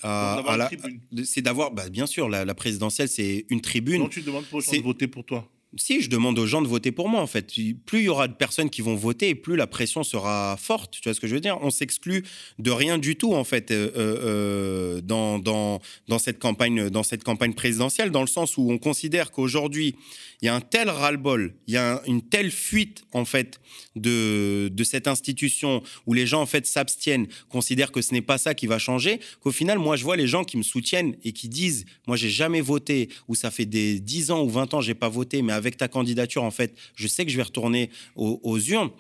de- 1.11 1.25
c'est 1.25 1.41
d'avoir, 1.43 1.73
bah, 1.73 1.89
bien 1.89 2.07
sûr, 2.07 2.29
la, 2.29 2.45
la 2.45 2.55
présidentielle, 2.55 3.09
c'est 3.09 3.47
une 3.49 3.61
tribune. 3.63 4.03
Non, 4.03 4.09
tu 4.09 4.21
demandes 4.21 4.45
pas 4.45 4.59
aux 4.59 4.61
gens 4.61 4.71
c'est- 4.71 4.79
de 4.79 4.83
voter 4.85 5.09
pour 5.09 5.25
toi. 5.25 5.49
Si, 5.77 6.01
je 6.01 6.11
demande 6.11 6.37
aux 6.37 6.47
gens 6.47 6.63
de 6.63 6.67
voter 6.67 6.91
pour 6.91 7.09
moi, 7.09 7.21
en 7.21 7.29
fait. 7.29 7.53
Plus 7.87 8.01
il 8.01 8.05
y 8.05 8.09
aura 8.09 8.27
de 8.27 8.35
personnes 8.35 8.71
qui 8.71 8.83
vont 8.83 8.97
voter, 8.97 9.37
plus 9.37 9.55
la 9.55 9.69
pression 9.69 10.03
sera 10.03 10.57
forte. 10.59 10.95
Tu 10.95 11.03
vois 11.05 11.15
ce 11.15 11.21
que 11.21 11.29
je 11.29 11.35
veux 11.35 11.41
dire? 11.41 11.59
On 11.63 11.71
s'exclut 11.71 12.25
de 12.59 12.73
rien 12.73 12.99
du 12.99 13.15
tout, 13.15 13.35
en 13.35 13.45
fait, 13.45 13.71
euh, 13.71 13.91
euh, 13.95 15.01
dans, 15.01 15.39
dans, 15.39 15.81
dans, 16.09 16.19
cette 16.19 16.41
campagne, 16.41 16.91
dans 16.91 17.05
cette 17.05 17.23
campagne 17.23 17.55
présidentielle, 17.55 18.11
dans 18.11 18.23
le 18.23 18.27
sens 18.27 18.57
où 18.57 18.69
on 18.69 18.79
considère 18.79 19.31
qu'aujourd'hui, 19.31 19.95
il 20.43 20.47
y 20.47 20.49
a 20.49 20.55
un 20.57 20.61
tel 20.61 20.89
ras-le-bol, 20.89 21.55
il 21.69 21.75
y 21.75 21.77
a 21.77 22.03
une 22.07 22.23
telle 22.23 22.51
fuite, 22.51 23.05
en 23.13 23.25
fait, 23.25 23.61
de, 23.95 24.71
de 24.73 24.85
cette 24.85 25.07
institution 25.07 25.83
où 26.07 26.15
les 26.15 26.27
gens, 26.27 26.43
en 26.43 26.47
fait, 26.47 26.67
s'abstiennent, 26.67 27.29
considèrent 27.49 27.93
que 27.93 28.03
ce 28.03 28.13
n'est 28.13 28.23
pas 28.23 28.39
ça 28.39 28.55
qui 28.55 28.67
va 28.67 28.79
changer, 28.79 29.21
qu'au 29.41 29.53
final, 29.53 29.79
moi, 29.79 29.95
je 29.95 30.03
vois 30.03 30.17
les 30.17 30.27
gens 30.27 30.43
qui 30.43 30.57
me 30.57 30.63
soutiennent 30.65 31.15
et 31.23 31.33
qui 31.33 31.49
disent, 31.49 31.85
moi, 32.09 32.17
j'ai 32.17 32.31
jamais 32.31 32.61
voté, 32.61 33.09
ou 33.29 33.37
ça 33.37 33.53
fait 33.53 33.67
des 33.67 34.01
10 34.01 34.33
ans 34.33 34.43
ou 34.43 34.49
20 34.49 34.75
ans, 34.75 34.81
j'ai 34.81 34.95
pas 34.95 35.09
voté, 35.09 35.43
mais 35.43 35.60
avec 35.61 35.77
ta 35.77 35.89
candidature, 35.89 36.43
en 36.43 36.51
fait, 36.51 36.75
je 36.95 37.07
sais 37.07 37.25
que 37.25 37.31
je 37.31 37.37
vais 37.37 37.43
retourner 37.43 37.91
aux, 38.17 38.59
urnes 38.59 38.91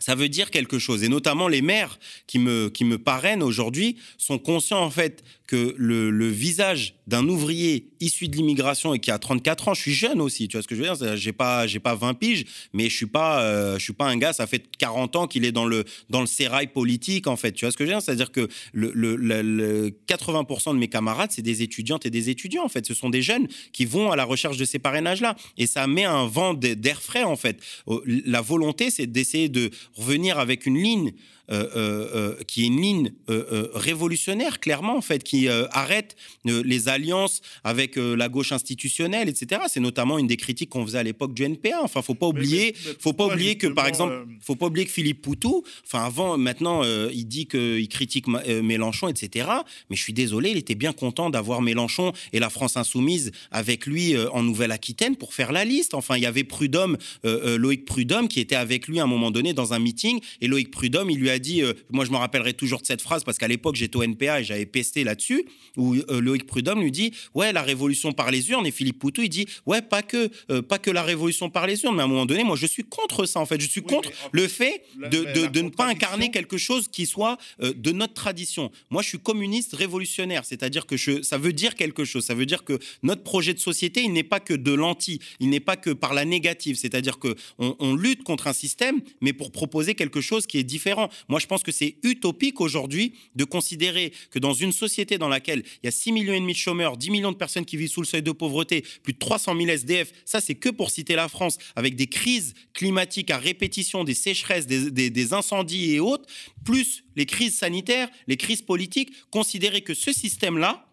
ça 0.00 0.16
veut 0.16 0.28
dire 0.28 0.50
quelque 0.50 0.78
chose. 0.78 1.04
Et 1.04 1.08
notamment 1.08 1.46
les 1.46 1.62
maires 1.62 2.00
qui 2.26 2.40
me, 2.40 2.68
qui 2.68 2.84
me 2.84 2.98
parrainent 2.98 3.42
aujourd'hui 3.42 3.96
sont 4.18 4.38
conscients 4.38 4.82
en 4.82 4.90
fait 4.90 5.22
que 5.50 5.74
le, 5.76 6.28
visage 6.28 6.94
d'un 7.08 7.26
ouvrier 7.26 7.88
issu 7.98 8.28
de 8.28 8.36
l'immigration 8.36 8.94
et 8.94 9.00
qui 9.00 9.10
a 9.10 9.18
34 9.18 9.68
ans, 9.68 9.74
je 9.74 9.80
suis 9.80 9.92
jeune 9.92 10.20
aussi, 10.20 10.46
tu 10.46 10.56
vois 10.56 10.62
ce 10.62 10.68
que 10.68 10.76
je 10.76 10.82
veux 10.82 10.94
dire? 10.94 11.16
J'ai 11.16 11.32
pas 11.32 11.66
pas 11.82 11.96
20 11.96 12.14
piges, 12.14 12.44
mais 12.72 12.88
je 12.88 12.94
suis 12.94 13.06
pas 13.06 13.42
euh, 13.42 13.76
je 13.76 13.82
suis 13.82 13.92
pas 13.92 14.06
un 14.06 14.16
gars, 14.16 14.32
ça 14.32 14.46
fait 14.46 14.62
40 14.78 15.16
ans 15.16 15.26
qu'il 15.26 15.44
est 15.44 15.50
dans 15.50 15.66
le 15.66 15.84
dans 16.08 16.20
le 16.20 16.28
sérail 16.28 16.68
politique 16.68 17.26
en 17.26 17.34
fait, 17.34 17.50
tu 17.50 17.64
vois 17.64 17.72
ce 17.72 17.76
que 17.76 17.84
je 17.84 17.90
veux 17.90 17.96
dire? 17.96 18.02
C'est-à-dire 18.02 18.30
que 18.30 18.48
le, 18.72 18.92
le, 18.94 19.90
80% 20.06 20.72
de 20.72 20.78
mes 20.78 20.86
camarades, 20.86 21.32
c'est 21.32 21.42
des 21.42 21.62
étudiantes 21.62 22.06
et 22.06 22.10
des 22.10 22.30
étudiants 22.30 22.64
en 22.64 22.68
fait, 22.68 22.86
ce 22.86 22.94
sont 22.94 23.10
des 23.10 23.22
jeunes 23.22 23.48
qui 23.72 23.86
vont 23.86 24.12
à 24.12 24.16
la 24.16 24.24
recherche 24.24 24.56
de 24.56 24.64
ces 24.64 24.78
parrainages 24.78 25.20
là 25.20 25.34
et 25.58 25.66
ça 25.66 25.88
met 25.88 26.04
un 26.04 26.26
vent 26.26 26.54
d'air 26.54 27.02
frais 27.02 27.24
en 27.24 27.36
fait. 27.36 27.58
La 28.06 28.40
volonté 28.40 28.90
c'est 28.90 29.08
d'essayer 29.08 29.48
de 29.48 29.72
revenir 29.96 30.38
avec 30.38 30.66
une 30.66 30.76
ligne 30.76 31.12
qui 31.50 32.62
est 32.62 32.66
une 32.66 32.80
ligne 32.80 33.12
révolutionnaire, 33.28 34.60
clairement, 34.60 34.96
en 34.96 35.00
fait, 35.00 35.22
qui 35.24 35.48
arrête 35.48 36.16
les 36.44 36.88
alliances 36.88 37.40
avec 37.64 37.96
la 37.96 38.28
gauche 38.28 38.52
institutionnelle, 38.52 39.28
etc. 39.28 39.62
C'est 39.68 39.80
notamment 39.80 40.18
une 40.18 40.26
des 40.26 40.36
critiques 40.36 40.70
qu'on 40.70 40.84
faisait 40.86 40.98
à 40.98 41.02
l'époque 41.02 41.34
du 41.34 41.42
NPA. 41.44 41.82
Enfin, 41.82 42.02
faut 42.02 42.14
pas 42.14 42.28
oublier, 42.28 42.74
faut 43.00 43.12
pas 43.12 43.26
oublier 43.26 43.56
que, 43.56 43.66
par 43.66 43.86
exemple, 43.86 44.26
faut 44.40 44.56
pas 44.56 44.66
oublier 44.66 44.86
que 44.86 44.92
Philippe 44.92 45.22
Poutou, 45.22 45.64
enfin, 45.84 46.04
avant, 46.04 46.38
maintenant, 46.38 46.82
il 47.12 47.24
dit 47.24 47.46
qu'il 47.46 47.88
critique 47.88 48.26
Mélenchon, 48.28 49.08
etc. 49.08 49.48
Mais 49.90 49.96
je 49.96 50.02
suis 50.02 50.12
désolé, 50.12 50.50
il 50.50 50.56
était 50.56 50.74
bien 50.76 50.92
content 50.92 51.30
d'avoir 51.30 51.62
Mélenchon 51.62 52.12
et 52.32 52.38
la 52.38 52.50
France 52.50 52.76
insoumise 52.76 53.32
avec 53.50 53.86
lui 53.86 54.16
en 54.32 54.42
Nouvelle-Aquitaine 54.42 55.16
pour 55.16 55.34
faire 55.34 55.50
la 55.50 55.64
liste. 55.64 55.94
Enfin, 55.94 56.16
il 56.16 56.22
y 56.22 56.26
avait 56.26 56.44
Prudhomme, 56.44 56.96
Loïc 57.24 57.84
Prudhomme, 57.84 58.28
qui 58.28 58.38
était 58.38 58.54
avec 58.54 58.86
lui 58.86 59.00
à 59.00 59.02
un 59.02 59.08
moment 59.08 59.32
donné 59.32 59.52
dans 59.52 59.72
un 59.72 59.80
meeting, 59.80 60.20
et 60.40 60.46
Loïc 60.46 60.70
Prudhomme, 60.70 61.10
il 61.10 61.18
lui 61.18 61.30
a 61.30 61.39
dit, 61.40 61.62
euh, 61.62 61.72
moi 61.90 62.04
je 62.04 62.10
me 62.10 62.16
rappellerai 62.16 62.54
toujours 62.54 62.80
de 62.80 62.86
cette 62.86 63.02
phrase 63.02 63.24
parce 63.24 63.38
qu'à 63.38 63.48
l'époque 63.48 63.76
j'étais 63.76 63.96
au 63.96 64.02
NPA 64.02 64.40
et 64.40 64.44
j'avais 64.44 64.66
pesté 64.66 65.04
là-dessus, 65.04 65.44
où 65.76 65.94
euh, 65.94 66.20
Loïc 66.20 66.46
Prudhomme 66.46 66.80
lui 66.80 66.92
dit, 66.92 67.12
ouais, 67.34 67.52
la 67.52 67.62
révolution 67.62 68.12
par 68.12 68.30
les 68.30 68.50
urnes, 68.50 68.66
et 68.66 68.70
Philippe 68.70 68.98
Poutou, 68.98 69.22
il 69.22 69.28
dit, 69.28 69.46
ouais, 69.66 69.82
pas 69.82 70.02
que, 70.02 70.30
euh, 70.50 70.62
pas 70.62 70.78
que 70.78 70.90
la 70.90 71.02
révolution 71.02 71.50
par 71.50 71.66
les 71.66 71.82
urnes, 71.82 71.96
mais 71.96 72.02
à 72.02 72.04
un 72.04 72.08
moment 72.08 72.26
donné, 72.26 72.44
moi 72.44 72.56
je 72.56 72.66
suis 72.66 72.84
contre 72.84 73.26
ça 73.26 73.40
en 73.40 73.46
fait, 73.46 73.60
je 73.60 73.68
suis 73.68 73.82
contre 73.82 74.10
le 74.32 74.46
fait 74.48 74.84
de, 74.96 75.48
de, 75.48 75.60
ne 75.60 75.68
pas 75.70 75.86
incarner 75.86 76.30
quelque 76.30 76.58
chose 76.58 76.88
qui 76.88 77.06
soit 77.06 77.38
de 77.60 77.92
notre 77.92 78.14
tradition. 78.14 78.70
Moi 78.90 79.02
je 79.02 79.08
suis 79.08 79.18
communiste 79.18 79.74
révolutionnaire, 79.74 80.44
c'est-à-dire 80.44 80.86
que 80.86 80.96
je, 80.96 81.22
ça 81.22 81.38
veut 81.38 81.52
dire 81.52 81.74
quelque 81.74 82.04
chose, 82.04 82.24
ça 82.24 82.34
veut 82.34 82.46
dire 82.46 82.64
que 82.64 82.78
notre 83.02 83.22
projet 83.22 83.54
de 83.54 83.58
société, 83.58 84.02
il 84.02 84.12
n'est 84.12 84.22
pas 84.22 84.40
que 84.40 84.54
de 84.54 84.72
l'anti, 84.72 85.20
il 85.40 85.50
n'est 85.50 85.60
pas 85.60 85.76
que 85.76 85.90
par 85.90 86.14
la 86.14 86.24
négative, 86.24 86.76
c'est-à-dire 86.76 87.18
que 87.18 87.34
on, 87.58 87.76
on 87.78 87.94
lutte 87.94 88.22
contre 88.22 88.46
un 88.46 88.52
système, 88.52 89.00
mais 89.20 89.32
pour 89.32 89.52
proposer 89.52 89.94
quelque 89.94 90.20
chose 90.20 90.46
qui 90.46 90.58
est 90.58 90.64
différent. 90.64 91.08
Moi, 91.30 91.38
je 91.38 91.46
pense 91.46 91.62
que 91.62 91.70
c'est 91.70 91.96
utopique 92.02 92.60
aujourd'hui 92.60 93.14
de 93.36 93.44
considérer 93.44 94.12
que 94.32 94.40
dans 94.40 94.52
une 94.52 94.72
société 94.72 95.16
dans 95.16 95.28
laquelle 95.28 95.62
il 95.80 95.86
y 95.86 95.88
a 95.88 95.92
6 95.92 96.10
millions 96.10 96.44
de 96.44 96.52
chômeurs, 96.52 96.96
10 96.96 97.10
millions 97.10 97.30
de 97.30 97.36
personnes 97.36 97.64
qui 97.64 97.76
vivent 97.76 97.88
sous 97.88 98.00
le 98.00 98.06
seuil 98.06 98.22
de 98.22 98.32
pauvreté, 98.32 98.84
plus 99.04 99.12
de 99.12 99.18
300 99.18 99.56
000 99.56 99.68
SDF, 99.68 100.12
ça 100.24 100.40
c'est 100.40 100.56
que 100.56 100.68
pour 100.68 100.90
citer 100.90 101.14
la 101.14 101.28
France, 101.28 101.58
avec 101.76 101.94
des 101.94 102.08
crises 102.08 102.54
climatiques 102.74 103.30
à 103.30 103.38
répétition, 103.38 104.02
des 104.02 104.14
sécheresses, 104.14 104.66
des, 104.66 105.32
incendies 105.32 105.92
et 105.92 106.00
autres, 106.00 106.28
plus 106.64 107.04
les 107.14 107.26
crises 107.26 107.56
sanitaires, 107.56 108.08
les 108.26 108.36
crises 108.36 108.62
politiques, 108.62 109.12
considérer 109.30 109.82
que 109.82 109.94
ce 109.94 110.12
système-là, 110.12 110.84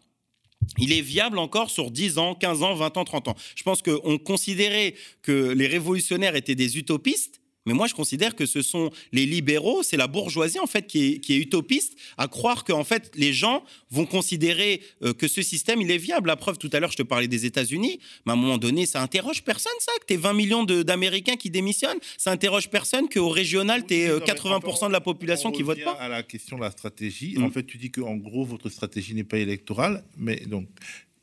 il 0.78 0.94
est 0.94 1.02
viable 1.02 1.40
encore 1.40 1.72
sur 1.72 1.90
10 1.90 2.20
ans, 2.20 2.36
15 2.36 2.62
ans, 2.62 2.76
20 2.76 2.98
ans, 2.98 3.06
30 3.06 3.28
ans. 3.30 3.36
Je 3.56 3.64
pense 3.64 3.82
qu'on 3.82 4.20
considérait 4.20 4.94
que 5.24 5.54
les 5.54 5.66
révolutionnaires 5.66 6.36
étaient 6.36 6.54
des 6.54 6.78
utopistes 6.78 7.37
mais 7.68 7.74
moi, 7.74 7.86
je 7.88 7.94
considère 7.94 8.34
que 8.34 8.46
ce 8.46 8.62
sont 8.62 8.90
les 9.12 9.26
libéraux, 9.26 9.84
c'est 9.84 9.98
la 9.98 10.08
bourgeoisie 10.08 10.58
en 10.60 10.68
fait 10.68 10.88
qui 10.88 11.22
est, 11.28 11.38
utopiste 11.38 11.98
à 12.18 12.28
croire 12.28 12.64
que 12.64 12.72
en 12.72 12.86
fait 12.86 13.12
les 13.16 13.34
gens 13.34 13.64
vont 13.92 14.06
considérer 14.06 14.82
euh, 15.04 15.14
que 15.14 15.28
ce 15.28 15.42
système 15.42 15.82
il 15.82 15.92
est 15.92 15.98
viable. 15.98 16.28
La 16.28 16.38
preuve, 16.38 16.58
tout 16.58 16.70
à 16.72 16.80
l'heure, 16.80 16.92
je 16.92 16.98
te 16.98 17.04
parlais 17.04 17.28
des 17.28 17.46
États-Unis, 17.46 18.00
mais 18.26 18.32
à 18.32 18.34
un 18.34 18.38
moment 18.38 18.58
donné, 18.58 18.86
ça 18.86 19.02
interroge 19.02 19.44
personne 19.44 19.74
ça 19.80 19.92
que 20.00 20.06
tu 20.06 20.14
es 20.14 20.18
20 20.18 20.34
millions 20.34 20.64
d'Américains 20.64 21.36
qui 21.36 21.50
démissionnent. 21.50 22.00
Ça 22.18 22.32
interroge 22.32 22.70
personne 22.70 23.10
qu'au 23.10 23.30
régional, 23.30 23.86
tu 23.86 23.96
es 23.96 24.18
80% 24.18 24.88
de 24.88 24.94
la 24.94 25.02
population 25.02 25.52
qui 25.52 25.62
vote 25.62 25.84
pas. 25.84 25.92
À 25.92 26.08
la 26.08 26.24
question 26.24 26.56
de 26.56 26.62
la 26.62 26.72
stratégie, 26.72 27.38
en 27.38 27.50
mm. 27.50 27.52
fait, 27.52 27.64
tu 27.64 27.78
dis 27.78 27.92
que 27.92 28.00
en 28.00 28.16
gros 28.16 28.46
votre 28.46 28.70
stratégie 28.70 29.14
n'est 29.14 29.26
pas 29.26 29.40
électorale, 29.40 30.06
mais 30.18 30.38
donc 30.38 30.70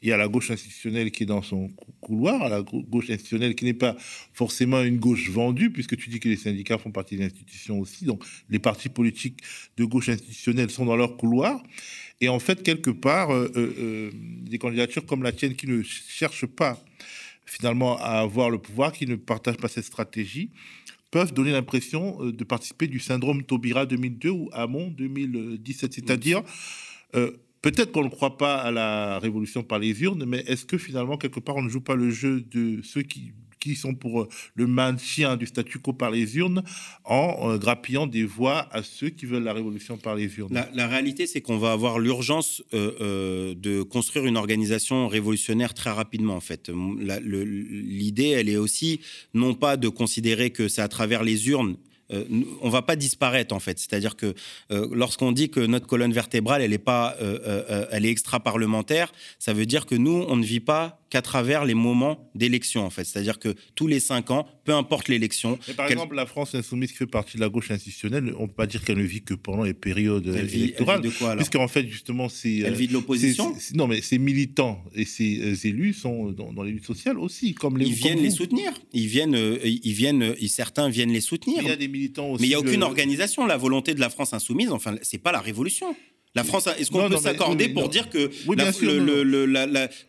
il 0.04 0.10
y 0.10 0.12
a 0.12 0.18
la 0.18 0.28
gauche 0.28 0.50
institutionnelle 0.50 1.10
qui 1.10 1.22
est 1.22 1.26
dans 1.26 1.40
son 1.40 1.70
couloir, 2.02 2.50
la 2.50 2.60
gauche 2.60 3.08
institutionnelle 3.08 3.54
qui 3.54 3.64
n'est 3.64 3.72
pas 3.72 3.96
forcément 4.34 4.82
une 4.82 4.98
gauche 4.98 5.30
vendue, 5.30 5.70
puisque 5.70 5.96
tu 5.96 6.10
dis 6.10 6.20
que 6.20 6.28
les 6.28 6.36
syndicats 6.36 6.76
font 6.76 6.90
partie 6.90 7.16
de 7.16 7.22
l'institution 7.22 7.80
aussi. 7.80 8.04
Donc 8.04 8.22
les 8.50 8.58
partis 8.58 8.90
politiques 8.90 9.40
de 9.78 9.84
gauche 9.86 10.10
institutionnelle 10.10 10.70
sont 10.70 10.84
dans 10.84 10.94
leur 10.94 11.16
couloir. 11.16 11.62
Et 12.20 12.28
en 12.28 12.38
fait, 12.38 12.62
quelque 12.62 12.90
part, 12.90 13.32
euh, 13.32 13.50
euh, 13.56 13.74
euh, 13.78 14.10
des 14.42 14.58
candidatures 14.58 15.06
comme 15.06 15.22
la 15.22 15.32
tienne 15.32 15.56
qui 15.56 15.66
ne 15.66 15.82
cherchent 15.82 16.46
pas 16.46 16.84
finalement 17.46 17.96
à 17.96 18.20
avoir 18.20 18.50
le 18.50 18.58
pouvoir, 18.58 18.92
qui 18.92 19.06
ne 19.06 19.16
partagent 19.16 19.56
pas 19.56 19.68
cette 19.68 19.86
stratégie, 19.86 20.50
peuvent 21.10 21.32
donner 21.32 21.52
l'impression 21.52 22.30
de 22.30 22.44
participer 22.44 22.88
du 22.88 22.98
syndrome 23.00 23.42
Taubira 23.42 23.86
2002 23.86 24.28
ou 24.28 24.50
Hamon 24.52 24.90
2017, 24.90 25.94
c'est-à-dire 25.94 26.42
Peut-être 27.64 27.92
qu'on 27.92 28.04
ne 28.04 28.10
croit 28.10 28.36
pas 28.36 28.56
à 28.56 28.70
la 28.70 29.18
révolution 29.18 29.62
par 29.62 29.78
les 29.78 30.02
urnes, 30.02 30.26
mais 30.26 30.44
est-ce 30.46 30.66
que 30.66 30.76
finalement, 30.76 31.16
quelque 31.16 31.40
part, 31.40 31.56
on 31.56 31.62
ne 31.62 31.70
joue 31.70 31.80
pas 31.80 31.94
le 31.94 32.10
jeu 32.10 32.42
de 32.42 32.82
ceux 32.82 33.00
qui, 33.00 33.32
qui 33.58 33.74
sont 33.74 33.94
pour 33.94 34.20
euh, 34.20 34.28
le 34.54 34.66
maintien 34.66 35.38
du 35.38 35.46
statu 35.46 35.78
quo 35.78 35.94
par 35.94 36.10
les 36.10 36.36
urnes 36.36 36.62
en 37.04 37.52
euh, 37.52 37.56
grappillant 37.56 38.06
des 38.06 38.22
voix 38.22 38.68
à 38.70 38.82
ceux 38.82 39.08
qui 39.08 39.24
veulent 39.24 39.44
la 39.44 39.54
révolution 39.54 39.96
par 39.96 40.14
les 40.14 40.36
urnes? 40.36 40.62
La, 40.74 40.86
réalité, 40.86 41.26
c'est 41.26 41.40
qu'on 41.40 41.56
va 41.56 41.72
avoir 41.72 41.98
l'urgence 41.98 42.62
euh, 42.74 43.54
de 43.54 43.80
construire 43.80 44.26
une 44.26 44.36
organisation 44.36 45.08
révolutionnaire 45.08 45.72
très 45.72 45.90
rapidement, 45.90 46.36
en 46.36 46.40
fait. 46.40 46.70
L'idée, 46.70 48.28
elle 48.28 48.50
est 48.50 48.58
aussi 48.58 49.00
non 49.32 49.54
pas 49.54 49.78
de 49.78 49.88
considérer 49.88 50.50
que 50.50 50.68
c'est 50.68 50.82
à 50.82 50.88
travers 50.88 51.22
les 51.22 51.48
urnes 51.48 51.76
euh, 52.12 52.24
on 52.60 52.68
va 52.68 52.82
pas 52.82 52.96
disparaître 52.96 53.54
en 53.54 53.60
fait. 53.60 53.78
C'est-à-dire 53.78 54.16
que 54.16 54.34
euh, 54.70 54.88
lorsqu'on 54.92 55.32
dit 55.32 55.50
que 55.50 55.60
notre 55.60 55.86
colonne 55.86 56.12
vertébrale, 56.12 56.62
elle 56.62 56.72
est 56.72 56.78
pas, 56.78 57.16
euh, 57.20 57.86
elle 57.90 58.04
est 58.04 58.10
extra 58.10 58.40
parlementaire, 58.40 59.12
ça 59.38 59.52
veut 59.52 59.66
dire 59.66 59.86
que 59.86 59.94
nous, 59.94 60.24
on 60.28 60.36
ne 60.36 60.44
vit 60.44 60.60
pas 60.60 61.00
qu'à 61.14 61.22
travers 61.22 61.64
les 61.64 61.74
moments 61.74 62.28
d'élection, 62.34 62.84
en 62.84 62.90
fait. 62.90 63.04
C'est-à-dire 63.04 63.38
que 63.38 63.54
tous 63.76 63.86
les 63.86 64.00
cinq 64.00 64.32
ans, 64.32 64.48
peu 64.64 64.72
importe 64.72 65.08
l'élection. 65.08 65.58
Par 65.76 65.88
exemple, 65.88 66.16
la 66.16 66.26
France 66.26 66.54
insoumise 66.56 66.90
qui 66.90 66.96
fait 66.96 67.06
partie 67.06 67.36
de 67.36 67.42
la 67.42 67.48
gauche 67.48 67.70
institutionnelle, 67.70 68.34
on 68.36 68.42
ne 68.42 68.46
peut 68.48 68.54
pas 68.54 68.66
dire 68.66 68.84
qu'elle 68.84 68.98
ne 68.98 69.04
vit 69.04 69.22
que 69.22 69.34
pendant 69.34 69.62
les 69.62 69.74
périodes 69.74 70.26
électorales. 70.26 71.00
Elle 71.04 71.08
vit 71.08 71.14
de 71.14 71.18
quoi, 71.18 71.36
Puisqu'en 71.36 71.68
fait, 71.68 71.86
justement, 71.86 72.28
c'est. 72.28 72.58
Elle 72.58 72.74
vit 72.74 72.88
de 72.88 72.92
l'opposition 72.92 73.54
Non, 73.74 73.86
mais 73.86 74.00
ces 74.00 74.18
militants 74.18 74.82
et 74.94 75.04
ces 75.04 75.66
élus 75.66 75.92
sont 75.92 76.32
dans, 76.32 76.62
les 76.62 76.72
luttes 76.72 76.86
sociales 76.86 77.18
aussi, 77.18 77.54
comme 77.54 77.78
les. 77.78 77.86
Ils 77.86 77.94
viennent 77.94 78.22
les 78.22 78.30
soutenir. 78.30 78.72
Ils 78.92 79.06
viennent, 79.06 79.38
ils 79.64 79.92
viennent, 79.92 80.34
certains 80.48 80.88
viennent 80.88 81.12
les 81.12 81.20
soutenir. 81.20 81.62
il 81.62 81.68
y 81.68 81.70
a 81.70 81.76
des 81.76 81.88
militants 81.94 82.30
aussi. 82.30 82.42
Mais 82.42 82.48
il 82.48 82.50
n'y 82.50 82.56
a 82.56 82.60
aucune 82.60 82.82
organisation. 82.82 83.46
La 83.46 83.56
volonté 83.56 83.94
de 83.94 84.00
la 84.00 84.10
France 84.10 84.32
insoumise, 84.32 84.70
enfin, 84.70 84.96
c'est 85.02 85.18
pas 85.18 85.32
la 85.32 85.40
révolution. 85.40 85.94
La 86.36 86.42
France, 86.42 86.66
est-ce 86.66 86.90
qu'on 86.90 87.08
peut 87.08 87.16
s'accorder 87.16 87.68
pour 87.68 87.88
dire 87.88 88.10
que, 88.10 88.26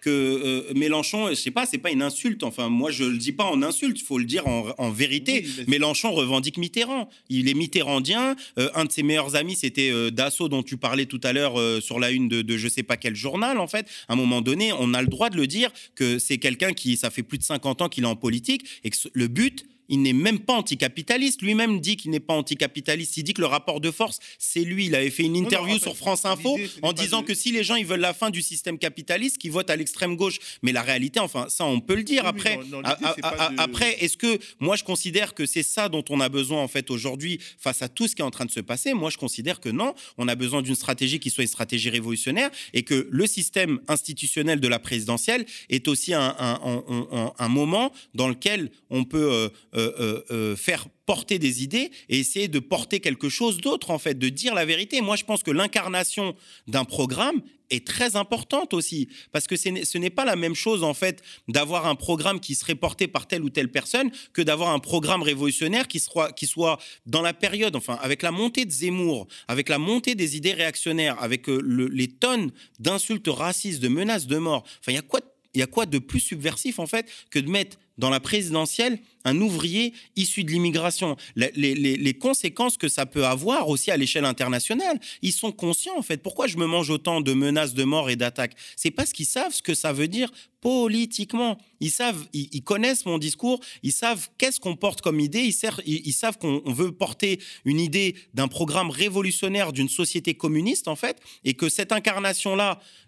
que 0.01 0.09
euh, 0.09 0.73
Mélenchon, 0.73 1.29
je 1.29 1.35
sais 1.35 1.51
pas, 1.51 1.67
c'est 1.67 1.77
pas 1.77 1.91
une 1.91 2.01
insulte. 2.01 2.41
Enfin, 2.43 2.67
moi, 2.67 2.89
je 2.89 3.03
le 3.03 3.17
dis 3.17 3.31
pas 3.31 3.43
en 3.43 3.61
insulte, 3.61 3.99
il 3.99 4.03
faut 4.03 4.17
le 4.17 4.25
dire 4.25 4.47
en, 4.47 4.89
vérité. 4.89 5.45
Mélenchon 5.67 6.11
revendique 6.13 6.57
Mitterrand. 6.57 7.09
Il 7.29 7.47
est 7.47 7.53
mitterrandien. 7.53 8.35
Euh, 8.57 8.69
un 8.73 8.85
de 8.85 8.91
ses 8.91 9.03
meilleurs 9.03 9.35
amis, 9.35 9.55
c'était 9.55 9.91
euh, 9.91 10.09
Dassault, 10.09 10.49
dont 10.49 10.63
tu 10.63 10.77
parlais 10.77 11.05
tout 11.05 11.21
à 11.23 11.31
l'heure 11.31 11.59
sur 11.81 11.99
la 11.99 12.09
une 12.09 12.27
de, 12.27 12.41
de 12.41 12.57
je 12.57 12.67
sais 12.67 12.83
pas 12.83 12.97
quel 12.97 13.15
journal. 13.15 13.59
En 13.59 13.67
fait, 13.67 13.85
à 14.07 14.13
un 14.13 14.15
moment 14.15 14.41
donné, 14.41 14.73
on 14.73 14.95
a 14.95 15.03
le 15.03 15.07
droit 15.07 15.29
de 15.29 15.37
le 15.37 15.45
dire 15.45 15.71
que 15.93 16.17
c'est 16.17 16.39
quelqu'un 16.39 16.73
qui, 16.73 16.97
ça 16.97 17.11
fait 17.11 17.23
plus 17.23 17.37
de 17.37 17.43
50 17.43 17.83
ans 17.83 17.89
qu'il 17.89 18.03
est 18.03 18.07
en 18.07 18.15
politique 18.15 18.65
et 18.83 18.89
que 18.89 18.97
le 19.13 19.27
but 19.27 19.67
il 19.89 20.01
n'est 20.01 20.13
même 20.13 20.39
pas 20.39 20.53
anticapitaliste. 20.53 21.41
Lui-même 21.41 21.79
dit 21.79 21.97
qu'il 21.97 22.11
n'est 22.11 22.19
pas 22.19 22.33
anticapitaliste. 22.33 23.17
Il 23.17 23.23
dit 23.23 23.33
que 23.33 23.41
le 23.41 23.47
rapport 23.47 23.81
de 23.81 23.91
force, 23.91 24.19
c'est 24.39 24.63
lui. 24.63 24.85
Il 24.87 24.95
avait 24.95 25.09
fait 25.09 25.23
une 25.23 25.33
non, 25.33 25.43
interview 25.43 25.75
en 25.75 25.79
fait, 25.79 25.83
sur 25.83 25.97
France 25.97 26.25
Info 26.25 26.57
en 26.81 26.93
disant 26.93 27.21
de- 27.21 27.27
que 27.27 27.33
si 27.33 27.51
les 27.51 27.63
gens 27.63 27.75
ils 27.75 27.85
veulent 27.85 27.99
la 27.99 28.13
fin 28.13 28.29
du 28.29 28.41
système 28.41 28.77
capitaliste, 28.77 29.37
qu'ils 29.37 29.51
votent 29.51 29.69
à 29.69 29.75
l'extrême 29.75 30.15
gauche. 30.15 30.39
Mais 30.63 30.71
la 30.71 30.81
réalité, 30.81 31.19
enfin, 31.19 31.47
ça, 31.49 31.65
on 31.65 31.79
peut 31.79 31.95
le 31.95 32.03
dire. 32.03 32.23
Oui, 32.23 32.29
après, 32.29 32.57
non, 32.69 32.81
a- 32.83 32.91
a- 32.91 33.49
de- 33.51 33.59
après, 33.59 33.95
est-ce 34.03 34.17
que 34.17 34.39
moi, 34.59 34.75
je 34.75 34.83
considère 34.83 35.33
que 35.33 35.45
c'est 35.45 35.63
ça 35.63 35.89
dont 35.89 36.03
on 36.09 36.19
a 36.19 36.29
besoin 36.29 36.61
en 36.61 36.67
fait 36.67 36.89
aujourd'hui 36.91 37.39
face 37.57 37.81
à 37.81 37.87
tout 37.89 38.07
ce 38.07 38.15
qui 38.15 38.21
est 38.21 38.25
en 38.25 38.31
train 38.31 38.45
de 38.45 38.51
se 38.51 38.59
passer? 38.61 38.93
Moi, 38.93 39.09
je 39.09 39.17
considère 39.17 39.59
que 39.59 39.69
non. 39.69 39.93
On 40.17 40.27
a 40.27 40.35
besoin 40.35 40.61
d'une 40.61 40.75
stratégie 40.75 41.19
qui 41.19 41.29
soit 41.29 41.43
une 41.43 41.47
stratégie 41.49 41.89
révolutionnaire 41.89 42.49
et 42.73 42.83
que 42.83 43.07
le 43.11 43.27
système 43.27 43.79
institutionnel 43.87 44.59
de 44.59 44.67
la 44.67 44.79
présidentielle 44.79 45.45
est 45.69 45.87
aussi 45.87 46.13
un, 46.13 46.35
un- 46.39 46.59
un- 46.63 47.07
un- 47.11 47.33
un 47.37 47.47
moment 47.49 47.91
dans 48.13 48.27
lequel 48.27 48.71
on 48.89 49.03
peut 49.03 49.29
euh, 49.31 49.49
euh, 49.75 49.91
euh, 49.99 50.21
euh, 50.31 50.55
faire 50.55 50.87
porter 51.05 51.37
des 51.39 51.63
idées 51.63 51.91
et 52.09 52.19
essayer 52.19 52.47
de 52.47 52.59
porter 52.59 52.99
quelque 52.99 53.29
chose 53.29 53.57
d'autre 53.57 53.91
en 53.91 53.99
fait, 53.99 54.17
de 54.17 54.29
dire 54.29 54.55
la 54.55 54.65
vérité. 54.65 55.01
Moi, 55.01 55.15
je 55.15 55.23
pense 55.23 55.43
que 55.43 55.51
l'incarnation 55.51 56.35
d'un 56.67 56.85
programme 56.85 57.41
est 57.71 57.85
très 57.85 58.15
importante 58.15 58.73
aussi 58.73 59.09
parce 59.31 59.47
que 59.47 59.55
ce 59.55 59.97
n'est 59.97 60.09
pas 60.11 60.23
la 60.25 60.35
même 60.35 60.53
chose 60.55 60.83
en 60.83 60.93
fait 60.93 61.21
d'avoir 61.47 61.87
un 61.87 61.95
programme 61.95 62.39
qui 62.39 62.53
serait 62.55 62.75
porté 62.75 63.07
par 63.07 63.27
telle 63.27 63.43
ou 63.43 63.49
telle 63.49 63.71
personne 63.71 64.11
que 64.33 64.41
d'avoir 64.43 64.69
un 64.69 64.79
programme 64.79 65.23
révolutionnaire 65.23 65.87
qui 65.87 65.99
soit 65.99 66.31
qui 66.31 66.45
soit 66.45 66.77
dans 67.07 67.23
la 67.23 67.33
période 67.33 67.75
enfin 67.75 67.97
avec 68.01 68.21
la 68.21 68.31
montée 68.31 68.65
de 68.65 68.71
Zemmour, 68.71 69.27
avec 69.47 69.67
la 69.69 69.79
montée 69.79 70.13
des 70.15 70.37
idées 70.37 70.53
réactionnaires, 70.53 71.21
avec 71.21 71.47
le- 71.47 71.87
les 71.87 72.07
tonnes 72.07 72.51
d'insultes 72.79 73.27
racistes, 73.27 73.81
de 73.81 73.87
menaces 73.87 74.27
de 74.27 74.37
mort. 74.37 74.63
Enfin, 74.79 74.91
il 74.91 74.95
y 74.95 74.99
a 74.99 75.01
quoi 75.01 75.21
il 75.55 75.59
y 75.59 75.63
a 75.63 75.67
quoi 75.67 75.85
de 75.85 75.97
plus 75.99 76.19
subversif 76.19 76.79
en 76.79 76.87
fait 76.87 77.07
que 77.31 77.39
de 77.39 77.49
mettre 77.49 77.77
dans 77.97 78.09
la 78.09 78.19
présidentielle 78.19 78.99
un 79.23 79.39
ouvrier 79.39 79.93
issu 80.17 80.43
de 80.43 80.51
l'immigration? 80.51 81.15
Les, 81.35 81.51
les- 81.55 82.13
conséquences 82.13 82.77
que 82.77 82.89
ça 82.89 83.05
peut 83.05 83.25
avoir 83.25 83.69
aussi 83.69 83.89
à 83.91 83.97
l'échelle 83.97 84.25
internationale. 84.25 84.99
Ils 85.21 85.31
sont 85.31 85.51
conscients 85.51 85.97
en 85.97 86.01
fait. 86.01 86.21
Pourquoi 86.21 86.47
je 86.47 86.57
me 86.57 86.65
mange 86.65 86.89
autant 86.89 87.21
de 87.21 87.33
menaces 87.33 87.73
de 87.73 87.83
mort 87.83 88.09
et 88.09 88.15
d'attaques? 88.15 88.55
C'est 88.75 88.91
parce 88.91 89.13
qu'ils 89.13 89.25
savent 89.25 89.53
ce 89.53 89.61
que 89.61 89.73
ça 89.75 89.93
veut 89.93 90.07
dire 90.07 90.31
politiquement. 90.61 91.57
Ils 91.79 91.91
savent, 91.91 92.27
ils, 92.33 92.63
connaissent 92.63 93.05
mon 93.05 93.17
discours, 93.17 93.59
ils 93.83 93.91
savent 93.91 94.27
qu'est-ce 94.37 94.59
qu'on 94.59 94.75
porte 94.75 95.01
comme 95.01 95.19
idée, 95.19 95.41
ils, 95.41 95.53
savent- 95.53 96.37
qu'on 96.37 96.61
on 96.65 96.73
veut 96.73 96.91
porter 96.91 97.39
une 97.65 97.79
idée 97.79 98.15
d'un 98.33 98.47
programme 98.47 98.89
révolutionnaire 98.89 99.71
d'une 99.71 99.89
société 99.89 100.33
communiste 100.33 100.87
en 100.87 100.95
fait, 100.95 101.17
et 101.43 101.53
que 101.53 101.69
cette 101.69 101.91
incarnation-là, 101.91 102.79
vi- 102.79 103.04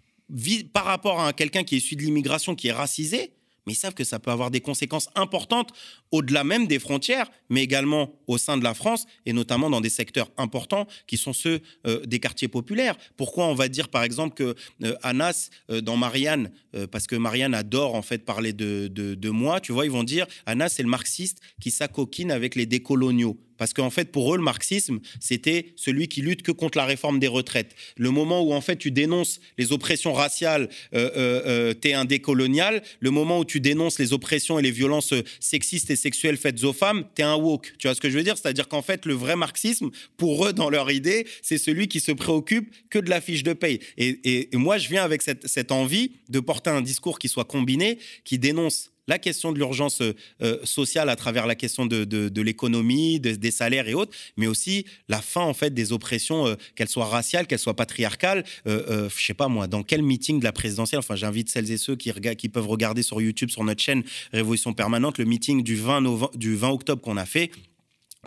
par 0.64 0.84
rapport 0.84 1.20
à 1.20 1.28
un- 1.28 1.32
quelqu'un 1.32 1.64
qui 1.64 1.74
est 1.74 1.78
issu 1.78 1.96
de 1.96 2.02
l'immigration, 2.02 2.54
qui 2.54 2.68
est 2.68 2.72
racisé, 2.72 3.32
mais 3.66 3.72
savent 3.76 3.94
que 3.94 4.04
ça 4.04 4.18
peut 4.18 4.30
avoir 4.30 4.50
des 4.50 4.60
conséquences 4.60 5.08
importantes 5.14 5.72
au-delà 6.10 6.44
même 6.44 6.66
des 6.66 6.78
frontières, 6.78 7.30
mais 7.50 7.62
également 7.62 8.14
au 8.26 8.38
sein 8.38 8.56
de 8.56 8.64
la 8.64 8.74
France, 8.74 9.06
et 9.26 9.32
notamment 9.32 9.70
dans 9.70 9.80
des 9.80 9.90
secteurs 9.90 10.30
importants 10.36 10.86
qui 11.06 11.16
sont 11.16 11.32
ceux 11.32 11.60
euh, 11.86 12.04
des 12.06 12.20
quartiers 12.20 12.48
populaires. 12.48 12.96
Pourquoi 13.16 13.46
on 13.46 13.54
va 13.54 13.68
dire 13.68 13.88
par 13.88 14.02
exemple 14.02 14.34
que 14.34 14.54
euh, 14.84 14.94
Anas, 15.02 15.50
euh, 15.70 15.80
dans 15.80 15.96
Marianne, 15.96 16.50
euh, 16.74 16.86
parce 16.86 17.06
que 17.06 17.16
Marianne 17.16 17.54
adore 17.54 17.94
en 17.94 18.02
fait 18.02 18.24
parler 18.24 18.52
de, 18.52 18.88
de, 18.88 19.30
moi, 19.30 19.60
tu 19.60 19.72
vois, 19.72 19.84
ils 19.84 19.90
vont 19.90 20.04
dire 20.04 20.26
Anas, 20.46 20.70
c'est 20.70 20.82
le 20.82 20.88
marxiste 20.88 21.38
qui 21.60 21.70
s'acoquine 21.70 22.30
avec 22.30 22.54
les 22.54 22.66
décoloniaux. 22.66 23.38
Parce 23.58 23.74
qu'en 23.74 23.90
fait, 23.90 24.10
pour 24.10 24.32
eux, 24.32 24.36
le 24.36 24.42
marxisme, 24.42 25.00
c'était 25.20 25.72
celui 25.76 26.08
qui 26.08 26.22
lutte 26.22 26.42
que 26.42 26.52
contre 26.52 26.78
la 26.78 26.84
réforme 26.84 27.18
des 27.18 27.26
retraites. 27.26 27.74
Le 27.96 28.10
moment 28.10 28.40
où, 28.40 28.52
en 28.52 28.60
fait, 28.60 28.76
tu 28.76 28.90
dénonces 28.90 29.40
les 29.58 29.72
oppressions 29.72 30.12
raciales, 30.12 30.68
euh, 30.94 31.10
euh, 31.16 31.74
t'es 31.74 31.92
un 31.92 32.04
décolonial. 32.04 32.82
Le 33.00 33.10
moment 33.10 33.40
où 33.40 33.44
tu 33.44 33.60
dénonces 33.60 33.98
les 33.98 34.12
oppressions 34.12 34.58
et 34.58 34.62
les 34.62 34.70
violences 34.70 35.12
sexistes 35.40 35.90
et 35.90 35.96
sexuelles 35.98 36.38
faites 36.38 36.64
aux 36.64 36.72
femmes, 36.72 37.04
t'es 37.14 37.22
un 37.22 37.34
woke. 37.36 37.74
Tu 37.78 37.86
vois 37.86 37.94
ce 37.94 38.00
que 38.00 38.08
je 38.08 38.16
veux 38.16 38.24
dire? 38.24 38.38
C'est-à-dire 38.38 38.66
qu'en 38.68 38.80
fait, 38.82 39.04
le 39.04 39.12
vrai 39.14 39.36
marxisme, 39.36 39.90
pour 40.16 40.46
eux, 40.46 40.52
dans 40.54 40.70
leur 40.70 40.90
idée, 40.90 41.26
c'est 41.42 41.58
celui 41.58 41.88
qui 41.88 42.00
se 42.00 42.12
préoccupe 42.12 42.72
que 42.88 42.98
de 42.98 43.10
la 43.10 43.20
fiche 43.20 43.42
de 43.42 43.52
paye. 43.52 43.80
Et, 43.98 44.08
et- 44.24 44.54
et 44.54 44.56
moi, 44.56 44.78
je 44.78 44.88
viens 44.88 45.04
avec 45.04 45.20
cette, 45.22 45.46
cette 45.46 45.70
envie 45.72 46.12
de 46.30 46.40
porter 46.40 46.70
un 46.70 46.80
discours 46.80 47.18
qui 47.18 47.28
soit 47.28 47.44
combiné, 47.44 47.98
qui 48.24 48.38
dénonce 48.38 48.90
la 49.08 49.18
question 49.18 49.50
de 49.50 49.58
l'urgence 49.58 50.00
euh, 50.00 50.12
euh, 50.42 50.58
sociale 50.64 51.08
à 51.08 51.16
travers 51.16 51.46
la 51.46 51.54
question 51.56 51.86
de, 51.86 52.04
de- 52.04 52.42
l'économie, 52.42 53.18
de- 53.18 53.34
des 53.34 53.50
salaires 53.50 53.88
et 53.88 53.94
autres, 53.94 54.12
mais 54.36 54.46
aussi 54.46 54.84
la 55.08 55.20
fin 55.20 55.40
en 55.40 55.54
fait 55.54 55.74
des 55.74 55.92
oppressions, 55.92 56.46
euh, 56.46 56.54
qu'elles 56.76 56.88
soient 56.88 57.06
raciales, 57.06 57.46
qu'elles 57.48 57.58
soient 57.58 57.74
patriarcales. 57.74 58.44
Euh, 58.66 59.08
je 59.16 59.24
sais 59.24 59.34
pas 59.34 59.48
moi, 59.48 59.66
dans 59.66 59.82
quel 59.82 60.02
meeting 60.02 60.38
de 60.38 60.44
la 60.44 60.52
présidentielle, 60.52 61.00
enfin 61.00 61.16
j'invite 61.16 61.48
celles 61.48 61.70
et 61.72 61.78
ceux 61.78 61.96
qui, 61.96 62.12
qui 62.36 62.48
peuvent 62.48 62.68
regarder 62.68 63.02
sur 63.02 63.20
YouTube, 63.20 63.50
sur 63.50 63.64
notre 63.64 63.82
chaîne 63.82 64.02
Révolution 64.32 64.72
Permanente, 64.74 65.18
le 65.18 65.24
meeting 65.24 65.62
du 65.64 65.74
20, 65.76 66.02
novembre, 66.02 66.36
du 66.36 66.54
20 66.54 66.68
octobre 66.68 67.02
qu'on 67.02 67.16
a 67.16 67.26
fait. 67.26 67.50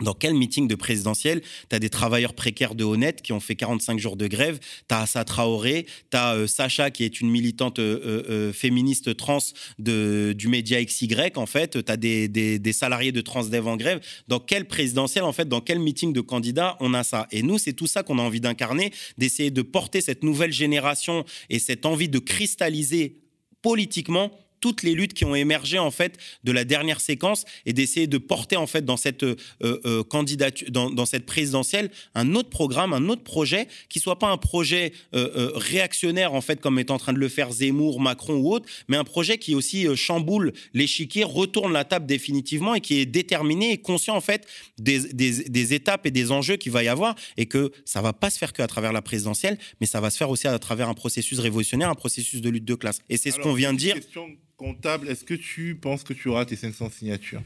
Dans 0.00 0.14
quel 0.14 0.32
meeting 0.32 0.68
de 0.68 0.74
présidentiel 0.74 1.42
tu 1.68 1.76
as 1.76 1.78
des 1.78 1.90
travailleurs 1.90 2.32
précaires 2.32 2.74
de 2.74 2.82
Honnête 2.82 3.20
qui 3.20 3.34
ont 3.34 3.40
fait 3.40 3.56
45 3.56 3.98
jours 3.98 4.16
de 4.16 4.26
grève 4.26 4.58
Tu 4.88 4.94
as 4.94 5.02
Assa 5.02 5.22
Traoré, 5.24 5.86
tu 6.10 6.16
as 6.16 6.46
Sacha 6.46 6.90
qui 6.90 7.04
est 7.04 7.20
une 7.20 7.30
militante 7.30 7.78
euh, 7.78 8.00
euh, 8.02 8.22
euh, 8.30 8.52
féministe 8.54 9.14
trans 9.16 9.38
du 9.78 10.48
média 10.48 10.82
XY 10.82 11.08
en 11.36 11.44
fait, 11.44 11.84
tu 11.84 11.92
as 11.92 11.96
des, 11.98 12.26
des, 12.28 12.58
des 12.58 12.72
salariés 12.72 13.12
de 13.12 13.20
Transdev 13.20 13.68
en 13.68 13.76
grève. 13.76 14.00
Dans 14.28 14.40
quel 14.40 14.66
présidentiel 14.66 15.24
en 15.24 15.32
fait, 15.32 15.46
dans 15.46 15.60
quel 15.60 15.78
meeting 15.78 16.14
de 16.14 16.22
candidats 16.22 16.78
on 16.80 16.94
a 16.94 17.04
ça? 17.04 17.26
Et 17.30 17.42
nous, 17.42 17.58
c'est 17.58 17.74
tout 17.74 17.86
ça 17.86 18.02
qu'on 18.02 18.18
a 18.18 18.22
envie 18.22 18.40
d'incarner, 18.40 18.92
d'essayer 19.18 19.50
de 19.50 19.62
porter 19.62 20.00
cette 20.00 20.22
nouvelle 20.22 20.52
génération 20.52 21.24
et 21.50 21.58
cette 21.58 21.84
envie 21.84 22.08
de 22.08 22.18
cristalliser 22.18 23.18
politiquement 23.60 24.30
toutes 24.62 24.82
les 24.82 24.94
luttes 24.94 25.12
qui 25.12 25.26
ont 25.26 25.34
émergé 25.34 25.78
en 25.78 25.90
fait 25.90 26.16
de 26.44 26.52
la 26.52 26.64
dernière 26.64 27.00
séquence 27.00 27.44
et 27.66 27.74
d'essayer 27.74 28.06
de 28.06 28.16
porter 28.16 28.56
en 28.56 28.66
fait 28.66 28.84
dans 28.86 28.96
cette 28.96 29.24
euh, 29.24 29.36
euh, 29.62 30.04
candidature, 30.04 30.70
dans, 30.70 30.88
dans 30.88 31.04
cette 31.04 31.26
présidentielle, 31.26 31.90
un 32.14 32.34
autre 32.34 32.48
programme, 32.48 32.94
un 32.94 33.08
autre 33.10 33.24
projet 33.24 33.66
qui 33.90 33.98
soit 33.98 34.18
pas 34.18 34.28
un 34.28 34.38
projet 34.38 34.92
euh, 35.14 35.50
réactionnaire 35.54 36.32
en 36.32 36.40
fait 36.40 36.60
comme 36.60 36.78
est 36.78 36.90
en 36.90 36.98
train 36.98 37.12
de 37.12 37.18
le 37.18 37.28
faire 37.28 37.52
Zemmour, 37.52 38.00
Macron 38.00 38.36
ou 38.36 38.52
autre, 38.52 38.66
mais 38.88 38.96
un 38.96 39.04
projet 39.04 39.36
qui 39.36 39.54
aussi 39.54 39.86
chamboule 39.96 40.52
l'échiquier, 40.72 41.24
retourne 41.24 41.72
la 41.72 41.84
table 41.84 42.06
définitivement 42.06 42.74
et 42.74 42.80
qui 42.80 43.00
est 43.00 43.06
déterminé 43.06 43.72
et 43.72 43.78
conscient 43.78 44.16
en 44.16 44.20
fait 44.20 44.46
des, 44.78 45.12
des, 45.12 45.44
des 45.48 45.74
étapes 45.74 46.06
et 46.06 46.12
des 46.12 46.30
enjeux 46.30 46.56
qu'il 46.56 46.70
va 46.70 46.84
y 46.84 46.88
avoir 46.88 47.16
et 47.36 47.46
que 47.46 47.72
ça 47.84 48.00
va 48.00 48.12
pas 48.12 48.30
se 48.30 48.38
faire 48.38 48.52
que 48.52 48.62
à 48.62 48.68
travers 48.68 48.92
la 48.92 49.02
présidentielle, 49.02 49.58
mais 49.80 49.88
ça 49.88 50.00
va 50.00 50.10
se 50.10 50.16
faire 50.16 50.30
aussi 50.30 50.46
à 50.46 50.56
travers 50.60 50.88
un 50.88 50.94
processus 50.94 51.40
révolutionnaire, 51.40 51.90
un 51.90 51.96
processus 51.96 52.40
de 52.40 52.48
lutte 52.48 52.64
de 52.64 52.76
classe. 52.76 53.00
Et 53.08 53.16
c'est 53.16 53.32
ce 53.32 53.40
qu'on 53.40 53.54
vient 53.54 53.72
de 53.72 53.78
dire. 53.78 53.96
Question 53.96 54.28
comptable, 54.62 55.08
est-ce 55.08 55.24
que 55.24 55.34
tu 55.34 55.74
penses 55.74 56.04
que 56.04 56.12
tu 56.12 56.28
auras 56.28 56.44
tes 56.44 56.56
500 56.56 56.90
signatures? 56.90 57.42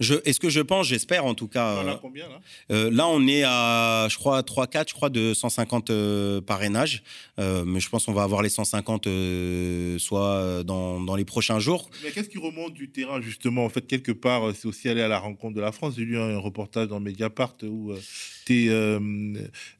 Est-ce 0.00 0.38
que 0.38 0.48
je 0.48 0.60
pense, 0.60 0.86
j'espère 0.86 1.24
en 1.24 1.34
tout 1.34 1.48
cas. 1.48 1.80
As 1.80 1.84
euh, 1.84 1.94
combien 2.00 2.28
là? 2.28 2.40
euh, 2.70 2.88
là, 2.88 3.08
on 3.08 3.26
est 3.26 3.42
à, 3.44 4.06
je 4.08 4.16
crois, 4.16 4.42
3-4, 4.42 4.90
je 4.90 4.94
crois, 4.94 5.10
de 5.10 5.34
150 5.34 5.90
euh, 5.90 6.40
parrainages. 6.40 7.02
Euh, 7.40 7.64
mais 7.64 7.80
je 7.80 7.88
pense 7.88 8.04
qu'on 8.06 8.12
va 8.12 8.22
avoir 8.22 8.42
les 8.42 8.48
150 8.48 9.08
euh, 9.08 9.98
soit 9.98 10.62
dans, 10.62 11.00
dans 11.00 11.16
les 11.16 11.24
prochains 11.24 11.58
jours. 11.58 11.90
Mais 12.04 12.12
qu'est-ce 12.12 12.28
qui 12.28 12.38
remonte 12.38 12.74
du 12.74 12.90
terrain 12.90 13.20
justement? 13.20 13.64
En 13.64 13.68
fait, 13.70 13.88
quelque 13.88 14.12
part, 14.12 14.42
c'est 14.54 14.68
aussi 14.68 14.88
aller 14.88 15.02
à 15.02 15.08
la 15.08 15.18
rencontre 15.18 15.56
de 15.56 15.60
la 15.60 15.72
France. 15.72 15.94
J'ai 15.96 16.04
lu 16.04 16.16
un 16.16 16.38
reportage 16.38 16.86
dans 16.86 17.00
Mediapart 17.00 17.56
où 17.64 17.92
tes, 18.48 18.68
euh, 18.70 18.98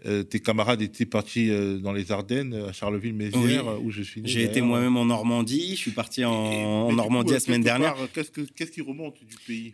euh, 0.06 0.22
tes 0.22 0.40
camarades 0.40 0.82
étaient 0.82 1.06
partis 1.06 1.48
euh, 1.48 1.78
dans 1.78 1.92
les 1.92 2.12
Ardennes, 2.12 2.52
à 2.68 2.72
Charleville-Mézières, 2.72 3.66
Oui. 3.66 3.82
où 3.84 3.90
je 3.90 4.02
suis 4.02 4.20
né. 4.20 4.28
J'ai 4.28 4.42
été 4.44 4.60
moi-même 4.60 4.96
en 4.98 5.06
Normandie. 5.06 5.70
Je 5.70 5.80
suis 5.80 5.90
parti 5.90 6.22
en, 6.24 6.90
Et- 6.90 6.94
Normandie 6.94 7.28
coup, 7.28 7.32
la 7.34 7.40
semaine 7.40 7.62
dernière. 7.62 7.96
Qu'est-ce 8.12 8.30
que- 8.30 8.42
qu'est-ce 8.54 8.70
qui 8.72 8.82
remonte 8.82 9.14
du 9.28 9.36
pays? 9.46 9.72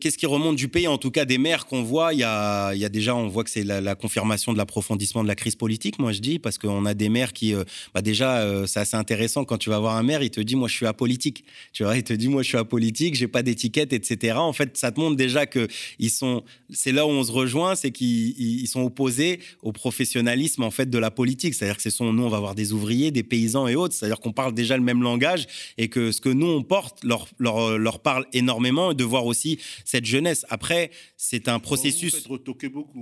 Qu'est-ce 0.00 0.18
qui 0.18 0.26
remonte 0.26 0.56
du 0.56 0.68
pays? 0.68 0.86
En 0.86 0.98
tout 0.98 1.10
cas, 1.10 1.24
des 1.24 1.38
maires 1.38 1.64
qu'on 1.66 1.82
voit, 1.82 2.12
il 2.12 2.20
y 2.20 2.24
a, 2.24 2.72
il 2.74 2.80
y 2.80 2.84
a 2.84 2.88
déjà, 2.90 3.14
on 3.16 3.28
voit 3.28 3.42
que 3.44 3.50
c'est 3.50 3.64
la, 3.64 3.80
la 3.80 3.94
confirmation 3.94 4.52
de 4.52 4.58
l'approfondissement 4.58 5.22
de 5.22 5.28
la 5.28 5.34
crise 5.34 5.56
politique, 5.56 5.98
moi 5.98 6.12
je 6.12 6.20
dis, 6.20 6.38
parce 6.38 6.58
qu'on 6.58 6.84
a 6.84 6.92
des 6.94 7.08
maires 7.08 7.32
qui, 7.32 7.54
euh, 7.54 7.64
bah 7.94 8.02
déjà, 8.02 8.40
euh, 8.42 8.66
c'est 8.66 8.80
assez 8.80 8.96
intéressant 8.96 9.44
quand 9.44 9.58
tu 9.58 9.70
vas 9.70 9.78
voir 9.78 9.96
un 9.96 10.02
maire, 10.02 10.22
il 10.22 10.30
te 10.30 10.40
dit, 10.42 10.56
moi 10.56 10.68
je 10.68 10.74
suis 10.74 10.86
apolitique. 10.86 11.44
Tu 11.72 11.84
vois, 11.84 11.96
il 11.96 12.02
te 12.02 12.12
dit, 12.12 12.28
moi 12.28 12.42
je 12.42 12.48
suis 12.48 12.58
apolitique, 12.58 13.14
j'ai 13.14 13.28
pas 13.28 13.42
d'étiquette, 13.42 13.92
etc. 13.94 14.34
En 14.36 14.52
fait, 14.52 14.76
ça 14.76 14.92
te 14.92 15.00
montre 15.00 15.16
déjà 15.16 15.46
que 15.46 15.66
ils 15.98 16.10
sont, 16.10 16.42
c'est 16.68 16.92
là 16.92 17.06
où 17.06 17.10
on 17.10 17.24
se 17.24 17.32
rejoint, 17.32 17.74
c'est 17.74 17.90
qu'ils 17.90 18.09
ils- 18.10 18.60
ils 18.62 18.66
sont 18.68 18.82
opposés 18.82 19.40
au 19.62 19.72
professionnalisme 19.72 20.62
en 20.62 20.70
fait 20.70 20.88
de 20.90 20.98
la 20.98 21.10
politique. 21.10 21.54
C'est-à-dire 21.54 21.76
que 21.76 21.82
ce 21.82 21.90
sont, 21.90 22.12
nous, 22.12 22.24
on 22.24 22.28
va 22.28 22.36
avoir 22.38 22.54
des 22.54 22.72
ouvriers, 22.72 23.10
des 23.10 23.22
paysans 23.22 23.66
et 23.68 23.74
autres. 23.76 23.94
C'est-à-dire 23.94 24.20
qu'on 24.20 24.32
parle 24.32 24.54
déjà 24.54 24.76
le 24.76 24.82
même 24.82 25.02
langage 25.02 25.46
et 25.78 25.88
que 25.88 26.12
ce 26.12 26.20
que 26.20 26.28
nous 26.28 26.46
on 26.46 26.62
porte 26.62 27.04
leur, 27.04 27.28
leur, 27.38 27.78
leur 27.78 28.00
parle 28.00 28.26
énormément 28.32 28.92
et 28.92 28.94
de 28.94 29.04
voir 29.04 29.26
aussi 29.26 29.58
cette 29.84 30.04
jeunesse. 30.04 30.44
Après, 30.48 30.90
c'est 31.16 31.48
un 31.48 31.58
processus. 31.58 32.12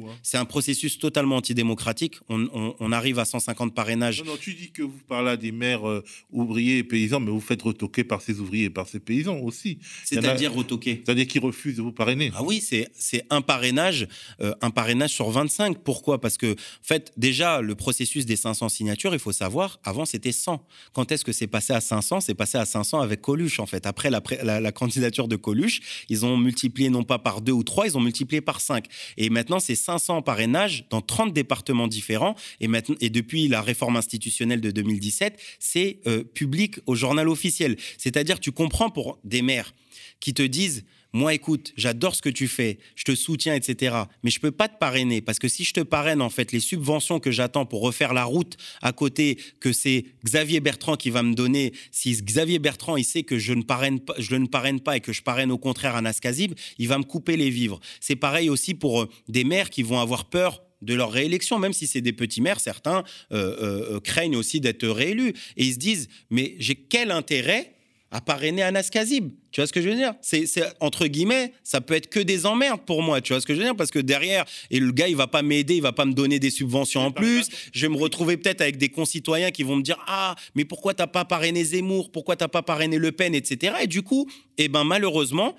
hein. 0.09 0.17
C'est 0.23 0.37
un 0.39 0.45
processus 0.45 0.99
totalement 0.99 1.37
antidémocratique. 1.37 2.17
On, 2.29 2.49
on- 2.53 2.75
on 2.81 2.93
arrive 2.93 3.19
à 3.19 3.25
150 3.25 3.75
parrainages. 3.75 4.23
Non, 4.23 4.33
non, 4.33 4.39
tu 4.41 4.55
dis 4.55 4.71
que 4.71 4.83
vous 4.83 4.99
parlez 5.09 5.31
à 5.31 5.37
des 5.37 5.53
maires 5.53 5.89
euh, 5.89 6.05
ouvriers 6.31 6.79
et 6.79 6.85
paysans, 6.85 7.21
mais 7.21 7.31
vous 7.31 7.41
faites 7.41 7.63
retoquer 7.63 8.05
par 8.05 8.21
ces 8.23 8.41
ouvriers 8.41 8.65
et 8.65 8.71
par 8.71 8.89
ces 8.89 9.01
paysans 9.01 9.39
aussi. 9.39 9.79
A- 9.81 9.85
C'est-à-dire 10.05 10.53
retoquer. 10.53 11.03
C'est-à-dire 11.05 11.27
qu'ils 11.27 11.41
refusent 11.41 11.77
de 11.77 11.83
vous 11.83 11.93
parrainer. 11.93 12.31
Ah 12.35 12.43
oui, 12.43 12.61
c'est 12.61 12.89
c'est 12.99 13.25
un 13.31 13.41
parrainage, 13.41 14.09
euh, 14.41 14.55
un 14.61 14.71
parrainage 14.71 14.98
sur 15.07 15.31
25. 15.31 15.79
Pourquoi? 15.79 16.20
Parce 16.20 16.37
que, 16.37 16.53
en 16.53 16.57
fait, 16.83 17.12
déjà, 17.16 17.61
le 17.61 17.75
processus 17.75 18.27
des 18.27 18.37
500 18.37 18.69
signatures, 18.69 19.12
il 19.12 19.20
faut 19.20 19.33
savoir, 19.33 19.79
avant, 19.85 20.05
c'était 20.05 20.33
100. 20.33 20.66
Quand 20.93 21.12
est-ce 21.12 21.25
que 21.25 21.33
c'est 21.33 21.47
passé 21.47 21.73
à 21.73 21.81
500 21.81 22.20
C'est 22.23 22.35
passé 22.35 22.59
à 22.59 22.65
500 22.65 23.01
avec 23.01 23.20
Coluche, 23.20 23.61
en 23.61 23.66
fait. 23.66 23.87
Après 23.87 24.11
la, 24.11 24.73
candidature 24.73 25.29
de 25.29 25.37
Coluche, 25.37 25.81
ils 26.09 26.25
ont 26.25 26.37
multiplié 26.37 26.91
non 26.91 27.05
pas 27.05 27.19
par 27.19 27.41
deux 27.41 27.53
ou 27.53 27.62
trois, 27.62 27.87
ils 27.87 27.97
ont 27.97 28.01
multiplié 28.01 28.41
par 28.41 28.61
5. 28.61 28.87
Et 29.16 29.31
maintenant, 29.31 29.61
c'est 29.61 29.77
500 29.77 30.23
parrainages 30.23 30.87
dans 30.91 31.01
30 31.01 31.33
départements 31.33 31.89
différents. 31.89 32.35
Et, 32.61 32.69
maintenant, 32.69 32.97
et 33.01 33.11
depuis 33.11 33.49
la 33.49 33.61
réforme 33.61 33.97
institutionnelle 33.97 34.61
de 34.61 34.70
2017, 34.70 35.39
c'est 35.59 36.01
euh, 36.07 36.25
public 36.25 36.81
au 36.87 36.95
journal 36.95 37.29
officiel. 37.29 37.77
C'est-à-dire, 37.99 38.41
tu 38.41 38.53
comprends 38.53 38.91
pour 38.91 39.19
des 39.25 39.43
maires 39.43 39.75
qui 40.20 40.35
te 40.35 40.43
disent 40.43 40.85
moi, 41.13 41.33
écoute, 41.33 41.73
j'adore 41.77 42.15
ce 42.15 42.21
que 42.21 42.29
tu 42.29 42.49
fais, 42.49 42.79
je 42.95 43.05
te 43.05 43.15
soutiens, 43.15 43.55
etc. 43.55 43.97
Mais 44.23 44.31
je 44.31 44.41
peux 44.41 44.51
pas 44.51 44.69
te 44.69 44.77
parrainer 44.79 45.23
parce 45.23 45.39
que 45.39 45.49
si 45.49 45.65
je 45.65 45.73
te 45.73 45.81
parraine, 45.81 46.21
en 46.21 46.29
fait, 46.29 46.53
les 46.53 46.61
subventions 46.61 47.19
que 47.19 47.31
j'attends 47.31 47.65
pour 47.65 47.81
refaire 47.81 48.13
la 48.13 48.25
route 48.25 48.57
à 48.83 48.93
côté, 48.93 49.39
que 49.61 49.73
c'est 49.73 50.05
Xavier 50.25 50.61
Bertrand 50.61 50.97
qui 50.97 51.11
va 51.11 51.23
me 51.23 51.35
donner, 51.35 51.73
si 51.93 52.13
Xavier 52.13 52.59
Bertrand, 52.59 52.97
il 52.97 53.05
sait 53.05 53.23
que 53.23 53.39
je 53.39 53.55
ne 53.55 53.63
parraine 53.63 54.01
pas, 54.01 54.15
je 54.19 54.37
ne 54.37 54.47
parraine 54.47 54.81
pas 54.81 54.97
et 54.97 55.01
que 55.01 55.13
je 55.13 55.23
parraine 55.23 55.51
au 55.51 55.59
contraire 55.59 55.97
Anas 55.97 56.19
Kazib, 56.21 56.55
il 56.79 56.89
va 56.89 56.99
me 56.99 57.05
couper 57.05 57.37
les 57.37 57.51
vivres. 57.51 57.81
C'est 58.01 58.17
pareil 58.17 58.51
aussi 58.51 58.75
pour 58.75 59.03
euh, 59.03 59.09
des 59.29 59.45
maires 59.45 59.71
qui 59.71 59.83
vont 59.83 60.01
avoir 60.01 60.27
peur 60.27 60.63
de 60.83 60.95
leur 60.95 61.11
réélection, 61.11 61.59
même 61.59 61.73
si 61.73 61.87
c'est 61.87 62.01
des 62.01 62.13
petits 62.13 62.41
maires, 62.41 62.61
certains 62.61 63.03
euh, 63.33 63.95
euh, 63.97 64.01
craignent 64.01 64.37
aussi 64.37 64.61
d'être 64.61 64.87
réélus. 64.87 65.33
Et 65.57 65.65
ils 65.65 65.73
se 65.73 65.79
disent, 65.79 66.09
mais 66.31 66.55
j'ai 66.59 66.77
quel 66.77 67.11
intérêt 67.11 67.78
à 68.11 68.21
parrainer 68.21 68.63
Anas 68.63 68.89
Kazib. 68.91 69.31
Tu 69.51 69.61
vois 69.61 69.67
ce 69.67 69.73
que 69.73 69.83
je 69.83 69.89
veux 69.89 69.95
dire? 69.95 70.15
C'est, 70.23 70.47
entre 70.81 71.07
guillemets, 71.07 71.53
ça 71.63 71.81
peut 71.81 71.95
être 71.95 72.09
que 72.09 72.21
des 72.21 72.47
emmerdes 72.47 72.81
pour 72.87 73.03
moi. 73.03 73.21
Tu 73.21 73.33
vois 73.33 73.41
ce 73.41 73.47
que 73.47 73.55
je 73.55 73.59
veux 73.59 73.65
dire? 73.65 73.77
Parce 73.77 73.91
que 73.91 73.99
derrière, 73.99 74.45
et 74.71 74.81
le 74.81 74.93
gars, 74.93 75.09
il 75.09 75.17
va 75.17 75.27
pas 75.27 75.43
m'aider, 75.43 75.77
il 75.77 75.83
va 75.83 75.93
pas 75.93 76.07
me 76.07 76.15
donner 76.15 76.39
des 76.39 76.51
subventions 76.51 77.03
en 77.03 77.11
plus. 77.11 77.49
Je 77.73 77.87
vais 77.87 77.93
me 77.93 77.99
retrouver 77.99 78.37
peut-être 78.37 78.63
avec 78.63 78.79
des 78.79 78.89
concitoyens 78.89 79.51
qui 79.51 79.63
vont 79.63 79.77
me 79.77 79.83
dire 79.83 79.99
ah, 80.07 80.35
mais 80.55 80.65
pourquoi 80.65 80.95
t'as 80.95 81.07
pas 81.07 81.25
parrainé 81.25 81.65
Zemmour? 81.65 82.11
Pourquoi 82.11 82.37
t'as 82.37 82.49
pas 82.49 82.63
parrainé 82.63 82.97
Le 82.99 83.13
Pen, 83.13 83.35
etc. 83.35 83.77
Et 83.83 83.87
du 83.87 84.03
coup, 84.03 84.29
eh 84.57 84.69
ben 84.69 84.85
malheureusement, 84.85 85.55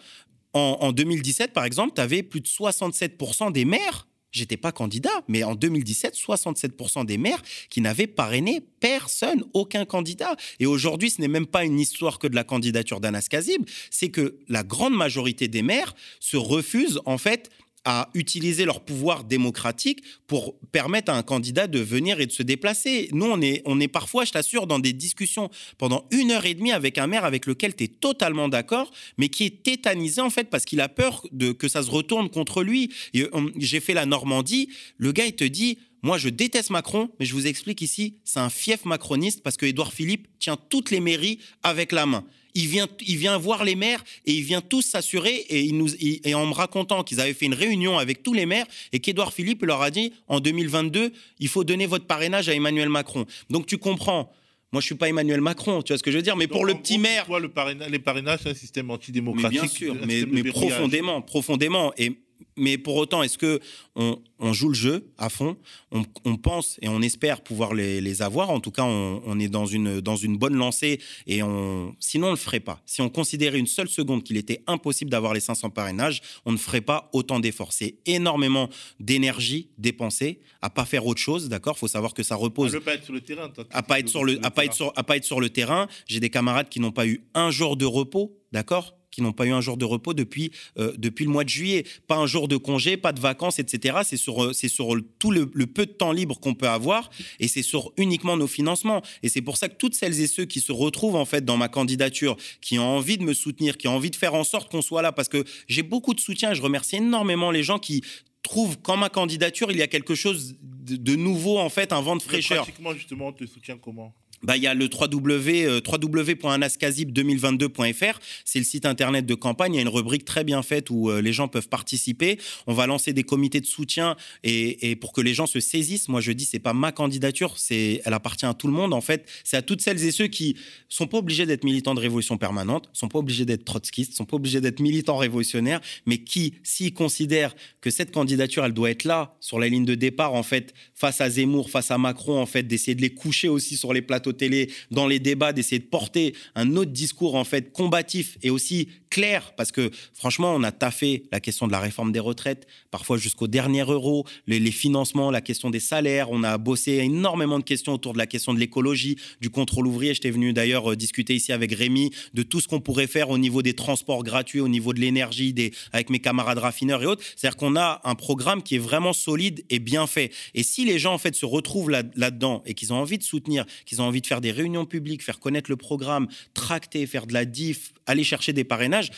en, 0.53 0.77
en 0.81 0.91
2017, 0.91 1.53
par 1.53 1.65
exemple, 1.65 1.93
tu 1.95 2.01
avais 2.01 2.23
plus 2.23 2.41
de 2.41 2.47
67% 2.47 3.51
des 3.51 3.65
maires 3.65 4.07
J'étais 4.31 4.57
pas 4.57 4.71
candidat, 4.71 5.23
mais 5.27 5.43
en 5.43 5.55
2017, 5.55 6.15
67% 6.15 7.05
des 7.05 7.17
maires 7.17 7.41
qui 7.69 7.81
n'avaient 7.81 8.07
parrainé 8.07 8.61
personne, 8.79 9.43
aucun 9.53 9.85
candidat. 9.85 10.35
Et 10.59 10.65
aujourd'hui, 10.65 11.09
ce 11.09 11.21
n'est 11.21 11.27
même 11.27 11.47
pas 11.47 11.65
une 11.65 11.79
histoire 11.79 12.19
que 12.19 12.27
de 12.27 12.35
la 12.35 12.43
candidature 12.43 12.99
d'Anas 12.99 13.27
Kazib, 13.29 13.63
c'est 13.89 14.09
que 14.09 14.37
la 14.47 14.63
grande 14.63 14.95
majorité 14.95 15.47
des 15.47 15.61
maires 15.61 15.95
se 16.19 16.37
refusent 16.37 17.01
en 17.05 17.17
fait 17.17 17.49
à 17.85 18.09
utiliser 18.13 18.65
leur 18.65 18.81
pouvoir 18.83 19.23
démocratique 19.23 20.03
pour 20.27 20.59
permettre 20.71 21.11
à 21.11 21.17
un 21.17 21.23
candidat 21.23 21.67
de 21.67 21.79
venir 21.79 22.19
et 22.19 22.25
de 22.25 22.31
se 22.31 22.43
déplacer. 22.43 23.09
Nous, 23.13 23.25
on 23.25 23.41
est, 23.41 23.61
on 23.65 23.79
est 23.79 23.87
parfois, 23.87 24.25
je 24.25 24.31
t'assure, 24.31 24.67
dans 24.67 24.79
des 24.79 24.93
discussions 24.93 25.49
pendant 25.77 26.05
une 26.11 26.31
heure 26.31 26.45
et 26.45 26.53
demie 26.53 26.71
avec 26.71 26.97
un 26.97 27.07
maire 27.07 27.25
avec 27.25 27.45
lequel 27.45 27.75
tu 27.75 27.85
es 27.85 27.87
totalement 27.87 28.49
d'accord, 28.49 28.91
mais 29.17 29.29
qui 29.29 29.45
est 29.45 29.63
tétanisé 29.63 30.21
en 30.21 30.29
fait 30.29 30.49
parce 30.49 30.65
qu'il 30.65 30.81
a 30.81 30.89
peur 30.89 31.25
de, 31.31 31.51
que 31.51 31.67
ça 31.67 31.83
se 31.83 31.89
retourne 31.91 32.29
contre 32.29 32.63
lui. 32.63 32.91
On- 33.33 33.51
J'ai 33.57 33.79
fait 33.79 33.93
la 33.93 34.05
Normandie, 34.05 34.69
le 34.97 35.11
gars, 35.11 35.25
il 35.25 35.35
te 35.35 35.43
dit... 35.43 35.77
Moi, 36.01 36.17
je 36.17 36.29
déteste 36.29 36.69
Macron, 36.69 37.09
mais 37.19 37.25
je 37.25 37.33
vous 37.33 37.45
explique 37.45 37.81
ici, 37.81 38.19
c'est 38.23 38.39
un 38.39 38.49
fief 38.49 38.85
macroniste 38.85 39.43
parce 39.43 39.57
que 39.57 39.65
Édouard 39.65 39.91
Philippe 39.91 40.29
tient 40.39 40.55
toutes 40.69 40.91
les 40.91 41.01
mairies 41.01 41.39
avec 41.61 41.91
la 41.91 42.05
main. 42.05 42.23
Il 42.55 42.67
vient, 42.67 42.87
il 43.05 43.17
vient 43.17 43.37
voir 43.37 43.63
les 43.63 43.75
maires 43.75 44.03
et 44.25 44.33
il 44.33 44.43
vient 44.43 44.61
tous 44.61 44.81
s'assurer 44.81 45.35
et, 45.49 45.61
il 45.61 45.77
nous, 45.77 45.89
il- 45.99 46.19
et 46.23 46.33
en 46.33 46.45
me 46.47 46.53
racontant 46.53 47.03
qu'ils 47.03 47.19
avaient 47.21 47.33
fait 47.33 47.45
une 47.45 47.53
réunion 47.53 47.97
avec 47.97 48.23
tous 48.23 48.33
les 48.33 48.45
maires 48.45 48.65
et 48.91 48.99
qu'Édouard 48.99 49.33
Philippe 49.33 49.63
leur 49.63 49.81
a 49.81 49.91
dit 49.91 50.13
en 50.27 50.39
2022, 50.39 51.11
il 51.39 51.47
faut 51.47 51.63
donner 51.63 51.85
votre 51.85 52.05
parrainage 52.05 52.49
à 52.49 52.53
Emmanuel 52.55 52.89
Macron. 52.89 53.25
Donc 53.49 53.65
tu 53.67 53.77
comprends. 53.77 54.31
Moi, 54.71 54.81
je 54.81 54.85
suis 54.85 54.95
pas 54.95 55.09
Emmanuel 55.09 55.41
Macron, 55.41 55.81
tu 55.81 55.91
vois 55.93 55.97
ce 55.97 56.03
que 56.03 56.11
je 56.11 56.17
veux 56.17 56.21
dire. 56.21 56.35
Mais 56.37 56.45
Donc, 56.45 56.51
pour 56.57 56.65
le 56.65 56.75
petit 56.75 56.93
gros, 56.93 57.01
maire, 57.01 57.25
pour 57.25 57.33
toi, 57.33 57.39
le 57.39 57.49
parrainage, 57.49 57.89
les 57.89 57.97
parrainages, 57.97 58.41
c'est 58.43 58.49
un 58.49 58.53
système 58.53 58.85
mais 58.85 58.93
antidémocratique. 58.93 59.49
bien 59.61 59.67
sûr, 59.67 59.95
mais, 60.05 60.43
profondément, 60.43 61.21
profondément. 61.23 61.91
Et, 61.97 62.11
mais 62.59 62.77
pour 62.77 62.95
autant, 62.97 63.23
est-ce 63.23 63.37
que 63.37 63.59
on, 63.95 64.19
on 64.39 64.53
joue 64.53 64.69
le 64.69 64.75
jeu 64.75 65.11
à 65.17 65.29
fond? 65.29 65.57
On, 65.91 66.03
on 66.25 66.35
pense 66.37 66.77
et 66.81 66.87
on 66.87 67.01
espère 67.01 67.41
pouvoir 67.41 67.73
les, 67.73 67.99
les 68.01 68.21
avoir. 68.21 68.49
En 68.51 68.59
tout 68.59 68.71
cas, 68.71 68.83
on, 68.83 69.21
on 69.25 69.39
est 69.39 69.47
dans 69.47 69.65
une, 69.65 69.99
dans 70.01 70.15
une 70.15 70.37
bonne 70.37 70.55
lancée. 70.55 70.99
Et 71.27 71.41
on, 71.43 71.95
sinon, 71.99 72.27
on 72.27 72.31
ne 72.31 72.35
le 72.35 72.39
ferait 72.39 72.59
pas. 72.59 72.81
Si 72.85 73.01
on 73.01 73.09
considérait 73.09 73.57
une 73.59 73.67
seule 73.67 73.89
seconde 73.89 74.23
qu'il 74.23 74.37
était 74.37 74.63
impossible 74.67 75.09
d'avoir 75.11 75.33
les 75.33 75.39
500 75.39 75.69
parrainages, 75.71 76.21
on 76.45 76.51
ne 76.51 76.57
ferait 76.57 76.81
pas 76.81 77.09
autant 77.13 77.39
d'efforts. 77.39 77.73
C'est 77.73 77.95
énormément 78.05 78.69
d'énergie 78.99 79.69
dépensée 79.77 80.39
à 80.61 80.69
pas 80.69 80.85
faire 80.85 81.05
autre 81.05 81.21
chose. 81.21 81.49
D'accord? 81.49 81.77
Faut 81.77 81.87
savoir 81.87 82.13
que 82.13 82.23
ça 82.23 82.35
À 82.35 82.37
repose 82.37 82.73
ne 82.73 82.79
pas 82.79 82.93
être 82.95 83.03
sur 83.05 83.13
le 83.13 83.21
terrain. 83.21 83.49
toi, 83.49 83.65
à 83.71 83.81
tu- 83.81 83.87
pas 83.87 83.95
tu- 83.95 84.01
être 84.01 84.09
sur 84.09 84.23
le 84.23 84.37
tu- 84.37 84.45
à 84.45 84.51
pas 84.51 84.65
être 84.65 84.73
sur 84.73 84.93
à 84.95 85.03
pas 85.03 85.17
être 85.17 85.23
sur 85.25 85.39
le 85.39 85.49
terrain. 85.49 85.87
J'ai 86.07 86.19
des 86.19 86.29
camarades 86.29 86.69
qui 86.69 86.79
n'ont 86.79 86.91
pas 86.91 87.07
eu 87.07 87.23
un 87.33 87.49
jour 87.51 87.77
de 87.77 87.85
repos, 87.85 88.37
d'accord? 88.51 88.95
Qui 89.19 89.23
n'ont 89.23 89.33
pas 89.33 89.45
eu 89.45 89.51
un 89.51 89.61
jour 89.61 89.77
de 89.77 89.85
repos 89.85 90.13
depuis 90.13 90.51
euh, 90.77 90.93
depuis 90.97 91.25
le 91.25 91.31
mois 91.31 91.43
de 91.43 91.49
juillet, 91.49 91.85
pas 92.07 92.15
un 92.15 92.25
jour 92.25 92.47
de 92.47 92.55
congé, 92.57 92.95
pas 92.95 93.11
de 93.11 93.19
vacances, 93.19 93.59
etc. 93.59 93.99
C'est 94.03 94.17
sur 94.17 94.43
euh, 94.43 94.53
c'est 94.53 94.69
sur 94.69 94.95
tout 95.19 95.31
le, 95.31 95.51
le 95.53 95.67
peu 95.67 95.85
de 95.85 95.91
temps 95.91 96.13
libre 96.13 96.39
qu'on 96.39 96.55
peut 96.55 96.69
avoir 96.69 97.09
et 97.39 97.47
c'est 97.47 97.61
sur 97.61 97.91
uniquement 97.97 98.37
nos 98.37 98.47
financements. 98.47 99.01
Et 99.23 99.29
c'est 99.29 99.41
pour 99.41 99.57
ça 99.57 99.67
que 99.67 99.75
toutes 99.75 99.93
celles 99.93 100.19
et 100.21 100.27
ceux 100.27 100.45
qui 100.45 100.61
se 100.61 100.71
retrouvent 100.71 101.17
en 101.17 101.25
fait 101.25 101.43
dans 101.43 101.57
ma 101.57 101.67
candidature, 101.67 102.37
qui 102.61 102.79
ont 102.79 102.87
envie 102.87 103.17
de 103.17 103.23
me 103.23 103.33
soutenir, 103.33 103.77
qui 103.77 103.87
ont 103.87 103.95
envie 103.95 104.11
de 104.11 104.15
faire 104.15 104.33
en 104.33 104.45
sorte 104.45 104.71
qu'on 104.71 104.81
soit 104.81 105.01
là, 105.01 105.11
parce 105.11 105.27
que 105.27 105.43
j'ai 105.67 105.83
beaucoup 105.83 106.13
de 106.13 106.19
soutien. 106.19 106.53
Je 106.53 106.61
remercie 106.61 106.95
énormément 106.95 107.51
les 107.51 107.63
gens 107.63 107.79
qui 107.79 108.01
trouvent 108.41 108.77
qu'en 108.77 108.95
ma 108.95 109.09
candidature 109.09 109.69
il 109.69 109.77
y 109.77 109.81
a 109.81 109.87
quelque 109.87 110.15
chose 110.15 110.55
de, 110.61 111.15
nouveau 111.15 111.59
en 111.59 111.69
fait, 111.69 111.91
un 111.91 112.01
vent 112.01 112.15
de 112.15 112.21
fraîcheur. 112.21 112.63
Pratiquement, 112.63 112.93
justement, 112.93 113.27
on 113.27 113.33
te 113.33 113.45
soutient 113.45 113.77
comment? 113.77 114.13
Bah, 114.43 114.57
il 114.57 114.63
y 114.63 114.67
a 114.67 114.73
le 114.73 114.85
www, 114.85 115.65
euh, 115.65 115.79
www.anaskazib2022.fr. 115.85 118.19
C'est 118.45 118.59
le 118.59 118.65
site 118.65 118.85
internet 118.85 119.25
de 119.25 119.35
campagne. 119.35 119.73
Il 119.73 119.77
y 119.77 119.79
a 119.79 119.83
une 119.83 119.89
rubrique 119.89 120.25
très 120.25 120.43
bien 120.43 120.61
faite 120.63 120.89
où 120.89 121.09
euh, 121.09 121.21
les 121.21 121.33
gens 121.33 121.47
peuvent 121.47 121.69
participer. 121.69 122.39
On 122.67 122.73
va 122.73 122.87
lancer 122.87 123.13
des 123.13 123.23
comités 123.23 123.61
de 123.61 123.65
soutien 123.65 124.15
et 124.43 124.95
pour 124.95 125.13
que 125.13 125.21
les 125.21 125.33
gens 125.33 125.47
se 125.47 125.59
saisissent. 125.59 126.07
Moi, 126.07 126.21
je 126.21 126.31
dis, 126.31 126.45
c'est 126.45 126.59
pas 126.59 126.73
ma 126.73 126.91
candidature, 126.91 127.57
c'est, 127.57 128.01
elle 128.05 128.13
appartient 128.13 128.45
à 128.45 128.53
tout 128.53 128.67
le 128.67 128.73
monde. 128.73 128.93
En 128.93 129.01
fait, 129.01 129.27
c'est 129.43 129.57
à 129.57 129.61
toutes 129.61 129.81
celles 129.81 130.03
et 130.03 130.11
ceux 130.11 130.27
qui 130.27 130.55
sont 130.87 131.07
pas 131.07 131.17
obligés 131.17 131.45
d'être 131.45 131.63
militants 131.63 131.95
de 131.95 131.99
révolution 131.99 132.37
permanente, 132.37 132.89
sont 132.93 133.07
pas 133.07 133.19
obligés 133.19 133.45
d'être 133.45 133.65
trotskistes, 133.65 134.13
sont 134.13 134.25
pas 134.25 134.37
obligés 134.37 134.61
d'être 134.61 134.79
militants 134.79 135.17
révolutionnaires, 135.17 135.81
mais 136.05 136.19
qui, 136.19 136.55
s'ils 136.63 136.93
considèrent 136.93 137.55
que 137.81 137.89
cette 137.89 138.11
candidature, 138.11 138.65
elle 138.65 138.73
doit 138.73 138.91
être 138.91 139.03
là, 139.03 139.35
sur 139.39 139.59
la 139.59 139.67
ligne 139.67 139.85
de 139.85 139.95
départ, 139.95 140.33
en 140.33 140.43
fait, 140.43 140.73
face 140.93 141.21
à 141.21 141.29
Zemmour, 141.29 141.69
face 141.69 141.91
à 141.91 141.97
Macron, 141.97 142.39
en 142.39 142.45
fait, 142.45 142.63
d'essayer 142.63 142.95
de 142.95 143.01
les 143.01 143.13
coucher 143.13 143.49
aussi 143.49 143.77
sur 143.77 143.93
les 143.93 144.01
plateaux 144.01 144.28
télé, 144.33 144.71
dans 144.91 145.07
les 145.07 145.19
débats, 145.19 145.53
d'essayer 145.53 145.79
de 145.79 145.85
porter 145.85 146.33
un 146.55 146.75
autre 146.75 146.91
discours, 146.91 147.35
en 147.35 147.43
fait, 147.43 147.71
combatif 147.71 148.37
et 148.43 148.49
aussi 148.49 148.89
clair, 149.09 149.53
parce 149.57 149.71
que 149.71 149.91
franchement, 150.13 150.53
on 150.55 150.63
a 150.63 150.71
taffé 150.71 151.23
la 151.31 151.39
question 151.39 151.67
de 151.67 151.71
la 151.71 151.79
réforme 151.79 152.11
des 152.11 152.19
retraites, 152.19 152.67
parfois 152.91 153.17
jusqu'au 153.17 153.47
dernier 153.47 153.81
euro, 153.81 154.25
les, 154.47 154.59
financements, 154.71 155.31
la 155.31 155.41
question 155.41 155.69
des 155.69 155.79
salaires, 155.79 156.29
on 156.31 156.43
a 156.43 156.57
bossé 156.57 156.93
énormément 156.93 157.59
de 157.59 157.63
questions 157.63 157.93
autour 157.93 158.13
de 158.13 158.17
la 158.17 158.27
question 158.27 158.53
de 158.53 158.59
l'écologie, 158.59 159.17
du 159.41 159.49
contrôle 159.49 159.87
ouvrier. 159.87 160.13
J'étais 160.13 160.29
venu 160.29 160.53
d'ailleurs 160.53 160.91
euh, 160.91 160.95
discuter 160.95 161.35
ici 161.35 161.51
avec 161.51 161.73
Rémi 161.73 162.11
de 162.33 162.43
tout 162.43 162.61
ce 162.61 162.67
qu'on 162.67 162.79
pourrait 162.79 163.07
faire 163.07 163.29
au 163.29 163.37
niveau 163.37 163.61
des 163.61 163.73
transports 163.73 164.23
gratuits, 164.23 164.59
au 164.59 164.67
niveau 164.67 164.93
de 164.93 164.99
l'énergie, 164.99 165.53
des, 165.53 165.71
avec 165.91 166.09
mes 166.09 166.19
camarades 166.19 166.59
raffineurs 166.59 167.01
et 167.03 167.05
autres. 167.05 167.23
C'est-à-dire 167.35 167.57
qu'on 167.57 167.75
a 167.75 168.01
un 168.03 168.15
programme 168.15 168.61
qui 168.61 168.75
est 168.75 168.79
vraiment 168.79 169.13
solide 169.13 169.63
et 169.69 169.79
bien 169.79 170.07
fait. 170.07 170.31
Et 170.53 170.63
si 170.63 170.85
les 170.85 170.99
gens 170.99 171.13
en 171.13 171.17
fait 171.17 171.35
se 171.35 171.45
retrouvent 171.45 171.89
là- 171.89 172.03
là-dedans 172.15 172.61
et 172.65 172.73
qu'ils 172.73 172.93
ont 172.93 172.97
envie 172.97 173.17
de 173.17 173.23
soutenir, 173.23 173.65
qu'ils 173.85 174.01
ont 174.01 174.05
envie 174.05 174.18
de 174.21 174.27
faire 174.27 174.41
des 174.41 174.51
réunions 174.51 174.85
publiques, 174.85 175.23
faire 175.23 175.39
connaître 175.39 175.69
le 175.69 175.75
programme, 175.77 176.27
tracter, 176.53 177.05
faire 177.07 177.27
de 177.27 177.33
la 177.33 177.45
diff, 177.45 177.93
aller 178.05 178.23
chercher 178.23 178.53
des 178.53 178.63
parrainages, 178.63 179.11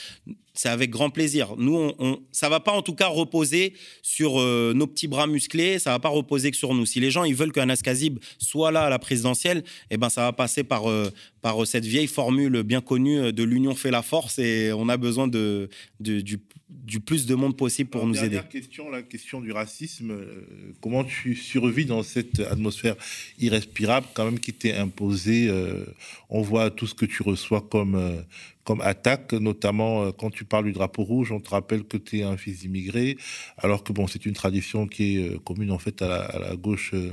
c'est 0.53 0.68
avec 0.69 0.90
grand 0.90 1.10
plaisir. 1.10 1.56
Nous, 1.57 1.76
on, 1.76 1.95
on- 1.99 2.19
ça 2.34 2.49
va 2.49 2.60
pas 2.60 2.73
en 2.73 2.82
tout 2.82 2.94
cas 2.94 3.07
reposer 3.07 3.73
sur 4.02 4.40
euh, 4.41 4.73
nos 4.76 4.86
petits 4.86 5.07
bras 5.07 5.26
musclés, 5.28 5.80
ça 5.80 5.91
va 5.91 5.99
pas 5.99 6.10
reposer 6.10 6.52
que 6.52 6.57
sur 6.57 6.73
nous. 6.73 6.86
Si 6.86 6.99
les 6.99 7.10
gens 7.10 7.23
ils 7.23 7.36
veulent 7.36 7.53
qu'Anas 7.53 7.82
Kazib 7.84 8.19
soit 8.38 8.72
là 8.72 8.84
à 8.84 8.90
la 8.90 8.99
présidentielle, 8.99 9.64
eh 9.90 9.98
ben 9.98 10.10
ça 10.10 10.22
va 10.23 10.34
passer 10.34 10.64
par 10.65 10.90
euh, 10.90 11.10
par 11.41 11.65
cette 11.65 11.86
vieille 11.86 12.07
formule 12.07 12.64
bien 12.64 12.82
connue 12.82 13.18
euh, 13.19 13.32
de 13.32 13.44
l'union 13.44 13.76
fait 13.76 13.91
la 13.91 14.02
force 14.02 14.40
et 14.40 14.72
on 14.73 14.90
a 14.90 14.98
besoin 14.98 15.28
de, 15.28 15.69
de- 16.02 16.19
du, 16.22 16.40
du 16.72 16.99
plus 17.02 17.26
de 17.26 17.35
monde 17.35 17.57
possible 17.57 17.89
pour 17.89 18.02
Alors, 18.02 18.10
nous 18.14 18.19
aider. 18.19 18.30
dernière 18.30 18.49
question, 18.49 18.89
la 18.89 19.02
question 19.03 19.41
du 19.41 19.52
racisme. 19.52 20.11
euh, 20.11 20.45
comment 20.80 21.03
tu 21.03 21.35
survis 21.35 21.85
dans 21.85 22.02
cette 22.02 22.39
atmosphère 22.39 22.95
irrespirable 23.39 24.07
quand 24.14 24.26
même 24.26 24.39
qui 24.39 24.53
t'est 24.53 24.73
imposée 24.76 25.48
euh, 25.49 25.85
On 26.30 26.41
voit 26.41 26.72
tout 26.72 26.88
ce 26.88 26.93
que 26.95 27.06
tu 27.06 27.23
reçois 27.23 27.61
comme, 27.61 27.95
euh, 27.95 28.22
comme 28.64 28.81
attaque, 28.81 29.34
notamment 29.34 30.03
euh, 30.06 30.11
quand 30.11 30.30
tu 30.30 30.45
parles 30.45 30.65
du 30.65 30.72
drapeau 30.72 31.03
rouge, 31.03 31.31
on 31.31 31.39
te 31.41 31.49
rappelle 31.49 31.84
que 31.84 31.98
tu 31.98 32.19
es 32.19 32.23
un 32.23 32.38
fils 32.38 32.64
immigré, 32.64 33.18
alors 33.57 33.84
que 33.84 33.91
bon, 33.93 34.07
c'est 34.07 34.26
une 34.26 34.34
tradition 34.34 34.88
qui 34.88 35.18
est 35.18 35.30
euh, 35.34 35.38
commune 35.39 35.72
en 35.72 35.80
fait 35.80 36.02
à 36.02 36.07
la, 36.07 36.22
à 36.23 36.39
la 36.39 36.56
gauche, 36.56 36.91
euh, 36.93 37.11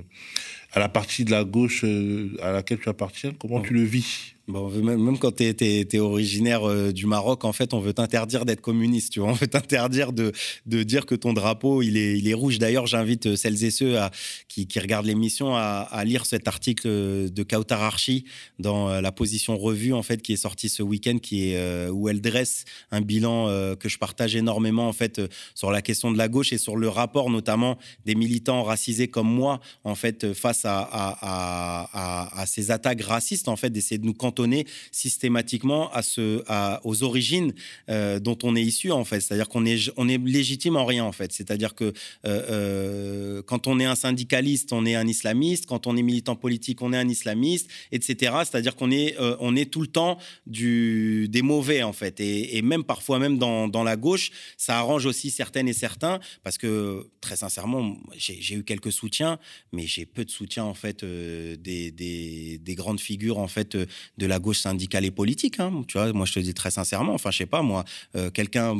à 0.72 0.78
la 0.78 0.88
partie 0.88 1.24
de 1.24 1.30
la 1.32 1.44
gauche 1.44 1.82
euh, 1.84 2.30
à 2.42 2.52
laquelle 2.52 2.78
tu 2.78 2.88
appartiens. 2.88 3.32
Comment 3.38 3.60
tu 3.60 3.74
le 3.74 3.82
vis? 3.82 4.34
Bon, 4.48 4.70
même, 4.70 5.18
quand 5.18 5.36
tu 5.36 5.44
es, 5.44 5.98
originaire 5.98 6.66
euh, 6.66 6.90
du 6.90 7.04
Maroc, 7.04 7.44
en 7.44 7.52
fait, 7.52 7.74
on 7.74 7.80
veut 7.80 7.92
t'interdire 7.92 8.46
d'être 8.46 8.62
communiste. 8.62 9.12
Tu 9.12 9.20
vois 9.20 9.28
on 9.28 9.34
veut 9.34 9.46
t'interdire 9.46 10.14
de, 10.14 10.32
de 10.64 10.82
dire 10.84 11.04
que 11.04 11.14
ton 11.14 11.34
drapeau, 11.34 11.82
il 11.82 11.98
est, 11.98 12.18
il 12.18 12.26
est 12.26 12.32
rouge. 12.32 12.58
D'ailleurs, 12.58 12.86
j'invite 12.86 13.26
euh, 13.26 13.36
celles 13.36 13.62
et 13.62 13.70
ceux 13.70 13.98
qui, 14.48 14.66
regardent 14.80 15.04
l'émission 15.04 15.54
à, 15.54 16.02
lire 16.06 16.24
cet 16.24 16.48
article 16.48 16.86
euh, 16.86 17.28
de 17.28 17.42
Kautar 17.42 17.82
Archi 17.82 18.24
dans 18.58 19.00
la 19.02 19.12
position 19.12 19.58
revue, 19.58 19.92
en 19.92 20.02
fait, 20.02 20.22
qui 20.22 20.32
est 20.32 20.38
sorti 20.38 20.70
ce 20.70 20.82
week-end, 20.82 21.18
qui 21.18 21.54
où 21.90 22.08
elle 22.08 22.20
dresse 22.20 22.64
un 22.90 23.00
bilan 23.00 23.74
que 23.76 23.88
je 23.88 23.98
partage 23.98 24.34
énormément, 24.34 24.88
en 24.88 24.92
fait, 24.92 25.20
sur 25.54 25.70
la 25.70 25.82
question 25.82 26.10
de 26.10 26.16
la 26.16 26.28
gauche 26.28 26.52
et 26.52 26.58
sur 26.58 26.76
le 26.76 26.88
rapport, 26.88 27.28
notamment, 27.28 27.76
des 28.06 28.14
militants 28.14 28.62
racisés 28.62 29.08
comme 29.08 29.28
moi, 29.28 29.60
en 29.84 29.94
fait, 29.94 30.32
face 30.32 30.64
à, 30.64 30.88
à, 30.90 32.40
à 32.40 32.46
ces 32.46 32.70
attaques 32.70 33.02
racistes, 33.02 33.48
en 33.48 33.56
fait, 33.56 33.70
d'essayer 33.70 33.98
de 33.98 34.06
nous 34.06 34.14
cantonner 34.14 34.37
systématiquement 34.92 35.90
à 35.92 36.02
ce, 36.02 36.42
aux 36.84 37.02
origines 37.02 37.52
euh, 37.88 38.18
dont 38.20 38.38
on 38.42 38.56
est 38.56 38.62
issu 38.62 38.90
en 38.90 39.04
fait. 39.04 39.20
C'est-à-dire 39.20 39.48
qu'on 39.48 39.64
est, 39.64 39.90
on 39.96 40.08
est 40.08 40.18
légitime 40.18 40.76
en 40.76 40.84
rien 40.84 41.04
en 41.04 41.12
fait. 41.12 41.32
C'est-à-dire 41.32 41.74
que 41.74 41.84
euh, 41.84 41.92
euh, 42.24 43.42
quand 43.42 43.66
on 43.66 43.80
est 43.80 43.84
un 43.84 43.94
syndicaliste, 43.94 44.72
on 44.72 44.86
est 44.86 44.94
un 44.94 45.06
islamiste. 45.06 45.66
Quand 45.66 45.86
on 45.86 45.96
est 45.96 46.02
militant 46.02 46.36
politique, 46.36 46.82
on 46.82 46.92
est 46.92 46.96
un 46.96 47.08
islamiste, 47.08 47.70
etc. 47.92 48.32
C'est-à-dire 48.44 48.76
qu'on 48.76 48.90
est, 48.90 49.16
on 49.40 49.56
est 49.56 49.70
tout 49.70 49.80
le 49.80 49.86
temps 49.86 50.18
du, 50.46 51.28
des 51.28 51.42
mauvais 51.42 51.82
en 51.82 51.92
fait. 51.92 52.20
Et, 52.20 52.62
même 52.62 52.84
parfois 52.84 53.18
même 53.18 53.38
dans, 53.38 53.68
dans, 53.68 53.84
la 53.84 53.96
gauche, 53.96 54.30
ça 54.56 54.78
arrange 54.78 55.06
aussi 55.06 55.30
certaines 55.30 55.68
et 55.68 55.72
certains 55.72 56.18
parce 56.42 56.58
que 56.58 57.08
très 57.20 57.36
sincèrement, 57.36 57.96
j'ai 58.16 58.54
eu 58.54 58.64
quelques 58.64 58.92
soutiens, 58.92 59.38
mais 59.72 59.86
j'ai 59.86 60.04
peu 60.04 60.24
de 60.24 60.30
soutien 60.30 60.64
en 60.64 60.74
fait 60.74 61.04
des, 61.04 61.90
des, 61.90 62.58
des, 62.58 62.74
grandes 62.74 63.00
figures 63.00 63.38
en 63.38 63.48
fait 63.48 63.76
de 63.76 64.26
la 64.28 64.38
gauche 64.38 64.60
syndicale 64.60 65.04
et 65.04 65.10
politique. 65.10 65.58
Hein. 65.60 65.84
Tu 65.88 65.98
vois, 65.98 66.12
moi, 66.12 66.26
je 66.26 66.34
te 66.34 66.40
dis 66.40 66.54
très 66.54 66.70
sincèrement, 66.70 67.14
enfin, 67.14 67.30
je 67.30 67.38
sais 67.38 67.46
pas, 67.46 67.62
moi, 67.62 67.84
euh, 68.16 68.30
quelqu'un, 68.30 68.76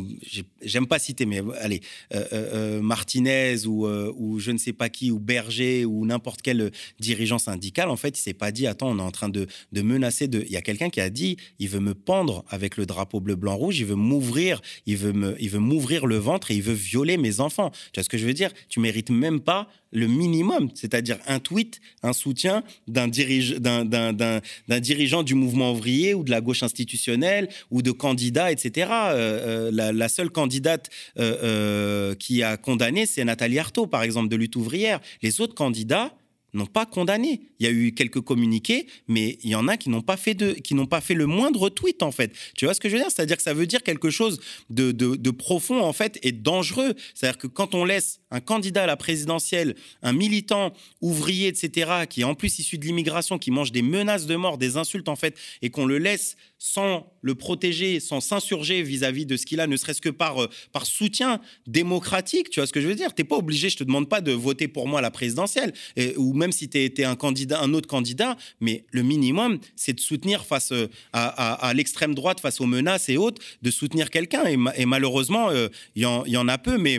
j'aime 0.62 0.86
pas 0.86 0.98
citer, 0.98 1.26
mais 1.26 1.42
allez, 1.60 1.80
euh, 2.14 2.24
euh, 2.32 2.80
Martinez 2.82 3.66
ou, 3.66 4.38
je 4.38 4.50
ne 4.50 4.58
sais 4.58 4.72
pas 4.72 4.88
qui, 4.88 5.10
ou 5.10 5.18
Berger 5.18 5.84
ou 5.84 6.06
n'importe 6.06 6.42
quel 6.42 6.70
dirigeant 7.00 7.38
syndical, 7.38 7.88
en 7.88 7.96
fait, 7.96 8.18
il 8.18 8.20
s'est 8.20 8.34
pas 8.34 8.52
dit, 8.52 8.66
attends, 8.66 8.90
on 8.90 8.98
est 8.98 9.02
en 9.02 9.10
train 9.10 9.28
de, 9.28 9.46
menacer 9.72 10.28
de. 10.28 10.44
Il 10.46 10.52
y 10.52 10.56
a 10.56 10.62
quelqu'un 10.62 10.90
qui 10.90 11.00
a 11.00 11.10
dit, 11.10 11.36
il 11.58 11.68
veut 11.68 11.80
me 11.80 11.94
pendre 11.94 12.44
avec 12.48 12.76
le 12.76 12.86
drapeau 12.86 13.20
bleu, 13.20 13.36
blanc, 13.36 13.56
rouge, 13.56 13.78
il 13.78 13.86
veut 13.86 13.94
m'ouvrir, 13.94 14.60
il 14.86 14.96
veut 14.96 15.36
il 15.40 15.50
veut 15.50 15.58
m'ouvrir 15.58 16.06
le 16.06 16.16
ventre 16.16 16.50
et 16.50 16.54
il 16.54 16.62
veut 16.62 16.74
violer 16.74 17.16
mes 17.16 17.40
enfants. 17.40 17.70
Tu 17.92 18.00
vois 18.00 18.04
ce 18.04 18.08
que 18.08 18.18
je 18.18 18.26
veux 18.26 18.34
dire? 18.34 18.52
Tu 18.68 18.80
mérites 18.80 19.10
même 19.10 19.40
pas 19.40 19.68
le 19.92 20.06
minimum, 20.06 20.70
c'est-à-dire 20.74 21.18
un 21.26 21.38
tweet, 21.38 21.80
un 22.02 22.12
soutien 22.12 22.62
d'un 22.86 23.08
dirige, 23.08 23.54
d'un 23.56 24.80
dirigeant 24.80 25.22
du 25.22 25.34
mouvement 25.34 25.72
ouvrier 25.72 26.14
ou 26.14 26.24
de 26.24 26.30
la 26.30 26.40
gauche 26.40 26.62
institutionnelle 26.62 27.48
ou 27.70 27.82
de 27.82 27.90
candidats, 27.90 28.52
etc. 28.52 28.90
Euh, 28.90 29.70
euh, 29.72 29.92
la, 29.92 30.08
seule 30.08 30.30
candidate 30.30 30.90
euh, 31.18 32.14
qui 32.14 32.42
a 32.42 32.56
condamné, 32.56 33.06
c'est 33.06 33.24
Nathalie 33.24 33.58
Arthaud, 33.58 33.86
par 33.86 34.02
exemple, 34.02 34.28
de 34.28 34.36
lutte 34.36 34.56
ouvrière. 34.56 35.00
Les 35.22 35.40
autres 35.40 35.54
candidats, 35.54 36.12
n'ont 36.54 36.66
pas 36.66 36.86
condamné. 36.86 37.40
Il 37.58 37.66
y 37.66 37.68
a 37.68 37.72
eu 37.72 37.92
quelques 37.92 38.20
communiqués, 38.20 38.86
mais 39.06 39.38
il 39.42 39.50
y 39.50 39.54
en 39.54 39.68
a 39.68 39.76
qui 39.76 39.90
n'ont 39.90 40.02
pas 40.02 40.16
fait 40.16 40.34
de, 40.34 40.52
qui 40.52 40.74
n'ont 40.74 40.86
pas 40.86 41.00
fait 41.00 41.14
le 41.14 41.26
moindre 41.26 41.68
tweet 41.68 42.02
en 42.02 42.12
fait. 42.12 42.32
Tu 42.56 42.64
vois 42.64 42.74
ce 42.74 42.80
que 42.80 42.88
je 42.88 42.94
veux 42.94 43.00
dire? 43.00 43.10
C'est-à-dire 43.10 43.36
que 43.36 43.42
ça 43.42 43.54
veut 43.54 43.66
dire 43.66 43.82
quelque 43.82 44.10
chose 44.10 44.40
de, 44.70 44.92
de, 44.92 45.30
profond 45.30 45.80
en 45.80 45.92
fait 45.92 46.18
et 46.22 46.32
dangereux. 46.32 46.94
C'est-à-dire 47.14 47.38
que 47.38 47.46
quand 47.46 47.74
on 47.74 47.84
laisse 47.84 48.20
un 48.30 48.40
candidat 48.40 48.84
à 48.84 48.86
la 48.86 48.96
présidentielle, 48.96 49.74
un 50.02 50.12
militant 50.12 50.72
ouvrier, 51.00 51.48
etc., 51.48 52.04
qui 52.08 52.22
est 52.22 52.24
en 52.24 52.34
plus 52.34 52.58
issu 52.58 52.78
de 52.78 52.84
l'immigration, 52.84 53.38
qui 53.38 53.50
mange 53.50 53.72
des 53.72 53.82
menaces 53.82 54.26
de 54.26 54.36
mort, 54.36 54.58
des 54.58 54.76
insultes 54.76 55.08
en 55.08 55.16
fait, 55.16 55.36
et 55.62 55.70
qu'on 55.70 55.86
le 55.86 55.98
laisse 55.98 56.36
sans 56.58 57.12
le 57.22 57.34
protéger, 57.34 58.00
sans 58.00 58.20
s'insurger 58.20 58.82
vis-à-vis 58.82 59.26
de 59.26 59.36
ce 59.36 59.46
qu'il 59.46 59.60
a, 59.60 59.66
ne 59.66 59.76
serait-ce 59.76 60.00
que 60.00 60.08
par, 60.08 60.42
euh, 60.42 60.48
par 60.72 60.86
soutien 60.86 61.40
démocratique, 61.66 62.50
tu 62.50 62.60
vois 62.60 62.66
ce 62.66 62.72
que 62.72 62.80
je 62.80 62.88
veux 62.88 62.94
dire? 62.94 63.14
Tu 63.14 63.22
n'es 63.22 63.28
pas 63.28 63.36
obligé, 63.36 63.70
je 63.70 63.76
te 63.76 63.84
demande 63.84 64.08
pas 64.08 64.20
de 64.20 64.32
voter 64.32 64.66
pour 64.68 64.88
moi 64.88 64.98
à 64.98 65.02
la 65.02 65.10
présidentielle, 65.10 65.72
ou 66.16 66.32
même 66.32 66.52
si 66.52 66.68
tu 66.68 66.78
étais 66.78 67.04
un 67.04 67.16
candidat, 67.16 67.60
un 67.60 67.74
autre 67.74 67.88
candidat, 67.88 68.36
mais 68.60 68.84
le 68.90 69.02
minimum, 69.02 69.58
c'est 69.76 69.92
de 69.92 70.00
soutenir 70.00 70.44
face 70.44 70.72
euh, 70.72 70.88
à, 71.12 71.72
l'extrême 71.74 72.14
droite, 72.14 72.40
face 72.40 72.60
aux 72.60 72.66
menaces 72.66 73.08
et 73.08 73.16
autres, 73.16 73.42
de 73.62 73.70
soutenir 73.70 74.10
quelqu'un. 74.10 74.44
Et, 74.44 74.86
malheureusement, 74.86 75.50
euh, 75.50 75.68
il 75.94 76.02
y, 76.02 76.36
en 76.36 76.48
a 76.48 76.58
peu, 76.58 76.78
mais 76.78 76.98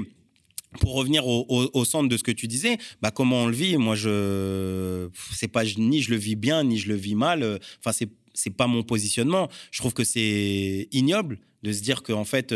pour 0.79 0.93
revenir 0.93 1.25
au, 1.25 1.85
centre 1.85 2.07
de 2.09 2.17
ce 2.17 2.23
que 2.23 2.31
tu 2.31 2.47
disais, 2.47 2.77
bah 3.01 3.11
comment 3.11 3.43
on 3.43 3.47
le 3.47 3.55
vit? 3.55 3.77
Moi, 3.77 3.95
je, 3.95 5.09
c'est 5.33 5.47
pas 5.47 5.63
ni 5.63 6.01
je 6.01 6.11
le 6.11 6.17
vis 6.17 6.35
bien 6.35 6.63
ni 6.63 6.77
je 6.77 6.87
le 6.89 6.95
vis 6.95 7.15
mal. 7.15 7.59
Enfin, 7.79 7.91
c'est 7.91 8.09
c'est 8.35 8.51
pas 8.51 8.67
mon 8.67 8.83
positionnement. 8.83 9.49
Je 9.71 9.79
trouve 9.79 9.93
que 9.93 10.03
c'est 10.03 10.87
ignoble 10.91 11.39
de 11.63 11.73
se 11.73 11.81
dire 11.81 12.03
qu'en 12.03 12.23
fait, 12.23 12.53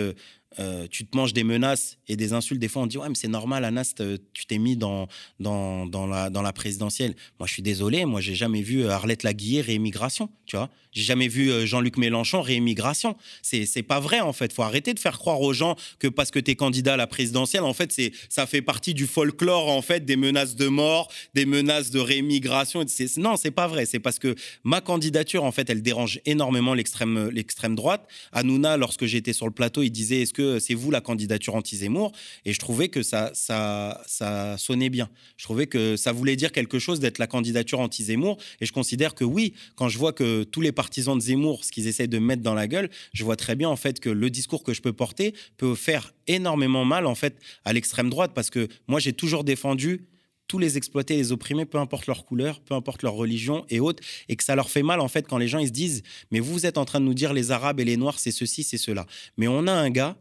euh, 0.60 0.74
euh, 0.74 0.88
tu 0.90 1.06
te 1.06 1.16
manges 1.16 1.34
des 1.34 1.44
menaces 1.44 1.98
et 2.08 2.16
des 2.16 2.34
insultes. 2.34 2.60
Des 2.60 2.68
fois, 2.68 2.82
on 2.82 2.88
dit 2.88 2.98
Ouais, 2.98 3.10
mais 3.10 3.16
c'est 3.16 3.28
normal, 3.28 3.66
Anas, 3.66 3.94
tu 4.34 4.46
t'es 4.46 4.58
mis 4.58 4.76
dans, 4.76 5.08
dans, 5.40 5.86
dans, 5.86 6.08
la, 6.08 6.30
dans 6.30 6.42
la 6.42 6.54
présidentielle. 6.54 7.16
Moi, 7.40 7.48
je 7.48 7.54
suis 7.54 7.62
désolé, 7.62 8.06
moi, 8.06 8.22
j'ai 8.22 8.36
jamais 8.36 8.62
vu 8.62 8.88
Arlette 8.88 9.24
Laguillet 9.24 9.62
réémigration, 9.62 10.30
tu 10.46 10.56
vois. 10.56 10.70
J'ai 10.94 11.04
jamais 11.04 11.28
vu 11.28 11.52
euh, 11.52 11.66
Jean-Luc 11.66 11.98
Mélenchon 11.98 12.42
réémigration. 12.42 13.18
C'est, 13.42 13.66
c'est 13.66 13.84
pas 13.84 14.00
vrai, 14.00 14.20
en 14.20 14.34
fait. 14.34 14.54
Faut 14.54 14.62
arrêter 14.62 14.94
de 14.94 15.00
faire 15.00 15.18
croire 15.18 15.42
aux 15.42 15.54
gens 15.54 15.76
que 16.00 16.08
parce 16.08 16.32
que 16.32 16.40
tu 16.40 16.52
es 16.52 16.56
candidat 16.56 16.94
à 16.94 16.98
la 16.98 17.08
présidentielle, 17.08 17.64
en 17.64 17.74
fait, 17.74 17.92
c'est, 17.92 18.12
ça 18.30 18.46
fait 18.46 18.62
partie 18.62 18.94
du 18.94 19.08
folklore, 19.08 19.70
en 19.70 19.82
fait, 19.82 20.06
des 20.06 20.16
menaces 20.16 20.56
de 20.56 20.68
mort, 20.68 21.12
des 21.34 21.46
menaces 21.46 21.90
de 21.90 22.00
réémigration. 22.00 22.84
C'est, 22.88 23.18
non, 23.18 23.38
c'est 23.38 23.52
pas 23.52 23.68
vrai. 23.68 23.86
C'est 23.86 24.00
parce 24.00 24.20
que 24.20 24.36
ma 24.64 24.82
candidature, 24.82 25.44
en 25.44 25.52
fait, 25.52 25.70
elle 25.70 25.82
dérange 25.82 26.20
énormément 26.26 26.74
l'extrême 26.74 27.76
droite. 27.76 28.08
Hanouna, 28.32 28.78
lorsque 28.78 29.06
j'étais 29.06 29.34
sur 29.34 29.48
le 29.48 29.54
plateau, 29.54 29.82
il 29.82 29.90
disait 29.90 30.22
Est-ce 30.22 30.34
que 30.34 30.43
c'est 30.60 30.74
vous 30.74 30.92
la 30.92 31.02
candidature 31.02 31.56
anti-Zemmour 31.56 32.12
Et 32.46 32.54
je 32.54 32.60
trouvais 32.60 32.90
que 32.90 33.04
ça, 33.04 33.32
ça, 33.34 34.02
ça 34.08 34.58
sonnait 34.58 34.90
bien. 34.90 35.10
Je 35.38 35.44
trouvais 35.44 35.68
que 35.68 35.96
ça 35.96 36.12
voulait 36.12 36.36
dire 36.36 36.52
quelque 36.52 36.80
chose 36.80 37.00
d'être 37.00 37.18
la 37.18 37.28
candidature 37.28 37.80
anti-Zemmour. 37.80 38.38
Et 38.62 38.66
je 38.66 38.74
considère 38.74 39.16
que 39.16 39.24
oui, 39.24 39.54
quand 39.76 39.90
je 39.90 39.98
vois 39.98 40.14
que 40.14 40.44
tous 40.44 40.62
les 40.62 40.72
partisans 40.72 41.18
de 41.18 41.24
Zemmour, 41.24 41.64
ce 41.64 41.72
qu'ils 41.72 41.88
essaient 41.88 42.08
de 42.08 42.20
mettre 42.20 42.42
dans 42.42 42.54
la 42.54 42.68
gueule, 42.68 42.90
je 43.14 43.24
vois 43.24 43.36
très 43.36 43.56
bien 43.56 43.70
en 43.70 43.76
fait 43.76 44.00
que 44.00 44.10
le 44.10 44.30
discours 44.30 44.64
que 44.64 44.74
je 44.74 44.82
peux 44.82 44.94
porter 44.94 45.34
peut 45.58 45.76
faire 45.76 46.14
énormément 46.28 46.86
mal 46.86 47.06
en 47.06 47.16
fait 47.16 47.38
à 47.66 47.74
l'extrême 47.74 48.10
droite 48.10 48.32
parce 48.34 48.50
que 48.50 48.68
moi 48.88 49.00
j'ai 49.00 49.14
toujours 49.14 49.44
défendu 49.44 50.08
tous 50.48 50.60
les 50.60 50.78
exploités, 50.78 51.16
les 51.16 51.32
opprimés, 51.32 51.66
peu 51.66 51.78
importe 51.78 52.06
leur 52.06 52.26
couleur, 52.26 52.60
peu 52.60 52.76
importe 52.76 53.02
leur 53.02 53.14
religion 53.14 53.66
et 53.70 53.80
autres, 53.80 54.04
et 54.28 54.36
que 54.36 54.44
ça 54.44 54.56
leur 54.56 54.70
fait 54.70 54.84
mal 54.84 55.00
en 55.00 55.08
fait 55.08 55.28
quand 55.28 55.38
les 55.38 55.48
gens 55.48 55.60
ils 55.60 55.68
se 55.68 55.72
disent 55.72 56.04
mais 56.32 56.40
vous 56.40 56.66
êtes 56.66 56.78
en 56.78 56.86
train 56.86 57.00
de 57.00 57.06
nous 57.06 57.14
dire 57.14 57.34
les 57.34 57.52
Arabes 57.52 57.80
et 57.80 57.86
les 57.86 57.98
Noirs 57.98 58.20
c'est 58.20 58.32
ceci, 58.32 58.64
c'est 58.64 58.78
cela. 58.78 59.06
Mais 59.38 59.48
on 59.48 59.68
a 59.68 59.72
un 59.72 59.90
gars 59.90 60.18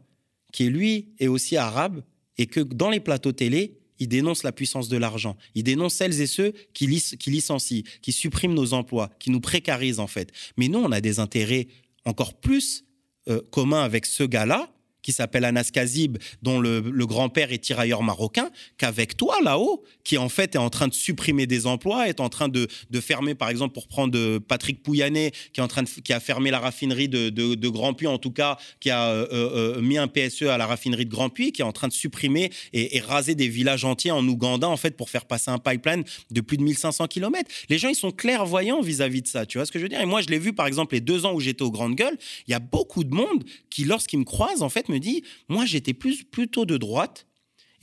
qui 0.53 0.69
lui 0.69 1.09
est 1.19 1.27
aussi 1.27 1.57
arabe 1.57 2.01
et 2.37 2.45
que 2.45 2.61
dans 2.61 2.89
les 2.89 3.01
plateaux 3.01 3.33
télé, 3.33 3.77
il 3.99 4.07
dénonce 4.07 4.43
la 4.43 4.51
puissance 4.51 4.87
de 4.87 4.97
l'argent. 4.97 5.37
Il 5.55 5.63
dénonce 5.63 5.95
celles 5.95 6.21
et 6.21 6.27
ceux 6.27 6.53
qui, 6.73 6.87
qui 7.19 7.29
licencient, 7.29 7.83
qui 8.01 8.11
suppriment 8.11 8.53
nos 8.53 8.73
emplois, 8.73 9.09
qui 9.19 9.29
nous 9.29 9.41
précarisent 9.41 9.99
en 9.99 10.07
fait. 10.07 10.31
Mais 10.57 10.69
nous, 10.69 10.79
on 10.79 10.91
a 10.91 11.01
des 11.01 11.19
intérêts 11.19 11.67
encore 12.05 12.33
plus 12.33 12.85
euh, 13.27 13.41
communs 13.51 13.83
avec 13.83 14.05
ce 14.05 14.23
gars-là 14.23 14.72
qui 15.03 15.11
s'appelle 15.11 15.45
Anas 15.45 15.69
Kazib, 15.71 16.17
dont 16.41 16.59
le, 16.59 16.81
grand-père 17.05 17.51
est 17.51 17.59
tirailleur 17.59 18.01
marocain, 18.01 18.49
qu'avec 18.77 19.15
toi 19.17 19.35
là-haut, 19.43 19.83
qui 20.03 20.17
en 20.17 20.29
fait 20.29 20.55
est 20.55 20.59
en 20.59 20.69
train 20.69 20.87
de 20.87 20.93
supprimer 20.93 21.45
des 21.45 21.67
emplois, 21.67 22.07
est 22.07 22.21
en 22.21 22.29
train 22.29 22.47
de, 22.47 22.67
fermer, 23.01 23.35
par 23.35 23.49
exemple, 23.49 23.73
pour 23.73 23.87
prendre 23.87 24.17
euh, 24.17 24.39
Patrick 24.39 24.81
Pouyanné, 24.81 25.31
qui 25.51 25.59
est 25.59 25.63
en 25.63 25.67
train 25.67 25.83
de, 25.83 25.89
qui 25.89 26.13
a 26.13 26.19
fermé 26.21 26.49
la 26.49 26.59
raffinerie 26.59 27.09
de, 27.09 27.67
Grand 27.73 27.93
Puy, 27.93 28.07
en 28.07 28.17
tout 28.17 28.31
cas, 28.31 28.57
qui 28.79 28.89
a 28.89 29.09
euh, 29.09 29.27
euh, 29.31 29.81
mis 29.81 29.97
un 29.97 30.07
PSE 30.07 30.43
à 30.43 30.57
la 30.57 30.65
raffinerie 30.65 31.05
de 31.05 31.11
Grand 31.11 31.29
Puy, 31.29 31.51
qui 31.51 31.61
est 31.61 31.65
en 31.65 31.71
train 31.71 31.87
de 31.89 31.93
supprimer 31.93 32.51
et, 32.71 32.99
raser 33.01 33.35
des 33.35 33.49
villages 33.49 33.83
entiers 33.83 34.11
en 34.11 34.25
Ouganda, 34.25 34.69
en 34.69 34.77
fait, 34.77 34.95
pour 34.95 35.09
faire 35.09 35.25
passer 35.25 35.51
un 35.51 35.57
pipeline 35.57 36.03
de 36.31 36.41
plus 36.41 36.55
de 36.55 36.63
1500 36.63 37.07
km. 37.07 37.49
Les 37.69 37.77
gens, 37.77 37.89
ils 37.89 37.95
sont 37.95 38.11
clairvoyants 38.11 38.81
vis-à-vis 38.81 39.21
de 39.21 39.27
ça, 39.27 39.45
tu 39.45 39.57
vois 39.57 39.65
ce 39.65 39.71
que 39.71 39.79
je 39.79 39.83
veux 39.83 39.89
dire? 39.89 39.99
Et 39.99 40.05
moi, 40.05 40.21
je 40.21 40.27
l'ai 40.27 40.39
vu, 40.39 40.53
par 40.53 40.67
exemple, 40.67 40.95
les 40.95 41.01
deux 41.01 41.25
ans 41.25 41.33
où 41.33 41.41
j'étais 41.41 41.63
aux 41.63 41.71
Grandes 41.71 41.95
Gueules, 41.95 42.17
il 42.47 42.51
y 42.51 42.53
a 42.53 42.59
beaucoup 42.59 43.03
de 43.03 43.13
monde 43.13 43.43
qui, 43.69 43.83
lorsqu'ils 43.83 44.19
me 44.19 44.23
croisent, 44.23 44.61
en 44.61 44.69
fait, 44.69 44.87
me 44.93 44.99
dit, 44.99 45.23
moi 45.49 45.65
j'étais 45.65 45.93
plus 45.93 46.23
plutôt 46.23 46.65
de 46.65 46.77
droite. 46.77 47.27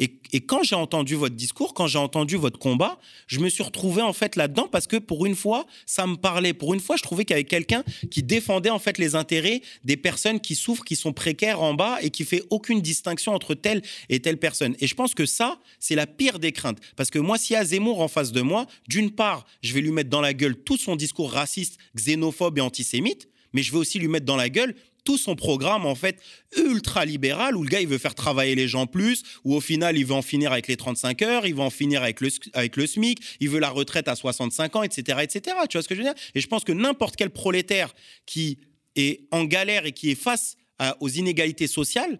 Et, 0.00 0.40
quand 0.40 0.62
j'ai 0.62 0.74
entendu 0.74 1.14
votre 1.14 1.34
discours, 1.36 1.74
quand 1.74 1.86
j'ai 1.86 1.98
entendu 1.98 2.36
votre 2.36 2.58
combat, 2.58 2.98
je 3.26 3.38
me 3.38 3.50
suis 3.50 3.62
retrouvé 3.62 4.00
en 4.00 4.14
fait 4.14 4.34
là-dedans 4.34 4.66
parce 4.66 4.86
que 4.86 4.96
pour 4.96 5.26
une 5.26 5.36
fois, 5.36 5.66
ça 5.84 6.06
me 6.06 6.16
parlait. 6.16 6.54
Pour 6.54 6.72
une 6.72 6.80
fois, 6.80 6.96
je 6.96 7.02
trouvais 7.02 7.26
qu'il 7.26 7.34
y 7.34 7.38
avait 7.38 7.44
quelqu'un 7.44 7.84
qui 8.10 8.22
défendait 8.22 8.70
en 8.70 8.78
fait 8.78 8.96
les 8.96 9.14
intérêts 9.14 9.60
des 9.84 9.98
personnes 9.98 10.40
qui 10.40 10.54
souffrent, 10.54 10.84
qui 10.84 10.96
sont 10.96 11.12
précaires 11.12 11.60
en 11.60 11.74
bas 11.74 11.98
et 12.00 12.08
qui 12.08 12.24
fait 12.24 12.42
aucune 12.48 12.80
distinction 12.80 13.34
entre 13.34 13.54
telle 13.54 13.82
et 14.08 14.20
telle 14.20 14.38
personne. 14.38 14.74
Et 14.80 14.86
je 14.86 14.94
pense 14.94 15.14
que 15.14 15.26
ça, 15.26 15.60
c'est 15.78 15.96
la 15.96 16.06
pire 16.06 16.38
des 16.38 16.52
craintes. 16.52 16.78
Parce 16.96 17.10
que 17.10 17.18
moi, 17.18 17.36
s'il 17.36 17.52
y 17.52 17.56
a 17.58 17.64
Zemmour 17.64 18.00
en 18.00 18.08
face 18.08 18.32
de 18.32 18.40
moi, 18.40 18.66
d'une 18.88 19.10
part, 19.10 19.44
je 19.62 19.74
vais 19.74 19.82
lui 19.82 19.92
mettre 19.92 20.08
dans 20.08 20.22
la 20.22 20.32
gueule 20.32 20.56
tout 20.56 20.78
son 20.78 20.96
discours 20.96 21.30
raciste, 21.30 21.76
xénophobe 21.94 22.56
et 22.56 22.62
antisémite 22.62 23.28
mais 23.52 23.62
je 23.62 23.72
vais 23.72 23.78
aussi 23.78 23.98
lui 23.98 24.08
mettre 24.08 24.26
dans 24.26 24.36
la 24.36 24.48
gueule 24.48 24.74
tout 25.04 25.18
son 25.18 25.36
programme 25.36 25.86
en 25.86 25.94
fait 25.94 26.20
ultra 26.56 27.04
libéral 27.04 27.56
où 27.56 27.62
le 27.62 27.68
gars 27.68 27.80
il 27.80 27.88
veut 27.88 27.98
faire 27.98 28.14
travailler 28.14 28.54
les 28.54 28.68
gens 28.68 28.86
plus, 28.86 29.22
où 29.44 29.54
au 29.54 29.60
final 29.60 29.96
il 29.96 30.04
veut 30.04 30.14
en 30.14 30.22
finir 30.22 30.52
avec 30.52 30.68
les 30.68 30.76
35 30.76 31.22
heures, 31.22 31.46
il 31.46 31.54
veut 31.54 31.60
en 31.60 31.70
finir 31.70 32.02
avec 32.02 32.20
le, 32.20 32.30
avec 32.52 32.76
le 32.76 32.86
SMIC, 32.86 33.20
il 33.40 33.48
veut 33.48 33.60
la 33.60 33.70
retraite 33.70 34.08
à 34.08 34.16
65 34.16 34.76
ans, 34.76 34.82
etc., 34.82 35.18
etc. 35.22 35.56
Tu 35.68 35.76
vois 35.76 35.82
ce 35.82 35.88
que 35.88 35.94
je 35.94 36.00
veux 36.00 36.06
dire? 36.06 36.14
Et 36.34 36.40
je 36.40 36.46
pense 36.46 36.64
que 36.64 36.72
n'importe 36.72 37.16
quel 37.16 37.30
prolétaire 37.30 37.92
qui 38.26 38.58
est 38.96 39.26
en 39.30 39.44
galère 39.44 39.86
et 39.86 39.92
qui 39.92 40.10
est 40.10 40.20
face 40.20 40.56
aux 41.00 41.08
inégalités 41.08 41.66
sociales, 41.66 42.18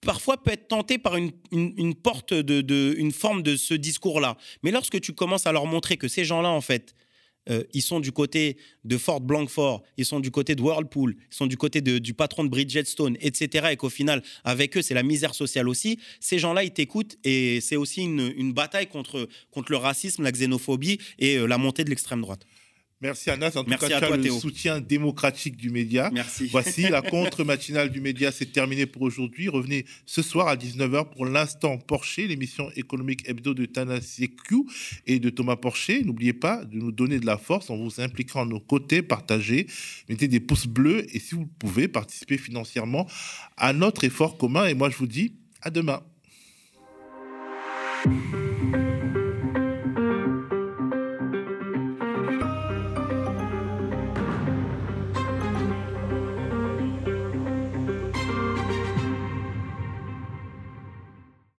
parfois 0.00 0.42
peut 0.42 0.52
être 0.52 0.68
tenté 0.68 0.98
par 0.98 1.16
une, 1.16 1.32
une, 1.50 1.94
porte 1.94 2.32
de, 2.32 2.94
une 2.96 3.12
forme 3.12 3.42
de 3.42 3.56
ce 3.56 3.74
discours-là. 3.74 4.36
Mais 4.62 4.70
lorsque 4.70 5.00
tu 5.00 5.12
commences 5.12 5.46
à 5.46 5.52
leur 5.52 5.66
montrer 5.66 5.96
que 5.96 6.08
ces 6.08 6.24
gens-là, 6.24 6.50
en 6.50 6.60
fait, 6.60 6.94
euh, 7.50 7.62
ils 7.72 7.82
sont 7.82 8.00
du 8.00 8.12
côté 8.12 8.56
de 8.84 8.96
Fort 8.96 9.20
Blankfort, 9.20 9.82
ils 9.96 10.04
sont 10.04 10.20
du 10.20 10.30
côté 10.30 10.54
de 10.54 10.62
Whirlpool, 10.62 11.16
ils 11.30 11.34
sont 11.34 11.46
du 11.46 11.56
côté 11.56 11.80
du 11.80 12.14
patron 12.14 12.44
de 12.44 12.48
Bridgestone, 12.48 13.16
etc. 13.20 13.68
Et 13.72 13.76
qu'au 13.76 13.90
final, 13.90 14.22
avec 14.44 14.76
eux, 14.76 14.82
c'est 14.82 14.94
la 14.94 15.02
misère 15.02 15.34
sociale 15.34 15.68
aussi. 15.68 15.98
Ces 16.20 16.38
gens-là, 16.38 16.64
ils 16.64 16.72
t'écoutent 16.72 17.16
et 17.24 17.60
c'est 17.60 17.76
aussi 17.76 18.02
une, 18.02 18.32
une, 18.36 18.52
bataille 18.52 18.86
contre, 18.86 19.28
contre 19.50 19.72
le 19.72 19.78
racisme, 19.78 20.22
la 20.22 20.32
xénophobie 20.32 20.98
et 21.18 21.36
euh, 21.36 21.46
la 21.46 21.58
montée 21.58 21.84
de 21.84 21.90
l'extrême 21.90 22.20
droite. 22.20 22.46
Merci 23.04 23.28
Anas. 23.28 23.52
En 23.54 23.64
tout 23.64 23.70
cas, 23.70 23.86
tu 23.86 23.92
as 23.92 24.16
le 24.16 24.30
soutien 24.30 24.80
démocratique 24.80 25.58
du 25.58 25.68
média. 25.68 26.10
Merci. 26.10 26.48
Voici 26.50 26.88
la 26.88 27.02
contre-matinale 27.10 27.90
du 27.90 28.00
média. 28.00 28.32
C'est 28.32 28.50
terminé 28.50 28.86
pour 28.86 29.02
aujourd'hui. 29.02 29.50
Revenez 29.50 29.84
ce 30.06 30.22
soir 30.22 30.48
à 30.48 30.56
19h 30.56 31.10
pour 31.10 31.26
l'instant 31.26 31.76
Porcher, 31.76 32.26
l'émission 32.26 32.70
économique 32.76 33.28
hebdo 33.28 33.52
de 33.52 33.66
Tana 33.66 33.98
Q 34.00 34.64
et 35.06 35.18
de 35.18 35.28
Thomas 35.28 35.56
Porcher. 35.56 36.02
N'oubliez 36.02 36.32
pas 36.32 36.64
de 36.64 36.78
nous 36.78 36.92
donner 36.92 37.20
de 37.20 37.26
la 37.26 37.36
force 37.36 37.68
en 37.68 37.76
vous 37.76 38.00
impliquant 38.00 38.40
à 38.40 38.46
nos 38.46 38.60
côtés, 38.60 39.02
partagez, 39.02 39.66
mettez 40.08 40.26
des 40.26 40.40
pouces 40.40 40.66
bleus 40.66 41.04
et 41.14 41.18
si 41.18 41.34
vous 41.34 41.46
pouvez, 41.46 41.88
participer 41.88 42.38
financièrement 42.38 43.06
à 43.58 43.74
notre 43.74 44.04
effort 44.04 44.38
commun. 44.38 44.64
Et 44.64 44.72
moi, 44.72 44.88
je 44.88 44.96
vous 44.96 45.06
dis 45.06 45.34
à 45.60 45.68
demain. 45.68 46.02